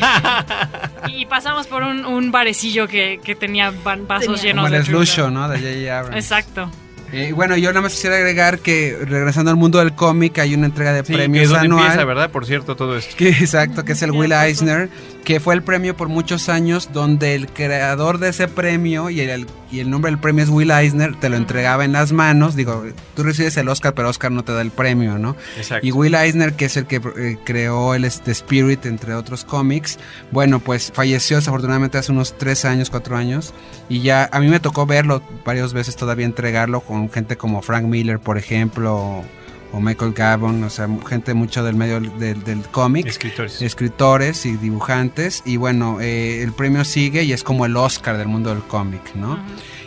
Y 1.07 1.26
pasamos 1.26 1.68
por 1.68 1.84
un, 1.84 2.05
un 2.05 2.32
barecillo 2.32 2.88
que, 2.88 3.20
que 3.24 3.36
tenía 3.36 3.72
vasos 3.72 4.41
Tenía. 4.41 4.41
llenos 4.41 4.64
Como 4.64 4.72
de 4.74 4.78
el 4.78 4.86
True 4.86 5.05
Slush 5.05 5.16
Blood. 5.18 5.32
¿no? 5.32 5.49
De. 5.49 5.91
Abrams. 5.91 6.16
Exacto. 6.18 6.70
Eh, 7.14 7.34
bueno, 7.34 7.57
yo 7.57 7.70
nada 7.72 7.82
más 7.82 7.91
quisiera 7.93 8.16
agregar 8.16 8.59
que 8.59 8.97
regresando 9.05 9.51
al 9.51 9.57
mundo 9.57 9.80
del 9.80 9.93
cómic 9.93 10.39
hay 10.39 10.53
una 10.55 10.66
entrega 10.66 10.93
de 10.93 11.01
Sí, 11.01 11.07
que 11.07 11.14
es 11.14 11.18
premios 11.20 11.49
donde 11.49 11.66
anual. 11.66 11.84
empieza, 11.86 12.05
¿verdad? 12.05 12.32
Por 12.32 12.45
cierto, 12.45 12.76
todo 12.76 12.97
esto. 12.97 13.16
Que, 13.18 13.30
exacto, 13.30 13.84
que 13.84 13.91
es 13.91 14.01
el 14.01 14.12
Will 14.12 14.32
Eisner, 14.32 14.89
que 15.24 15.39
fue 15.39 15.53
el 15.53 15.61
premio 15.61 15.95
por 15.95 16.09
muchos 16.09 16.49
años 16.49 16.89
donde 16.93 17.36
el 17.36 17.47
creador 17.47 18.17
de 18.17 18.30
ese 18.30 18.47
premio 18.47 19.09
y 19.09 19.22
el, 19.22 19.47
y 19.72 19.80
el 19.80 19.89
nombre 19.89 20.11
del 20.11 20.19
premio 20.19 20.43
es 20.43 20.49
Will 20.49 20.72
Eisner, 20.72 21.19
te 21.19 21.30
lo 21.30 21.38
entregaba 21.38 21.86
en 21.86 21.91
las 21.91 22.11
manos, 22.11 22.55
digo, 22.55 22.84
tú 23.15 23.24
recibes 23.24 23.55
el 23.57 23.69
Oscar, 23.69 23.93
pero 23.93 24.09
Oscar 24.09 24.32
no 24.32 24.43
te 24.43 24.51
da 24.51 24.61
el 24.61 24.72
premio, 24.72 25.19
¿no? 25.19 25.36
Exacto. 25.57 25.86
Y 25.86 25.91
Will 25.91 26.15
Eisner, 26.15 26.53
que 26.53 26.65
es 26.65 26.78
el 26.78 26.88
que 26.88 27.01
eh, 27.17 27.38
creó 27.43 27.93
el 27.93 28.05
este, 28.05 28.32
Spirit, 28.32 28.86
entre 28.86 29.13
otros 29.13 29.45
cómics, 29.45 29.99
bueno, 30.32 30.59
pues 30.59 30.91
falleció 30.93 31.38
desafortunadamente 31.38 31.97
hace 31.97 32.11
unos 32.11 32.38
tres 32.38 32.65
años, 32.65 32.89
cuatro 32.89 33.15
años, 33.15 33.53
y 33.89 34.01
ya 34.01 34.28
a 34.32 34.39
mí 34.39 34.47
me 34.47 34.59
tocó 34.59 34.86
verlo 34.86 35.22
varias 35.45 35.74
veces 35.74 35.95
todavía 35.95 36.26
entregarlo 36.26 36.82
con 36.82 37.09
gente 37.11 37.38
como 37.38 37.61
Frank 37.61 37.86
Miller, 37.86 38.19
por 38.19 38.38
ejemplo, 38.38 39.24
o, 39.72 39.80
Michael 39.80 40.13
Gabon, 40.13 40.63
o 40.63 40.69
sea, 40.69 40.88
gente 41.07 41.34
mucho 41.34 41.63
del 41.63 41.76
medio 41.76 41.99
del, 41.99 42.43
del 42.43 42.61
cómic. 42.72 43.07
Escritores. 43.07 43.61
escritores 43.61 44.45
y 44.45 44.57
dibujantes. 44.57 45.43
Y 45.45 45.57
bueno 45.57 45.99
eh, 46.01 46.41
el 46.41 46.53
premio 46.53 46.84
sigue 46.84 47.24
y 47.24 47.34
es 47.34 47.43
como 47.43 47.65
el 47.65 47.76
Oscar 47.78 48.17
del 48.17 48.28
mundo 48.28 48.49
del 48.49 48.63
cómic 48.63 49.15
no 49.15 49.39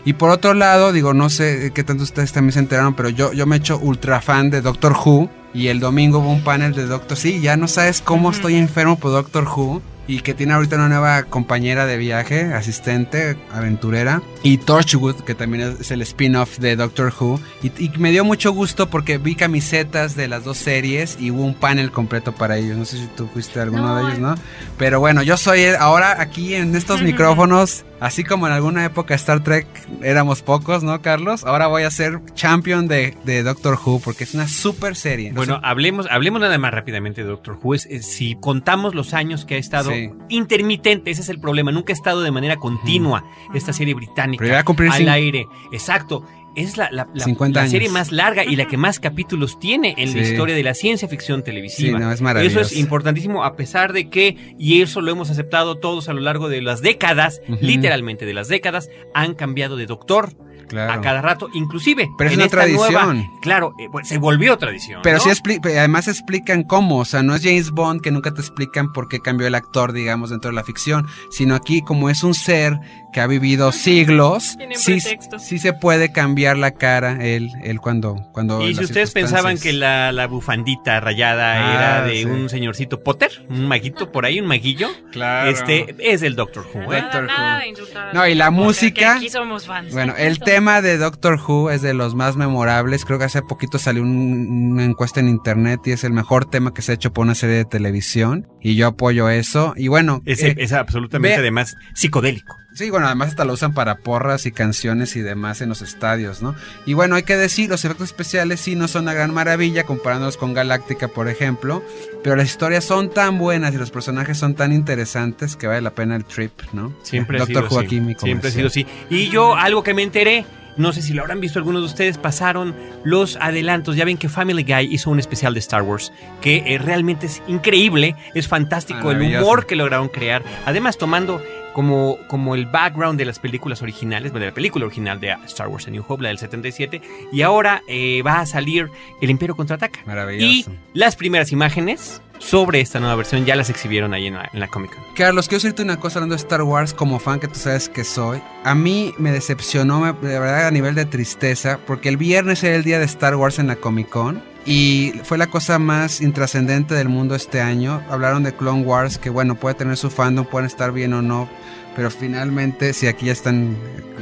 y 0.04 0.14
por 0.14 0.30
otro 0.30 0.54
lado 0.54 0.92
digo 0.92 1.14
no 1.14 1.30
sé 1.30 1.72
qué 1.74 1.84
tanto 1.84 2.02
ustedes 2.02 2.32
también 2.32 2.52
se 2.52 2.58
enteraron 2.60 2.94
pero 2.94 3.08
yo 3.08 3.32
yo 3.32 3.46
me 3.46 3.56
he 3.56 3.58
hecho 3.58 3.78
ultra 3.78 4.20
fan 4.20 4.50
de 4.50 4.60
Doctor 4.60 4.92
Who 4.92 5.30
y 5.52 5.68
el 5.68 5.80
domingo 5.80 6.18
hubo 6.18 6.30
un 6.30 6.42
panel 6.42 6.74
de 6.74 6.86
Doctor 6.86 7.16
sí 7.16 7.40
ya 7.40 7.56
no 7.56 7.68
sabes 7.68 8.00
cómo 8.00 8.30
estoy 8.30 8.56
enfermo 8.56 8.98
por 8.98 9.12
Doctor 9.12 9.44
Who 9.44 9.82
y 10.06 10.20
que 10.20 10.34
tiene 10.34 10.52
ahorita 10.52 10.76
una 10.76 10.88
nueva 10.88 11.22
compañera 11.24 11.86
de 11.86 11.96
viaje, 11.96 12.52
asistente, 12.52 13.36
aventurera, 13.52 14.22
y 14.42 14.58
Torchwood, 14.58 15.22
que 15.22 15.34
también 15.34 15.76
es, 15.80 15.90
el 15.90 16.02
spin-off 16.02 16.58
de 16.58 16.76
Doctor 16.76 17.12
Who, 17.18 17.40
y, 17.62 17.68
y 17.82 17.90
me 17.98 18.10
dio 18.10 18.24
mucho 18.24 18.52
gusto 18.52 18.90
porque 18.90 19.18
vi 19.18 19.34
camisetas 19.34 20.16
de 20.16 20.28
las 20.28 20.44
dos 20.44 20.58
series 20.58 21.16
y 21.18 21.30
hubo 21.30 21.44
un 21.44 21.54
panel 21.54 21.90
completo 21.90 22.32
para 22.32 22.56
ellos. 22.56 22.76
No 22.76 22.84
sé 22.84 22.98
si 22.98 23.06
tú 23.16 23.28
fuiste 23.32 23.60
alguno 23.60 23.88
No, 23.88 23.96
de 23.96 24.02
ellos, 24.02 24.18
¿no? 24.18 24.34
Pero 24.78 25.00
bueno, 25.00 25.22
yo 25.22 25.36
soy 25.36 25.64
ahora 25.78 26.20
aquí 26.20 26.54
en 26.54 26.74
estos 26.76 27.02
micrófonos, 27.02 27.84
así 28.04 28.22
como 28.24 28.46
en 28.46 28.52
alguna 28.52 28.84
época 28.84 29.14
Star 29.14 29.42
Trek 29.42 29.66
éramos 30.02 30.42
pocos, 30.42 30.82
¿no, 30.84 31.00
Carlos? 31.02 31.44
Ahora 31.44 31.66
voy 31.66 31.82
a 31.84 31.90
ser 31.90 32.20
champion 32.34 32.86
de, 32.88 33.16
de 33.24 33.42
Doctor 33.42 33.78
Who 33.84 34.00
porque 34.00 34.24
es 34.24 34.34
una 34.34 34.46
super 34.48 34.94
serie. 34.96 35.32
Bueno, 35.32 35.60
hablemos, 35.62 36.06
hablemos 36.10 36.40
nada 36.40 36.56
más 36.58 36.72
rápidamente 36.72 37.22
de 37.22 37.28
Doctor 37.28 37.58
Who. 37.62 37.74
Es- 37.74 37.86
es- 37.86 38.06
si 38.06 38.34
contamos 38.36 38.94
los 38.94 39.14
años 39.14 39.44
que 39.44 39.54
ha 39.54 39.58
estado 39.58 39.90
Sí. 39.90 40.10
intermitente, 40.28 41.10
ese 41.10 41.22
es 41.22 41.28
el 41.28 41.40
problema. 41.40 41.72
Nunca 41.72 41.92
ha 41.92 41.96
estado 41.96 42.22
de 42.22 42.30
manera 42.30 42.56
continua 42.56 43.24
esta 43.54 43.72
serie 43.72 43.94
británica 43.94 44.40
Pero 44.40 44.48
ya 44.48 44.54
va 44.54 44.60
a 44.60 44.64
cumplir 44.64 44.90
al 44.90 45.08
aire. 45.08 45.46
Exacto. 45.72 46.24
Es 46.56 46.76
la, 46.76 46.88
la, 46.92 47.08
la- 47.12 47.24
50 47.24 47.58
la 47.58 47.62
años. 47.62 47.70
serie 47.72 47.88
más 47.88 48.12
larga 48.12 48.44
y 48.44 48.56
la 48.56 48.66
que 48.66 48.76
más 48.76 49.00
capítulos 49.00 49.58
tiene 49.58 49.94
en 49.98 50.16
la 50.16 50.24
Sí. 50.24 50.30
historia 50.32 50.54
de 50.54 50.62
la 50.62 50.74
ciencia 50.74 51.08
ficción 51.08 51.40
sí, 51.40 51.44
televisiva. 51.44 51.98
no, 51.98 52.12
es 52.12 52.20
maravilloso. 52.20 52.60
Eso 52.60 52.72
es 52.74 52.78
importantísimo 52.78 53.44
a 53.44 53.56
pesar 53.56 53.92
de 53.92 54.08
que, 54.10 54.54
y 54.58 54.82
eso 54.82 55.00
lo 55.00 55.10
hemos 55.12 55.30
aceptado 55.30 55.76
todos 55.78 56.08
a 56.08 56.12
lo 56.12 56.20
largo 56.20 56.48
de 56.48 56.62
las 56.62 56.80
décadas, 56.82 57.40
literalmente 57.60 58.26
de 58.26 58.34
las 58.34 58.48
décadas, 58.48 58.88
han 59.14 59.34
cambiado 59.34 59.76
de 59.76 59.86
doctor 59.86 60.32
Claro. 60.68 60.92
a 60.94 61.00
cada 61.02 61.20
rato, 61.20 61.50
inclusive. 61.52 62.08
Pero 62.16 62.28
es 62.28 62.34
en 62.34 62.38
una 62.38 62.46
esta 62.46 62.56
tradición. 62.56 63.16
nueva- 63.18 63.30
claro, 63.42 63.74
eh, 63.78 63.86
pues, 63.92 64.08
se 64.08 64.16
volvió 64.16 64.56
tradición. 64.56 65.00
Pero 65.02 65.18
¿no? 65.18 65.22
sí 65.22 65.28
expli- 65.28 65.60
además 65.78 66.08
explican 66.08 66.62
cómo, 66.62 66.98
o 67.00 67.04
sea, 67.04 67.22
no 67.22 67.34
es 67.34 67.42
James 67.42 67.70
Bond 67.70 68.00
que 68.00 68.10
nunca 68.10 68.32
te 68.32 68.40
explican 68.40 68.90
por 68.92 69.08
qué 69.08 69.20
cambió 69.20 69.46
el 69.46 69.54
actor, 69.54 69.92
digamos, 69.92 70.30
dentro 70.30 70.50
de 70.50 70.54
la 70.56 70.64
ficción, 70.64 71.06
sino 71.30 71.54
aquí 71.54 71.82
como 71.82 72.08
es 72.08 72.22
un 72.24 72.32
ser 72.32 72.78
que 73.14 73.20
ha 73.20 73.26
vivido 73.28 73.72
siglos, 73.72 74.54
Tienen 74.58 74.76
sí, 74.78 75.00
pretexto. 75.00 75.38
sí 75.38 75.58
se 75.58 75.72
puede 75.72 76.12
cambiar 76.12 76.58
la 76.58 76.72
cara 76.72 77.24
él, 77.24 77.48
él 77.62 77.80
cuando, 77.80 78.16
cuando 78.32 78.60
Y 78.68 78.74
si 78.74 78.84
ustedes 78.84 79.12
pensaban 79.12 79.56
que 79.56 79.72
la, 79.72 80.10
la 80.12 80.26
bufandita 80.26 80.98
rayada 81.00 81.54
Ah, 81.54 81.74
era 81.74 82.06
de 82.06 82.16
sí. 82.18 82.24
un 82.24 82.48
señorcito 82.48 83.02
Potter, 83.02 83.30
un 83.48 83.68
maguito 83.68 84.10
por 84.12 84.26
ahí, 84.26 84.40
un 84.40 84.46
maguillo, 84.46 84.88
Claro. 85.12 85.48
este 85.50 85.94
es 86.00 86.22
el 86.22 86.34
Doctor 86.34 86.66
Who. 86.74 86.82
¿eh? 86.82 86.86
Nada, 86.88 87.02
Doctor 87.02 87.26
nada 87.26 87.62
Who. 87.64 88.12
No, 88.14 88.26
y 88.26 88.34
la 88.34 88.46
Potter, 88.50 88.64
música- 88.64 88.94
que 88.94 89.04
Aquí 89.18 89.28
somos 89.30 89.66
fans. 89.66 89.92
Bueno, 89.92 90.14
el 90.18 90.40
tema 90.40 90.82
de 90.82 90.98
Doctor 90.98 91.38
Who 91.40 91.70
es 91.70 91.80
de 91.82 91.94
los 91.94 92.14
más 92.16 92.36
memorables. 92.36 93.04
Creo 93.04 93.18
que 93.20 93.24
hace 93.26 93.42
poquito 93.42 93.78
salió 93.78 94.02
un- 94.02 94.72
una 94.72 94.84
encuesta 94.84 95.20
en 95.20 95.28
internet 95.28 95.80
y 95.84 95.92
es 95.92 96.02
el 96.02 96.12
mejor 96.12 96.44
tema 96.46 96.74
que 96.74 96.82
se 96.82 96.90
ha 96.92 96.94
hecho 96.96 97.12
por 97.12 97.24
una 97.24 97.36
serie 97.36 97.56
de 97.56 97.64
televisión. 97.64 98.48
Y 98.60 98.74
yo 98.74 98.88
apoyo 98.88 99.28
eso. 99.28 99.72
Y 99.76 99.86
bueno, 99.88 100.20
Es, 100.26 100.42
eh, 100.42 100.54
es 100.58 100.72
absolutamente 100.72 101.36
ve- 101.36 101.40
además 101.40 101.76
psicodélico. 101.94 102.56
Sí, 102.74 102.90
bueno, 102.90 103.06
además 103.06 103.28
hasta 103.28 103.44
lo 103.44 103.52
usan 103.52 103.72
para 103.72 103.98
porras 103.98 104.46
y 104.46 104.52
canciones 104.52 105.14
y 105.14 105.20
demás 105.20 105.60
en 105.60 105.68
los 105.68 105.80
estadios, 105.80 106.42
¿no? 106.42 106.56
Y 106.86 106.94
bueno, 106.94 107.14
hay 107.14 107.22
que 107.22 107.36
decir, 107.36 107.70
los 107.70 107.84
efectos 107.84 108.08
especiales 108.08 108.58
sí 108.58 108.74
no 108.74 108.88
son 108.88 109.04
una 109.04 109.14
gran 109.14 109.32
maravilla 109.32 109.84
comparándolos 109.84 110.36
con 110.36 110.54
Galáctica, 110.54 111.06
por 111.06 111.28
ejemplo, 111.28 111.84
pero 112.24 112.34
las 112.34 112.46
historias 112.46 112.84
son 112.84 113.10
tan 113.10 113.38
buenas 113.38 113.72
y 113.74 113.76
los 113.78 113.92
personajes 113.92 114.38
son 114.38 114.56
tan 114.56 114.72
interesantes 114.72 115.54
que 115.54 115.68
vale 115.68 115.82
la 115.82 115.90
pena 115.92 116.16
el 116.16 116.24
trip, 116.24 116.50
¿no? 116.72 116.92
Siempre 117.02 117.38
Doctor 117.46 117.84
aquí, 117.84 118.00
mi 118.00 118.16
Siempre 118.16 118.48
ha 118.48 118.52
sido 118.52 118.66
así. 118.66 118.86
Y 119.08 119.28
yo, 119.28 119.54
algo 119.54 119.84
que 119.84 119.94
me 119.94 120.02
enteré, 120.02 120.44
no 120.76 120.92
sé 120.92 121.00
si 121.00 121.12
lo 121.12 121.22
habrán 121.22 121.40
visto 121.40 121.60
algunos 121.60 121.82
de 121.82 121.86
ustedes, 121.86 122.18
pasaron 122.18 122.74
los 123.04 123.36
adelantos. 123.36 123.94
Ya 123.94 124.04
ven 124.04 124.18
que 124.18 124.28
Family 124.28 124.64
Guy 124.64 124.92
hizo 124.92 125.10
un 125.10 125.20
especial 125.20 125.54
de 125.54 125.60
Star 125.60 125.82
Wars 125.82 126.12
que 126.40 126.74
eh, 126.74 126.78
realmente 126.78 127.26
es 127.26 127.40
increíble, 127.46 128.16
es 128.34 128.48
fantástico 128.48 129.12
el 129.12 129.22
humor 129.22 129.66
que 129.66 129.76
lograron 129.76 130.08
crear. 130.08 130.42
Además, 130.66 130.98
tomando 130.98 131.40
como, 131.74 132.18
como 132.28 132.54
el 132.54 132.64
background 132.64 133.18
de 133.18 133.26
las 133.26 133.38
películas 133.38 133.82
originales, 133.82 134.32
de 134.32 134.40
la 134.40 134.54
película 134.54 134.86
original 134.86 135.20
de 135.20 135.36
Star 135.44 135.68
Wars 135.68 135.86
A 135.86 135.90
New 135.90 136.04
Hope, 136.08 136.22
la 136.22 136.30
del 136.30 136.38
77. 136.38 137.02
Y 137.32 137.42
ahora 137.42 137.82
eh, 137.86 138.22
va 138.22 138.40
a 138.40 138.46
salir 138.46 138.88
El 139.20 139.28
Imperio 139.28 139.54
Contraataca. 139.54 140.00
Y 140.02 140.06
Maravilloso. 140.06 140.72
las 140.94 141.16
primeras 141.16 141.52
imágenes 141.52 142.22
sobre 142.38 142.80
esta 142.80 143.00
nueva 143.00 143.16
versión 143.16 143.44
ya 143.44 143.56
las 143.56 143.70
exhibieron 143.70 144.14
ahí 144.14 144.26
en 144.26 144.34
la, 144.34 144.68
Comic 144.68 144.94
Con. 144.94 145.04
Carlos, 145.14 145.48
quiero 145.48 145.62
decirte 145.62 145.82
una 145.82 145.98
cosa 145.98 146.18
hablando 146.18 146.34
de 146.34 146.42
Star 146.42 146.62
Wars, 146.62 146.92
como 146.92 147.18
fan 147.18 147.40
que 147.40 147.48
tú 147.48 147.58
sabes 147.58 147.88
que 147.88 148.04
soy. 148.04 148.42
A 148.64 148.74
mí 148.74 149.14
me 149.18 149.32
decepcionó, 149.32 150.04
de 150.04 150.38
verdad, 150.38 150.66
a 150.66 150.70
nivel 150.70 150.94
de 150.94 151.04
tristeza, 151.04 151.78
porque 151.86 152.08
el 152.08 152.16
viernes 152.16 152.62
era 152.62 152.76
el 152.76 152.84
día 152.84 152.98
de 152.98 153.04
Star 153.04 153.36
Wars 153.36 153.58
en 153.58 153.66
la 153.66 153.76
Comic 153.76 154.08
Con. 154.08 154.42
Y 154.66 155.12
fue 155.24 155.36
la 155.36 155.48
cosa 155.48 155.78
más 155.78 156.22
intrascendente 156.22 156.94
del 156.94 157.10
mundo 157.10 157.34
este 157.34 157.60
año. 157.60 158.02
Hablaron 158.08 158.42
de 158.42 158.54
Clone 158.54 158.82
Wars, 158.82 159.18
que 159.18 159.28
bueno, 159.28 159.56
puede 159.56 159.74
tener 159.74 159.96
su 159.98 160.10
fandom, 160.10 160.46
pueden 160.46 160.66
estar 160.66 160.90
bien 160.92 161.12
o 161.12 161.20
no. 161.20 161.48
Pero 161.96 162.10
finalmente, 162.10 162.92
si 162.92 163.06
aquí 163.06 163.26
ya 163.26 163.32
están 163.32 163.76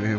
eh, 0.04 0.18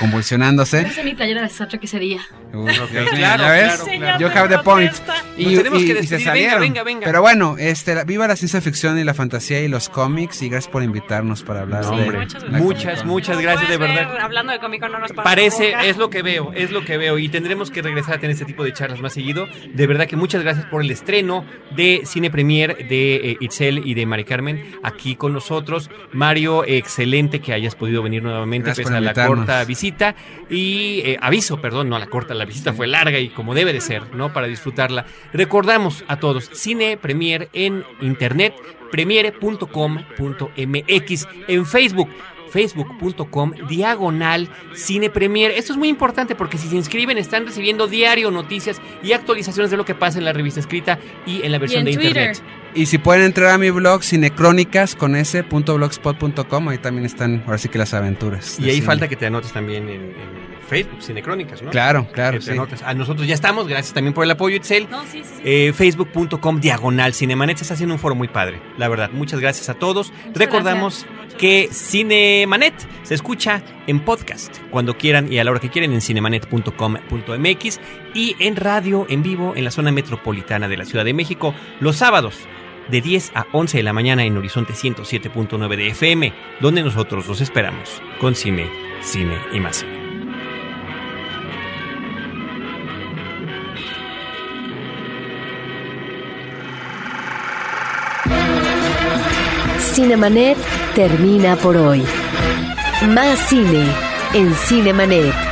convulsionándose. 0.00 0.82
Puse 0.84 1.04
mi 1.04 1.14
playera 1.14 1.42
de 1.42 1.46
Star 1.48 1.68
Trek 1.68 1.84
ese 1.84 1.98
día. 1.98 2.20
Dios 2.52 2.64
mío, 2.90 3.04
claro, 3.10 3.44
¿ya 3.44 3.50
ves? 3.52 3.74
claro, 3.80 3.98
claro. 3.98 4.20
You 4.20 4.26
have 4.28 4.48
the 4.56 4.62
point. 4.62 4.92
Nos 4.92 5.54
tenemos 5.54 5.82
que 5.82 5.86
se 5.86 5.94
despedir. 5.94 6.10
Venga, 6.18 6.24
salieron. 6.30 6.60
venga, 6.60 6.82
venga. 6.82 7.06
Pero 7.06 7.20
bueno, 7.22 7.56
este, 7.58 7.94
la- 7.94 8.04
viva 8.04 8.26
la 8.28 8.36
ciencia 8.36 8.60
ficción 8.60 8.98
y 8.98 9.04
la 9.04 9.14
fantasía 9.14 9.60
y 9.62 9.68
los 9.68 9.88
cómics 9.88 10.42
y 10.42 10.48
gracias 10.50 10.70
por 10.70 10.82
invitarnos 10.82 11.42
para 11.42 11.62
hablar 11.62 11.84
No, 11.84 11.96
de 11.96 12.02
hombre, 12.02 12.18
muchas 12.50 13.04
muchas, 13.04 13.40
gracias 13.40 13.68
de 13.70 13.76
verdad. 13.78 14.12
ver, 14.12 14.20
hablando 14.20 14.52
de 14.52 14.58
Comic 14.58 14.80
Con 14.82 14.92
no 14.92 14.98
nos 14.98 15.12
Parece, 15.12 15.72
es 15.84 15.96
lo 15.96 16.10
que 16.10 16.22
veo, 16.22 16.52
es 16.54 16.70
lo 16.70 16.84
que 16.84 16.96
veo 16.98 17.18
y 17.18 17.28
tendremos 17.28 17.70
que 17.70 17.80
regresar 17.80 18.14
a 18.14 18.18
tener 18.18 18.32
este 18.32 18.44
tipo 18.44 18.64
de 18.64 18.72
charlas 18.72 19.00
más 19.00 19.14
seguido. 19.14 19.46
De 19.72 19.86
verdad 19.86 20.06
que 20.06 20.16
muchas 20.16 20.42
gracias 20.42 20.66
por 20.66 20.82
el 20.82 20.90
estreno 20.90 21.44
de 21.74 22.02
Cine 22.04 22.30
Premier 22.30 22.86
de 22.88 23.14
eh, 23.16 23.36
Itzel 23.40 23.78
y 23.86 23.94
de 23.94 24.04
Mari 24.04 24.24
Carmen 24.24 24.62
aquí 24.82 25.16
con 25.16 25.32
nosotros. 25.32 25.90
Mario, 26.12 26.64
excelente 26.78 27.40
que 27.40 27.52
hayas 27.52 27.74
podido 27.74 28.02
venir 28.02 28.22
nuevamente 28.22 28.66
Gracias 28.66 28.86
pese 28.86 28.96
a 28.96 29.00
la 29.00 29.14
corta 29.14 29.64
visita 29.64 30.14
y 30.50 31.00
eh, 31.04 31.18
aviso, 31.20 31.60
perdón, 31.60 31.88
no 31.88 31.98
la 31.98 32.06
corta, 32.06 32.34
la 32.34 32.44
visita 32.44 32.72
fue 32.72 32.86
larga 32.86 33.18
y 33.18 33.28
como 33.28 33.54
debe 33.54 33.72
de 33.72 33.80
ser, 33.80 34.14
¿no? 34.14 34.32
Para 34.32 34.46
disfrutarla. 34.46 35.06
Recordamos 35.32 36.04
a 36.08 36.16
todos, 36.16 36.50
Cine 36.52 36.96
Premier 36.96 37.48
en 37.52 37.84
internet, 38.00 38.54
premiere.com.mx 38.90 41.28
en 41.48 41.66
Facebook 41.66 42.08
facebook.com 42.52 43.52
diagonal 43.68 44.48
cine 44.74 45.08
premier. 45.08 45.52
Esto 45.52 45.72
es 45.72 45.78
muy 45.78 45.88
importante 45.88 46.34
porque 46.34 46.58
si 46.58 46.68
se 46.68 46.76
inscriben 46.76 47.16
están 47.16 47.46
recibiendo 47.46 47.88
diario 47.88 48.30
noticias 48.30 48.80
y 49.02 49.12
actualizaciones 49.12 49.70
de 49.70 49.78
lo 49.78 49.84
que 49.84 49.94
pasa 49.94 50.18
en 50.18 50.26
la 50.26 50.34
revista 50.34 50.60
escrita 50.60 50.98
y 51.24 51.42
en 51.42 51.50
la 51.50 51.56
Y 51.56 51.60
versión 51.60 51.80
en 51.80 51.84
de 51.86 51.92
Twitter. 51.94 52.28
internet. 52.28 52.42
Y 52.74 52.86
si 52.86 52.98
pueden 52.98 53.24
entrar 53.24 53.50
a 53.50 53.58
mi 53.58 53.70
blog 53.70 54.02
cinecrónicas 54.02 54.94
con 54.96 55.14
ese 55.14 55.44
punto 55.44 55.74
blogspot.com, 55.74 56.68
ahí 56.68 56.78
también 56.78 57.04
están 57.04 57.42
ahora 57.46 57.58
sí 57.58 57.68
que 57.68 57.78
las 57.78 57.92
aventuras. 57.92 58.58
Y 58.58 58.64
ahí 58.64 58.74
cine. 58.76 58.86
falta 58.86 59.08
que 59.08 59.16
te 59.16 59.26
anotes 59.26 59.52
también 59.52 59.88
en, 59.90 60.00
en 60.00 60.42
Facebook, 60.68 61.02
Cinecrónicas, 61.02 61.60
¿no? 61.60 61.70
Claro, 61.70 62.08
claro, 62.12 62.38
Que 62.38 62.38
te 62.38 62.44
sí. 62.46 62.50
anotes. 62.52 62.82
A 62.82 62.94
nosotros 62.94 63.26
ya 63.26 63.34
estamos, 63.34 63.68
gracias 63.68 63.92
también 63.92 64.14
por 64.14 64.24
el 64.24 64.30
apoyo, 64.30 64.56
Itzel. 64.56 64.88
No, 64.90 65.02
sí, 65.02 65.22
sí, 65.22 65.24
sí. 65.36 65.42
Eh, 65.44 65.72
Facebook.com 65.74 66.60
diagonal 66.60 67.12
Cinemanet 67.12 67.58
se 67.58 67.64
está 67.64 67.74
haciendo 67.74 67.94
un 67.94 67.98
foro 68.00 68.14
muy 68.14 68.28
padre, 68.28 68.62
la 68.78 68.88
verdad. 68.88 69.10
Muchas 69.12 69.38
gracias 69.38 69.68
a 69.68 69.74
todos. 69.74 70.10
Recordamos 70.34 71.04
que 71.36 71.68
Cinemanet 71.70 72.74
se 73.02 73.14
escucha 73.14 73.62
en 73.86 74.00
podcast 74.00 74.56
cuando 74.70 74.96
quieran 74.96 75.30
y 75.30 75.38
a 75.38 75.44
la 75.44 75.50
hora 75.50 75.60
que 75.60 75.68
quieran 75.68 75.92
en 75.92 76.00
cinemanet.com.mx 76.00 77.80
y 78.14 78.36
en 78.38 78.56
radio 78.56 79.06
en 79.10 79.22
vivo 79.22 79.52
en 79.56 79.64
la 79.64 79.70
zona 79.70 79.92
metropolitana 79.92 80.68
de 80.68 80.76
la 80.78 80.86
Ciudad 80.86 81.04
de 81.04 81.12
México 81.12 81.54
los 81.80 81.96
sábados 81.96 82.38
de 82.90 83.00
10 83.00 83.32
a 83.34 83.46
11 83.52 83.78
de 83.78 83.82
la 83.82 83.92
mañana 83.92 84.24
en 84.24 84.36
Horizonte 84.36 84.72
107.9 84.72 85.76
de 85.76 85.88
FM, 85.88 86.32
donde 86.60 86.82
nosotros 86.82 87.26
los 87.26 87.40
esperamos 87.40 88.02
con 88.20 88.34
cine, 88.34 88.70
cine 89.00 89.38
y 89.52 89.60
más 89.60 89.76
cine. 89.76 90.02
Cinemanet 99.78 100.56
termina 100.94 101.54
por 101.56 101.76
hoy. 101.76 102.02
Más 103.08 103.38
cine 103.48 103.86
en 104.32 104.54
Cinemanet. 104.54 105.51